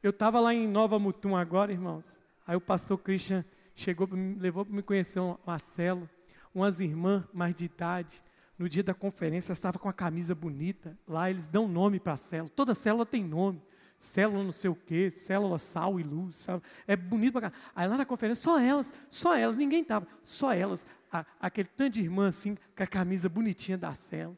Eu 0.03 0.11
estava 0.11 0.41
lá 0.41 0.53
em 0.53 0.67
Nova 0.67 0.99
Mutum 0.99 1.37
agora, 1.37 1.71
irmãos. 1.71 2.21
Aí 2.51 2.57
o 2.57 2.61
pastor 2.61 2.99
Christian 2.99 3.45
chegou, 3.77 4.09
me 4.09 4.35
levou 4.35 4.65
para 4.65 4.75
me 4.75 4.83
conhecer 4.83 5.21
uma 5.21 5.61
célula, 5.61 6.11
umas 6.53 6.81
irmãs 6.81 7.23
mais 7.33 7.55
de 7.55 7.67
idade. 7.67 8.21
No 8.59 8.69
dia 8.69 8.83
da 8.83 8.93
conferência, 8.93 9.53
estava 9.53 9.79
com 9.79 9.89
a 9.89 9.93
camisa 9.93 10.35
bonita. 10.35 10.99
Lá 11.07 11.31
eles 11.31 11.47
dão 11.47 11.69
nome 11.69 12.01
para 12.01 12.15
a 12.15 12.17
célula. 12.17 12.51
Toda 12.57 12.75
célula 12.75 13.07
tem 13.07 13.23
nome. 13.23 13.63
Célula 13.97 14.43
não 14.43 14.51
sei 14.51 14.69
o 14.69 14.75
quê, 14.75 15.13
célula 15.13 15.61
sal 15.61 16.01
e 16.01 16.03
luz. 16.03 16.39
Sabe? 16.39 16.65
É 16.89 16.97
bonito 16.97 17.35
para 17.35 17.53
cá. 17.53 17.57
Aí 17.73 17.87
lá 17.87 17.97
na 17.97 18.05
conferência, 18.05 18.43
só 18.43 18.59
elas, 18.59 18.93
só 19.09 19.37
elas, 19.37 19.57
ninguém 19.57 19.83
estava, 19.83 20.09
só 20.25 20.53
elas. 20.53 20.85
A, 21.13 21.25
aquele 21.41 21.69
tanto 21.69 21.95
de 21.95 22.01
irmã 22.01 22.31
assim, 22.31 22.57
com 22.77 22.83
a 22.83 22.87
camisa 22.89 23.29
bonitinha 23.29 23.79
da 23.79 23.95
célula. 23.95 24.37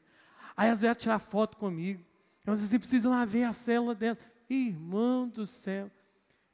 Aí 0.55 0.69
elas 0.69 0.83
vieram 0.83 0.97
tirar 0.97 1.19
foto 1.19 1.57
comigo. 1.57 2.05
Elas 2.47 2.63
assim, 2.63 2.79
precisam 2.79 3.11
lá 3.11 3.25
ver 3.25 3.45
a 3.45 3.55
célula 3.55 3.95
dela. 3.95 4.19
Irmão 4.51 5.27
do 5.27 5.47
céu. 5.47 5.91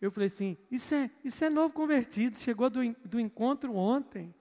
Eu 0.00 0.10
falei 0.10 0.28
assim: 0.28 0.56
isso 0.70 0.94
é, 0.94 1.10
isso 1.24 1.44
é 1.44 1.50
novo 1.50 1.74
convertido, 1.74 2.36
chegou 2.36 2.70
do, 2.70 2.80
do 3.04 3.18
encontro 3.18 3.74
ontem. 3.74 4.34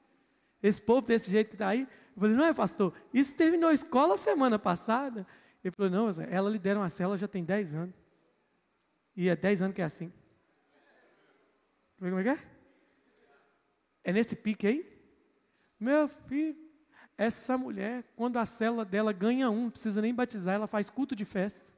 Esse 0.62 0.82
povo 0.82 1.08
desse 1.08 1.30
jeito 1.32 1.50
que 1.50 1.56
está 1.56 1.70
aí. 1.70 1.82
Eu 1.82 2.22
falei: 2.22 2.36
não 2.36 2.46
é, 2.46 2.54
pastor, 2.54 2.94
isso 3.14 3.36
terminou 3.36 3.70
a 3.70 3.74
escola 3.74 4.18
semana 4.18 4.60
passada. 4.60 5.26
Ele 5.64 5.72
falou: 5.76 5.92
não, 5.92 6.10
ela 6.30 6.50
lidera 6.50 6.80
uma 6.80 6.90
célula 6.90 7.18
já 7.18 7.28
tem 7.28 7.44
10 7.44 7.74
anos. 7.74 7.96
E 9.16 9.30
é 9.30 9.36
10 9.36 9.64
anos 9.64 9.76
que 9.76 9.82
é 9.82 9.86
assim. 9.86 10.14
Como 11.98 12.20
é 12.20 12.24
que 12.24 12.30
é? 12.30 12.40
É 14.04 14.14
nesse 14.14 14.36
pique 14.36 14.68
aí? 14.68 14.98
Meu 15.80 16.08
filho, 16.08 16.56
Essa 17.18 17.58
mulher, 17.58 18.04
quando 18.16 18.38
a 18.38 18.46
célula 18.46 18.86
dela 18.86 19.12
ganha 19.12 19.50
um, 19.50 19.64
não 19.64 19.70
precisa 19.72 20.02
nem 20.02 20.14
batizar, 20.14 20.54
ela 20.54 20.68
faz 20.68 20.90
culto 20.90 21.16
de 21.16 21.26
festa. 21.26 21.77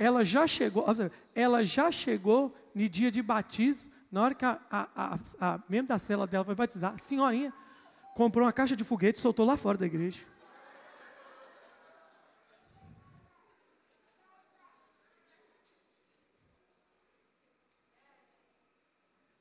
Ela 0.00 0.24
já 0.24 0.46
chegou, 0.46 0.86
ela 1.34 1.62
já 1.62 1.92
chegou 1.92 2.56
no 2.74 2.88
dia 2.88 3.10
de 3.10 3.20
batismo, 3.20 3.92
na 4.10 4.22
hora 4.22 4.34
que 4.34 4.46
a, 4.46 4.58
a, 4.70 4.88
a, 4.94 5.18
a 5.54 5.60
membro 5.68 5.88
da 5.88 5.98
célula 5.98 6.26
dela 6.26 6.42
foi 6.42 6.54
batizar, 6.54 6.94
a 6.94 6.98
senhorinha 6.98 7.52
comprou 8.14 8.46
uma 8.46 8.52
caixa 8.52 8.74
de 8.74 8.82
foguete 8.82 9.18
e 9.18 9.20
soltou 9.20 9.44
lá 9.44 9.58
fora 9.58 9.76
da 9.76 9.84
igreja. 9.84 10.24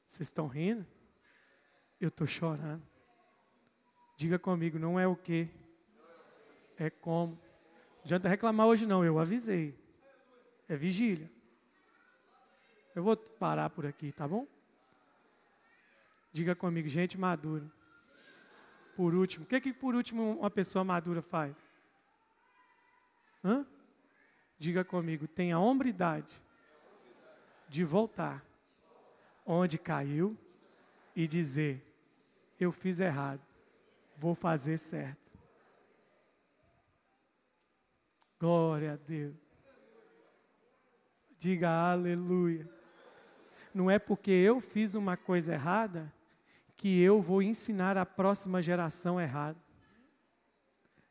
Vocês 0.06 0.28
estão 0.28 0.46
rindo? 0.46 0.86
Eu 2.02 2.10
estou 2.10 2.28
chorando. 2.28 2.84
Diga 4.18 4.38
comigo, 4.38 4.78
não 4.78 5.00
é 5.00 5.08
o 5.08 5.16
que, 5.16 5.48
é 6.78 6.90
como. 6.90 7.36
Não 7.36 8.04
adianta 8.04 8.28
reclamar 8.28 8.68
hoje 8.68 8.86
não, 8.86 9.06
eu 9.06 9.18
avisei. 9.18 9.74
É 10.70 10.78
vigília. 10.78 11.30
Eu 12.96 13.04
vou 13.04 13.18
parar 13.18 13.70
por 13.72 13.86
aqui, 13.86 14.12
tá 14.12 14.28
bom? 14.28 14.48
Diga 16.32 16.56
comigo, 16.56 16.88
gente 16.88 17.18
madura. 17.18 17.66
Por 18.96 19.16
último, 19.16 19.46
o 19.46 19.48
que 19.48 19.60
que 19.60 19.74
por 19.74 19.96
último 19.96 20.38
uma 20.38 20.50
pessoa 20.52 20.84
madura 20.86 21.22
faz? 21.22 21.56
Hã? 23.44 23.66
Diga 24.60 24.84
comigo, 24.84 25.28
tem 25.28 25.52
a 25.52 25.60
hombridade 25.60 26.34
de 27.68 27.84
voltar 27.84 28.46
onde 29.46 29.78
caiu 29.78 30.38
e 31.16 31.28
dizer: 31.28 31.84
Eu 32.60 32.72
fiz 32.72 33.00
errado, 33.00 33.42
vou 34.18 34.36
fazer 34.36 34.78
certo. 34.78 35.18
Glória 38.40 38.94
a 38.94 38.96
Deus. 38.96 39.49
Diga 41.40 41.70
aleluia. 41.70 42.70
Não 43.74 43.90
é 43.90 43.98
porque 43.98 44.30
eu 44.30 44.60
fiz 44.60 44.94
uma 44.94 45.16
coisa 45.16 45.54
errada 45.54 46.14
que 46.76 47.02
eu 47.02 47.22
vou 47.22 47.42
ensinar 47.42 47.98
a 47.98 48.06
próxima 48.06 48.62
geração 48.62 49.20
errado. 49.20 49.58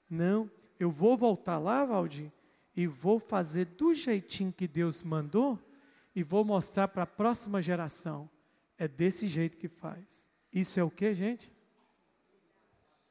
Não, 0.08 0.50
eu 0.78 0.90
vou 0.90 1.16
voltar 1.16 1.58
lá, 1.58 1.84
Valdir, 1.84 2.30
e 2.76 2.86
vou 2.86 3.18
fazer 3.18 3.64
do 3.64 3.94
jeitinho 3.94 4.52
que 4.52 4.68
Deus 4.68 5.02
mandou 5.02 5.58
e 6.14 6.22
vou 6.22 6.44
mostrar 6.44 6.88
para 6.88 7.04
a 7.04 7.06
próxima 7.06 7.62
geração. 7.62 8.28
É 8.76 8.86
desse 8.86 9.26
jeito 9.26 9.56
que 9.56 9.68
faz. 9.68 10.26
Isso 10.52 10.78
é 10.78 10.82
o 10.82 10.90
que, 10.90 11.14
gente? 11.14 11.48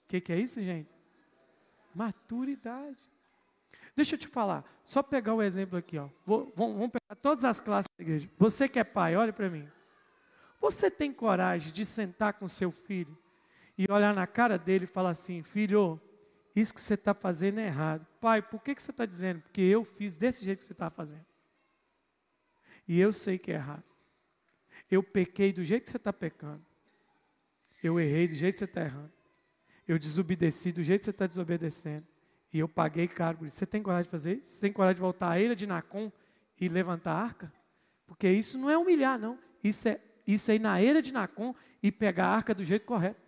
O 0.05 0.07
que, 0.07 0.21
que 0.21 0.31
é 0.31 0.39
isso, 0.39 0.61
gente? 0.61 0.89
Maturidade. 1.93 3.06
Deixa 3.97 4.13
eu 4.13 4.19
te 4.19 4.27
falar, 4.27 4.63
só 4.83 5.01
pegar 5.01 5.33
o 5.33 5.37
um 5.37 5.41
exemplo 5.41 5.75
aqui, 5.75 5.97
ó. 5.97 6.07
Vou, 6.23 6.53
vamos 6.55 6.91
pegar 6.91 7.15
todas 7.19 7.43
as 7.43 7.59
classes 7.59 7.89
da 7.97 8.03
igreja. 8.03 8.29
Você 8.37 8.69
que 8.69 8.77
é 8.77 8.83
pai, 8.83 9.15
olha 9.15 9.33
para 9.33 9.49
mim. 9.49 9.67
Você 10.61 10.91
tem 10.91 11.11
coragem 11.11 11.73
de 11.73 11.83
sentar 11.83 12.33
com 12.33 12.47
seu 12.47 12.69
filho 12.69 13.17
e 13.75 13.91
olhar 13.91 14.13
na 14.13 14.27
cara 14.27 14.55
dele 14.55 14.83
e 14.83 14.87
falar 14.87 15.09
assim: 15.09 15.41
Filho, 15.41 15.99
isso 16.55 16.75
que 16.75 16.79
você 16.79 16.93
está 16.93 17.11
fazendo 17.15 17.59
é 17.59 17.65
errado. 17.65 18.05
Pai, 18.21 18.39
por 18.39 18.61
que, 18.61 18.75
que 18.75 18.83
você 18.83 18.91
está 18.91 19.03
dizendo? 19.03 19.41
Porque 19.41 19.61
eu 19.61 19.83
fiz 19.83 20.15
desse 20.15 20.45
jeito 20.45 20.59
que 20.59 20.65
você 20.65 20.73
está 20.73 20.91
fazendo. 20.91 21.25
E 22.87 22.99
eu 22.99 23.11
sei 23.11 23.39
que 23.39 23.51
é 23.51 23.55
errado. 23.55 23.83
Eu 24.91 25.01
pequei 25.01 25.51
do 25.51 25.63
jeito 25.63 25.85
que 25.85 25.89
você 25.89 25.97
está 25.97 26.13
pecando. 26.13 26.63
Eu 27.81 27.99
errei 27.99 28.27
do 28.27 28.35
jeito 28.35 28.53
que 28.53 28.59
você 28.59 28.65
está 28.65 28.81
errando. 28.81 29.11
Eu 29.87 29.97
desobedeci 29.97 30.71
do 30.71 30.83
jeito 30.83 30.99
que 30.99 31.05
você 31.05 31.09
está 31.09 31.25
desobedecendo. 31.25 32.05
E 32.53 32.59
eu 32.59 32.67
paguei 32.67 33.07
caro 33.07 33.39
por 33.39 33.47
isso. 33.47 33.57
Você 33.57 33.65
tem 33.65 33.81
coragem 33.81 34.05
de 34.05 34.11
fazer 34.11 34.37
isso? 34.37 34.53
Você 34.53 34.61
tem 34.61 34.71
coragem 34.71 34.95
de 34.95 35.01
voltar 35.01 35.31
à 35.31 35.39
ilha 35.39 35.55
de 35.55 35.67
Nacon 35.67 36.11
e 36.59 36.67
levantar 36.67 37.13
a 37.13 37.21
arca? 37.21 37.53
Porque 38.05 38.29
isso 38.29 38.57
não 38.57 38.69
é 38.69 38.77
humilhar, 38.77 39.19
não. 39.19 39.37
Isso 39.63 39.87
é, 39.87 39.99
isso 40.25 40.49
é 40.49 40.55
ir 40.55 40.59
na 40.59 40.81
ilha 40.81 41.01
de 41.01 41.11
Nacon 41.11 41.53
e 41.83 41.91
pegar 41.91 42.27
a 42.27 42.35
arca 42.35 42.53
do 42.55 42.63
jeito 42.63 42.85
correto. 42.85 43.21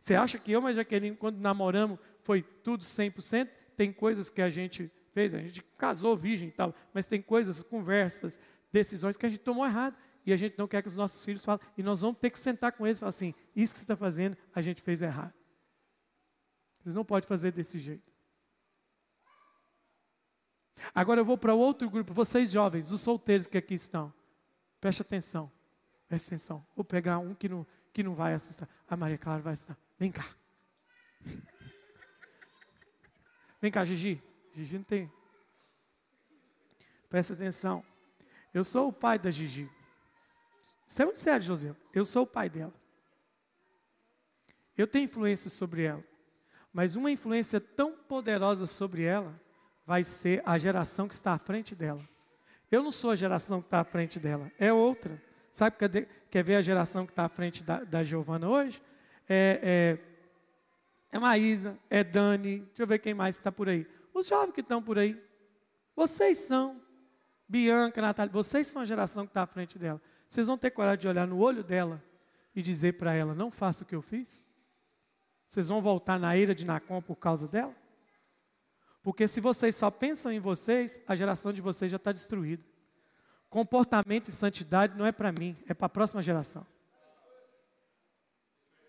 Você 0.00 0.14
acha 0.14 0.38
que 0.38 0.52
eu 0.52 0.66
a 0.66 0.72
Jaqueline, 0.72 1.16
quando 1.16 1.38
namoramos, 1.38 1.98
foi 2.22 2.42
tudo 2.42 2.82
100%? 2.84 3.48
Tem 3.76 3.92
coisas 3.92 4.28
que 4.30 4.42
a 4.42 4.50
gente 4.50 4.90
fez, 5.12 5.34
a 5.34 5.38
gente 5.38 5.62
casou 5.78 6.16
virgem 6.16 6.48
e 6.48 6.52
tal, 6.52 6.74
mas 6.92 7.06
tem 7.06 7.22
coisas, 7.22 7.62
conversas, 7.62 8.40
decisões 8.72 9.16
que 9.16 9.24
a 9.24 9.28
gente 9.28 9.40
tomou 9.40 9.64
errado 9.64 9.96
e 10.26 10.32
a 10.32 10.36
gente 10.36 10.58
não 10.58 10.66
quer 10.66 10.82
que 10.82 10.88
os 10.88 10.96
nossos 10.96 11.24
filhos 11.24 11.44
falem, 11.44 11.60
e 11.76 11.82
nós 11.82 12.00
vamos 12.00 12.18
ter 12.18 12.30
que 12.30 12.38
sentar 12.38 12.72
com 12.72 12.86
eles 12.86 12.98
e 12.98 13.00
falar 13.00 13.10
assim: 13.10 13.34
isso 13.54 13.74
que 13.74 13.78
você 13.78 13.84
está 13.84 13.96
fazendo, 13.96 14.36
a 14.54 14.60
gente 14.60 14.82
fez 14.82 15.02
errado. 15.02 15.32
Vocês 16.84 16.94
não 16.94 17.04
podem 17.04 17.26
fazer 17.26 17.50
desse 17.50 17.78
jeito. 17.78 18.12
Agora 20.94 21.22
eu 21.22 21.24
vou 21.24 21.38
para 21.38 21.54
outro 21.54 21.88
grupo, 21.88 22.12
vocês 22.12 22.50
jovens, 22.50 22.92
os 22.92 23.00
solteiros 23.00 23.46
que 23.46 23.56
aqui 23.56 23.72
estão. 23.72 24.12
Preste 24.78 25.00
atenção, 25.00 25.50
preste 26.06 26.26
atenção. 26.26 26.66
Vou 26.76 26.84
pegar 26.84 27.18
um 27.18 27.34
que 27.34 27.48
não, 27.48 27.66
que 27.90 28.02
não 28.02 28.14
vai 28.14 28.34
assustar. 28.34 28.68
A 28.86 28.94
Maria 28.98 29.16
Clara 29.16 29.40
vai 29.40 29.54
assustar. 29.54 29.78
Vem 29.98 30.12
cá. 30.12 30.28
Vem 33.62 33.72
cá, 33.72 33.82
Gigi. 33.82 34.22
Gigi 34.52 34.76
não 34.76 34.84
tem. 34.84 35.10
Presta 37.08 37.32
atenção. 37.32 37.82
Eu 38.52 38.62
sou 38.62 38.88
o 38.88 38.92
pai 38.92 39.18
da 39.18 39.30
Gigi. 39.30 39.70
Isso 40.86 41.00
é 41.00 41.06
muito 41.06 41.18
sério, 41.18 41.46
José. 41.46 41.74
Eu 41.94 42.04
sou 42.04 42.24
o 42.24 42.26
pai 42.26 42.50
dela. 42.50 42.74
Eu 44.76 44.86
tenho 44.86 45.06
influência 45.06 45.48
sobre 45.48 45.84
ela. 45.84 46.04
Mas 46.74 46.96
uma 46.96 47.08
influência 47.08 47.60
tão 47.60 47.92
poderosa 47.92 48.66
sobre 48.66 49.04
ela 49.04 49.40
vai 49.86 50.02
ser 50.02 50.42
a 50.44 50.58
geração 50.58 51.06
que 51.06 51.14
está 51.14 51.32
à 51.32 51.38
frente 51.38 51.72
dela. 51.72 52.00
Eu 52.68 52.82
não 52.82 52.90
sou 52.90 53.10
a 53.10 53.16
geração 53.16 53.60
que 53.60 53.68
está 53.68 53.78
à 53.78 53.84
frente 53.84 54.18
dela, 54.18 54.50
é 54.58 54.72
outra. 54.72 55.22
Sabe, 55.52 55.76
quer, 55.76 56.08
quer 56.28 56.42
ver 56.42 56.56
a 56.56 56.62
geração 56.62 57.06
que 57.06 57.12
está 57.12 57.26
à 57.26 57.28
frente 57.28 57.62
da, 57.62 57.84
da 57.84 58.02
Giovana 58.02 58.48
hoje? 58.48 58.82
É, 59.28 59.98
é, 61.12 61.16
é 61.16 61.18
Maísa, 61.20 61.78
é 61.88 62.02
Dani, 62.02 62.58
deixa 62.58 62.82
eu 62.82 62.86
ver 62.88 62.98
quem 62.98 63.14
mais 63.14 63.36
está 63.36 63.52
por 63.52 63.68
aí. 63.68 63.86
Os 64.12 64.26
jovens 64.26 64.52
que 64.52 64.60
estão 64.60 64.82
por 64.82 64.98
aí. 64.98 65.16
Vocês 65.94 66.38
são. 66.38 66.82
Bianca, 67.48 68.02
Natália, 68.02 68.32
vocês 68.32 68.66
são 68.66 68.82
a 68.82 68.84
geração 68.84 69.26
que 69.26 69.30
está 69.30 69.42
à 69.42 69.46
frente 69.46 69.78
dela. 69.78 70.02
Vocês 70.26 70.48
vão 70.48 70.58
ter 70.58 70.72
coragem 70.72 71.02
de 71.02 71.08
olhar 71.08 71.26
no 71.26 71.38
olho 71.38 71.62
dela 71.62 72.02
e 72.52 72.60
dizer 72.60 72.94
para 72.94 73.14
ela: 73.14 73.32
não 73.32 73.48
faça 73.48 73.84
o 73.84 73.86
que 73.86 73.94
eu 73.94 74.02
fiz? 74.02 74.44
Vocês 75.46 75.68
vão 75.68 75.80
voltar 75.80 76.18
na 76.18 76.36
ira 76.36 76.54
de 76.54 76.64
Nacon 76.64 77.00
por 77.02 77.16
causa 77.16 77.46
dela? 77.46 77.74
Porque 79.02 79.28
se 79.28 79.40
vocês 79.40 79.76
só 79.76 79.90
pensam 79.90 80.32
em 80.32 80.40
vocês, 80.40 81.00
a 81.06 81.14
geração 81.14 81.52
de 81.52 81.60
vocês 81.60 81.90
já 81.90 81.96
está 81.96 82.10
destruída. 82.10 82.64
Comportamento 83.50 84.28
e 84.28 84.32
santidade 84.32 84.96
não 84.96 85.06
é 85.06 85.12
para 85.12 85.30
mim, 85.30 85.56
é 85.68 85.74
para 85.74 85.86
a 85.86 85.90
próxima 85.90 86.22
geração. 86.22 86.66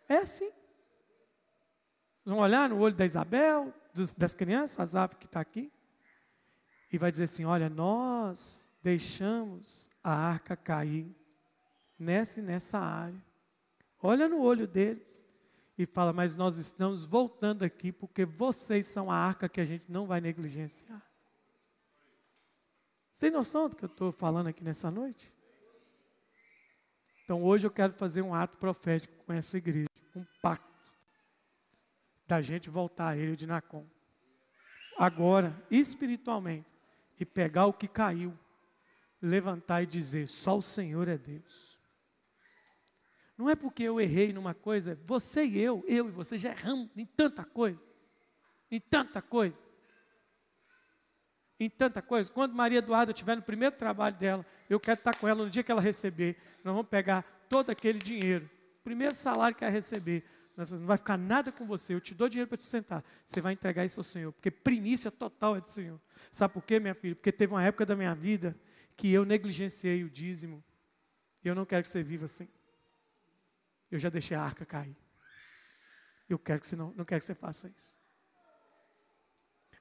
É 0.07 0.17
assim. 0.17 0.49
Vão 2.23 2.39
olhar 2.39 2.69
no 2.69 2.79
olho 2.79 2.95
da 2.95 3.05
Isabel, 3.05 3.73
dos, 3.93 4.13
das 4.13 4.33
crianças, 4.33 4.79
Azaf 4.79 5.15
que 5.17 5.25
está 5.25 5.39
aqui, 5.39 5.71
e 6.91 6.97
vai 6.97 7.11
dizer 7.11 7.25
assim: 7.25 7.45
olha, 7.45 7.69
nós 7.69 8.71
deixamos 8.81 9.91
a 10.03 10.13
arca 10.13 10.55
cair 10.55 11.13
nessa 11.99 12.39
e 12.39 12.43
nessa 12.43 12.79
área. 12.79 13.21
Olha 14.01 14.27
no 14.27 14.41
olho 14.41 14.67
deles 14.67 15.24
e 15.77 15.85
fala: 15.85 16.13
mas 16.13 16.35
nós 16.35 16.57
estamos 16.57 17.03
voltando 17.03 17.63
aqui 17.63 17.91
porque 17.91 18.25
vocês 18.25 18.85
são 18.85 19.11
a 19.11 19.15
arca 19.15 19.49
que 19.49 19.59
a 19.59 19.65
gente 19.65 19.91
não 19.91 20.05
vai 20.05 20.21
negligenciar. 20.21 21.01
Você 23.11 23.27
tem 23.27 23.31
noção 23.31 23.69
do 23.69 23.75
que 23.75 23.85
eu 23.85 23.87
estou 23.87 24.11
falando 24.11 24.47
aqui 24.47 24.63
nessa 24.63 24.91
noite? 24.91 25.33
Então 27.23 27.43
hoje 27.43 27.65
eu 27.65 27.71
quero 27.71 27.93
fazer 27.93 28.21
um 28.21 28.35
ato 28.35 28.57
profético 28.57 29.15
com 29.25 29.33
essa 29.33 29.57
igreja, 29.57 29.89
um 30.15 30.25
pacto 30.41 30.91
da 32.27 32.41
gente 32.41 32.69
voltar 32.69 33.09
a 33.09 33.17
ele 33.17 33.35
de 33.35 33.47
Nacon. 33.47 33.85
Agora, 34.97 35.55
espiritualmente, 35.69 36.67
e 37.19 37.25
pegar 37.25 37.65
o 37.65 37.73
que 37.73 37.87
caiu, 37.87 38.37
levantar 39.21 39.81
e 39.81 39.85
dizer: 39.85 40.27
só 40.27 40.57
o 40.57 40.61
Senhor 40.61 41.07
é 41.07 41.17
Deus. 41.17 41.74
Não 43.37 43.49
é 43.49 43.55
porque 43.55 43.83
eu 43.83 43.99
errei 43.99 44.31
numa 44.31 44.53
coisa, 44.53 44.97
você 45.03 45.43
e 45.43 45.59
eu, 45.59 45.83
eu 45.87 46.07
e 46.07 46.11
você 46.11 46.37
já 46.37 46.51
erramos 46.51 46.89
em 46.95 47.05
tanta 47.05 47.43
coisa. 47.43 47.81
Em 48.71 48.79
tanta 48.79 49.21
coisa. 49.21 49.59
Em 51.59 51.69
tanta 51.69 52.01
coisa. 52.01 52.31
Quando 52.31 52.53
Maria 52.53 52.79
Eduarda 52.79 53.11
estiver 53.11 53.35
no 53.35 53.41
primeiro 53.41 53.75
trabalho 53.75 54.15
dela, 54.15 54.45
eu 54.69 54.79
quero 54.79 54.99
estar 54.99 55.15
com 55.15 55.27
ela 55.27 55.43
no 55.43 55.49
dia 55.49 55.63
que 55.63 55.71
ela 55.71 55.81
receber. 55.81 56.37
Nós 56.63 56.73
vamos 56.73 56.89
pegar 56.89 57.23
todo 57.49 57.69
aquele 57.69 57.99
dinheiro, 57.99 58.49
primeiro 58.83 59.13
salário 59.13 59.55
que 59.55 59.63
ela 59.63 59.71
receber, 59.71 60.23
não 60.57 60.85
vai 60.85 60.97
ficar 60.97 61.17
nada 61.17 61.51
com 61.51 61.65
você. 61.65 61.93
Eu 61.93 61.99
te 61.99 62.15
dou 62.15 62.29
dinheiro 62.29 62.47
para 62.47 62.57
te 62.57 62.63
sentar. 62.63 63.03
Você 63.25 63.41
vai 63.41 63.53
entregar 63.53 63.83
isso 63.83 63.99
ao 63.99 64.03
Senhor. 64.03 64.31
Porque 64.31 64.49
primícia 64.49 65.11
total 65.11 65.57
é 65.57 65.61
do 65.61 65.67
Senhor. 65.67 65.99
Sabe 66.31 66.53
por 66.53 66.63
quê, 66.63 66.79
minha 66.79 66.95
filha? 66.95 67.15
Porque 67.15 67.31
teve 67.31 67.53
uma 67.53 67.63
época 67.63 67.85
da 67.85 67.95
minha 67.95 68.15
vida 68.15 68.57
que 68.95 69.11
eu 69.11 69.25
negligenciei 69.25 70.03
o 70.03 70.09
dízimo. 70.09 70.63
E 71.43 71.47
eu 71.47 71.53
não 71.53 71.65
quero 71.65 71.83
que 71.83 71.89
você 71.89 72.01
viva 72.01 72.25
assim. 72.25 72.47
Eu 73.91 73.99
já 73.99 74.09
deixei 74.09 74.35
a 74.35 74.41
arca 74.41 74.65
cair. 74.65 74.97
Eu 76.27 76.39
quero 76.39 76.59
que 76.59 76.67
você 76.67 76.75
não, 76.75 76.93
não 76.95 77.05
quero 77.05 77.19
que 77.21 77.25
você 77.25 77.35
faça 77.35 77.67
isso. 77.67 77.95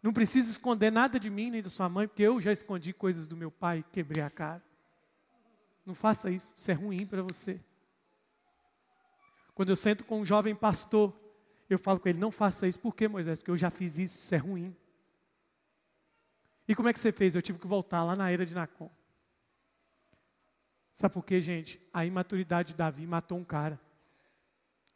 Não 0.02 0.12
precisa 0.12 0.50
esconder 0.50 0.92
nada 0.92 1.18
de 1.18 1.30
mim 1.30 1.50
nem 1.50 1.62
da 1.62 1.70
sua 1.70 1.88
mãe, 1.88 2.06
porque 2.06 2.22
eu 2.22 2.38
já 2.40 2.52
escondi 2.52 2.92
coisas 2.92 3.26
do 3.26 3.36
meu 3.36 3.50
pai 3.50 3.78
e 3.78 3.82
quebrei 3.84 4.22
a 4.22 4.28
cara. 4.28 4.62
Não 5.86 5.94
faça 5.94 6.30
isso, 6.30 6.52
isso 6.54 6.70
é 6.70 6.74
ruim 6.74 7.06
para 7.06 7.22
você. 7.22 7.60
Quando 9.54 9.70
eu 9.70 9.76
sento 9.76 10.04
com 10.04 10.20
um 10.20 10.24
jovem 10.24 10.54
pastor, 10.54 11.18
eu 11.70 11.78
falo 11.78 12.00
com 12.00 12.08
ele: 12.08 12.18
não 12.18 12.30
faça 12.30 12.66
isso. 12.66 12.78
Por 12.78 12.94
que, 12.94 13.08
Moisés? 13.08 13.38
Porque 13.38 13.50
eu 13.50 13.56
já 13.56 13.70
fiz 13.70 13.96
isso, 13.96 14.18
isso 14.18 14.34
é 14.34 14.38
ruim. 14.38 14.76
E 16.66 16.74
como 16.74 16.88
é 16.88 16.92
que 16.92 16.98
você 16.98 17.12
fez? 17.12 17.34
Eu 17.34 17.42
tive 17.42 17.58
que 17.58 17.66
voltar 17.66 18.02
lá 18.04 18.16
na 18.16 18.30
era 18.30 18.44
de 18.44 18.54
Nacon. 18.54 18.90
Sabe 20.92 21.14
por 21.14 21.24
quê, 21.24 21.40
gente? 21.40 21.80
A 21.92 22.06
imaturidade 22.06 22.68
de 22.68 22.74
Davi 22.74 23.06
matou 23.06 23.38
um 23.38 23.44
cara. 23.44 23.80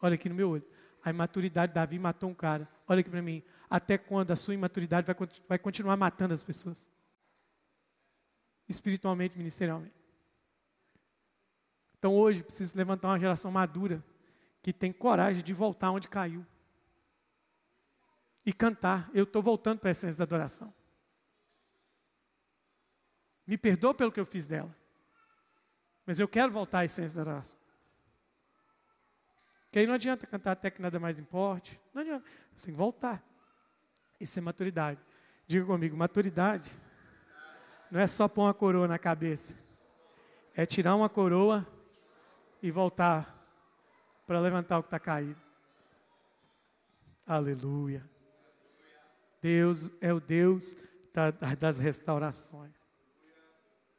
Olha 0.01 0.15
aqui 0.15 0.29
no 0.29 0.35
meu 0.35 0.51
olho. 0.51 0.65
A 1.03 1.11
imaturidade 1.11 1.73
de 1.73 1.75
Davi 1.75 1.99
matou 1.99 2.31
um 2.31 2.35
cara. 2.35 2.69
Olha 2.87 3.01
aqui 3.01 3.11
para 3.11 3.23
mim. 3.23 3.43
Até 3.69 3.99
quando 3.99 4.31
a 4.31 4.37
sua 4.37 4.55
imaturidade 4.55 5.07
vai, 5.07 5.17
vai 5.49 5.59
continuar 5.59 5.97
matando 5.97 6.35
as 6.35 6.43
pessoas? 6.43 6.89
Espiritualmente, 8.69 9.37
ministerialmente. 9.37 9.95
Então 11.99 12.15
hoje 12.15 12.43
precisa 12.43 12.77
levantar 12.77 13.09
uma 13.09 13.19
geração 13.19 13.51
madura 13.51 14.03
que 14.63 14.73
tem 14.73 14.93
coragem 14.93 15.43
de 15.43 15.53
voltar 15.53 15.91
onde 15.91 16.09
caiu. 16.09 16.47
E 18.45 18.53
cantar. 18.53 19.11
Eu 19.13 19.25
estou 19.25 19.43
voltando 19.43 19.79
para 19.81 19.91
a 19.91 19.93
essência 19.93 20.17
da 20.17 20.25
adoração. 20.25 20.73
Me 23.47 23.57
perdoa 23.59 23.95
pelo 23.95 24.13
que 24.13 24.21
eu 24.21 24.27
fiz 24.27 24.47
dela. 24.47 24.75
Mas 26.07 26.19
eu 26.19 26.29
quero 26.29 26.53
voltar 26.53 26.81
à 26.81 26.85
essência 26.85 27.17
da 27.17 27.23
adoração. 27.23 27.59
Que 29.79 29.83
aí 29.83 29.87
não 29.87 29.95
adianta 29.95 30.27
cantar 30.27 30.51
até 30.51 30.73
que 30.73 30.83
nada 30.83 30.99
mais 30.99 31.21
importe. 31.21 31.81
Não 31.95 32.03
adianta. 32.03 32.25
Você 32.57 32.67
tem 32.67 32.75
que 32.75 32.79
voltar. 32.79 33.23
Isso 34.19 34.37
é 34.37 34.43
maturidade. 34.43 34.99
Diga 35.47 35.65
comigo, 35.65 35.97
maturidade 35.97 36.77
não 37.89 38.01
é 38.01 38.09
só 38.09 38.27
pôr 38.27 38.43
uma 38.43 38.55
coroa 38.55 38.89
na 38.89 38.99
cabeça. 38.99 39.55
É 40.53 40.67
tirar 40.67 40.97
uma 40.97 41.09
coroa 41.09 41.65
e 42.61 42.73
voltar 42.73 43.33
para 44.27 44.41
levantar 44.41 44.81
o 44.81 44.83
que 44.83 44.89
está 44.89 44.99
caído. 44.99 45.41
Aleluia. 47.25 48.05
Deus 49.41 49.93
é 50.01 50.13
o 50.13 50.19
Deus 50.19 50.77
da, 51.15 51.31
das 51.31 51.79
restaurações. 51.79 52.75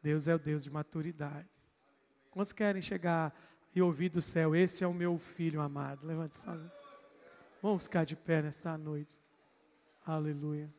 Deus 0.04 0.28
é 0.28 0.36
o 0.36 0.40
Deus 0.40 0.62
de 0.62 0.70
maturidade. 0.70 1.48
Quantos 2.30 2.52
querem 2.52 2.82
chegar 2.82 3.34
e 3.80 3.82
ouvir 3.82 4.10
do 4.10 4.22
céu? 4.22 4.56
Esse 4.56 4.84
é 4.84 4.88
o 4.88 4.94
meu 4.94 5.18
filho 5.18 5.62
amado. 5.62 6.06
Levante 6.06 6.36
essa. 6.36 6.74
Vamos 7.62 7.86
ficar 7.86 8.06
de 8.06 8.16
pé 8.16 8.42
nessa 8.42 8.78
noite. 8.78 9.18
Aleluia. 10.06 10.70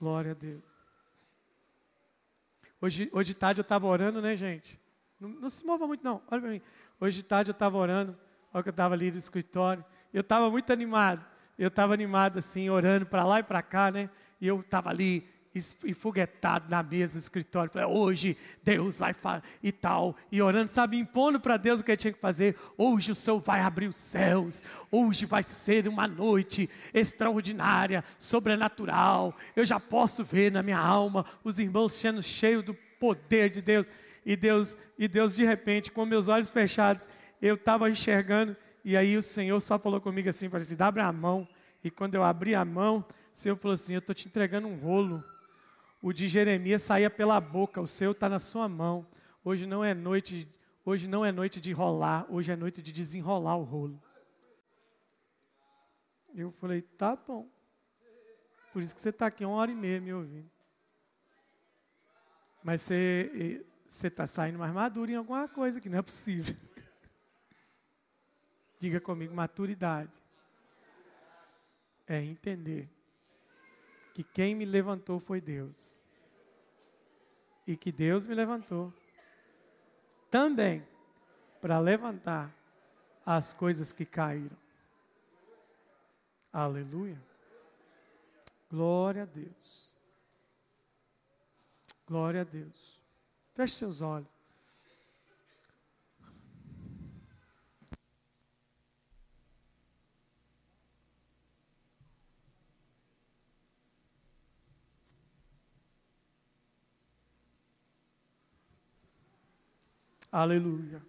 Glória 0.00 0.32
a 0.32 0.34
Deus. 0.34 0.62
Hoje, 2.80 3.10
hoje 3.12 3.32
de 3.32 3.38
tarde 3.38 3.60
eu 3.60 3.62
estava 3.62 3.86
orando, 3.86 4.22
né, 4.22 4.36
gente? 4.36 4.80
Não, 5.20 5.28
não, 5.28 5.50
se 5.50 5.64
mova 5.64 5.86
muito, 5.86 6.04
não. 6.04 6.22
Olha 6.30 6.40
para 6.40 6.50
mim. 6.50 6.62
Hoje 7.00 7.16
de 7.16 7.22
tarde 7.24 7.50
eu 7.50 7.52
estava 7.52 7.76
orando. 7.76 8.16
Olha 8.52 8.62
que 8.62 8.68
eu 8.68 8.72
estava 8.72 8.94
ali 8.94 9.10
no 9.10 9.18
escritório. 9.18 9.84
Eu 10.12 10.20
estava 10.22 10.50
muito 10.50 10.72
animado. 10.72 11.24
Eu 11.58 11.68
estava 11.68 11.92
animado, 11.92 12.38
assim, 12.38 12.70
orando 12.70 13.04
para 13.04 13.24
lá 13.24 13.40
e 13.40 13.42
para 13.42 13.60
cá, 13.62 13.90
né? 13.90 14.08
E 14.40 14.46
eu 14.46 14.60
estava 14.60 14.90
ali 14.90 15.28
enfoguetado 15.84 16.68
na 16.68 16.82
mesa 16.82 17.14
do 17.14 17.18
escritório. 17.18 17.70
Falei, 17.70 17.88
hoje 17.88 18.36
Deus 18.62 18.98
vai 18.98 19.12
falar 19.12 19.42
e 19.62 19.70
tal. 19.70 20.16
E 20.30 20.40
orando, 20.40 20.72
sabe, 20.72 20.98
impondo 20.98 21.38
para 21.40 21.56
Deus 21.56 21.80
o 21.80 21.84
que 21.84 21.92
eu 21.92 21.96
tinha 21.96 22.12
que 22.12 22.18
fazer. 22.18 22.56
Hoje 22.76 23.12
o 23.12 23.14
Senhor 23.14 23.38
vai 23.40 23.60
abrir 23.60 23.88
os 23.88 23.96
céus. 23.96 24.62
Hoje 24.90 25.26
vai 25.26 25.42
ser 25.42 25.86
uma 25.88 26.06
noite 26.06 26.68
extraordinária, 26.92 28.04
sobrenatural. 28.18 29.36
Eu 29.54 29.64
já 29.64 29.78
posso 29.78 30.24
ver 30.24 30.50
na 30.52 30.62
minha 30.62 30.78
alma 30.78 31.24
os 31.44 31.58
irmãos 31.58 31.92
sendo 31.92 32.22
cheios 32.22 32.64
do 32.64 32.74
poder 32.98 33.50
de 33.50 33.62
Deus. 33.62 33.88
E 34.24 34.36
Deus, 34.36 34.76
e 34.98 35.08
Deus 35.08 35.34
de 35.34 35.44
repente, 35.44 35.90
com 35.90 36.04
meus 36.04 36.28
olhos 36.28 36.50
fechados, 36.50 37.08
eu 37.40 37.54
estava 37.54 37.88
enxergando. 37.88 38.56
E 38.84 38.96
aí 38.96 39.16
o 39.16 39.22
Senhor 39.22 39.60
só 39.60 39.78
falou 39.78 40.00
comigo 40.00 40.28
assim, 40.28 40.48
falou 40.48 40.62
assim, 40.62 40.76
abre 40.78 41.02
a 41.02 41.12
mão. 41.12 41.48
E 41.82 41.90
quando 41.90 42.14
eu 42.14 42.24
abri 42.24 42.54
a 42.54 42.64
mão, 42.64 43.04
o 43.34 43.38
Senhor 43.38 43.56
falou 43.56 43.74
assim, 43.74 43.94
eu 43.94 44.00
estou 44.00 44.14
te 44.14 44.28
entregando 44.28 44.66
um 44.66 44.76
rolo. 44.76 45.22
O 46.00 46.12
de 46.12 46.28
Jeremias 46.28 46.82
saía 46.82 47.10
pela 47.10 47.40
boca, 47.40 47.80
o 47.80 47.86
seu 47.86 48.12
está 48.12 48.28
na 48.28 48.38
sua 48.38 48.68
mão. 48.68 49.06
Hoje 49.44 49.66
não 49.66 49.84
é 49.84 49.94
noite, 49.94 50.48
hoje 50.84 51.08
não 51.08 51.24
é 51.24 51.32
noite 51.32 51.60
de 51.60 51.72
rolar, 51.72 52.26
hoje 52.30 52.52
é 52.52 52.56
noite 52.56 52.80
de 52.80 52.92
desenrolar 52.92 53.56
o 53.56 53.64
rolo. 53.64 54.00
Eu 56.34 56.52
falei, 56.52 56.82
tá 56.82 57.16
bom. 57.16 57.50
Por 58.72 58.82
isso 58.82 58.94
que 58.94 59.00
você 59.00 59.08
está 59.08 59.26
aqui 59.26 59.44
uma 59.44 59.56
hora 59.56 59.72
e 59.72 59.74
meia 59.74 60.00
me 60.00 60.12
ouvindo. 60.12 60.48
Mas 62.62 62.82
você 62.82 63.64
está 63.88 64.26
saindo 64.26 64.58
mais 64.58 64.72
maduro 64.72 65.10
em 65.10 65.16
alguma 65.16 65.48
coisa 65.48 65.80
que 65.80 65.88
não 65.88 65.98
é 65.98 66.02
possível. 66.02 66.54
Diga 68.78 69.00
comigo, 69.00 69.34
maturidade. 69.34 70.12
É 72.06 72.22
entender 72.22 72.88
que 74.18 74.24
quem 74.24 74.52
me 74.52 74.64
levantou 74.64 75.20
foi 75.20 75.40
Deus. 75.40 75.96
E 77.64 77.76
que 77.76 77.92
Deus 77.92 78.26
me 78.26 78.34
levantou 78.34 78.92
também 80.28 80.84
para 81.60 81.78
levantar 81.78 82.52
as 83.24 83.52
coisas 83.52 83.92
que 83.92 84.04
caíram. 84.04 84.56
Aleluia. 86.52 87.16
Glória 88.68 89.22
a 89.22 89.26
Deus. 89.26 89.94
Glória 92.04 92.40
a 92.40 92.44
Deus. 92.44 93.00
Feche 93.54 93.74
seus 93.74 94.02
olhos. 94.02 94.37
Aleluia. 110.30 111.02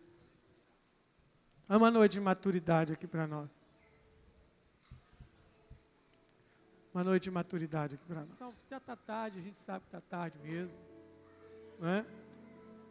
É 1.68 1.76
uma 1.76 1.92
noite 1.92 2.14
de 2.14 2.22
maturidade 2.22 2.94
aqui 2.94 3.06
para 3.06 3.28
nós. 3.28 3.50
Uma 6.94 7.04
noite 7.04 7.24
de 7.24 7.32
maturidade 7.32 7.96
aqui 7.96 8.06
para 8.06 8.26
nós. 8.26 8.66
Já 8.70 8.78
está 8.78 8.96
tarde, 8.96 9.40
a 9.40 9.42
gente 9.42 9.58
sabe 9.58 9.82
que 9.82 9.96
está 9.96 10.02
tarde 10.02 10.40
mesmo. 10.40 10.74
Né? 11.80 12.06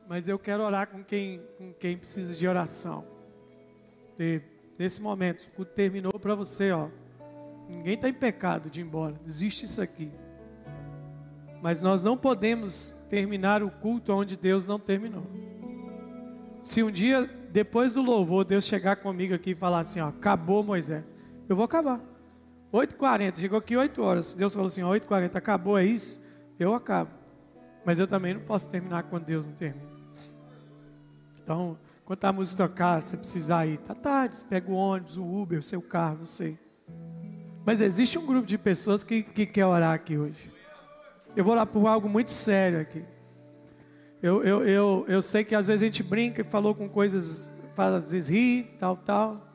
Mas 0.07 0.29
eu 0.29 0.39
quero 0.39 0.63
orar 0.63 0.87
com 0.89 1.03
quem, 1.03 1.43
com 1.57 1.73
quem 1.73 1.99
precisa 1.99 2.35
de 2.35 2.47
oração. 2.47 3.07
E 4.19 4.41
nesse 4.79 5.01
momento, 5.01 5.45
o 5.47 5.51
culto 5.51 5.73
terminou 5.73 6.19
para 6.19 6.35
você, 6.35 6.71
ó. 6.71 6.89
Ninguém 7.69 7.95
está 7.95 8.09
em 8.09 8.15
pecado 8.15 8.71
de 8.71 8.81
ir 8.81 8.85
embora. 8.85 9.19
Existe 9.27 9.65
isso 9.65 9.83
aqui. 9.83 10.11
Mas 11.61 11.83
nós 11.83 12.03
não 12.03 12.17
podemos 12.17 12.93
terminar 13.11 13.63
o 13.63 13.71
culto 13.71 14.13
onde 14.13 14.37
Deus 14.37 14.65
não 14.65 14.79
terminou. 14.79 15.27
Se 16.63 16.83
um 16.83 16.91
dia, 16.91 17.29
depois 17.51 17.95
do 17.95 18.03
louvor, 18.03 18.45
Deus 18.45 18.65
chegar 18.65 18.97
comigo 18.97 19.35
aqui 19.35 19.51
e 19.51 19.55
falar 19.55 19.81
assim, 19.81 20.01
ó, 20.01 20.09
acabou 20.09 20.63
Moisés, 20.63 21.05
eu 21.49 21.57
vou 21.57 21.65
acabar. 21.65 22.01
8h40, 22.73 23.39
chegou 23.39 23.59
aqui 23.59 23.77
8 23.77 24.03
horas. 24.03 24.35
Deus 24.35 24.53
falou 24.53 24.67
assim, 24.67 24.83
ó, 24.83 24.95
8h40, 24.95 25.37
acabou, 25.37 25.79
é 25.79 25.85
isso? 25.85 26.23
Eu 26.59 26.75
acabo. 26.75 27.11
Mas 27.85 27.99
eu 27.99 28.07
também 28.07 28.35
não 28.35 28.43
posso 28.43 28.69
terminar 28.69 29.05
quando 29.05 29.25
Deus 29.25 29.47
não 29.47 29.55
termina. 29.55 29.89
Então, 31.43 31.79
quando 32.05 32.25
a 32.25 32.33
música 32.33 32.69
tocar, 32.69 33.01
você 33.01 33.17
precisar 33.17 33.67
ir, 33.67 33.79
tá 33.79 33.95
tarde, 33.95 34.37
você 34.37 34.45
pega 34.45 34.71
o 34.71 34.75
ônibus, 34.75 35.17
o 35.17 35.25
Uber, 35.25 35.59
o 35.59 35.63
seu 35.63 35.81
carro, 35.81 36.19
não 36.19 36.25
sei. 36.25 36.59
Mas 37.65 37.81
existe 37.81 38.19
um 38.19 38.27
grupo 38.27 38.47
de 38.47 38.59
pessoas 38.59 39.03
que, 39.03 39.23
que 39.23 39.47
quer 39.47 39.65
orar 39.65 39.95
aqui 39.95 40.17
hoje. 40.19 40.53
Eu 41.37 41.45
vou 41.45 41.55
orar 41.55 41.67
por 41.67 41.87
algo 41.87 42.09
muito 42.09 42.31
sério 42.31 42.81
aqui. 42.81 43.05
Eu, 44.21 44.43
eu, 44.43 44.67
eu, 44.67 45.05
eu 45.07 45.23
sei 45.23 45.45
que 45.45 45.55
às 45.55 45.69
vezes 45.69 45.83
a 45.83 45.87
gente 45.87 46.03
brinca 46.03 46.41
e 46.41 46.45
falou 46.45 46.75
com 46.75 46.89
coisas, 46.89 47.55
às 47.77 48.11
vezes 48.11 48.29
ri, 48.29 48.65
tal, 48.79 48.97
tal. 48.97 49.47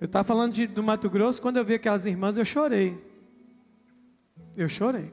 Eu 0.00 0.06
estava 0.06 0.24
falando 0.24 0.52
de, 0.52 0.66
do 0.66 0.82
Mato 0.82 1.08
Grosso, 1.08 1.40
quando 1.40 1.58
eu 1.58 1.64
vi 1.64 1.74
aquelas 1.74 2.04
irmãs, 2.04 2.36
eu 2.36 2.44
chorei. 2.44 3.00
Eu 4.56 4.68
chorei. 4.68 5.12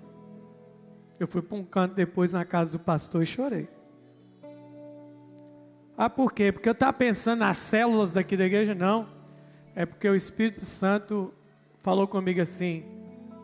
Eu 1.20 1.28
fui 1.28 1.42
para 1.42 1.56
um 1.56 1.64
canto 1.64 1.94
depois 1.94 2.34
na 2.34 2.44
casa 2.44 2.72
do 2.72 2.80
pastor 2.80 3.22
e 3.22 3.28
chorei. 3.28 3.70
Ah, 5.96 6.10
por 6.10 6.34
quê? 6.34 6.52
Porque 6.52 6.68
eu 6.68 6.74
estava 6.74 6.94
pensando 6.94 7.40
nas 7.40 7.58
células 7.58 8.12
daqui 8.12 8.36
da 8.36 8.46
igreja? 8.46 8.74
Não. 8.74 9.08
É 9.76 9.86
porque 9.86 10.10
o 10.10 10.16
Espírito 10.16 10.62
Santo 10.62 11.32
falou 11.82 12.08
comigo 12.08 12.42
assim: 12.42 12.84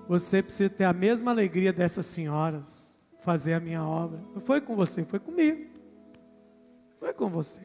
você 0.07 0.41
precisa 0.41 0.69
ter 0.69 0.85
a 0.85 0.93
mesma 0.93 1.29
alegria 1.29 1.71
dessas 1.71 2.07
senhoras 2.07 2.84
fazer 3.25 3.55
a 3.55 3.59
minha 3.59 3.83
obra. 3.83 4.19
Não 4.33 4.39
foi 4.39 4.61
com 4.61 4.75
você, 4.75 5.03
foi 5.03 5.19
comigo. 5.19 5.65
É 7.01 7.11
com 7.11 7.27
você. 7.27 7.61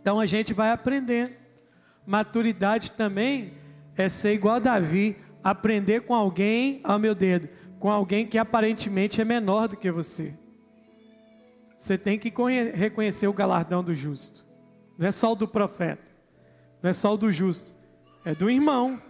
Então 0.00 0.18
a 0.18 0.26
gente 0.26 0.52
vai 0.52 0.70
aprendendo. 0.70 1.30
Maturidade 2.04 2.92
também 2.92 3.52
é 3.96 4.08
ser 4.08 4.32
igual 4.32 4.56
a 4.56 4.58
Davi, 4.58 5.16
aprender 5.42 6.00
com 6.02 6.14
alguém, 6.14 6.80
ao 6.82 6.98
meu 6.98 7.14
dedo, 7.14 7.48
com 7.78 7.90
alguém 7.90 8.26
que 8.26 8.36
aparentemente 8.36 9.20
é 9.20 9.24
menor 9.24 9.68
do 9.68 9.76
que 9.76 9.90
você. 9.90 10.34
Você 11.76 11.96
tem 11.96 12.18
que 12.18 12.32
reconhecer 12.74 13.28
o 13.28 13.32
galardão 13.32 13.84
do 13.84 13.94
justo. 13.94 14.44
Não 14.96 15.06
é 15.06 15.12
só 15.12 15.32
o 15.32 15.36
do 15.36 15.46
profeta, 15.46 16.02
não 16.82 16.90
é 16.90 16.92
só 16.92 17.14
o 17.14 17.16
do 17.16 17.30
justo, 17.30 17.72
é 18.24 18.34
do 18.34 18.50
irmão, 18.50 19.00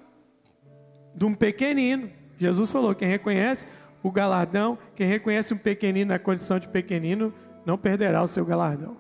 de 1.15 1.25
um 1.25 1.35
pequenino. 1.35 2.11
Jesus 2.37 2.71
falou: 2.71 2.95
quem 2.95 3.09
reconhece 3.09 3.67
o 4.09 4.13
galardão, 4.13 4.79
quem 4.95 5.07
reconhece 5.07 5.55
um 5.55 5.59
pequenino 5.59 6.09
na 6.09 6.19
condição 6.19 6.59
de 6.59 6.69
pequenino, 6.69 7.33
não 7.65 7.79
perderá 7.79 8.23
o 8.23 8.27
seu 8.27 8.45
galardão. 8.45 8.97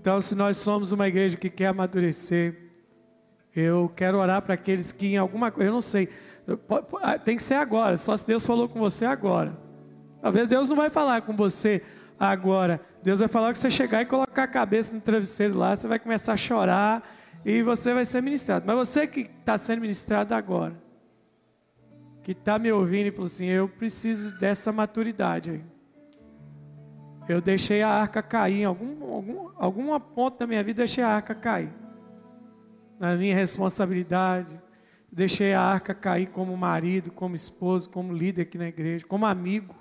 Então, 0.00 0.20
se 0.20 0.34
nós 0.34 0.56
somos 0.56 0.92
uma 0.92 1.08
igreja 1.08 1.36
que 1.36 1.50
quer 1.50 1.66
amadurecer, 1.66 2.56
eu 3.54 3.90
quero 3.96 4.18
orar 4.18 4.40
para 4.42 4.54
aqueles 4.54 4.92
que 4.92 5.06
em 5.06 5.16
alguma 5.16 5.50
coisa, 5.50 5.70
eu 5.70 5.74
não 5.74 5.80
sei, 5.80 6.08
ah, 7.02 7.18
tem 7.18 7.36
que 7.36 7.42
ser 7.42 7.54
agora, 7.54 7.98
só 7.98 8.16
se 8.16 8.26
Deus 8.26 8.46
falou 8.46 8.68
com 8.68 8.78
você 8.78 9.04
agora. 9.04 9.56
Talvez 10.20 10.46
Deus 10.46 10.68
não 10.68 10.76
vai 10.76 10.90
falar 10.90 11.22
com 11.22 11.34
você 11.34 11.82
agora. 12.18 12.80
Deus 13.02 13.20
vai 13.20 13.28
falar 13.28 13.52
que 13.52 13.58
você 13.58 13.70
chegar 13.70 14.02
e 14.02 14.06
colocar 14.06 14.44
a 14.44 14.48
cabeça 14.48 14.94
no 14.94 15.00
travesseiro 15.00 15.56
lá, 15.56 15.74
você 15.74 15.88
vai 15.88 15.98
começar 15.98 16.32
a 16.32 16.36
chorar 16.36 17.02
e 17.44 17.62
você 17.62 17.94
vai 17.94 18.04
ser 18.04 18.20
ministrado. 18.20 18.64
Mas 18.66 18.76
você 18.76 19.06
que 19.06 19.20
está 19.20 19.56
sendo 19.56 19.80
ministrado 19.80 20.34
agora, 20.34 20.74
que 22.26 22.32
está 22.32 22.58
me 22.58 22.72
ouvindo 22.72 23.06
e 23.06 23.10
falou 23.12 23.26
assim: 23.26 23.46
Eu 23.46 23.68
preciso 23.68 24.36
dessa 24.36 24.72
maturidade 24.72 25.52
aí. 25.52 25.64
Eu 27.28 27.40
deixei 27.40 27.82
a 27.82 27.88
arca 27.88 28.20
cair, 28.20 28.62
em 28.62 28.64
algum, 28.64 29.14
algum, 29.14 29.50
alguma 29.54 30.00
ponta 30.00 30.38
da 30.38 30.46
minha 30.48 30.64
vida, 30.64 30.78
deixei 30.78 31.04
a 31.04 31.08
arca 31.08 31.36
cair. 31.36 31.72
Na 32.98 33.14
minha 33.14 33.32
responsabilidade, 33.32 34.60
deixei 35.10 35.52
a 35.54 35.60
arca 35.60 35.94
cair 35.94 36.26
como 36.26 36.56
marido, 36.56 37.12
como 37.12 37.36
esposo, 37.36 37.88
como 37.90 38.12
líder 38.12 38.42
aqui 38.42 38.58
na 38.58 38.66
igreja, 38.66 39.06
como 39.06 39.24
amigo. 39.24 39.76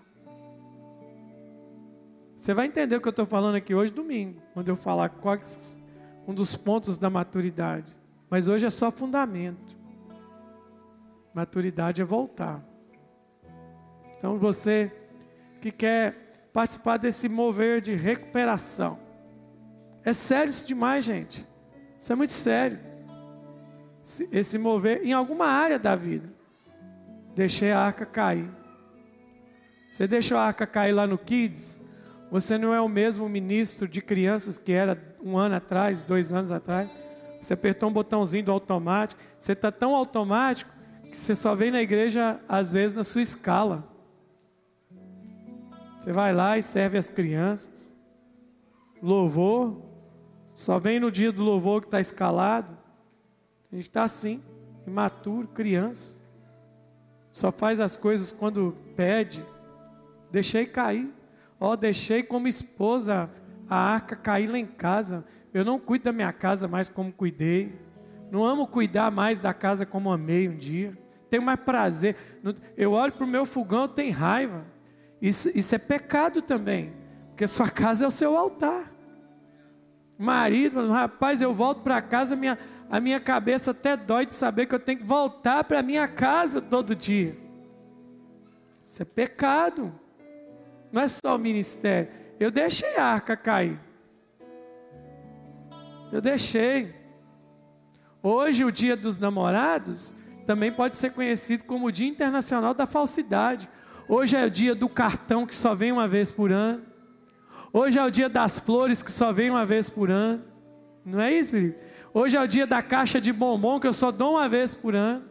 Você 2.37 2.53
vai 2.53 2.67
entender 2.67 2.95
o 2.95 3.01
que 3.01 3.07
eu 3.07 3.09
estou 3.09 3.25
falando 3.25 3.55
aqui 3.55 3.73
hoje, 3.73 3.91
domingo, 3.91 4.39
quando 4.53 4.69
eu 4.69 4.75
falar 4.75 5.09
quais 5.09 5.81
um 6.27 6.33
dos 6.35 6.55
pontos 6.55 6.95
da 6.95 7.09
maturidade. 7.09 7.91
Mas 8.29 8.47
hoje 8.47 8.67
é 8.67 8.69
só 8.69 8.91
fundamento. 8.91 9.64
Maturidade 11.35 12.01
é 12.01 12.05
voltar. 12.05 12.63
Então 14.17 14.39
você 14.39 14.89
que 15.59 15.69
quer 15.69 16.31
participar 16.53 16.95
desse 16.95 17.27
mover 17.27 17.81
de 17.81 17.93
recuperação. 17.93 18.97
É 20.01 20.13
sério 20.13 20.49
isso 20.49 20.65
demais, 20.65 21.03
gente. 21.03 21.45
Isso 21.99 22.13
é 22.13 22.15
muito 22.15 22.31
sério. 22.31 22.79
Esse 24.31 24.57
mover 24.57 25.05
em 25.05 25.11
alguma 25.11 25.47
área 25.47 25.77
da 25.77 25.93
vida. 25.93 26.29
Deixei 27.35 27.73
a 27.73 27.79
arca 27.81 28.05
cair. 28.05 28.49
Você 29.89 30.07
deixou 30.07 30.37
a 30.37 30.45
arca 30.45 30.65
cair 30.65 30.93
lá 30.93 31.05
no 31.05 31.17
Kids? 31.17 31.81
Você 32.31 32.57
não 32.57 32.73
é 32.73 32.79
o 32.79 32.87
mesmo 32.87 33.27
ministro 33.27 33.89
de 33.89 34.01
crianças 34.01 34.57
que 34.57 34.71
era 34.71 34.97
um 35.21 35.37
ano 35.37 35.55
atrás, 35.55 36.01
dois 36.01 36.31
anos 36.31 36.53
atrás. 36.53 36.89
Você 37.41 37.53
apertou 37.53 37.89
um 37.89 37.93
botãozinho 37.93 38.45
do 38.45 38.51
automático. 38.53 39.21
Você 39.37 39.51
está 39.51 39.69
tão 39.69 39.93
automático 39.93 40.74
que 41.15 41.21
você 41.21 41.33
só 41.33 41.55
vem 41.55 41.71
na 41.71 41.81
igreja, 41.81 42.39
às 42.47 42.73
vezes, 42.73 42.95
na 42.95 43.03
sua 43.03 43.21
escala. 43.21 43.87
Você 46.01 46.11
vai 46.11 46.33
lá 46.33 46.57
e 46.57 46.61
serve 46.61 46.97
as 46.97 47.09
crianças. 47.09 47.95
Louvor. 49.01 49.81
Só 50.53 50.77
vem 50.77 50.99
no 50.99 51.09
dia 51.09 51.31
do 51.31 51.41
louvor 51.41 51.81
que 51.81 51.87
está 51.87 52.01
escalado. 52.01 52.77
A 53.71 53.75
gente 53.75 53.87
está 53.87 54.03
assim, 54.03 54.43
imaturo, 54.85 55.47
criança. 55.47 56.19
Só 57.31 57.51
faz 57.51 57.79
as 57.79 57.95
coisas 57.95 58.31
quando 58.31 58.75
pede. 58.95 59.43
Deixei 60.31 60.65
cair. 60.65 61.11
Ó, 61.59 61.71
oh, 61.71 61.77
deixei 61.77 62.23
como 62.23 62.47
esposa 62.47 63.29
a 63.69 63.75
arca 63.75 64.17
cair 64.17 64.47
lá 64.47 64.59
em 64.59 64.65
casa. 64.65 65.25
Eu 65.53 65.63
não 65.63 65.79
cuido 65.79 66.05
da 66.05 66.11
minha 66.11 66.33
casa 66.33 66.67
mais 66.67 66.89
como 66.89 67.11
cuidei. 67.11 67.79
Não 68.29 68.45
amo 68.45 68.67
cuidar 68.67 69.09
mais 69.11 69.39
da 69.39 69.53
casa 69.53 69.85
como 69.85 70.11
amei 70.11 70.49
um 70.49 70.57
dia. 70.57 71.04
Tenho 71.29 71.43
mais 71.43 71.59
prazer. 71.59 72.15
Eu 72.77 72.91
olho 72.91 73.11
para 73.11 73.25
o 73.25 73.27
meu 73.27 73.45
fogão, 73.45 73.87
tenho 73.87 74.13
raiva. 74.13 74.65
Isso, 75.21 75.49
isso 75.57 75.73
é 75.73 75.77
pecado 75.77 76.41
também. 76.41 76.93
Porque 77.29 77.47
sua 77.47 77.69
casa 77.69 78.05
é 78.05 78.07
o 78.07 78.11
seu 78.11 78.37
altar. 78.37 78.91
Marido, 80.17 80.87
rapaz, 80.89 81.41
eu 81.41 81.53
volto 81.53 81.81
para 81.81 82.01
casa, 82.01 82.35
minha, 82.35 82.57
a 82.89 82.99
minha 82.99 83.19
cabeça 83.19 83.71
até 83.71 83.97
dói 83.97 84.25
de 84.25 84.33
saber 84.33 84.65
que 84.65 84.75
eu 84.75 84.79
tenho 84.79 84.99
que 84.99 85.03
voltar 85.03 85.63
para 85.65 85.81
minha 85.81 86.07
casa 86.07 86.61
todo 86.61 86.95
dia. 86.95 87.37
Isso 88.83 89.01
é 89.01 89.05
pecado. 89.05 89.93
Não 90.91 91.01
é 91.01 91.07
só 91.07 91.35
o 91.35 91.39
ministério. 91.39 92.09
Eu 92.39 92.51
deixei 92.51 92.95
a 92.95 93.03
arca 93.03 93.35
cair. 93.35 93.79
Eu 96.11 96.21
deixei. 96.21 96.95
Hoje, 98.21 98.63
o 98.63 98.71
dia 98.71 98.95
dos 98.95 99.19
namorados, 99.19 100.15
também 100.45 100.71
pode 100.71 100.95
ser 100.95 101.11
conhecido 101.11 101.63
como 101.63 101.87
o 101.87 101.91
Dia 101.91 102.07
Internacional 102.07 102.73
da 102.73 102.85
Falsidade. 102.85 103.69
Hoje 104.07 104.35
é 104.35 104.45
o 104.45 104.49
dia 104.49 104.75
do 104.75 104.87
cartão 104.87 105.45
que 105.45 105.55
só 105.55 105.73
vem 105.73 105.91
uma 105.91 106.07
vez 106.07 106.31
por 106.31 106.51
ano. 106.51 106.83
Hoje 107.73 107.99
é 107.99 108.03
o 108.03 108.09
dia 108.09 108.29
das 108.29 108.59
flores 108.59 109.03
que 109.03 109.11
só 109.11 109.31
vem 109.31 109.49
uma 109.49 109.65
vez 109.65 109.89
por 109.89 110.09
ano. 110.09 110.43
Não 111.03 111.19
é 111.19 111.33
isso, 111.33 111.51
Felipe? 111.51 111.77
Hoje 112.13 112.37
é 112.37 112.41
o 112.41 112.47
dia 112.47 112.65
da 112.65 112.81
caixa 112.81 113.19
de 113.19 113.33
bombom 113.33 113.79
que 113.79 113.87
eu 113.87 113.93
só 113.93 114.11
dou 114.11 114.35
uma 114.35 114.47
vez 114.47 114.73
por 114.73 114.95
ano. 114.95 115.23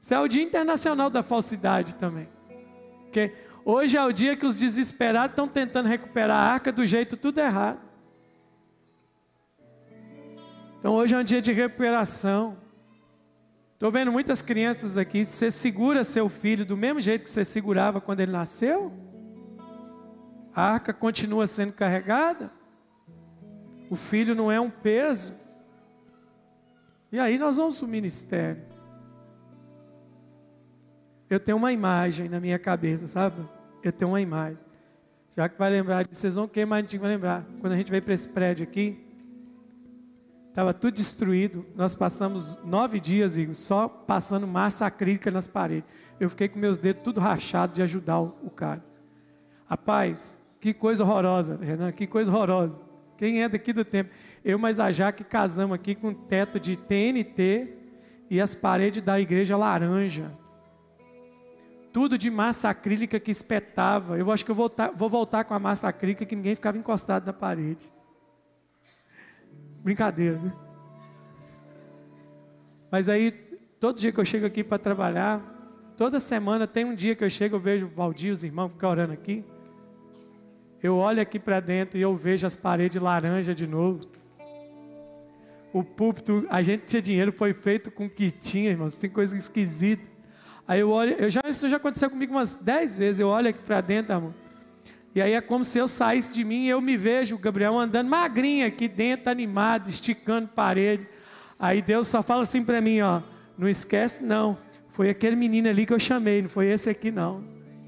Isso 0.00 0.12
é 0.12 0.20
o 0.20 0.28
Dia 0.28 0.42
Internacional 0.42 1.08
da 1.08 1.22
Falsidade 1.22 1.94
também. 1.94 2.28
Porque 3.04 3.32
Hoje 3.68 3.96
é 3.96 4.04
o 4.04 4.12
dia 4.12 4.36
que 4.36 4.46
os 4.46 4.60
desesperados 4.60 5.32
estão 5.32 5.48
tentando 5.48 5.88
recuperar 5.88 6.36
a 6.36 6.52
arca 6.52 6.70
do 6.70 6.86
jeito 6.86 7.16
tudo 7.16 7.40
errado. 7.40 7.80
Então 10.78 10.94
hoje 10.94 11.16
é 11.16 11.18
um 11.18 11.24
dia 11.24 11.42
de 11.42 11.52
recuperação. 11.52 12.56
Estou 13.76 13.90
vendo 13.90 14.10
muitas 14.10 14.40
crianças 14.40 14.96
aqui. 14.96 15.26
Você 15.26 15.50
segura 15.50 16.02
seu 16.02 16.30
filho 16.30 16.64
do 16.64 16.78
mesmo 16.78 16.98
jeito 16.98 17.24
que 17.24 17.28
você 17.30 17.44
segurava 17.44 18.00
quando 18.00 18.20
ele 18.20 18.32
nasceu? 18.32 18.90
A 20.54 20.62
arca 20.72 20.94
continua 20.94 21.46
sendo 21.46 21.74
carregada? 21.74 22.50
O 23.90 23.96
filho 23.96 24.34
não 24.34 24.50
é 24.50 24.58
um 24.58 24.70
peso? 24.70 25.44
E 27.12 27.18
aí 27.18 27.36
nós 27.36 27.58
vamos 27.58 27.76
para 27.76 27.86
o 27.86 27.90
ministério. 27.90 28.62
Eu 31.28 31.38
tenho 31.38 31.58
uma 31.58 31.70
imagem 31.70 32.30
na 32.30 32.40
minha 32.40 32.58
cabeça, 32.58 33.06
sabe? 33.06 33.46
eu 33.82 33.92
tenho 33.92 34.10
uma 34.10 34.20
imagem. 34.22 34.58
Já 35.36 35.50
que 35.50 35.58
vai 35.58 35.68
lembrar 35.68 36.06
vocês 36.10 36.34
vão 36.34 36.48
queimar, 36.48 36.78
a 36.78 36.80
gente 36.80 36.96
vai 36.96 37.10
lembrar. 37.10 37.44
Quando 37.60 37.74
a 37.74 37.76
gente 37.76 37.90
veio 37.90 38.02
para 38.02 38.14
esse 38.14 38.26
prédio 38.26 38.64
aqui, 38.64 39.05
estava 40.56 40.72
tudo 40.72 40.94
destruído. 40.94 41.66
Nós 41.76 41.94
passamos 41.94 42.58
nove 42.64 42.98
dias, 42.98 43.36
Igor, 43.36 43.54
só 43.54 43.86
passando 43.86 44.46
massa 44.46 44.86
acrílica 44.86 45.30
nas 45.30 45.46
paredes. 45.46 45.84
Eu 46.18 46.30
fiquei 46.30 46.48
com 46.48 46.58
meus 46.58 46.78
dedos 46.78 47.02
tudo 47.02 47.20
rachados 47.20 47.76
de 47.76 47.82
ajudar 47.82 48.20
o, 48.20 48.34
o 48.42 48.48
cara. 48.48 48.82
Rapaz, 49.68 50.40
que 50.58 50.72
coisa 50.72 51.04
horrorosa, 51.04 51.58
Renan, 51.60 51.92
que 51.92 52.06
coisa 52.06 52.30
horrorosa. 52.30 52.80
Quem 53.18 53.42
é 53.42 53.50
daqui 53.50 53.70
do 53.70 53.84
tempo? 53.84 54.08
Eu 54.42 54.58
mais 54.58 54.80
a 54.80 54.90
Jaque 54.90 55.24
casamos 55.24 55.74
aqui 55.74 55.94
com 55.94 56.14
teto 56.14 56.58
de 56.58 56.74
TNT 56.74 57.74
e 58.30 58.40
as 58.40 58.54
paredes 58.54 59.02
da 59.02 59.20
igreja 59.20 59.58
laranja 59.58 60.32
tudo 61.92 62.18
de 62.18 62.30
massa 62.30 62.68
acrílica 62.68 63.18
que 63.18 63.30
espetava. 63.30 64.18
Eu 64.18 64.30
acho 64.30 64.44
que 64.44 64.50
eu 64.50 64.54
vou 64.54 64.70
vou 64.94 65.08
voltar 65.08 65.44
com 65.44 65.54
a 65.54 65.58
massa 65.58 65.88
acrílica 65.88 66.26
que 66.26 66.36
ninguém 66.36 66.54
ficava 66.54 66.76
encostado 66.76 67.24
na 67.24 67.32
parede. 67.32 67.90
Brincadeira, 69.86 70.36
né? 70.36 70.52
Mas 72.90 73.08
aí, 73.08 73.30
todo 73.78 74.00
dia 74.00 74.10
que 74.10 74.18
eu 74.18 74.24
chego 74.24 74.44
aqui 74.44 74.64
para 74.64 74.78
trabalhar, 74.78 75.40
toda 75.96 76.18
semana 76.18 76.66
tem 76.66 76.84
um 76.84 76.92
dia 76.92 77.14
que 77.14 77.22
eu 77.22 77.30
chego, 77.30 77.54
eu 77.54 77.60
vejo 77.60 77.86
o 77.86 77.88
Valdir, 77.90 78.32
os 78.32 78.42
irmãos 78.42 78.72
ficam 78.72 78.90
orando 78.90 79.12
aqui. 79.12 79.44
Eu 80.82 80.96
olho 80.96 81.22
aqui 81.22 81.38
para 81.38 81.60
dentro 81.60 81.96
e 81.96 82.02
eu 82.02 82.16
vejo 82.16 82.44
as 82.44 82.56
paredes 82.56 83.00
laranja 83.00 83.54
de 83.54 83.64
novo. 83.64 84.00
O 85.72 85.84
púlpito, 85.84 86.44
a 86.50 86.62
gente 86.62 86.84
tinha 86.84 87.00
dinheiro, 87.00 87.30
foi 87.30 87.54
feito 87.54 87.88
com 87.88 88.10
que 88.10 88.32
tinha, 88.32 88.70
irmãos, 88.70 88.96
tem 88.96 89.08
coisa 89.08 89.36
esquisita. 89.36 90.02
Aí 90.66 90.80
eu 90.80 90.90
olho, 90.90 91.12
eu 91.12 91.30
já, 91.30 91.42
isso 91.46 91.68
já 91.68 91.76
aconteceu 91.76 92.10
comigo 92.10 92.32
umas 92.32 92.56
dez 92.56 92.98
vezes. 92.98 93.20
Eu 93.20 93.28
olho 93.28 93.50
aqui 93.50 93.62
para 93.62 93.80
dentro, 93.80 94.12
amor. 94.12 94.34
E 95.16 95.22
aí 95.22 95.32
é 95.32 95.40
como 95.40 95.64
se 95.64 95.78
eu 95.78 95.88
saísse 95.88 96.34
de 96.34 96.44
mim 96.44 96.66
e 96.66 96.68
eu 96.68 96.78
me 96.78 96.94
vejo, 96.94 97.36
o 97.36 97.38
Gabriel, 97.38 97.78
andando 97.78 98.06
magrinho 98.06 98.66
aqui 98.66 98.86
dentro, 98.86 99.30
animado, 99.30 99.88
esticando 99.88 100.46
parede. 100.46 101.08
Aí 101.58 101.80
Deus 101.80 102.06
só 102.06 102.22
fala 102.22 102.42
assim 102.42 102.62
para 102.62 102.82
mim, 102.82 103.00
ó, 103.00 103.22
não 103.56 103.66
esquece 103.66 104.22
não. 104.22 104.58
Foi 104.92 105.08
aquele 105.08 105.34
menino 105.34 105.70
ali 105.70 105.86
que 105.86 105.92
eu 105.94 105.98
chamei, 105.98 106.42
não 106.42 106.50
foi 106.50 106.66
esse 106.66 106.90
aqui 106.90 107.10
não. 107.10 107.42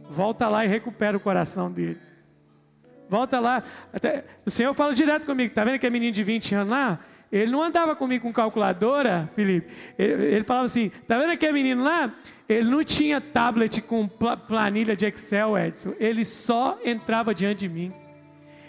Volta 0.09 0.49
lá 0.49 0.65
e 0.65 0.69
recupera 0.69 1.19
o 1.19 1.21
coração 1.21 1.71
dele. 1.71 1.99
Volta 3.11 3.39
lá. 3.39 3.63
Até, 3.93 4.25
o 4.47 4.51
Senhor 4.51 4.73
fala 4.73 4.95
direto 4.95 5.27
comigo. 5.27 5.53
Tá 5.53 5.65
vendo 5.65 5.75
aquele 5.75 5.93
menino 5.93 6.13
de 6.13 6.25
20 6.25 6.55
anos 6.55 6.69
lá? 6.69 6.99
Ele 7.31 7.53
não 7.53 7.63
andava 7.63 7.95
comigo 7.95 8.23
com 8.23 8.33
calculadora, 8.33 9.31
Felipe. 9.37 9.71
Ele, 9.99 10.25
ele 10.35 10.45
falava 10.45 10.65
assim: 10.65 10.91
tá 11.07 11.19
vendo 11.19 11.33
aquele 11.33 11.53
menino 11.53 11.85
lá? 11.85 12.11
Ele 12.49 12.71
não 12.71 12.83
tinha 12.83 13.21
tablet 13.21 13.83
com 13.83 14.09
planilha 14.09 14.97
de 14.97 15.05
Excel, 15.05 15.59
Edson. 15.59 15.93
Ele 15.99 16.25
só 16.25 16.79
entrava 16.85 17.35
diante 17.35 17.61
de 17.61 17.69
mim. 17.69 17.93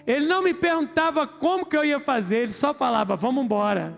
Ele 0.05 0.25
não 0.25 0.43
me 0.43 0.53
perguntava 0.53 1.25
como 1.25 1.65
que 1.65 1.77
eu 1.77 1.85
ia 1.85 1.99
fazer, 1.99 2.37
ele 2.37 2.53
só 2.53 2.73
falava, 2.73 3.15
vamos 3.15 3.45
embora. 3.45 3.95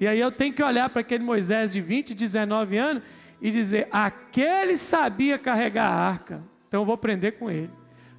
E 0.00 0.06
aí 0.06 0.18
eu 0.18 0.32
tenho 0.32 0.52
que 0.52 0.62
olhar 0.62 0.88
para 0.88 1.00
aquele 1.00 1.22
Moisés 1.22 1.72
de 1.72 1.80
20, 1.80 2.14
19 2.14 2.76
anos 2.76 3.02
e 3.40 3.50
dizer: 3.50 3.86
aquele 3.92 4.76
sabia 4.76 5.38
carregar 5.38 5.86
a 5.86 5.94
arca, 5.94 6.42
então 6.66 6.80
eu 6.80 6.84
vou 6.86 6.94
aprender 6.94 7.32
com 7.32 7.50
ele. 7.50 7.70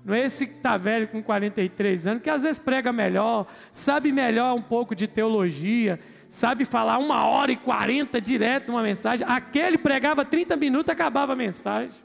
Não 0.03 0.13
é 0.13 0.23
esse 0.23 0.45
que 0.45 0.53
está 0.53 0.77
velho 0.77 1.07
com 1.07 1.21
43 1.21 2.07
anos, 2.07 2.23
que 2.23 2.29
às 2.29 2.43
vezes 2.43 2.59
prega 2.59 2.93
melhor, 2.93 3.47
sabe 3.71 4.11
melhor 4.11 4.55
um 4.55 4.61
pouco 4.61 4.95
de 4.95 5.07
teologia, 5.07 5.99
sabe 6.35 6.65
falar 6.65 6.97
uma 6.97 7.25
hora 7.25 7.49
e 7.53 7.55
quarenta 7.55 8.19
direto 8.19 8.69
uma 8.69 8.83
mensagem. 8.83 9.25
Aquele 9.25 9.77
pregava 9.77 10.25
30 10.25 10.57
minutos, 10.57 10.91
acabava 10.91 11.31
a 11.31 11.35
mensagem. 11.35 11.95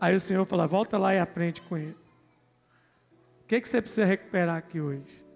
Aí 0.00 0.14
o 0.14 0.20
Senhor 0.20 0.44
fala: 0.46 0.68
volta 0.68 0.96
lá 0.96 1.12
e 1.12 1.18
aprende 1.18 1.60
com 1.62 1.76
ele. 1.76 1.98
O 3.42 3.46
que, 3.48 3.60
que 3.60 3.68
você 3.68 3.82
precisa 3.82 4.06
recuperar 4.06 4.56
aqui 4.56 4.80
hoje? 4.80 5.26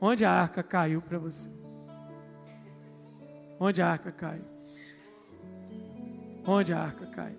Onde 0.00 0.24
a 0.24 0.30
arca 0.30 0.62
caiu 0.62 1.02
para 1.02 1.18
você? 1.18 1.50
Onde 3.60 3.82
a 3.82 3.88
arca 3.88 4.10
caiu? 4.10 4.44
Onde 6.46 6.72
a 6.72 6.80
arca 6.80 7.06
caiu? 7.08 7.38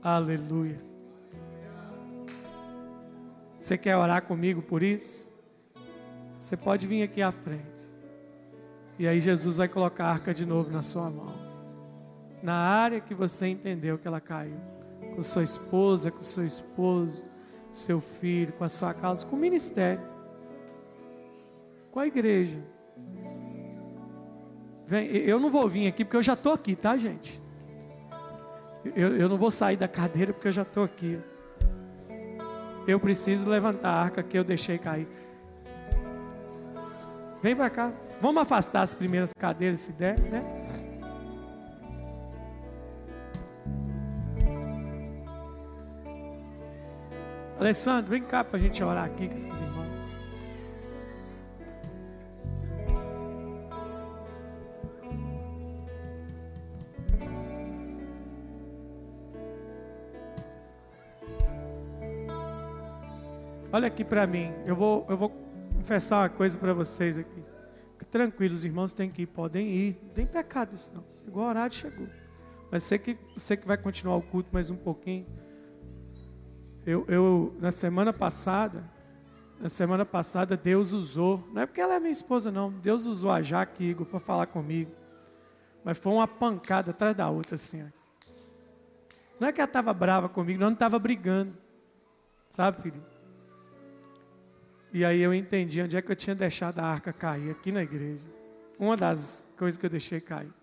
Aleluia. 0.00 0.76
Você 3.58 3.76
quer 3.76 3.96
orar 3.96 4.22
comigo 4.22 4.62
por 4.62 4.82
isso? 4.82 5.33
Você 6.44 6.58
pode 6.58 6.86
vir 6.86 7.02
aqui 7.02 7.22
à 7.22 7.32
frente. 7.32 7.64
E 8.98 9.08
aí 9.08 9.18
Jesus 9.18 9.56
vai 9.56 9.66
colocar 9.66 10.04
a 10.04 10.10
arca 10.10 10.34
de 10.34 10.44
novo 10.44 10.70
na 10.70 10.82
sua 10.82 11.08
mão. 11.08 11.32
Na 12.42 12.52
área 12.52 13.00
que 13.00 13.14
você 13.14 13.46
entendeu 13.46 13.96
que 13.96 14.06
ela 14.06 14.20
caiu. 14.20 14.58
Com 15.16 15.22
sua 15.22 15.42
esposa, 15.42 16.10
com 16.10 16.20
seu 16.20 16.46
esposo, 16.46 17.30
seu 17.70 17.98
filho, 17.98 18.52
com 18.52 18.62
a 18.62 18.68
sua 18.68 18.92
casa, 18.92 19.24
com 19.24 19.36
o 19.36 19.38
ministério. 19.38 20.02
Com 21.90 22.00
a 22.00 22.06
igreja. 22.06 22.62
Vem, 24.86 25.06
eu 25.06 25.40
não 25.40 25.50
vou 25.50 25.66
vir 25.66 25.88
aqui 25.88 26.04
porque 26.04 26.18
eu 26.18 26.22
já 26.22 26.34
estou 26.34 26.52
aqui, 26.52 26.76
tá, 26.76 26.94
gente? 26.94 27.42
Eu, 28.94 29.16
eu 29.16 29.30
não 29.30 29.38
vou 29.38 29.50
sair 29.50 29.78
da 29.78 29.88
cadeira 29.88 30.34
porque 30.34 30.48
eu 30.48 30.52
já 30.52 30.60
estou 30.60 30.84
aqui. 30.84 31.18
Eu 32.86 33.00
preciso 33.00 33.48
levantar 33.48 33.88
a 33.88 34.02
arca 34.02 34.22
que 34.22 34.36
eu 34.36 34.44
deixei 34.44 34.76
cair. 34.76 35.23
Vem 37.44 37.54
para 37.54 37.68
cá. 37.68 37.92
Vamos 38.22 38.40
afastar 38.40 38.80
as 38.80 38.94
primeiras 38.94 39.30
cadeiras 39.34 39.80
se 39.80 39.92
der, 39.92 40.18
né? 40.18 40.42
Alessandro, 47.60 48.10
vem 48.10 48.22
cá 48.22 48.42
para 48.42 48.56
a 48.56 48.62
gente 48.62 48.82
orar 48.82 49.04
aqui 49.04 49.28
com 49.28 49.34
esses 49.34 49.60
irmãos. 49.60 49.84
Olha 63.70 63.88
aqui 63.88 64.02
para 64.02 64.26
mim. 64.26 64.50
Eu 64.64 64.74
vou, 64.74 65.04
eu 65.10 65.16
vou 65.18 65.43
confessar 65.84 66.22
uma 66.22 66.30
coisa 66.30 66.58
para 66.58 66.72
vocês 66.72 67.18
aqui. 67.18 67.44
Fique 67.92 68.06
tranquilo, 68.06 68.54
os 68.54 68.64
irmãos 68.64 68.94
têm 68.94 69.10
que 69.10 69.22
ir, 69.22 69.26
podem 69.26 69.68
ir. 69.68 70.00
Não 70.02 70.14
tem 70.14 70.26
pecado 70.26 70.74
isso 70.74 70.90
não. 70.94 71.04
Igual 71.26 71.46
o 71.46 71.48
horário 71.50 71.76
chegou. 71.76 72.08
Mas 72.70 72.84
você 72.84 72.98
que, 72.98 73.18
você 73.36 73.54
que 73.54 73.66
vai 73.66 73.76
continuar 73.76 74.16
o 74.16 74.22
culto 74.22 74.48
mais 74.50 74.70
um 74.70 74.76
pouquinho. 74.76 75.26
Eu, 76.86 77.04
eu, 77.06 77.54
na 77.60 77.70
semana 77.70 78.14
passada, 78.14 78.82
na 79.60 79.68
semana 79.68 80.06
passada, 80.06 80.56
Deus 80.56 80.94
usou, 80.94 81.46
não 81.52 81.60
é 81.60 81.66
porque 81.66 81.82
ela 81.82 81.94
é 81.94 82.00
minha 82.00 82.10
esposa, 82.10 82.50
não. 82.50 82.72
Deus 82.72 83.06
usou 83.06 83.30
a 83.30 83.42
Jaque 83.42 83.84
Igor 83.84 84.06
para 84.06 84.18
falar 84.18 84.46
comigo. 84.46 84.90
Mas 85.84 85.98
foi 85.98 86.12
uma 86.14 86.26
pancada 86.26 86.92
atrás 86.92 87.14
da 87.14 87.28
outra, 87.28 87.56
assim. 87.56 87.84
Não 89.38 89.48
é 89.48 89.52
que 89.52 89.60
ela 89.60 89.68
estava 89.68 89.92
brava 89.92 90.30
comigo, 90.30 90.58
não, 90.58 90.68
não 90.68 90.74
estava 90.74 90.98
brigando. 90.98 91.52
Sabe, 92.50 92.80
filho? 92.80 93.13
E 94.94 95.04
aí 95.04 95.20
eu 95.20 95.34
entendi 95.34 95.82
onde 95.82 95.96
é 95.96 96.00
que 96.00 96.12
eu 96.12 96.14
tinha 96.14 96.36
deixado 96.36 96.78
a 96.78 96.84
arca 96.84 97.12
cair, 97.12 97.50
aqui 97.50 97.72
na 97.72 97.82
igreja. 97.82 98.24
Uma 98.78 98.96
das 98.96 99.42
coisas 99.58 99.76
que 99.76 99.84
eu 99.84 99.90
deixei 99.90 100.20
cair. 100.20 100.54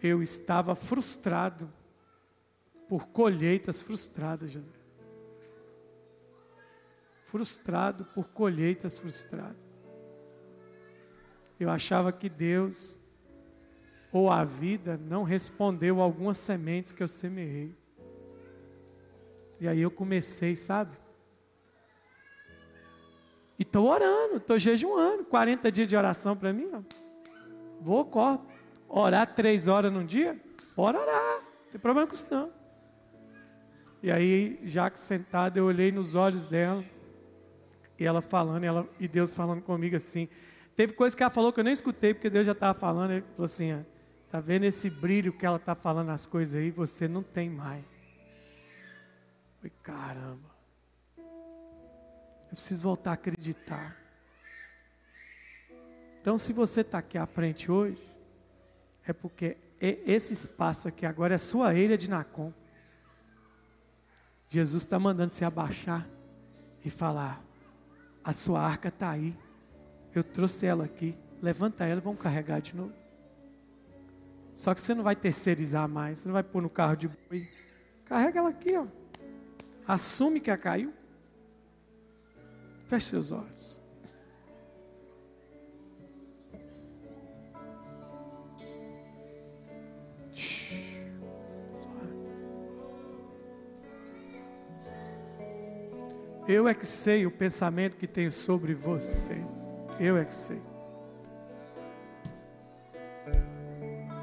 Eu 0.00 0.22
estava 0.22 0.76
frustrado 0.76 1.68
por 2.88 3.08
colheitas 3.08 3.82
frustradas, 3.82 4.52
José. 4.52 4.78
Frustrado 7.24 8.04
por 8.04 8.28
colheitas 8.28 9.00
frustradas. 9.00 9.56
Eu 11.58 11.70
achava 11.70 12.12
que 12.12 12.28
Deus 12.28 13.00
ou 14.12 14.30
a 14.30 14.44
vida 14.44 14.96
não 14.96 15.24
respondeu 15.24 16.00
algumas 16.00 16.38
sementes 16.38 16.92
que 16.92 17.02
eu 17.02 17.08
semeei. 17.08 17.74
E 19.58 19.66
aí 19.66 19.80
eu 19.80 19.90
comecei, 19.90 20.54
sabe? 20.54 21.01
E 23.62 23.64
estou 23.64 23.86
orando, 23.88 24.38
estou 24.38 24.58
jejuando. 24.58 25.24
40 25.24 25.70
dias 25.70 25.88
de 25.88 25.94
oração 25.94 26.36
para 26.36 26.52
mim. 26.52 26.68
Ó. 26.72 26.80
Vou, 27.80 28.04
corto. 28.04 28.44
Orar 28.88 29.36
três 29.36 29.68
horas 29.68 29.92
num 29.92 30.04
dia? 30.04 30.36
Bora 30.74 31.00
orar. 31.00 31.36
Não 31.36 31.70
tem 31.70 31.80
problema 31.80 32.08
com 32.08 32.12
isso 32.12 32.26
não. 32.28 32.52
E 34.02 34.10
aí, 34.10 34.58
já 34.64 34.90
que 34.90 34.98
eu 35.54 35.64
olhei 35.64 35.92
nos 35.92 36.16
olhos 36.16 36.44
dela. 36.44 36.84
E 37.96 38.04
ela 38.04 38.20
falando, 38.20 38.64
e, 38.64 38.66
ela, 38.66 38.88
e 38.98 39.06
Deus 39.06 39.32
falando 39.32 39.62
comigo 39.62 39.94
assim. 39.94 40.28
Teve 40.74 40.92
coisa 40.94 41.16
que 41.16 41.22
ela 41.22 41.30
falou 41.30 41.52
que 41.52 41.60
eu 41.60 41.64
nem 41.64 41.72
escutei, 41.72 42.12
porque 42.12 42.28
Deus 42.28 42.44
já 42.44 42.50
estava 42.50 42.76
falando. 42.76 43.12
Ele 43.12 43.24
falou 43.36 43.44
assim: 43.44 43.74
ó, 43.74 43.78
tá 44.28 44.40
vendo 44.40 44.64
esse 44.64 44.90
brilho 44.90 45.32
que 45.32 45.46
ela 45.46 45.58
está 45.58 45.76
falando 45.76 46.10
as 46.10 46.26
coisas 46.26 46.60
aí? 46.60 46.72
Você 46.72 47.06
não 47.06 47.22
tem 47.22 47.48
mais. 47.48 47.84
Foi 49.60 49.70
caramba. 49.84 50.51
Eu 52.52 52.56
preciso 52.56 52.82
voltar 52.82 53.12
a 53.12 53.14
acreditar. 53.14 53.96
Então, 56.20 56.36
se 56.36 56.52
você 56.52 56.82
está 56.82 56.98
aqui 56.98 57.16
à 57.16 57.24
frente 57.24 57.72
hoje, 57.72 58.06
é 59.06 59.12
porque 59.14 59.56
esse 59.80 60.34
espaço 60.34 60.86
aqui 60.86 61.06
agora 61.06 61.34
é 61.34 61.38
sua 61.38 61.72
ilha 61.72 61.96
de 61.96 62.10
Nacon. 62.10 62.52
Jesus 64.50 64.84
está 64.84 64.98
mandando 64.98 65.32
se 65.32 65.46
abaixar 65.46 66.06
e 66.84 66.90
falar: 66.90 67.42
a 68.22 68.34
sua 68.34 68.60
arca 68.60 68.88
está 68.88 69.08
aí. 69.08 69.34
Eu 70.14 70.22
trouxe 70.22 70.66
ela 70.66 70.84
aqui. 70.84 71.16
Levanta 71.40 71.86
ela 71.86 72.02
e 72.02 72.04
vamos 72.04 72.20
carregar 72.20 72.60
de 72.60 72.76
novo. 72.76 72.92
Só 74.54 74.74
que 74.74 74.82
você 74.82 74.94
não 74.94 75.02
vai 75.02 75.16
terceirizar 75.16 75.88
mais. 75.88 76.18
Você 76.18 76.28
não 76.28 76.34
vai 76.34 76.42
pôr 76.42 76.60
no 76.60 76.68
carro 76.68 76.96
de 76.96 77.08
boi. 77.08 77.50
Carrega 78.04 78.40
ela 78.40 78.50
aqui, 78.50 78.76
ó. 78.76 78.86
Assume 79.88 80.38
que 80.38 80.50
a 80.50 80.58
caiu. 80.58 80.92
Feche 82.92 83.06
seus 83.06 83.32
olhos. 83.32 83.80
Eu 96.46 96.68
é 96.68 96.74
que 96.74 96.86
sei 96.86 97.24
o 97.24 97.30
pensamento 97.30 97.96
que 97.96 98.06
tenho 98.06 98.30
sobre 98.30 98.74
você. 98.74 99.42
Eu 99.98 100.18
é 100.18 100.26
que 100.26 100.34
sei. 100.34 100.60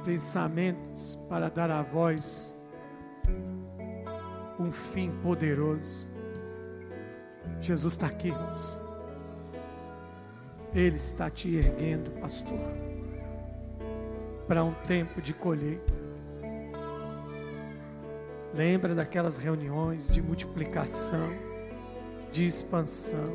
Pensamentos 0.06 1.18
para 1.28 1.50
dar 1.50 1.72
a 1.72 1.82
voz 1.82 2.56
um 4.60 4.72
fim 4.72 5.10
poderoso. 5.24 6.09
Jesus 7.62 7.94
está 7.94 8.08
aqui, 8.08 8.30
irmãos. 8.30 8.80
Ele 10.74 10.96
está 10.96 11.30
te 11.30 11.56
erguendo, 11.56 12.12
pastor, 12.22 12.60
para 14.48 14.64
um 14.64 14.74
tempo 14.88 15.22
de 15.22 15.34
colheita. 15.34 16.00
Lembra 18.54 18.96
daquelas 18.96 19.38
reuniões 19.38 20.10
de 20.10 20.22
multiplicação, 20.22 21.30
de 22.32 22.46
expansão. 22.46 23.34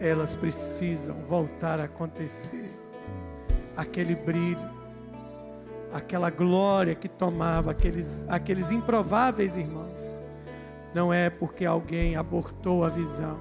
Elas 0.00 0.34
precisam 0.34 1.16
voltar 1.28 1.80
a 1.80 1.84
acontecer. 1.84 2.70
Aquele 3.76 4.14
brilho, 4.14 4.70
aquela 5.92 6.30
glória 6.30 6.94
que 6.94 7.08
tomava 7.08 7.72
aqueles, 7.72 8.24
aqueles 8.28 8.72
improváveis 8.72 9.56
irmãos, 9.56 10.20
não 10.94 11.12
é 11.12 11.30
porque 11.30 11.64
alguém 11.64 12.16
abortou 12.16 12.84
a 12.84 12.88
visão 12.88 13.38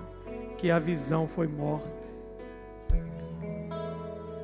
que 0.57 0.71
a 0.71 0.79
visão 0.79 1.27
foi 1.27 1.47
morta. 1.47 1.97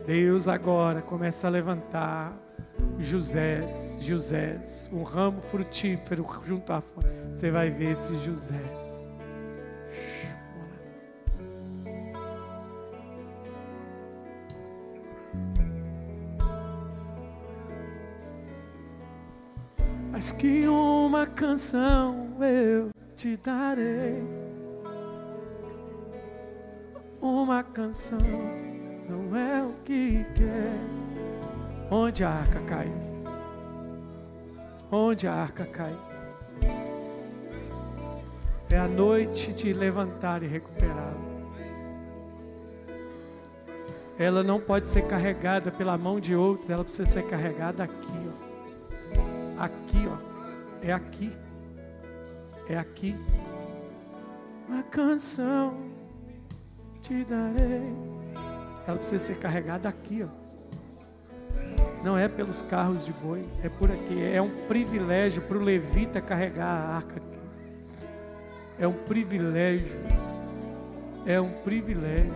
Deus 0.05 0.47
agora 0.47 1.01
começa 1.01 1.47
a 1.47 1.49
levantar 1.49 2.37
José, 2.99 3.67
José, 3.99 4.61
um 4.91 5.03
ramo 5.03 5.41
frutífero 5.41 6.25
junto 6.45 6.71
à 6.71 6.81
fonte. 6.81 7.07
Você 7.31 7.49
vai 7.49 7.69
ver 7.69 7.93
esses 7.93 8.21
Josés. 8.21 9.02
Mas 20.23 20.31
que 20.31 20.65
uma 20.69 21.27
canção 21.27 22.29
eu 22.39 22.91
te 23.13 23.35
darei. 23.35 24.23
Uma 27.21 27.61
canção 27.61 28.21
não 29.09 29.35
é 29.35 29.61
o 29.61 29.73
que 29.83 30.25
quer. 30.33 30.79
Onde 31.91 32.23
a 32.23 32.29
arca 32.29 32.61
caiu? 32.61 32.93
Onde 34.89 35.27
a 35.27 35.33
arca 35.33 35.65
caiu? 35.65 35.99
É 38.69 38.79
a 38.79 38.87
noite 38.87 39.51
de 39.51 39.73
levantar 39.73 40.41
e 40.41 40.47
recuperá-la. 40.47 41.33
Ela 44.17 44.41
não 44.41 44.61
pode 44.61 44.87
ser 44.87 45.01
carregada 45.01 45.69
pela 45.69 45.97
mão 45.97 46.17
de 46.17 46.33
outros, 46.33 46.69
ela 46.69 46.85
precisa 46.85 47.11
ser 47.11 47.23
carregada 47.23 47.83
aqui. 47.83 48.22
Aqui, 49.63 50.05
ó. 50.09 50.17
É 50.81 50.91
aqui. 50.91 51.31
É 52.67 52.77
aqui. 52.77 53.15
Uma 54.67 54.83
canção 54.83 55.77
te 57.01 57.23
darei. 57.23 57.95
Ela 58.85 58.97
precisa 58.97 59.23
ser 59.23 59.37
carregada 59.37 59.87
aqui, 59.87 60.21
ó. 60.21 60.27
Não 62.03 62.17
é 62.17 62.27
pelos 62.27 62.61
carros 62.61 63.05
de 63.05 63.13
boi, 63.13 63.47
é 63.63 63.69
por 63.69 63.89
aqui. 63.89 64.21
É 64.21 64.41
um 64.41 64.67
privilégio 64.67 65.41
para 65.43 65.57
o 65.57 65.61
levita 65.61 66.19
carregar 66.19 66.65
a 66.65 66.95
arca 66.97 67.15
aqui. 67.15 67.39
É 68.77 68.85
um 68.85 69.05
privilégio. 69.05 69.95
É 71.25 71.39
um 71.39 71.53
privilégio. 71.61 72.33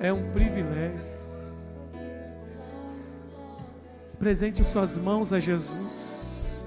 É 0.00 0.12
um 0.12 0.32
privilégio. 0.32 1.17
Presente 4.18 4.64
suas 4.64 4.96
mãos 4.96 5.32
a 5.32 5.38
Jesus. 5.38 6.66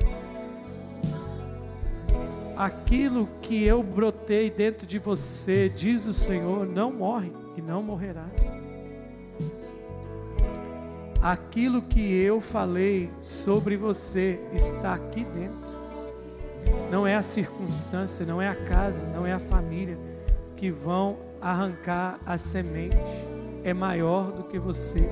Aquilo 2.55 3.27
que 3.41 3.63
eu 3.63 3.83
brotei 3.83 4.49
dentro 4.49 4.87
de 4.87 4.97
você, 4.97 5.67
diz 5.67 6.05
o 6.05 6.13
Senhor, 6.13 6.65
não 6.65 6.93
morre 6.93 7.31
e 7.57 7.61
não 7.61 7.83
morrerá. 7.83 8.25
Aquilo 11.21 11.81
que 11.81 11.99
eu 11.99 12.39
falei 12.39 13.11
sobre 13.19 13.75
você 13.75 14.39
está 14.53 14.93
aqui 14.93 15.25
dentro. 15.25 15.81
Não 16.89 17.05
é 17.05 17.15
a 17.15 17.21
circunstância, 17.21 18.25
não 18.25 18.41
é 18.41 18.47
a 18.47 18.55
casa, 18.55 19.03
não 19.03 19.25
é 19.27 19.33
a 19.33 19.39
família 19.39 19.97
que 20.55 20.71
vão 20.71 21.17
arrancar 21.41 22.17
a 22.25 22.37
semente. 22.37 22.97
É 23.63 23.73
maior 23.73 24.31
do 24.31 24.43
que 24.43 24.57
você 24.57 25.09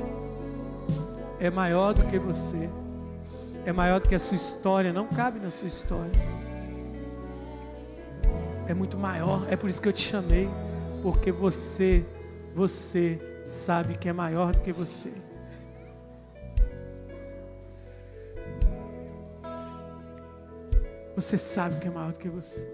é 1.40 1.50
maior 1.50 1.94
do 1.94 2.06
que 2.06 2.20
você, 2.20 2.70
é 3.66 3.72
maior 3.72 4.00
do 4.00 4.08
que 4.08 4.16
a 4.16 4.20
sua 4.20 4.36
história, 4.36 4.92
não 4.92 5.08
cabe 5.08 5.40
na 5.40 5.50
sua 5.50 5.68
história. 5.68 6.12
É 8.68 8.74
muito 8.74 8.98
maior, 8.98 9.46
é 9.50 9.56
por 9.56 9.70
isso 9.70 9.82
que 9.82 9.88
eu 9.88 9.94
te 9.94 10.02
chamei, 10.02 10.50
porque 11.02 11.32
você, 11.32 12.06
você 12.54 13.20
sabe 13.46 13.98
que 13.98 14.08
é 14.08 14.14
maior 14.14 14.52
do 14.52 14.60
que 14.60 14.72
você. 14.72 15.12
Você 21.16 21.38
sabe 21.38 21.80
que 21.80 21.88
é 21.88 21.92
maior 21.92 22.14
do 22.14 22.20
que 22.20 22.30
você. 22.30 22.66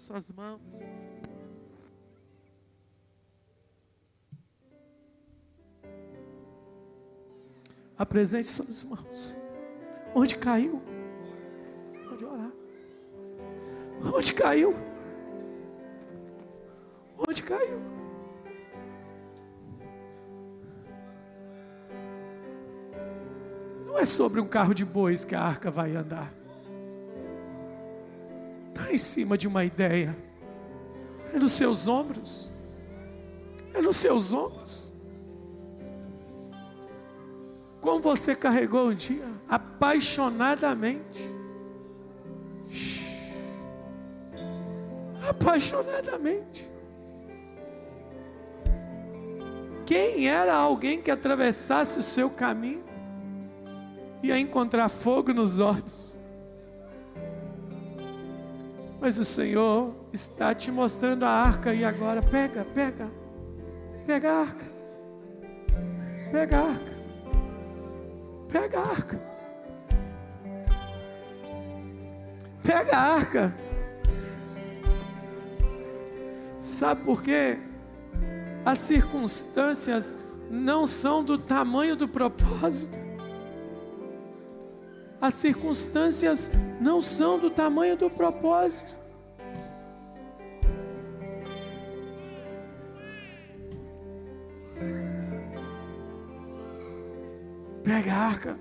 As 0.00 0.06
suas 0.06 0.30
mãos. 0.30 0.60
Apresente 7.98 8.48
suas 8.48 8.84
mãos. 8.84 9.34
Onde 10.14 10.36
caiu? 10.36 10.80
Pode 12.08 12.24
orar. 12.24 12.52
Onde 14.14 14.32
caiu? 14.32 14.74
Onde 17.18 17.42
caiu? 17.42 17.78
Não 23.84 23.98
é 23.98 24.06
sobre 24.06 24.40
um 24.40 24.48
carro 24.48 24.72
de 24.72 24.84
bois 24.84 25.26
que 25.26 25.34
a 25.34 25.42
arca 25.42 25.70
vai 25.70 25.94
andar 25.94 26.39
em 28.92 28.98
cima 28.98 29.36
de 29.38 29.48
uma 29.48 29.64
ideia. 29.64 30.16
É 31.32 31.38
nos 31.38 31.52
seus 31.52 31.88
ombros. 31.88 32.50
É 33.72 33.80
nos 33.80 33.96
seus 33.96 34.32
ombros. 34.32 34.92
Como 37.80 38.00
você 38.00 38.34
carregou 38.34 38.88
um 38.88 38.94
dia, 38.94 39.26
apaixonadamente. 39.48 41.30
Apaixonadamente. 45.28 46.68
Quem 49.86 50.28
era 50.28 50.54
alguém 50.54 51.00
que 51.00 51.10
atravessasse 51.10 51.98
o 51.98 52.02
seu 52.02 52.30
caminho 52.30 52.84
ia 54.22 54.38
encontrar 54.38 54.88
fogo 54.88 55.32
nos 55.32 55.58
olhos? 55.58 56.19
Mas 59.00 59.18
o 59.18 59.24
Senhor 59.24 59.94
está 60.12 60.54
te 60.54 60.70
mostrando 60.70 61.24
a 61.24 61.30
arca 61.30 61.72
e 61.72 61.84
agora 61.84 62.20
pega, 62.20 62.66
pega, 62.74 63.10
pega 64.06 64.30
a 64.30 64.40
arca, 64.40 64.64
pega 66.30 66.58
a 66.58 66.62
arca, 66.62 66.92
pega 68.52 68.78
a 68.78 68.82
arca, 68.82 69.22
pega 72.62 72.96
a 72.96 73.14
arca. 73.14 73.54
Sabe 76.58 77.02
por 77.02 77.22
quê? 77.22 77.58
As 78.66 78.78
circunstâncias 78.80 80.14
não 80.50 80.86
são 80.86 81.24
do 81.24 81.38
tamanho 81.38 81.96
do 81.96 82.06
propósito. 82.06 83.09
As 85.20 85.34
circunstâncias 85.34 86.50
não 86.80 87.02
são 87.02 87.38
do 87.38 87.50
tamanho 87.50 87.94
do 87.94 88.08
propósito. 88.08 88.98
Pega 97.84 98.14
a 98.14 98.16
arca. 98.16 98.58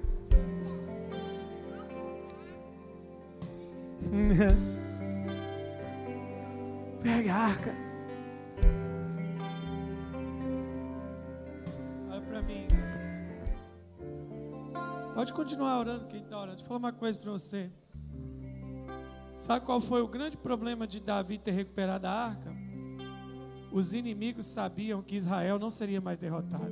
Pega 7.01 7.33
a 7.33 7.37
arca. 7.37 7.88
Pode 15.19 15.33
continuar 15.33 15.77
orando 15.77 16.05
quem 16.05 16.21
está 16.21 16.37
orando. 16.37 16.51
Deixa 16.51 16.63
eu 16.63 16.67
falar 16.69 16.77
uma 16.77 16.93
coisa 16.93 17.19
para 17.19 17.29
você. 17.29 17.69
Sabe 19.33 19.65
qual 19.65 19.81
foi 19.81 20.01
o 20.01 20.07
grande 20.07 20.37
problema 20.37 20.87
de 20.87 21.01
Davi 21.01 21.37
ter 21.37 21.51
recuperado 21.51 22.07
a 22.07 22.09
arca? 22.09 22.55
Os 23.69 23.91
inimigos 23.91 24.45
sabiam 24.45 25.01
que 25.01 25.17
Israel 25.17 25.59
não 25.59 25.69
seria 25.69 25.99
mais 25.99 26.17
derrotado. 26.17 26.71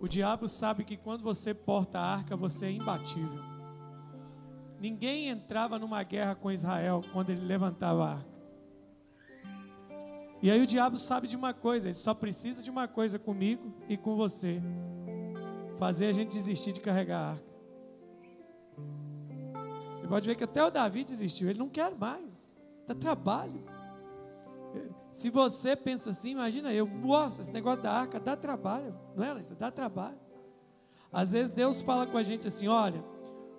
O 0.00 0.08
diabo 0.08 0.48
sabe 0.48 0.82
que 0.82 0.96
quando 0.96 1.22
você 1.22 1.54
porta 1.54 2.00
a 2.00 2.14
arca, 2.14 2.36
você 2.36 2.66
é 2.66 2.72
imbatível. 2.72 3.40
Ninguém 4.80 5.28
entrava 5.28 5.78
numa 5.78 6.02
guerra 6.02 6.34
com 6.34 6.50
Israel 6.50 7.04
quando 7.12 7.30
ele 7.30 7.46
levantava 7.46 8.04
a 8.04 8.12
arca. 8.14 8.38
E 10.42 10.50
aí 10.50 10.60
o 10.60 10.66
diabo 10.66 10.98
sabe 10.98 11.28
de 11.28 11.36
uma 11.36 11.54
coisa, 11.54 11.86
ele 11.86 11.94
só 11.94 12.14
precisa 12.14 12.64
de 12.64 12.70
uma 12.70 12.88
coisa 12.88 13.16
comigo 13.16 13.72
e 13.88 13.96
com 13.96 14.16
você 14.16 14.60
fazer 15.78 16.06
a 16.06 16.12
gente 16.12 16.30
desistir 16.30 16.72
de 16.72 16.80
carregar 16.80 17.18
a 17.18 17.30
arca. 17.30 17.48
Você 19.96 20.06
pode 20.06 20.28
ver 20.28 20.34
que 20.34 20.44
até 20.44 20.62
o 20.64 20.70
Davi 20.70 21.04
desistiu, 21.04 21.48
ele 21.48 21.58
não 21.58 21.68
quer 21.68 21.94
mais, 21.94 22.58
isso 22.74 22.86
dá 22.86 22.94
trabalho. 22.94 23.64
Se 25.12 25.30
você 25.30 25.74
pensa 25.74 26.10
assim, 26.10 26.30
imagina 26.30 26.72
eu, 26.72 26.86
nossa, 26.86 27.40
esse 27.40 27.52
negócio 27.52 27.82
da 27.82 27.92
arca 27.92 28.20
dá 28.20 28.36
trabalho, 28.36 28.94
não 29.16 29.24
é, 29.24 29.32
Larissa? 29.32 29.54
Dá 29.54 29.70
trabalho. 29.70 30.18
Às 31.12 31.32
vezes 31.32 31.50
Deus 31.50 31.80
fala 31.80 32.06
com 32.06 32.18
a 32.18 32.22
gente 32.22 32.46
assim: 32.46 32.68
olha, 32.68 33.02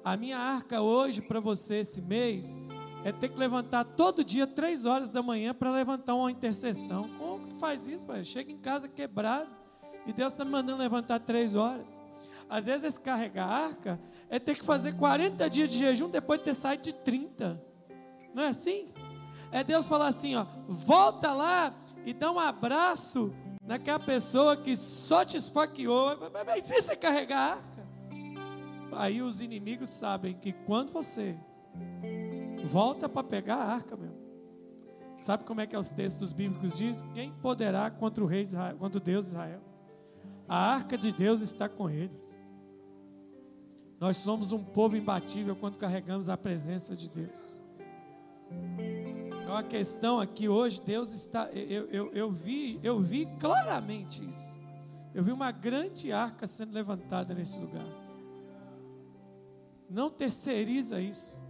a 0.04 0.16
minha 0.16 0.38
arca 0.38 0.82
hoje 0.82 1.22
para 1.22 1.40
você 1.40 1.78
esse 1.78 2.02
mês 2.02 2.62
é 3.04 3.12
ter 3.12 3.30
que 3.30 3.38
levantar 3.38 3.84
todo 3.84 4.24
dia, 4.24 4.46
três 4.46 4.86
horas 4.86 5.10
da 5.10 5.22
manhã, 5.22 5.54
para 5.54 5.72
levantar 5.72 6.16
uma 6.16 6.32
intercessão. 6.32 7.10
Como 7.18 7.48
que 7.48 7.56
faz 7.56 7.88
isso, 7.88 8.06
pai? 8.06 8.24
Chega 8.24 8.52
em 8.52 8.58
casa 8.58 8.88
quebrado 8.88 9.50
e 10.06 10.14
Deus 10.14 10.34
está 10.34 10.46
me 10.46 10.52
mandando 10.52 10.78
levantar 10.78 11.20
três 11.20 11.56
horas. 11.56 12.02
Às 12.49 12.65
vezes 12.65 12.97
carregar 12.97 13.47
a 13.47 13.65
arca 13.65 13.99
é 14.30 14.39
ter 14.39 14.55
que 14.55 14.65
fazer 14.65 14.93
40 14.93 15.49
dias 15.49 15.69
de 15.69 15.77
jejum 15.77 16.09
depois 16.09 16.39
de 16.39 16.45
ter 16.45 16.53
saído 16.55 16.84
de 16.84 16.93
30. 16.93 17.61
Não 18.34 18.43
é 18.43 18.47
assim? 18.47 18.88
É 19.51 19.63
Deus 19.63 19.88
falar 19.88 20.07
assim, 20.07 20.35
ó, 20.35 20.45
volta 20.67 21.31
lá 21.31 21.73
e 22.05 22.13
dá 22.13 22.31
um 22.31 22.39
abraço 22.39 23.31
naquela 23.63 23.99
pessoa 23.99 24.57
que 24.57 24.76
só 24.76 25.23
te 25.23 25.38
esfaqueou. 25.38 26.17
Mas 26.45 26.63
se 26.63 26.81
você 26.81 26.95
carregar 26.95 27.38
a 27.38 27.51
arca? 27.53 27.88
Aí 28.91 29.21
os 29.21 29.41
inimigos 29.41 29.89
sabem 29.89 30.34
que 30.34 30.51
quando 30.51 30.91
você 30.91 31.38
volta 32.65 33.07
para 33.07 33.23
pegar 33.23 33.55
a 33.55 33.73
arca, 33.73 33.95
meu. 33.95 34.17
Sabe 35.17 35.43
como 35.43 35.59
é 35.59 35.67
que 35.67 35.76
é 35.76 35.80
os 35.80 35.91
textos 35.91 36.31
bíblicos 36.31 36.77
dizem? 36.77 37.07
Quem 37.13 37.31
poderá 37.31 37.91
contra 37.91 38.23
o 38.23 38.27
rei 38.27 38.43
Israel, 38.43 38.77
contra 38.77 38.99
o 38.99 39.03
Deus 39.03 39.26
de 39.26 39.31
Israel? 39.31 39.61
A 40.47 40.73
arca 40.73 40.97
de 40.97 41.11
Deus 41.11 41.41
está 41.41 41.67
com 41.67 41.89
eles. 41.89 42.35
Nós 43.99 44.17
somos 44.17 44.51
um 44.51 44.63
povo 44.63 44.95
imbatível 44.95 45.55
quando 45.55 45.77
carregamos 45.77 46.30
a 46.30 46.38
presença 46.38 46.95
de 46.95 47.09
Deus. 47.09 47.61
Então 49.30 49.57
a 49.57 49.63
questão 49.63 50.19
aqui 50.19 50.47
hoje, 50.47 50.81
Deus 50.81 51.11
está. 51.11 51.49
Eu, 51.51 51.88
eu, 51.89 52.11
eu, 52.13 52.31
vi, 52.31 52.80
eu 52.81 52.99
vi 52.99 53.27
claramente 53.39 54.27
isso. 54.27 54.59
Eu 55.13 55.23
vi 55.23 55.31
uma 55.31 55.51
grande 55.51 56.11
arca 56.11 56.47
sendo 56.47 56.73
levantada 56.73 57.34
nesse 57.34 57.59
lugar. 57.59 57.88
Não 59.89 60.09
terceiriza 60.09 61.01
isso. 61.01 61.45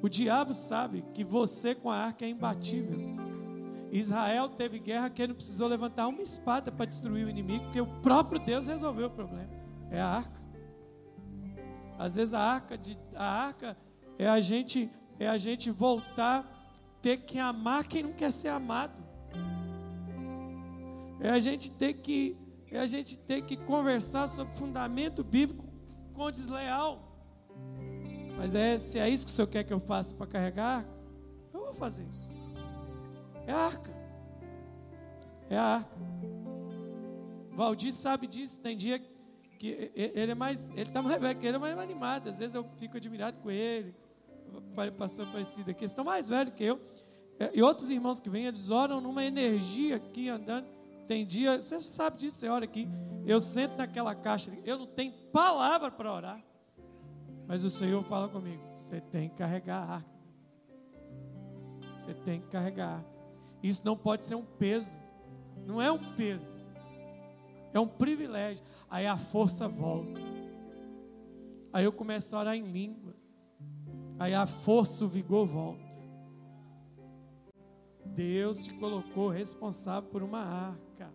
O 0.00 0.08
diabo 0.08 0.54
sabe 0.54 1.04
que 1.12 1.24
você 1.24 1.74
com 1.74 1.90
a 1.90 1.96
arca 1.96 2.24
é 2.24 2.28
imbatível. 2.28 2.98
Israel 3.90 4.50
teve 4.50 4.78
guerra 4.78 5.10
que 5.10 5.22
ele 5.22 5.28
não 5.28 5.36
precisou 5.36 5.66
levantar 5.66 6.06
uma 6.06 6.22
espada 6.22 6.70
para 6.70 6.84
destruir 6.84 7.26
o 7.26 7.30
inimigo, 7.30 7.64
porque 7.64 7.80
o 7.80 7.86
próprio 8.00 8.38
Deus 8.38 8.66
resolveu 8.66 9.06
o 9.06 9.10
problema. 9.10 9.48
É 9.90 10.00
a 10.00 10.06
arca. 10.06 10.47
Às 11.98 12.14
vezes 12.14 12.32
a 12.32 12.40
arca, 12.40 12.78
de, 12.78 12.96
a 13.14 13.24
arca 13.24 13.76
é 14.18 14.28
a 14.28 14.40
gente 14.40 14.90
é 15.18 15.28
a 15.28 15.36
gente 15.36 15.68
voltar 15.68 16.54
ter 17.02 17.18
que 17.18 17.38
amar 17.38 17.86
quem 17.86 18.04
não 18.04 18.12
quer 18.12 18.30
ser 18.30 18.48
amado. 18.48 18.96
É 21.20 21.30
a 21.30 21.40
gente 21.40 21.70
ter 21.70 21.94
que 21.94 22.36
é 22.70 22.78
a 22.78 22.86
gente 22.86 23.18
ter 23.18 23.42
que 23.42 23.56
conversar 23.56 24.28
sobre 24.28 24.54
fundamento 24.56 25.24
bíblico 25.24 25.64
com 26.12 26.30
desleal. 26.30 27.08
Mas 28.36 28.54
é, 28.54 28.78
se 28.78 28.98
é 28.98 29.08
isso 29.08 29.26
que 29.26 29.32
o 29.32 29.34
Senhor 29.34 29.48
quer 29.48 29.64
que 29.64 29.72
eu 29.72 29.80
faça 29.80 30.14
para 30.14 30.26
carregar, 30.26 30.86
eu 31.52 31.64
vou 31.64 31.74
fazer 31.74 32.04
isso. 32.04 32.32
É 33.46 33.52
a 33.52 33.56
arca. 33.56 33.90
É 35.50 35.56
a 35.56 35.64
arca. 35.64 35.96
Valdir 37.52 37.92
sabe 37.92 38.26
disso. 38.28 38.60
Tem 38.60 38.76
dia 38.76 38.98
que 38.98 39.10
ele 39.66 40.32
é 40.32 40.34
mais, 40.34 40.68
ele 40.70 40.82
está 40.82 41.02
mais 41.02 41.20
velho, 41.20 41.38
que 41.38 41.46
ele 41.46 41.56
é 41.56 41.58
mais 41.58 41.78
animado. 41.78 42.28
Às 42.28 42.38
vezes 42.38 42.54
eu 42.54 42.64
fico 42.78 42.96
admirado 42.96 43.38
com 43.38 43.50
ele. 43.50 43.94
Pastor 44.96 45.26
parecido 45.26 45.70
aqui, 45.70 45.80
eles 45.82 45.90
estão 45.90 46.04
mais 46.04 46.28
velhos 46.28 46.54
que 46.54 46.64
eu. 46.64 46.80
É, 47.38 47.50
e 47.54 47.62
outros 47.62 47.90
irmãos 47.90 48.18
que 48.18 48.28
vêm, 48.28 48.46
eles 48.46 48.70
oram 48.70 49.00
numa 49.00 49.24
energia 49.24 49.96
aqui 49.96 50.28
andando. 50.28 50.66
Tem 51.06 51.26
dia, 51.26 51.60
você 51.60 51.78
sabe 51.80 52.18
disso, 52.18 52.38
você 52.38 52.48
ora 52.48 52.64
aqui. 52.64 52.88
Eu 53.26 53.40
sento 53.40 53.76
naquela 53.76 54.14
caixa, 54.14 54.52
eu 54.64 54.78
não 54.78 54.86
tenho 54.86 55.12
palavra 55.32 55.90
para 55.90 56.12
orar. 56.12 56.44
Mas 57.46 57.64
o 57.64 57.70
Senhor 57.70 58.02
fala 58.04 58.28
comigo: 58.28 58.62
você 58.74 59.00
tem 59.00 59.28
que 59.28 59.36
carregar 59.36 59.82
a 59.82 59.94
arca. 59.94 60.18
Você 61.98 62.14
tem 62.14 62.40
que 62.40 62.48
carregar. 62.48 63.04
Isso 63.62 63.82
não 63.84 63.96
pode 63.96 64.24
ser 64.24 64.34
um 64.34 64.44
peso. 64.44 64.98
Não 65.66 65.80
é 65.80 65.90
um 65.90 66.14
peso. 66.14 66.58
É 67.72 67.80
um 67.80 67.86
privilégio. 67.86 68.64
Aí 68.90 69.06
a 69.06 69.16
força 69.16 69.68
volta. 69.68 70.20
Aí 71.72 71.84
eu 71.84 71.92
começo 71.92 72.34
a 72.34 72.40
orar 72.40 72.56
em 72.56 72.70
línguas. 72.70 73.54
Aí 74.18 74.34
a 74.34 74.46
força, 74.46 75.04
o 75.04 75.08
vigor 75.08 75.46
volta. 75.46 75.88
Deus 78.04 78.64
te 78.64 78.74
colocou 78.74 79.28
responsável 79.28 80.08
por 80.10 80.22
uma 80.22 80.40
arca. 80.40 81.12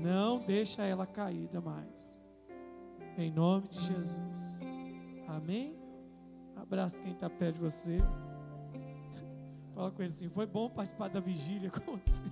Não 0.00 0.38
deixa 0.38 0.82
ela 0.84 1.06
caída 1.06 1.60
mais. 1.60 2.26
Em 3.18 3.30
nome 3.30 3.68
de 3.68 3.80
Jesus. 3.80 4.60
Amém? 5.26 5.76
Abraça 6.54 7.00
quem 7.00 7.12
está 7.12 7.28
perto 7.28 7.56
de 7.56 7.60
você. 7.60 7.98
Fala 9.74 9.90
com 9.90 10.02
ele 10.02 10.12
assim: 10.12 10.28
foi 10.28 10.46
bom 10.46 10.70
participar 10.70 11.08
da 11.08 11.20
vigília 11.20 11.70
com 11.70 11.96
você. 11.96 12.22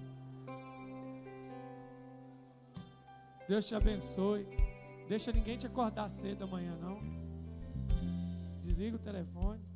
Deus 3.49 3.67
te 3.67 3.75
abençoe. 3.75 4.47
Deixa 5.09 5.31
ninguém 5.33 5.59
te 5.59 5.67
acordar 5.67 6.09
cedo 6.09 6.45
amanhã, 6.45 6.77
não. 6.77 6.99
Desliga 8.61 8.97
o 8.97 8.99
telefone. 8.99 9.74